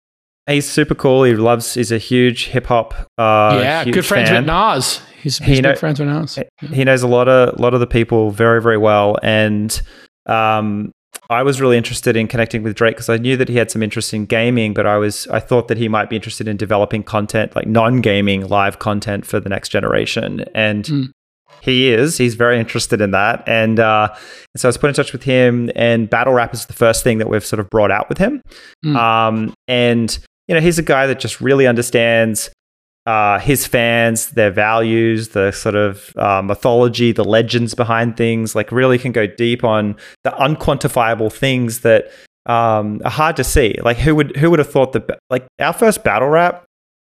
He's 0.48 0.68
super 0.68 0.94
cool. 0.94 1.24
He 1.24 1.34
loves. 1.34 1.74
He's 1.74 1.90
a 1.90 1.98
huge 1.98 2.46
hip 2.46 2.66
hop. 2.66 2.94
Uh, 3.18 3.58
yeah, 3.60 3.84
good 3.84 4.06
friends 4.06 4.28
fan. 4.28 4.44
with 4.44 4.46
Nas. 4.46 5.00
He's, 5.20 5.38
he's 5.38 5.56
he 5.56 5.60
know, 5.60 5.74
friends 5.74 5.98
with 5.98 6.08
Nas. 6.08 6.38
He 6.72 6.84
knows 6.84 7.02
a 7.02 7.08
lot 7.08 7.28
of 7.28 7.58
lot 7.58 7.74
of 7.74 7.80
the 7.80 7.86
people 7.86 8.30
very 8.30 8.62
very 8.62 8.78
well, 8.78 9.16
and 9.24 9.80
um, 10.26 10.92
I 11.28 11.42
was 11.42 11.60
really 11.60 11.76
interested 11.76 12.16
in 12.16 12.28
connecting 12.28 12.62
with 12.62 12.76
Drake 12.76 12.94
because 12.94 13.08
I 13.08 13.16
knew 13.16 13.36
that 13.36 13.48
he 13.48 13.56
had 13.56 13.70
some 13.70 13.82
interest 13.82 14.14
in 14.14 14.26
gaming, 14.26 14.72
but 14.72 14.86
I 14.86 14.96
was 14.98 15.26
I 15.28 15.40
thought 15.40 15.68
that 15.68 15.78
he 15.78 15.88
might 15.88 16.08
be 16.08 16.16
interested 16.16 16.46
in 16.46 16.56
developing 16.56 17.02
content 17.02 17.56
like 17.56 17.66
non 17.66 18.00
gaming 18.00 18.46
live 18.48 18.78
content 18.78 19.26
for 19.26 19.40
the 19.40 19.48
next 19.48 19.70
generation, 19.70 20.44
and 20.54 20.84
mm. 20.84 21.10
he 21.60 21.88
is. 21.88 22.18
He's 22.18 22.36
very 22.36 22.60
interested 22.60 23.00
in 23.00 23.10
that, 23.10 23.42
and 23.48 23.80
uh, 23.80 24.14
so 24.56 24.68
I 24.68 24.70
was 24.70 24.78
put 24.78 24.88
in 24.88 24.94
touch 24.94 25.12
with 25.12 25.24
him. 25.24 25.70
And 25.74 26.08
battle 26.08 26.32
rap 26.32 26.54
is 26.54 26.66
the 26.66 26.72
first 26.72 27.02
thing 27.02 27.18
that 27.18 27.28
we've 27.28 27.44
sort 27.44 27.58
of 27.58 27.68
brought 27.68 27.90
out 27.90 28.08
with 28.08 28.18
him, 28.18 28.42
mm. 28.84 28.94
um, 28.94 29.54
and 29.66 30.16
you 30.48 30.54
know, 30.54 30.60
he's 30.60 30.78
a 30.78 30.82
guy 30.82 31.06
that 31.06 31.20
just 31.20 31.40
really 31.40 31.66
understands 31.66 32.50
uh, 33.06 33.38
his 33.38 33.66
fans, 33.66 34.30
their 34.30 34.50
values, 34.50 35.28
the 35.28 35.52
sort 35.52 35.76
of 35.76 36.12
uh, 36.16 36.42
mythology, 36.42 37.12
the 37.12 37.24
legends 37.24 37.74
behind 37.74 38.16
things, 38.16 38.54
like 38.54 38.72
really 38.72 38.98
can 38.98 39.12
go 39.12 39.26
deep 39.26 39.62
on 39.62 39.96
the 40.24 40.30
unquantifiable 40.30 41.32
things 41.32 41.80
that 41.80 42.10
um, 42.46 43.00
are 43.04 43.10
hard 43.10 43.36
to 43.36 43.44
see. 43.44 43.76
Like 43.82 43.96
who 43.98 44.14
would 44.16 44.36
who 44.36 44.50
would 44.50 44.58
have 44.58 44.70
thought 44.70 44.92
that 44.92 45.18
like 45.30 45.46
our 45.60 45.72
first 45.72 46.02
battle 46.02 46.28
rap, 46.28 46.64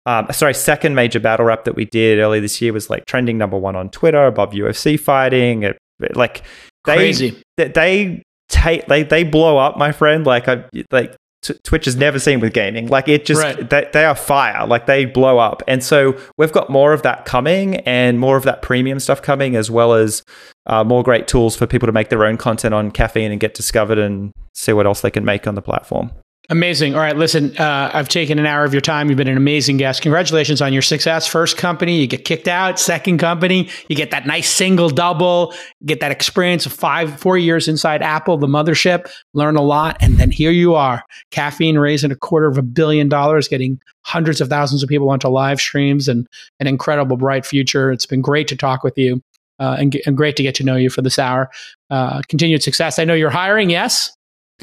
um, 0.06 0.28
sorry, 0.32 0.54
second 0.54 0.96
major 0.96 1.20
battle 1.20 1.46
rap 1.46 1.64
that 1.64 1.76
we 1.76 1.86
did 1.86 2.20
early 2.20 2.42
this 2.42 2.62
year 2.62 2.74
was 2.74 2.90
like 2.90 3.06
trending 3.06 3.38
number 3.38 3.58
one 3.58 3.76
on 3.76 3.90
Twitter 3.90 4.26
above 4.26 4.52
UFC 4.52 5.00
fighting. 5.00 5.64
It, 5.64 5.78
like 6.16 6.44
they, 6.84 6.98
Crazy. 6.98 7.42
they 7.56 7.70
they 7.70 8.24
take 8.50 8.86
they 8.88 9.04
they 9.04 9.24
blow 9.24 9.58
up, 9.58 9.78
my 9.78 9.94
friend. 9.94 10.26
Like 10.26 10.50
I 10.50 10.66
like 10.92 11.16
Twitch 11.64 11.86
has 11.86 11.96
never 11.96 12.20
seen 12.20 12.39
with 12.39 12.54
gaming. 12.54 12.88
Like 12.88 13.08
it 13.08 13.26
just 13.26 13.41
right. 13.41 13.70
they, 13.70 13.89
they 13.93 14.06
are 14.06 14.16
fire. 14.16 14.66
Like 14.66 14.86
they 14.86 15.06
blow 15.06 15.38
up. 15.38 15.64
And 15.68 15.84
so 15.84 16.18
we've 16.38 16.52
got 16.52 16.70
more 16.70 16.93
of 16.93 17.02
that 17.04 17.26
coming 17.26 17.78
and 17.78 18.20
more 18.20 18.38
of 18.38 18.43
that 18.43 18.62
premium 18.62 19.00
stuff 19.00 19.22
coming 19.22 19.56
as 19.56 19.70
well 19.70 19.93
as 19.93 20.24
uh, 20.66 20.84
more 20.84 21.04
great 21.04 21.28
tools 21.28 21.56
for 21.56 21.68
people 21.68 21.86
to 21.88 21.91
make 21.91 22.10
their 22.10 22.26
own 22.26 22.38
content 22.38 22.74
on 22.74 22.91
caffeine 22.91 23.32
and 23.32 23.39
get 23.39 23.54
discovered 23.54 23.98
and 23.98 24.32
see 24.54 24.74
what 24.74 24.86
else 24.86 25.02
they 25.02 25.12
can 25.12 25.26
make 25.26 25.48
on 25.48 25.56
the 25.56 25.62
platform. 25.62 26.12
Amazing. 26.50 26.93
All 26.93 27.02
right, 27.02 27.18
listen, 27.18 27.58
uh, 27.58 27.89
I've 27.91 28.08
taken 28.08 28.38
an 28.38 28.46
hour 28.46 28.64
of 28.64 28.74
your 28.74 28.82
time. 28.82 29.10
You've 29.10 29.18
been 29.18 29.28
an 29.28 29.38
amazing 29.38 29.78
guest. 29.78 30.04
Congratulations 30.04 30.62
on 30.62 30.74
your 30.74 30.84
success. 30.84 31.26
First 31.26 31.58
company, 31.58 32.00
you 32.00 32.06
get 32.06 32.24
kicked 32.24 32.48
out. 32.48 32.80
Second 32.80 33.18
company, 33.18 33.68
you 33.88 33.96
get 33.96 34.12
that 34.12 34.28
nice 34.28 34.48
single 34.48 34.89
double, 34.89 35.56
get 35.86 36.02
that 36.02 36.12
experience 36.12 36.68
of 36.68 36.74
five, 36.74 37.20
four 37.20 37.36
years 37.38 37.68
inside 37.68 38.04
Apple, 38.04 38.38
the 38.38 38.48
mothership, 38.48 39.10
learn 39.34 39.56
a 39.56 39.62
lot. 39.64 39.98
And 40.02 40.18
then 40.18 40.30
here 40.30 40.52
you 40.52 40.76
are, 40.76 41.04
caffeine 41.32 41.80
raising 41.80 42.12
a 42.12 42.16
quarter 42.16 42.46
of 42.46 42.60
a 42.60 42.64
billion 42.64 43.10
dollars, 43.10 43.48
getting 43.48 43.80
hundreds 44.02 44.39
of 44.39 44.48
thousands 44.48 44.84
of 44.84 44.89
people 44.89 45.10
onto 45.10 45.28
live 45.28 45.60
streams 45.60 46.08
and 46.08 46.28
an 46.60 46.68
incredible 46.68 47.18
bright 47.18 47.43
future. 47.43 47.91
It's 47.91 48.06
been 48.06 48.22
great 48.22 48.48
to 48.50 48.56
talk 48.56 48.84
with 48.84 48.98
you 49.00 49.24
uh, 49.60 49.78
and, 49.80 50.00
and, 50.06 50.16
great 50.16 50.36
to 50.36 50.43
get 50.43 50.54
to 50.56 50.64
know 50.64 50.76
you 50.76 50.89
for 50.89 51.02
this 51.02 51.18
hour. 51.18 51.50
Uh, 51.89 52.22
continued 52.30 52.62
success. 52.62 53.00
I 53.00 53.06
know 53.06 53.14
you're 53.14 53.30
hiring, 53.30 53.70
yes? 53.70 54.14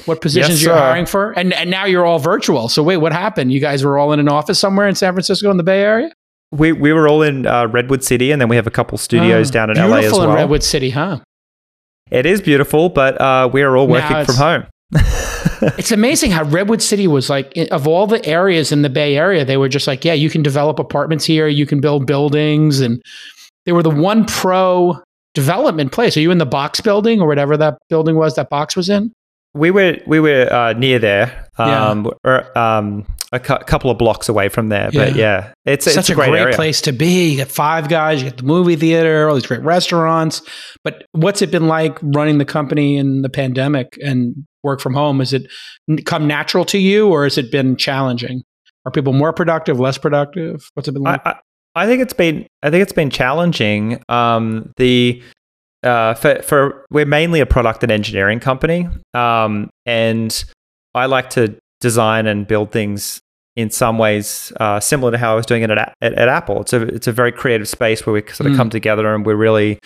What 0.05 0.21
positions 0.21 0.61
Yes, 0.61 0.63
you're 0.63 0.75
hiring 0.75 1.05
for? 1.05 1.31
And 1.33 1.53
and 1.53 1.69
now 1.69 1.85
you're 1.85 2.05
all 2.05 2.19
virtual. 2.19 2.67
So 2.69 2.81
wait, 2.83 2.97
what 2.97 3.13
happened? 3.13 3.53
You 3.53 3.59
guys 3.59 3.83
were 3.83 3.97
all 3.97 4.11
in 4.11 4.19
an 4.19 4.27
office 4.27 4.59
somewhere 4.59 4.87
in 4.87 4.95
San 4.95 5.13
Francisco 5.13 5.51
in 5.51 5.57
the 5.57 5.63
Bay 5.63 5.81
Area? 5.81 6.11
We 6.51 6.71
we 6.71 6.93
were 6.93 7.07
all 7.07 7.21
in 7.21 7.45
uh, 7.45 7.67
Redwood 7.67 8.03
City, 8.03 8.31
and 8.31 8.41
then 8.41 8.49
we 8.49 8.55
have 8.55 8.67
a 8.67 8.71
couple 8.71 8.97
studios 8.97 9.49
Oh, 9.49 9.53
down 9.53 9.69
in 9.69 9.77
LA 9.77 9.97
as 9.97 10.11
well. 10.11 10.23
in 10.23 10.35
Redwood 10.35 10.63
City, 10.63 10.89
huh? 10.89 11.19
It 12.11 12.25
is 12.25 12.41
beautiful, 12.41 12.89
but 12.89 13.19
uh, 13.21 13.49
we 13.51 13.61
are 13.61 13.75
all 13.77 13.87
working 13.87 14.25
from 14.25 14.35
home. 14.35 14.65
It's 15.77 15.91
amazing 15.93 16.31
how 16.31 16.43
Redwood 16.43 16.81
City 16.81 17.07
was 17.07 17.29
like 17.29 17.53
of 17.71 17.87
all 17.87 18.05
the 18.05 18.23
areas 18.25 18.73
in 18.73 18.81
the 18.81 18.89
Bay 18.89 19.15
Area, 19.15 19.45
they 19.45 19.55
were 19.55 19.69
just 19.69 19.87
like, 19.87 20.03
yeah, 20.03 20.13
you 20.13 20.29
can 20.29 20.43
develop 20.43 20.77
apartments 20.77 21.23
here, 21.23 21.47
you 21.47 21.65
can 21.65 21.79
build 21.79 22.05
buildings, 22.05 22.81
and 22.81 23.01
they 23.65 23.71
were 23.71 23.83
the 23.83 23.89
one 23.89 24.25
pro 24.25 25.01
development 25.33 25.93
place. 25.93 26.17
Are 26.17 26.19
you 26.19 26.31
in 26.31 26.37
the 26.37 26.45
box 26.45 26.81
building 26.81 27.21
or 27.21 27.27
whatever 27.27 27.55
that 27.55 27.77
building 27.89 28.17
was 28.17 28.35
that 28.35 28.49
box 28.49 28.75
was 28.75 28.89
in? 28.89 29.13
We 29.53 29.71
were 29.71 29.97
we 30.07 30.19
were 30.19 30.51
uh, 30.51 30.73
near 30.73 30.99
there, 30.99 31.47
Yeah. 31.59 31.89
um, 31.89 32.11
or, 32.23 32.57
um, 32.57 33.05
a 33.31 33.39
cou- 33.39 33.59
couple 33.59 33.89
of 33.89 33.97
blocks 33.97 34.29
away 34.29 34.49
from 34.49 34.69
there. 34.69 34.89
But 34.93 35.15
yeah, 35.15 35.53
it's 35.65 35.85
Such 35.85 35.97
it's 35.97 36.09
a 36.09 36.13
a 36.13 36.15
great, 36.15 36.29
great, 36.29 36.55
place 36.55 36.81
to 36.81 36.91
be. 36.91 37.29
You 37.31 37.37
got 37.39 37.47
Five 37.47 37.89
Guys, 37.89 38.21
you 38.21 38.29
got 38.29 38.37
the 38.37 38.43
movie 38.43 38.75
theater, 38.75 39.27
all 39.27 39.35
these 39.35 39.45
great 39.45 39.63
restaurants. 39.63 40.41
But 40.83 41.05
what's 41.11 41.41
it 41.41 41.49
been 41.51 41.67
like 41.67 41.97
running 42.01 42.37
the 42.37 42.45
company 42.45 42.97
in 42.97 43.21
the 43.21 43.29
pandemic 43.29 43.97
and 44.03 44.35
work 44.63 44.79
from 44.81 44.93
home? 44.93 45.19
Has 45.19 45.33
it 45.33 45.47
come 46.05 46.27
natural 46.27 46.65
to 46.65 46.77
you, 46.77 47.09
or 47.09 47.23
has 47.23 47.37
it 47.37 47.51
been 47.51 47.75
challenging? 47.75 48.41
Are 48.85 48.91
people 48.91 49.13
more 49.13 49.33
productive, 49.33 49.79
less 49.79 49.97
productive? 49.97 50.69
What's 50.73 50.87
it 50.87 50.93
been 50.93 51.03
like? 51.03 51.21
I, 51.25 51.31
I, 51.31 51.83
I 51.83 51.85
think 51.87 52.01
it's 52.01 52.13
been 52.13 52.45
I 52.61 52.69
think 52.69 52.81
it's 52.83 52.93
been 52.93 53.09
challenging. 53.09 54.01
Um, 54.09 54.71
the 54.77 55.21
uh, 55.83 56.13
for 56.15 56.41
for 56.41 56.85
we're 56.91 57.05
mainly 57.05 57.39
a 57.39 57.45
product 57.45 57.83
and 57.83 57.91
engineering 57.91 58.39
company, 58.39 58.87
um, 59.13 59.69
and 59.85 60.43
I 60.95 61.05
like 61.07 61.29
to 61.31 61.55
design 61.81 62.27
and 62.27 62.47
build 62.47 62.71
things 62.71 63.19
in 63.55 63.69
some 63.69 63.97
ways 63.97 64.51
uh, 64.59 64.79
similar 64.79 65.11
to 65.11 65.17
how 65.17 65.33
I 65.33 65.35
was 65.35 65.45
doing 65.45 65.61
it 65.61 65.69
at, 65.69 65.93
at, 66.01 66.13
at 66.13 66.27
Apple. 66.27 66.61
It's 66.61 66.73
a 66.73 66.81
it's 66.81 67.07
a 67.07 67.11
very 67.11 67.31
creative 67.31 67.67
space 67.67 68.05
where 68.05 68.13
we 68.13 68.21
sort 68.31 68.47
of 68.47 68.53
Mm. 68.53 68.57
come 68.57 68.69
together 68.69 69.13
and 69.13 69.25
we 69.25 69.33
really 69.33 69.79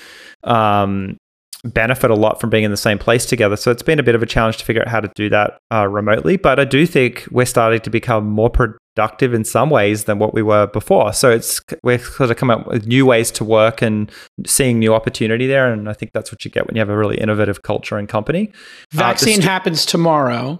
um, 0.44 1.18
benefit 1.66 2.12
a 2.12 2.16
lot 2.16 2.40
from 2.40 2.50
being 2.50 2.64
in 2.64 2.72
the 2.72 2.78
same 2.78 2.98
place 2.98 3.26
together. 3.26 3.58
So 3.58 3.72
it's 3.72 3.84
been 3.84 4.00
a 4.00 4.04
bit 4.04 4.16
of 4.16 4.24
a 4.24 4.26
challenge 4.26 4.58
to 4.58 4.66
figure 4.66 4.82
out 4.84 4.88
how 4.88 5.00
to 5.02 5.12
do 5.16 5.28
that 5.30 5.58
uh, 5.74 5.88
remotely. 5.88 6.38
But 6.38 6.60
I 6.60 6.66
do 6.66 6.86
think 6.86 7.28
we're 7.32 7.46
starting 7.46 7.82
to 7.82 7.90
become 7.90 8.26
more 8.28 8.50
productive 8.98 9.32
in 9.32 9.44
some 9.44 9.70
ways 9.70 10.06
than 10.06 10.18
what 10.18 10.34
we 10.34 10.42
were 10.42 10.66
before. 10.66 11.14
So 11.14 11.30
it's 11.30 11.62
we're 11.84 12.00
sort 12.00 12.32
of 12.32 12.38
coming 12.38 12.58
up 12.58 12.68
with 12.68 12.88
new 12.88 13.06
ways 13.06 13.30
to 13.32 13.44
work 13.44 13.84
and 13.84 14.12
seeing 14.48 14.80
new 14.80 14.96
opportunity 14.96 15.46
there. 15.46 15.72
And 15.72 15.88
I 15.88 15.94
think 15.94 16.14
that's 16.14 16.32
what 16.32 16.44
you 16.44 16.50
get 16.50 16.66
when 16.66 16.76
you 16.76 16.80
have 16.80 16.90
a 16.90 16.98
really 16.98 17.18
innovative 17.18 17.62
culture 17.62 17.98
and 17.98 18.10
company. 18.10 18.52
Uh, 18.96 18.98
Vaccine 18.98 19.42
happens 19.42 19.86
tomorrow, 19.86 20.60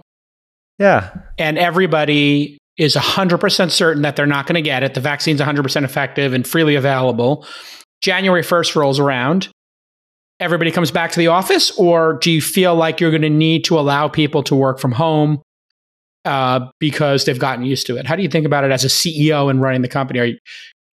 Yeah, 0.78 1.10
and 1.36 1.58
everybody 1.58 2.58
is 2.76 2.94
100% 2.94 3.70
certain 3.72 4.02
that 4.02 4.14
they're 4.14 4.24
not 4.24 4.46
going 4.46 4.54
to 4.54 4.62
get 4.62 4.84
it. 4.84 4.94
The 4.94 5.00
vaccine's 5.00 5.40
100% 5.40 5.82
effective 5.82 6.32
and 6.32 6.46
freely 6.46 6.76
available. 6.76 7.44
January 8.02 8.42
1st 8.42 8.76
rolls 8.76 9.00
around. 9.00 9.48
Everybody 10.38 10.70
comes 10.70 10.92
back 10.92 11.10
to 11.10 11.18
the 11.18 11.26
office, 11.26 11.76
or 11.76 12.20
do 12.22 12.30
you 12.30 12.40
feel 12.40 12.76
like 12.76 13.00
you're 13.00 13.10
going 13.10 13.22
to 13.22 13.28
need 13.28 13.64
to 13.64 13.76
allow 13.76 14.06
people 14.06 14.44
to 14.44 14.54
work 14.54 14.78
from 14.78 14.92
home 14.92 15.42
uh, 16.28 16.70
because 16.78 17.24
they've 17.24 17.38
gotten 17.38 17.64
used 17.64 17.86
to 17.86 17.96
it? 17.96 18.06
How 18.06 18.14
do 18.14 18.22
you 18.22 18.28
think 18.28 18.44
about 18.44 18.64
it 18.64 18.70
as 18.70 18.84
a 18.84 18.88
CEO 18.88 19.50
and 19.50 19.62
running 19.62 19.80
the 19.80 19.88
company? 19.88 20.20
Are 20.20 20.26
you, 20.26 20.38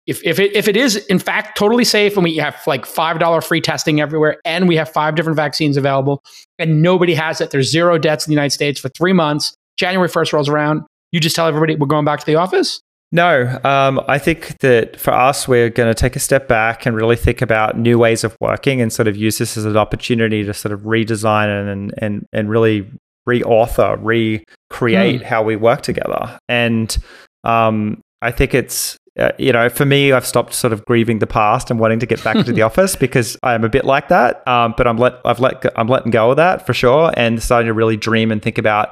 if, 0.08 0.24
if, 0.24 0.40
it, 0.40 0.56
if 0.56 0.68
it 0.68 0.78
is, 0.78 0.96
in 1.08 1.20
fact, 1.20 1.58
totally 1.58 1.84
safe 1.84 2.16
and 2.16 2.24
we 2.24 2.38
have 2.38 2.56
like 2.66 2.86
$5 2.86 3.44
free 3.44 3.60
testing 3.60 4.00
everywhere 4.00 4.38
and 4.46 4.68
we 4.68 4.78
have 4.78 4.90
five 4.90 5.16
different 5.16 5.36
vaccines 5.36 5.78
available 5.78 6.24
and 6.58 6.82
nobody 6.82 7.14
has 7.16 7.42
it, 7.42 7.52
there's 7.52 7.70
zero 7.70 7.98
deaths 7.98 8.26
in 8.26 8.32
the 8.32 8.36
United 8.36 8.52
States 8.52 8.80
for 8.80 8.88
three 8.90 9.14
months, 9.14 9.54
January 9.78 10.08
1st 10.08 10.32
rolls 10.32 10.48
around, 10.48 10.84
you 11.12 11.20
just 11.20 11.36
tell 11.36 11.48
everybody 11.48 11.76
we're 11.76 11.88
going 11.88 12.06
back 12.06 12.20
to 12.20 12.26
the 12.26 12.36
office? 12.36 12.80
No, 13.12 13.60
um, 13.64 14.02
I 14.08 14.20
think 14.20 14.60
that 14.60 15.00
for 15.00 15.14
us, 15.14 15.48
we're 15.48 15.70
going 15.70 15.94
to 15.94 16.00
take 16.00 16.16
a 16.16 16.20
step 16.20 16.48
back 16.48 16.86
and 16.86 16.96
really 16.96 17.16
think 17.16 17.42
about 17.42 17.78
new 17.78 17.98
ways 17.98 18.24
of 18.24 18.36
working 18.40 18.82
and 18.82 18.92
sort 18.92 19.08
of 19.08 19.16
use 19.16 19.38
this 19.38 19.58
as 19.58 19.66
an 19.66 19.78
opportunity 19.78 20.44
to 20.44 20.54
sort 20.54 20.72
of 20.74 20.82
redesign 20.82 21.72
and 21.72 21.94
and 21.98 22.26
and 22.34 22.50
really 22.50 22.90
reauthor, 23.28 23.98
recreate 24.02 25.22
how 25.22 25.44
we 25.44 25.56
work 25.56 25.82
together. 25.82 26.38
And 26.48 26.96
um, 27.44 28.02
I 28.22 28.32
think 28.32 28.54
it's 28.54 28.98
uh, 29.18 29.32
you 29.38 29.54
know, 29.54 29.70
for 29.70 29.86
me, 29.86 30.12
I've 30.12 30.26
stopped 30.26 30.54
sort 30.54 30.74
of 30.74 30.84
grieving 30.84 31.20
the 31.20 31.28
past 31.28 31.72
and 31.72 31.80
wanting 31.80 32.00
to 32.00 32.06
get 32.06 32.22
back 32.22 32.36
into 32.36 32.52
the 32.52 32.62
office 32.64 32.98
because 32.98 33.38
I'm 33.44 33.64
a 33.64 33.70
bit 33.70 33.86
like 33.86 34.10
that. 34.10 34.46
Um, 34.46 34.74
but 34.76 34.88
I'm 34.88 34.98
let 34.98 35.20
I've 35.24 35.40
let 35.40 35.62
go, 35.62 35.70
I'm 35.78 35.88
letting 35.88 36.12
go 36.12 36.32
of 36.32 36.38
that 36.38 36.66
for 36.66 36.74
sure, 36.74 37.14
and 37.16 37.42
starting 37.42 37.68
to 37.68 37.74
really 37.74 37.96
dream 37.96 38.32
and 38.32 38.42
think 38.42 38.58
about 38.58 38.92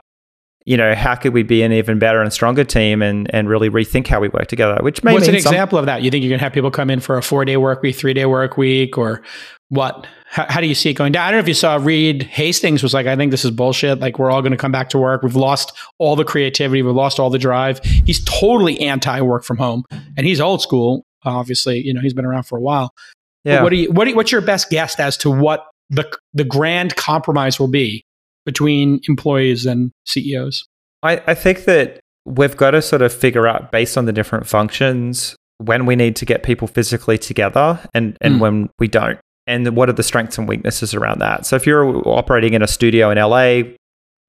you 0.66 0.78
know, 0.78 0.96
how 0.96 1.16
could 1.16 1.34
we 1.34 1.44
be 1.44 1.62
an 1.62 1.74
even 1.74 2.00
better 2.00 2.22
and 2.22 2.32
stronger 2.32 2.64
team 2.64 3.02
and, 3.02 3.34
and 3.36 3.50
really 3.50 3.70
rethink 3.70 4.08
how 4.08 4.22
we 4.22 4.30
work 4.30 4.48
together? 4.48 4.78
Which 4.82 5.04
may 5.04 5.14
What's 5.14 5.28
an 5.28 5.40
some- 5.42 5.54
example 5.54 5.78
of 5.78 5.86
that? 5.88 6.04
You 6.04 6.12
think 6.12 6.24
you're 6.24 6.30
going 6.30 6.40
to 6.40 6.44
have 6.44 6.54
people 6.54 6.72
come 6.72 6.90
in 6.90 7.00
for 7.00 7.18
a 7.18 7.22
four 7.22 7.44
day 7.44 7.58
work 7.58 7.82
week, 7.82 7.96
three 7.96 8.14
day 8.14 8.26
work 8.26 8.58
week, 8.58 8.98
or 8.98 9.22
what? 9.74 10.08
How, 10.26 10.46
how 10.50 10.62
do 10.62 10.68
you 10.68 10.76
see 10.76 10.90
it 10.90 10.94
going 10.94 11.12
down? 11.12 11.28
I 11.28 11.32
don't 11.32 11.38
know 11.40 11.44
if 11.44 11.48
you 11.48 11.54
saw 11.54 11.76
Reed 11.76 12.24
Hastings 12.24 12.82
was 12.82 12.94
like, 12.94 13.06
I 13.06 13.16
think 13.16 13.32
this 13.32 13.46
is 13.46 13.52
bullshit. 13.52 14.00
Like, 14.00 14.18
we're 14.18 14.32
all 14.32 14.42
going 14.42 14.52
to 14.52 14.58
come 14.58 14.72
back 14.72 14.90
to 14.90 14.98
work. 14.98 15.22
We've 15.24 15.36
lost 15.36 15.74
all 16.00 16.16
the 16.16 16.24
creativity. 16.24 16.82
We've 16.82 16.96
lost 16.96 17.20
all 17.20 17.30
the 17.30 17.38
drive. 17.40 17.80
He's 17.84 18.24
totally 18.24 18.80
anti 18.80 19.22
work 19.22 19.44
from 19.44 19.58
home, 19.58 19.84
and 20.18 20.26
he's 20.26 20.40
old 20.42 20.62
school. 20.62 21.06
Obviously, 21.26 21.80
you 21.80 21.94
know, 21.94 22.02
he's 22.02 22.14
been 22.14 22.26
around 22.26 22.44
for 22.44 22.58
a 22.58 22.62
while. 22.62 22.94
But 23.44 23.50
yeah. 23.52 23.64
What 23.64 23.70
do 23.70 23.76
you? 23.78 23.92
What 23.92 24.06
do 24.06 24.12
you, 24.12 24.16
What's 24.16 24.32
your 24.32 24.42
best 24.42 24.70
guess 24.70 25.00
as 25.00 25.18
to 25.18 25.30
what 25.32 25.66
the 25.90 26.10
the 26.34 26.44
grand 26.44 26.96
compromise 26.96 27.60
will 27.60 27.68
be 27.68 28.04
between 28.46 29.00
employees 29.08 29.66
and 29.66 29.92
CEOs? 30.06 30.68
I, 31.02 31.22
I 31.28 31.34
think 31.34 31.66
that 31.66 32.00
we've 32.26 32.56
got 32.58 32.72
to 32.72 32.82
sort 32.82 33.02
of 33.02 33.14
figure 33.14 33.48
out 33.48 33.72
based 33.72 33.98
on 33.98 34.06
the 34.06 34.14
different 34.14 34.48
functions 34.48 35.36
when 35.58 35.86
we 35.86 35.96
need 35.96 36.16
to 36.18 36.26
get 36.26 36.44
people 36.44 36.68
physically 36.68 37.18
together 37.18 37.80
and, 37.94 38.18
and 38.22 38.36
Mm. 38.36 38.40
when 38.40 38.70
we 38.80 38.88
don't. 38.88 39.20
And 39.46 39.76
what 39.76 39.90
are 39.90 39.94
the 39.94 40.04
strengths 40.04 40.38
and 40.38 40.48
weaknesses 40.48 40.94
around 40.94 41.20
that? 41.20 41.46
So 41.46 41.56
if 41.56 41.68
you're 41.68 42.08
operating 42.08 42.54
in 42.54 42.62
a 42.62 42.68
studio 42.68 43.10
in 43.12 43.18
LA, 43.18 43.74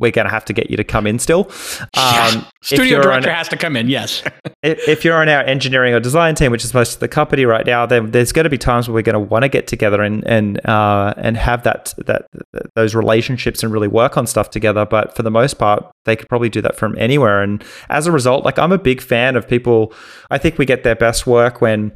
we're 0.00 0.10
going 0.10 0.26
to 0.26 0.30
have 0.30 0.44
to 0.46 0.52
get 0.52 0.70
you 0.70 0.76
to 0.76 0.84
come 0.84 1.06
in 1.06 1.18
still. 1.18 1.50
Um, 1.96 2.46
if 2.60 2.66
Studio 2.66 3.00
director 3.00 3.30
on- 3.30 3.36
has 3.36 3.48
to 3.48 3.56
come 3.56 3.76
in. 3.76 3.88
Yes. 3.88 4.22
if 4.62 4.88
if 4.88 5.04
you're 5.04 5.20
on 5.20 5.28
our 5.28 5.42
engineering 5.42 5.94
or 5.94 6.00
design 6.00 6.34
team, 6.34 6.50
which 6.50 6.64
is 6.64 6.74
most 6.74 6.94
of 6.94 7.00
the 7.00 7.08
company 7.08 7.44
right 7.44 7.64
now, 7.64 7.86
then 7.86 8.10
there's 8.10 8.32
going 8.32 8.44
to 8.44 8.50
be 8.50 8.58
times 8.58 8.88
where 8.88 8.94
we're 8.94 9.02
going 9.02 9.14
to 9.14 9.20
want 9.20 9.42
to 9.44 9.48
get 9.48 9.66
together 9.66 10.02
and 10.02 10.26
and 10.26 10.64
uh, 10.66 11.14
and 11.16 11.36
have 11.36 11.62
that 11.62 11.94
that 12.06 12.26
those 12.74 12.94
relationships 12.94 13.62
and 13.62 13.72
really 13.72 13.88
work 13.88 14.16
on 14.16 14.26
stuff 14.26 14.50
together. 14.50 14.84
But 14.84 15.14
for 15.14 15.22
the 15.22 15.30
most 15.30 15.54
part, 15.58 15.84
they 16.04 16.16
could 16.16 16.28
probably 16.28 16.48
do 16.48 16.60
that 16.62 16.76
from 16.76 16.96
anywhere. 16.98 17.42
And 17.42 17.62
as 17.88 18.06
a 18.06 18.12
result, 18.12 18.44
like 18.44 18.58
I'm 18.58 18.72
a 18.72 18.78
big 18.78 19.00
fan 19.00 19.36
of 19.36 19.46
people. 19.46 19.92
I 20.30 20.38
think 20.38 20.58
we 20.58 20.66
get 20.66 20.84
their 20.84 20.96
best 20.96 21.26
work 21.26 21.60
when 21.60 21.92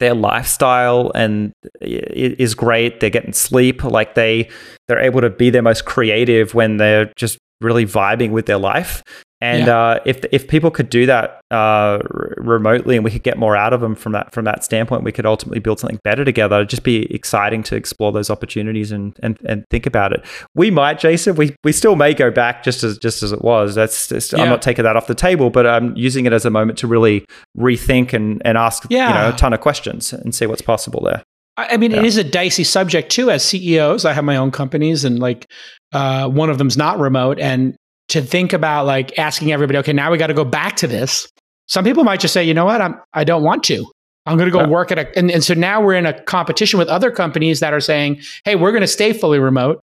their 0.00 0.14
lifestyle 0.14 1.10
and 1.14 1.52
is 1.80 2.54
great. 2.54 3.00
They're 3.00 3.10
getting 3.10 3.32
sleep. 3.32 3.84
Like 3.84 4.14
they 4.14 4.48
they're 4.86 5.00
able 5.00 5.20
to 5.20 5.30
be 5.30 5.50
their 5.50 5.62
most 5.62 5.84
creative 5.84 6.54
when 6.54 6.76
they're 6.76 7.12
just 7.16 7.38
really 7.60 7.84
vibing 7.84 8.30
with 8.30 8.46
their 8.46 8.58
life. 8.58 9.02
And 9.40 9.68
uh, 9.68 10.00
if 10.04 10.24
if 10.32 10.48
people 10.48 10.70
could 10.72 10.90
do 10.90 11.06
that 11.06 11.40
uh, 11.52 11.54
r- 12.02 12.34
remotely, 12.38 12.96
and 12.96 13.04
we 13.04 13.10
could 13.12 13.22
get 13.22 13.38
more 13.38 13.54
out 13.54 13.72
of 13.72 13.80
them 13.80 13.94
from 13.94 14.10
that 14.12 14.32
from 14.32 14.44
that 14.46 14.64
standpoint, 14.64 15.04
we 15.04 15.12
could 15.12 15.26
ultimately 15.26 15.60
build 15.60 15.78
something 15.78 16.00
better 16.02 16.24
together. 16.24 16.56
It'd 16.56 16.68
just 16.70 16.82
be 16.82 17.12
exciting 17.14 17.62
to 17.64 17.76
explore 17.76 18.10
those 18.10 18.30
opportunities 18.30 18.90
and 18.90 19.16
and, 19.22 19.38
and 19.46 19.64
think 19.70 19.86
about 19.86 20.12
it. 20.12 20.24
We 20.56 20.72
might, 20.72 20.98
Jason. 20.98 21.36
We 21.36 21.54
we 21.62 21.70
still 21.70 21.94
may 21.94 22.14
go 22.14 22.32
back 22.32 22.64
just 22.64 22.82
as 22.82 22.98
just 22.98 23.22
as 23.22 23.30
it 23.30 23.42
was. 23.42 23.76
That's 23.76 24.08
just, 24.08 24.32
Yeah. 24.32 24.42
I'm 24.42 24.48
not 24.48 24.60
taking 24.60 24.82
that 24.82 24.96
off 24.96 25.06
the 25.06 25.14
table, 25.14 25.50
but 25.50 25.68
I'm 25.68 25.96
using 25.96 26.26
it 26.26 26.32
as 26.32 26.44
a 26.44 26.50
moment 26.50 26.76
to 26.80 26.88
really 26.88 27.24
rethink 27.56 28.12
and 28.12 28.42
and 28.44 28.58
ask 28.58 28.90
you 28.90 28.96
Yeah. 28.96 29.12
know 29.12 29.28
a 29.28 29.36
ton 29.36 29.52
of 29.52 29.60
questions 29.60 30.12
and 30.12 30.34
see 30.34 30.46
what's 30.46 30.62
possible 30.62 31.02
there. 31.04 31.22
I 31.56 31.74
I 31.74 31.76
mean, 31.76 31.92
Yeah. 31.92 31.98
it 31.98 32.06
is 32.06 32.16
a 32.16 32.24
dicey 32.24 32.64
subject 32.64 33.10
too. 33.12 33.30
As 33.30 33.44
CEOs, 33.44 34.04
I 34.04 34.14
have 34.14 34.24
my 34.24 34.36
own 34.36 34.50
companies, 34.50 35.04
and 35.04 35.20
like 35.20 35.46
uh, 35.92 36.28
one 36.28 36.50
of 36.50 36.58
them's 36.58 36.76
not 36.76 36.98
remote. 36.98 37.38
And 37.38 37.76
to 38.08 38.22
think 38.22 38.52
about 38.52 38.86
like 38.86 39.18
asking 39.18 39.52
everybody, 39.52 39.78
okay, 39.78 39.92
now 39.92 40.10
we 40.10 40.18
got 40.18 40.28
to 40.28 40.34
go 40.34 40.44
back 40.44 40.76
to 40.76 40.86
this. 40.86 41.28
Some 41.66 41.84
people 41.84 42.04
might 42.04 42.20
just 42.20 42.32
say, 42.34 42.42
you 42.44 42.54
know 42.54 42.64
what, 42.64 42.80
I'm 42.80 42.96
I 43.12 43.24
don't 43.24 43.42
want 43.42 43.62
to. 43.64 43.86
I'm 44.26 44.36
going 44.36 44.46
to 44.50 44.52
go 44.52 44.60
Yeah. 44.60 44.68
work 44.68 44.92
at 44.92 44.98
a, 44.98 45.18
and, 45.18 45.30
and 45.30 45.42
so 45.42 45.54
now 45.54 45.80
we're 45.82 45.94
in 45.94 46.04
a 46.06 46.20
competition 46.24 46.78
with 46.78 46.88
other 46.88 47.10
companies 47.10 47.60
that 47.60 47.72
are 47.72 47.80
saying, 47.80 48.20
hey, 48.44 48.56
we're 48.56 48.72
going 48.72 48.82
to 48.82 48.86
stay 48.86 49.12
fully 49.12 49.38
remote. 49.38 49.80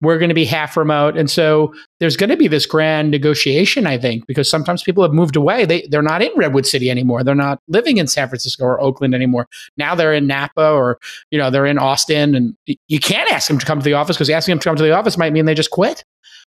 We're 0.00 0.18
going 0.18 0.28
to 0.28 0.34
be 0.34 0.44
half 0.44 0.76
remote. 0.76 1.16
And 1.16 1.30
so 1.30 1.72
there's 2.00 2.16
going 2.16 2.28
to 2.30 2.36
be 2.36 2.48
this 2.48 2.66
grand 2.66 3.10
negotiation, 3.10 3.86
I 3.86 3.96
think, 3.96 4.26
because 4.26 4.50
sometimes 4.50 4.82
people 4.82 5.02
have 5.02 5.12
moved 5.12 5.34
away. 5.36 5.64
They, 5.64 5.86
they're 5.88 6.02
not 6.02 6.20
in 6.20 6.30
Redwood 6.36 6.66
City 6.66 6.90
anymore. 6.90 7.22
They're 7.24 7.34
not 7.34 7.60
living 7.68 7.96
in 7.96 8.06
San 8.06 8.28
Francisco 8.28 8.64
or 8.64 8.80
Oakland 8.80 9.14
anymore. 9.14 9.46
Now 9.78 9.94
they're 9.94 10.12
in 10.12 10.26
Napa 10.26 10.72
or 10.72 10.98
you 11.30 11.38
know 11.38 11.48
they're 11.50 11.64
in 11.64 11.78
Austin, 11.78 12.34
and 12.34 12.54
you 12.88 12.98
can't 13.00 13.30
ask 13.32 13.48
them 13.48 13.58
to 13.58 13.64
come 13.64 13.78
to 13.78 13.84
the 13.84 13.94
office 13.94 14.16
because 14.16 14.28
asking 14.28 14.52
them 14.52 14.58
to 14.58 14.64
come 14.68 14.76
to 14.76 14.82
the 14.82 14.92
office 14.92 15.16
might 15.16 15.32
mean 15.32 15.46
they 15.46 15.54
just 15.54 15.70
quit. 15.70 16.04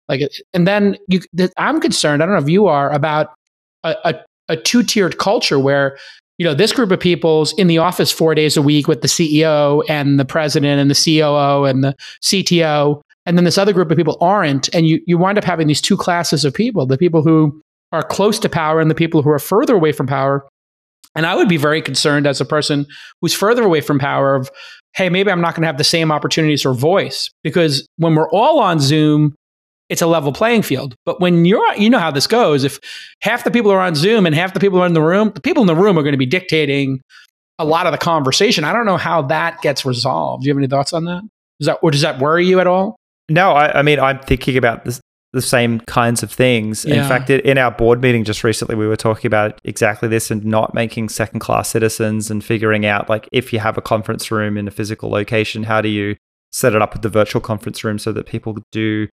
Like, 0.09 0.21
and 0.53 0.67
then 0.67 0.97
you, 1.07 1.21
I'm 1.57 1.79
concerned. 1.81 2.21
I 2.21 2.25
don't 2.25 2.35
know 2.35 2.41
if 2.41 2.49
you 2.49 2.67
are 2.67 2.91
about 2.91 3.33
a, 3.83 3.95
a, 4.05 4.15
a 4.49 4.57
two 4.57 4.83
tiered 4.83 5.17
culture 5.17 5.59
where 5.59 5.97
you 6.37 6.45
know 6.45 6.53
this 6.53 6.71
group 6.71 6.91
of 6.91 6.99
people's 6.99 7.53
in 7.53 7.67
the 7.67 7.79
office 7.79 8.11
four 8.11 8.35
days 8.35 8.55
a 8.55 8.61
week 8.61 8.87
with 8.87 9.01
the 9.01 9.07
CEO 9.07 9.83
and 9.89 10.19
the 10.19 10.25
president 10.25 10.79
and 10.79 10.89
the 10.89 11.19
COO 11.19 11.65
and 11.65 11.83
the 11.83 11.95
CTO, 12.23 13.01
and 13.25 13.37
then 13.37 13.43
this 13.43 13.57
other 13.57 13.73
group 13.73 13.89
of 13.91 13.97
people 13.97 14.17
aren't, 14.21 14.73
and 14.73 14.87
you 14.87 15.01
you 15.07 15.17
wind 15.17 15.37
up 15.37 15.43
having 15.43 15.67
these 15.67 15.81
two 15.81 15.97
classes 15.97 16.45
of 16.45 16.53
people: 16.53 16.85
the 16.85 16.97
people 16.97 17.23
who 17.23 17.61
are 17.91 18.03
close 18.03 18.39
to 18.39 18.49
power 18.49 18.79
and 18.79 18.91
the 18.91 18.95
people 18.95 19.21
who 19.21 19.29
are 19.29 19.39
further 19.39 19.75
away 19.75 19.91
from 19.91 20.07
power. 20.07 20.47
And 21.15 21.25
I 21.25 21.35
would 21.35 21.49
be 21.49 21.57
very 21.57 21.81
concerned 21.81 22.27
as 22.27 22.39
a 22.39 22.45
person 22.45 22.85
who's 23.21 23.33
further 23.33 23.63
away 23.63 23.81
from 23.81 23.97
power 23.97 24.35
of, 24.35 24.51
hey, 24.95 25.09
maybe 25.09 25.31
I'm 25.31 25.41
not 25.41 25.55
going 25.55 25.63
to 25.63 25.67
have 25.67 25.77
the 25.77 25.83
same 25.83 26.11
opportunities 26.11 26.65
or 26.65 26.73
voice 26.73 27.31
because 27.43 27.87
when 27.97 28.13
we're 28.13 28.29
all 28.29 28.59
on 28.59 28.79
Zoom, 28.79 29.33
it's 29.89 30.01
a 30.01 30.07
level 30.07 30.33
playing 30.33 30.63
field. 30.63 30.95
But 31.05 31.19
when 31.19 31.45
you're, 31.45 31.75
you 31.75 31.89
know 31.89 31.99
how 31.99 32.11
this 32.11 32.27
goes. 32.27 32.63
If 32.63 32.79
half 33.21 33.43
the 33.43 33.51
people 33.51 33.71
are 33.71 33.79
on 33.79 33.95
Zoom 33.95 34.25
and 34.25 34.35
half 34.35 34.53
the 34.53 34.59
people 34.59 34.81
are 34.81 34.85
in 34.85 34.93
the 34.93 35.01
room, 35.01 35.31
the 35.33 35.41
people 35.41 35.63
in 35.63 35.67
the 35.67 35.75
room 35.75 35.97
are 35.97 36.03
going 36.03 36.13
to 36.13 36.17
be 36.17 36.25
dictating 36.25 37.01
a 37.59 37.65
lot 37.65 37.85
of 37.85 37.91
the 37.91 37.97
conversation. 37.97 38.63
I 38.63 38.73
don't 38.73 38.85
know 38.85 38.97
how 38.97 39.23
that 39.23 39.61
gets 39.61 39.85
resolved. 39.85 40.43
Do 40.43 40.47
you 40.47 40.53
have 40.53 40.59
any 40.59 40.67
thoughts 40.67 40.93
on 40.93 41.05
that? 41.05 41.23
Does 41.59 41.67
that 41.67 41.79
or 41.81 41.91
does 41.91 42.01
that 42.01 42.19
worry 42.19 42.45
you 42.45 42.59
at 42.59 42.67
all? 42.67 42.97
No, 43.29 43.51
I, 43.51 43.79
I 43.79 43.81
mean 43.81 43.99
I'm 43.99 44.19
thinking 44.19 44.57
about 44.57 44.85
this, 44.85 45.01
the 45.33 45.41
same 45.41 45.79
kinds 45.81 46.21
of 46.23 46.31
things. 46.31 46.85
Yeah. 46.85 47.01
In 47.01 47.09
fact, 47.09 47.29
in 47.29 47.57
our 47.57 47.71
board 47.71 48.01
meeting 48.01 48.23
just 48.23 48.43
recently, 48.43 48.75
we 48.75 48.87
were 48.87 48.95
talking 48.95 49.27
about 49.27 49.59
exactly 49.63 50.07
this 50.07 50.29
and 50.29 50.45
not 50.45 50.73
making 50.73 51.09
second 51.09 51.39
class 51.39 51.69
citizens 51.69 52.29
and 52.29 52.43
figuring 52.43 52.85
out 52.85 53.09
like 53.09 53.27
if 53.31 53.51
you 53.51 53.59
have 53.59 53.77
a 53.77 53.81
conference 53.81 54.29
room 54.29 54.57
in 54.57 54.67
a 54.67 54.71
physical 54.71 55.09
location, 55.09 55.63
how 55.63 55.81
do 55.81 55.89
you 55.89 56.15
set 56.51 56.73
it 56.73 56.81
up 56.81 56.93
with 56.93 57.01
the 57.01 57.09
virtual 57.09 57.41
conference 57.41 57.83
room 57.83 57.99
so 57.99 58.11
that 58.11 58.25
people 58.25 58.57
do 58.71 59.07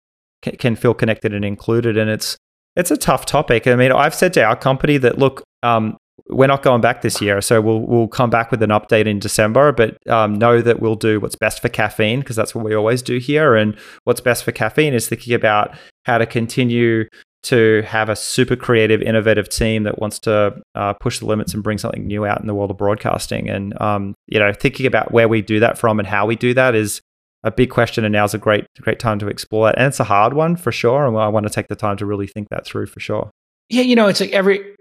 can 0.59 0.75
feel 0.75 0.93
connected 0.93 1.33
and 1.33 1.43
included. 1.43 1.97
And 1.97 2.09
it's 2.09 2.37
it's 2.75 2.91
a 2.91 2.97
tough 2.97 3.25
topic. 3.25 3.67
I 3.67 3.75
mean, 3.75 3.91
I've 3.91 4.15
said 4.15 4.33
to 4.33 4.43
our 4.43 4.55
company 4.55 4.97
that 4.97 5.17
look, 5.17 5.43
um, 5.61 5.97
we're 6.29 6.47
not 6.47 6.63
going 6.63 6.81
back 6.81 7.01
this 7.01 7.21
year, 7.21 7.41
so 7.41 7.59
we'll 7.61 7.81
we'll 7.81 8.07
come 8.07 8.29
back 8.29 8.51
with 8.51 8.61
an 8.63 8.69
update 8.69 9.07
in 9.07 9.19
December. 9.19 9.71
But 9.71 9.97
um, 10.07 10.35
know 10.35 10.61
that 10.61 10.79
we'll 10.79 10.95
do 10.95 11.19
what's 11.19 11.35
best 11.35 11.61
for 11.61 11.69
caffeine 11.69 12.19
because 12.19 12.35
that's 12.35 12.55
what 12.55 12.63
we 12.63 12.75
always 12.75 13.01
do 13.01 13.17
here. 13.17 13.55
And 13.55 13.77
what's 14.05 14.21
best 14.21 14.43
for 14.43 14.51
caffeine 14.51 14.93
is 14.93 15.07
thinking 15.07 15.33
about 15.33 15.75
how 16.05 16.17
to 16.17 16.25
continue 16.25 17.05
to 17.43 17.81
have 17.85 18.07
a 18.07 18.15
super 18.15 18.55
creative, 18.55 19.01
innovative 19.01 19.49
team 19.49 19.83
that 19.83 19.99
wants 19.99 20.17
to 20.17 20.55
uh, 20.75 20.93
push 20.93 21.19
the 21.19 21.25
limits 21.25 21.53
and 21.53 21.61
bring 21.61 21.77
something 21.77 22.07
new 22.07 22.25
out 22.25 22.39
in 22.39 22.47
the 22.47 22.55
world 22.55 22.71
of 22.71 22.77
broadcasting. 22.77 23.49
And 23.49 23.79
um, 23.81 24.15
you 24.27 24.39
know, 24.39 24.53
thinking 24.53 24.85
about 24.85 25.11
where 25.11 25.27
we 25.27 25.41
do 25.41 25.59
that 25.59 25.77
from 25.77 25.99
and 25.99 26.07
how 26.07 26.25
we 26.25 26.35
do 26.35 26.53
that 26.53 26.73
is 26.73 27.01
a 27.43 27.51
big 27.51 27.69
question, 27.69 28.05
and 28.05 28.13
now's 28.13 28.33
a 28.33 28.37
great 28.37 28.65
great 28.81 28.99
time 28.99 29.19
to 29.19 29.27
explore 29.27 29.69
it. 29.69 29.75
And 29.77 29.87
it's 29.87 29.99
a 29.99 30.05
hard 30.05 30.33
one 30.33 30.55
for 30.55 30.71
sure, 30.71 31.05
and 31.05 31.17
I 31.17 31.27
want 31.27 31.45
to 31.45 31.51
take 31.51 31.67
the 31.67 31.75
time 31.75 31.97
to 31.97 32.05
really 32.05 32.27
think 32.27 32.49
that 32.49 32.65
through 32.65 32.87
for 32.87 32.99
sure. 32.99 33.29
Yeah, 33.69 33.83
you 33.83 33.95
know, 33.95 34.07
it's 34.07 34.19
like 34.19 34.31
every 34.31 34.73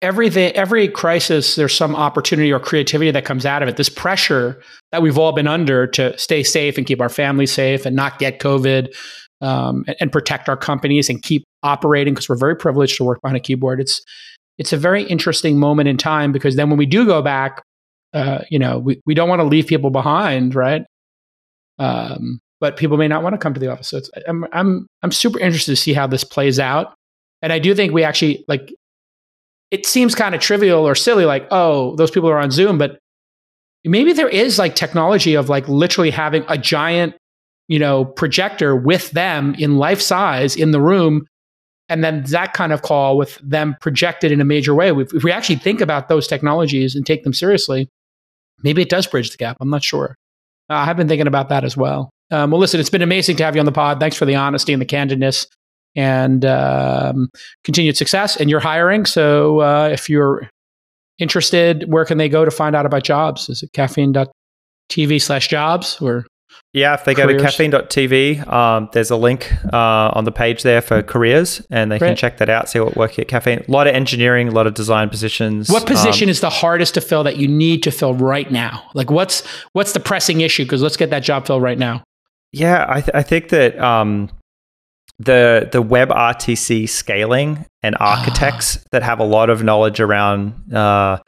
everything 0.00 0.52
every 0.52 0.86
crisis 0.86 1.56
there's 1.56 1.74
some 1.74 1.96
opportunity 1.96 2.52
or 2.52 2.60
creativity 2.60 3.10
that 3.10 3.24
comes 3.24 3.44
out 3.44 3.62
of 3.62 3.68
it 3.68 3.76
this 3.76 3.88
pressure 3.88 4.62
that 4.92 5.02
we've 5.02 5.18
all 5.18 5.32
been 5.32 5.48
under 5.48 5.88
to 5.88 6.16
stay 6.16 6.42
safe 6.42 6.78
and 6.78 6.86
keep 6.86 7.00
our 7.00 7.08
families 7.08 7.52
safe 7.52 7.84
and 7.84 7.96
not 7.96 8.18
get 8.18 8.38
covid 8.38 8.94
um, 9.40 9.84
and, 9.86 9.96
and, 10.00 10.12
protect 10.12 10.48
our 10.48 10.56
companies 10.56 11.08
and 11.08 11.22
keep 11.22 11.44
operating 11.62 12.12
because 12.12 12.28
we're 12.28 12.36
very 12.36 12.56
privileged 12.56 12.96
to 12.96 13.04
work 13.04 13.20
behind 13.22 13.36
a 13.36 13.40
keyboard 13.40 13.80
it's 13.80 14.00
it's 14.56 14.72
a 14.72 14.76
very 14.76 15.02
interesting 15.02 15.58
moment 15.58 15.88
in 15.88 15.96
time 15.96 16.30
because 16.30 16.54
then 16.54 16.68
when 16.70 16.78
we 16.78 16.86
do 16.86 17.04
go 17.04 17.20
back 17.20 17.62
uh, 18.14 18.38
you 18.50 18.58
know 18.58 18.78
we, 18.78 19.00
we 19.04 19.14
don't 19.14 19.28
want 19.28 19.40
to 19.40 19.44
leave 19.44 19.66
people 19.66 19.90
behind 19.90 20.54
right 20.54 20.82
um, 21.78 22.40
but 22.60 22.76
people 22.76 22.96
may 22.96 23.08
not 23.08 23.22
want 23.22 23.34
to 23.34 23.38
come 23.38 23.54
to 23.54 23.60
the 23.60 23.70
office. 23.70 23.88
So 23.88 24.00
I'm, 24.26 24.46
I'm, 24.52 24.86
I'm 25.02 25.12
super 25.12 25.38
interested 25.38 25.72
to 25.72 25.76
see 25.76 25.92
how 25.92 26.06
this 26.06 26.24
plays 26.24 26.58
out. 26.58 26.94
And 27.40 27.52
I 27.52 27.58
do 27.58 27.74
think 27.74 27.92
we 27.92 28.02
actually 28.02 28.44
like, 28.48 28.74
it 29.70 29.86
seems 29.86 30.14
kind 30.14 30.34
of 30.34 30.40
trivial 30.40 30.86
or 30.86 30.94
silly, 30.94 31.24
like, 31.24 31.46
oh, 31.50 31.94
those 31.96 32.10
people 32.10 32.28
are 32.30 32.38
on 32.38 32.50
Zoom, 32.50 32.78
but 32.78 32.98
maybe 33.84 34.12
there 34.12 34.28
is 34.28 34.58
like 34.58 34.74
technology 34.74 35.34
of 35.34 35.48
like 35.48 35.68
literally 35.68 36.10
having 36.10 36.44
a 36.48 36.58
giant, 36.58 37.14
you 37.68 37.78
know, 37.78 38.04
projector 38.04 38.74
with 38.74 39.10
them 39.12 39.54
in 39.58 39.76
life 39.76 40.00
size 40.00 40.56
in 40.56 40.72
the 40.72 40.80
room. 40.80 41.26
And 41.88 42.02
then 42.02 42.24
that 42.24 42.54
kind 42.54 42.72
of 42.72 42.82
call 42.82 43.16
with 43.16 43.38
them 43.42 43.76
projected 43.80 44.32
in 44.32 44.40
a 44.40 44.44
major 44.44 44.74
way. 44.74 44.90
If 44.90 45.22
we 45.22 45.30
actually 45.30 45.56
think 45.56 45.80
about 45.80 46.08
those 46.08 46.26
technologies 46.26 46.94
and 46.94 47.06
take 47.06 47.24
them 47.24 47.32
seriously, 47.32 47.88
maybe 48.62 48.82
it 48.82 48.90
does 48.90 49.06
bridge 49.06 49.30
the 49.30 49.36
gap. 49.36 49.58
I'm 49.60 49.70
not 49.70 49.84
sure. 49.84 50.16
Uh, 50.70 50.74
I've 50.74 50.96
been 50.96 51.08
thinking 51.08 51.26
about 51.26 51.48
that 51.48 51.64
as 51.64 51.76
well. 51.76 52.10
Um, 52.30 52.50
well, 52.50 52.60
listen, 52.60 52.78
it's 52.78 52.90
been 52.90 53.02
amazing 53.02 53.36
to 53.36 53.44
have 53.44 53.54
you 53.54 53.60
on 53.60 53.66
the 53.66 53.72
pod. 53.72 54.00
Thanks 54.00 54.16
for 54.16 54.26
the 54.26 54.34
honesty 54.34 54.72
and 54.72 54.82
the 54.82 54.86
candidness 54.86 55.46
and 55.96 56.44
um, 56.44 57.30
continued 57.64 57.96
success. 57.96 58.36
And 58.36 58.50
you're 58.50 58.60
hiring. 58.60 59.06
So 59.06 59.60
uh, 59.60 59.88
if 59.90 60.08
you're 60.08 60.48
interested, 61.18 61.90
where 61.90 62.04
can 62.04 62.18
they 62.18 62.28
go 62.28 62.44
to 62.44 62.50
find 62.50 62.76
out 62.76 62.86
about 62.86 63.02
jobs? 63.02 63.48
Is 63.48 63.62
it 63.62 63.72
caffeine.tv 63.72 65.22
slash 65.22 65.48
jobs 65.48 65.98
or 66.00 66.26
yeah, 66.74 66.94
if 66.94 67.04
they 67.04 67.14
careers. 67.14 67.32
go 67.32 67.38
to 67.38 67.44
caffeine.tv, 67.44 68.46
um, 68.46 68.90
there's 68.92 69.10
a 69.10 69.16
link 69.16 69.50
uh, 69.72 70.10
on 70.12 70.24
the 70.24 70.32
page 70.32 70.62
there 70.62 70.82
for 70.82 71.02
careers, 71.02 71.64
and 71.70 71.90
they 71.90 71.98
Great. 71.98 72.08
can 72.08 72.16
check 72.16 72.38
that 72.38 72.50
out, 72.50 72.68
see 72.68 72.78
what 72.78 72.94
work 72.94 73.18
at 73.18 73.26
Caffeine. 73.26 73.64
A 73.66 73.70
lot 73.70 73.86
of 73.86 73.94
engineering, 73.94 74.48
a 74.48 74.50
lot 74.50 74.66
of 74.66 74.74
design 74.74 75.08
positions. 75.08 75.70
What 75.70 75.86
position 75.86 76.28
um, 76.28 76.30
is 76.30 76.40
the 76.40 76.50
hardest 76.50 76.94
to 76.94 77.00
fill 77.00 77.24
that 77.24 77.38
you 77.38 77.48
need 77.48 77.82
to 77.84 77.90
fill 77.90 78.12
right 78.14 78.50
now? 78.50 78.84
Like, 78.92 79.10
what's 79.10 79.46
what's 79.72 79.92
the 79.92 80.00
pressing 80.00 80.42
issue? 80.42 80.64
Because 80.64 80.82
let's 80.82 80.96
get 80.98 81.08
that 81.10 81.22
job 81.22 81.46
filled 81.46 81.62
right 81.62 81.78
now. 81.78 82.02
Yeah, 82.52 82.84
I, 82.88 83.00
th- 83.00 83.14
I 83.14 83.22
think 83.22 83.48
that 83.48 83.78
um, 83.78 84.30
the 85.18 85.68
the 85.72 85.82
web 85.82 86.10
RTC 86.10 86.88
scaling 86.88 87.64
and 87.82 87.96
architects 87.98 88.84
that 88.92 89.02
have 89.02 89.20
a 89.20 89.24
lot 89.24 89.50
of 89.50 89.62
knowledge 89.62 90.00
around 90.00 90.74
uh, 90.74 91.18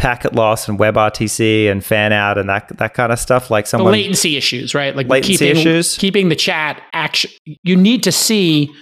packet 0.00 0.34
loss 0.34 0.66
and 0.66 0.78
WebRTC 0.78 1.70
and 1.70 1.84
fan 1.84 2.10
out 2.10 2.38
and 2.38 2.48
that 2.48 2.68
that 2.78 2.94
kind 2.94 3.12
of 3.12 3.18
stuff. 3.18 3.50
Like 3.50 3.66
some 3.66 3.82
latency 3.82 4.36
issues, 4.36 4.74
right? 4.74 4.96
Like 4.96 5.08
latency 5.08 5.36
keeping, 5.36 5.60
issues, 5.60 5.98
keeping 5.98 6.28
the 6.30 6.36
chat 6.36 6.82
action. 6.94 7.30
You 7.62 7.76
need 7.76 8.02
to 8.04 8.12
see 8.12 8.72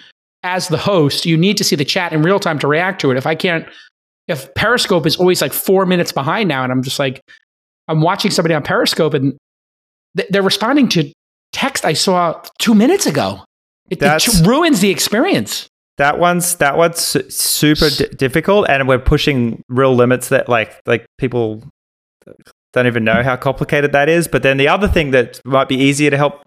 as 0.45 0.69
the 0.69 0.79
host, 0.79 1.27
you 1.27 1.37
need 1.37 1.57
to 1.57 1.65
see 1.65 1.75
the 1.75 1.85
chat 1.85 2.13
in 2.13 2.23
real 2.23 2.39
time 2.39 2.59
to 2.61 2.69
react 2.69 3.01
to 3.01 3.11
it. 3.11 3.17
If 3.17 3.27
I 3.27 3.35
can't, 3.35 3.67
if 4.29 4.55
Periscope 4.55 5.07
is 5.07 5.17
always 5.17 5.43
like 5.43 5.53
four 5.53 5.87
minutes 5.87 6.13
behind 6.13 6.49
now, 6.49 6.63
and 6.63 6.71
I'm 6.71 6.83
just 6.83 7.01
like, 7.01 7.21
I'm 7.89 8.01
watching 8.01 8.31
somebody 8.31 8.55
on 8.55 8.63
Periscope 8.63 9.15
and 9.15 9.37
they're 10.31 10.43
responding 10.43 10.89
to 10.91 11.13
text 11.53 11.85
I 11.85 11.95
saw 11.95 12.41
two 12.61 12.75
minutes 12.75 13.07
ago. 13.07 13.43
It, 13.91 13.99
it 14.01 14.47
ruins 14.47 14.81
the 14.81 14.91
experience 14.91 15.68
that 15.99 16.19
one's 16.19 16.57
that 16.57 16.77
one's 16.77 17.01
super 17.35 17.91
d- 17.91 18.09
difficult 18.17 18.69
and 18.69 18.89
we're 18.89 18.99
pushing 18.99 19.63
real 19.69 19.95
limits 19.95 20.31
that 20.31 20.49
like 20.49 20.81
like 20.87 21.07
people 21.19 21.63
don't 22.73 22.87
even 22.87 23.05
know 23.05 23.23
how 23.23 23.37
complicated 23.37 23.93
that 23.93 24.09
is. 24.09 24.29
But 24.29 24.43
then 24.43 24.57
the 24.57 24.69
other 24.69 24.89
thing 24.89 25.11
that 25.13 25.41
might 25.45 25.69
be 25.69 25.77
easier 25.77 26.11
to 26.11 26.17
help 26.17 26.43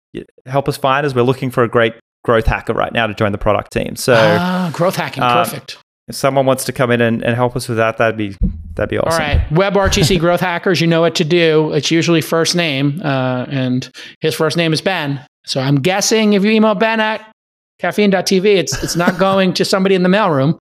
help 0.46 0.68
us 0.68 0.78
find 0.78 1.06
is 1.06 1.16
we're 1.16 1.22
looking 1.22 1.52
for 1.52 1.64
a 1.64 1.68
great 1.68 1.94
growth 2.24 2.46
hacker 2.46 2.74
right 2.74 2.94
now 2.94 3.08
to 3.08 3.14
join 3.14 3.32
the 3.32 3.38
product 3.38 3.72
team. 3.72 3.96
So 3.96 4.16
ah, 4.16 4.72
growth 4.74 4.96
hacking 4.96 5.24
uh, 5.24 5.44
perfect. 5.44 5.78
if 6.08 6.16
someone 6.16 6.46
wants 6.46 6.64
to 6.66 6.72
come 6.72 6.92
in 6.92 7.02
and, 7.02 7.24
and 7.24 7.36
help 7.36 7.56
us 7.56 7.68
with 7.68 7.78
that 7.78 7.98
that'd 7.98 8.18
be 8.18 8.36
that'd 8.76 8.90
be 8.90 8.98
awesome. 8.98 9.22
All 9.22 9.28
right. 9.28 9.50
WebRTC 9.50 10.20
growth 10.20 10.40
hackers 10.40 10.80
you 10.80 10.88
know 10.88 11.02
what 11.02 11.16
to 11.16 11.26
do. 11.26 11.74
It's 11.74 11.92
usually 11.92 12.22
first 12.22 12.56
name 12.56 13.02
uh, 13.04 13.46
and 13.50 13.90
his 14.22 14.36
first 14.36 14.58
name 14.58 14.74
is 14.74 14.82
ben. 14.82 15.26
So 15.44 15.60
i'm 15.60 15.78
guessing 15.78 16.34
if 16.34 16.44
you 16.46 16.52
email 16.52 16.76
ben 16.76 17.00
at 17.00 17.28
caffeine.tv. 17.82 18.46
It's 18.46 18.84
it's 18.84 18.96
not 18.96 19.18
going 19.18 19.54
to 19.56 19.66
somebody 19.66 19.96
in 19.96 20.04
the 20.04 20.10
mailroom. 20.10 20.58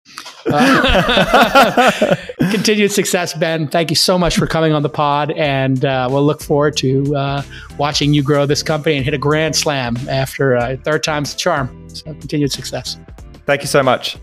Uh, 0.46 2.14
continued 2.50 2.92
success, 2.92 3.32
Ben. 3.34 3.66
Thank 3.66 3.90
you 3.90 3.96
so 3.96 4.18
much 4.18 4.36
for 4.36 4.46
coming 4.46 4.72
on 4.72 4.82
the 4.82 4.90
pod, 4.90 5.32
and 5.32 5.84
uh, 5.84 6.08
we'll 6.10 6.24
look 6.24 6.42
forward 6.42 6.76
to 6.78 7.16
uh, 7.16 7.42
watching 7.78 8.12
you 8.12 8.22
grow 8.22 8.44
this 8.44 8.62
company 8.62 8.96
and 8.96 9.04
hit 9.04 9.14
a 9.14 9.18
grand 9.18 9.56
slam 9.56 9.96
after 10.08 10.56
uh, 10.56 10.76
third 10.84 11.02
time's 11.02 11.32
the 11.32 11.38
charm. 11.38 11.88
So 11.88 12.04
continued 12.04 12.52
success. 12.52 12.98
Thank 13.46 13.62
you 13.62 13.68
so 13.68 13.82
much. 13.82 14.18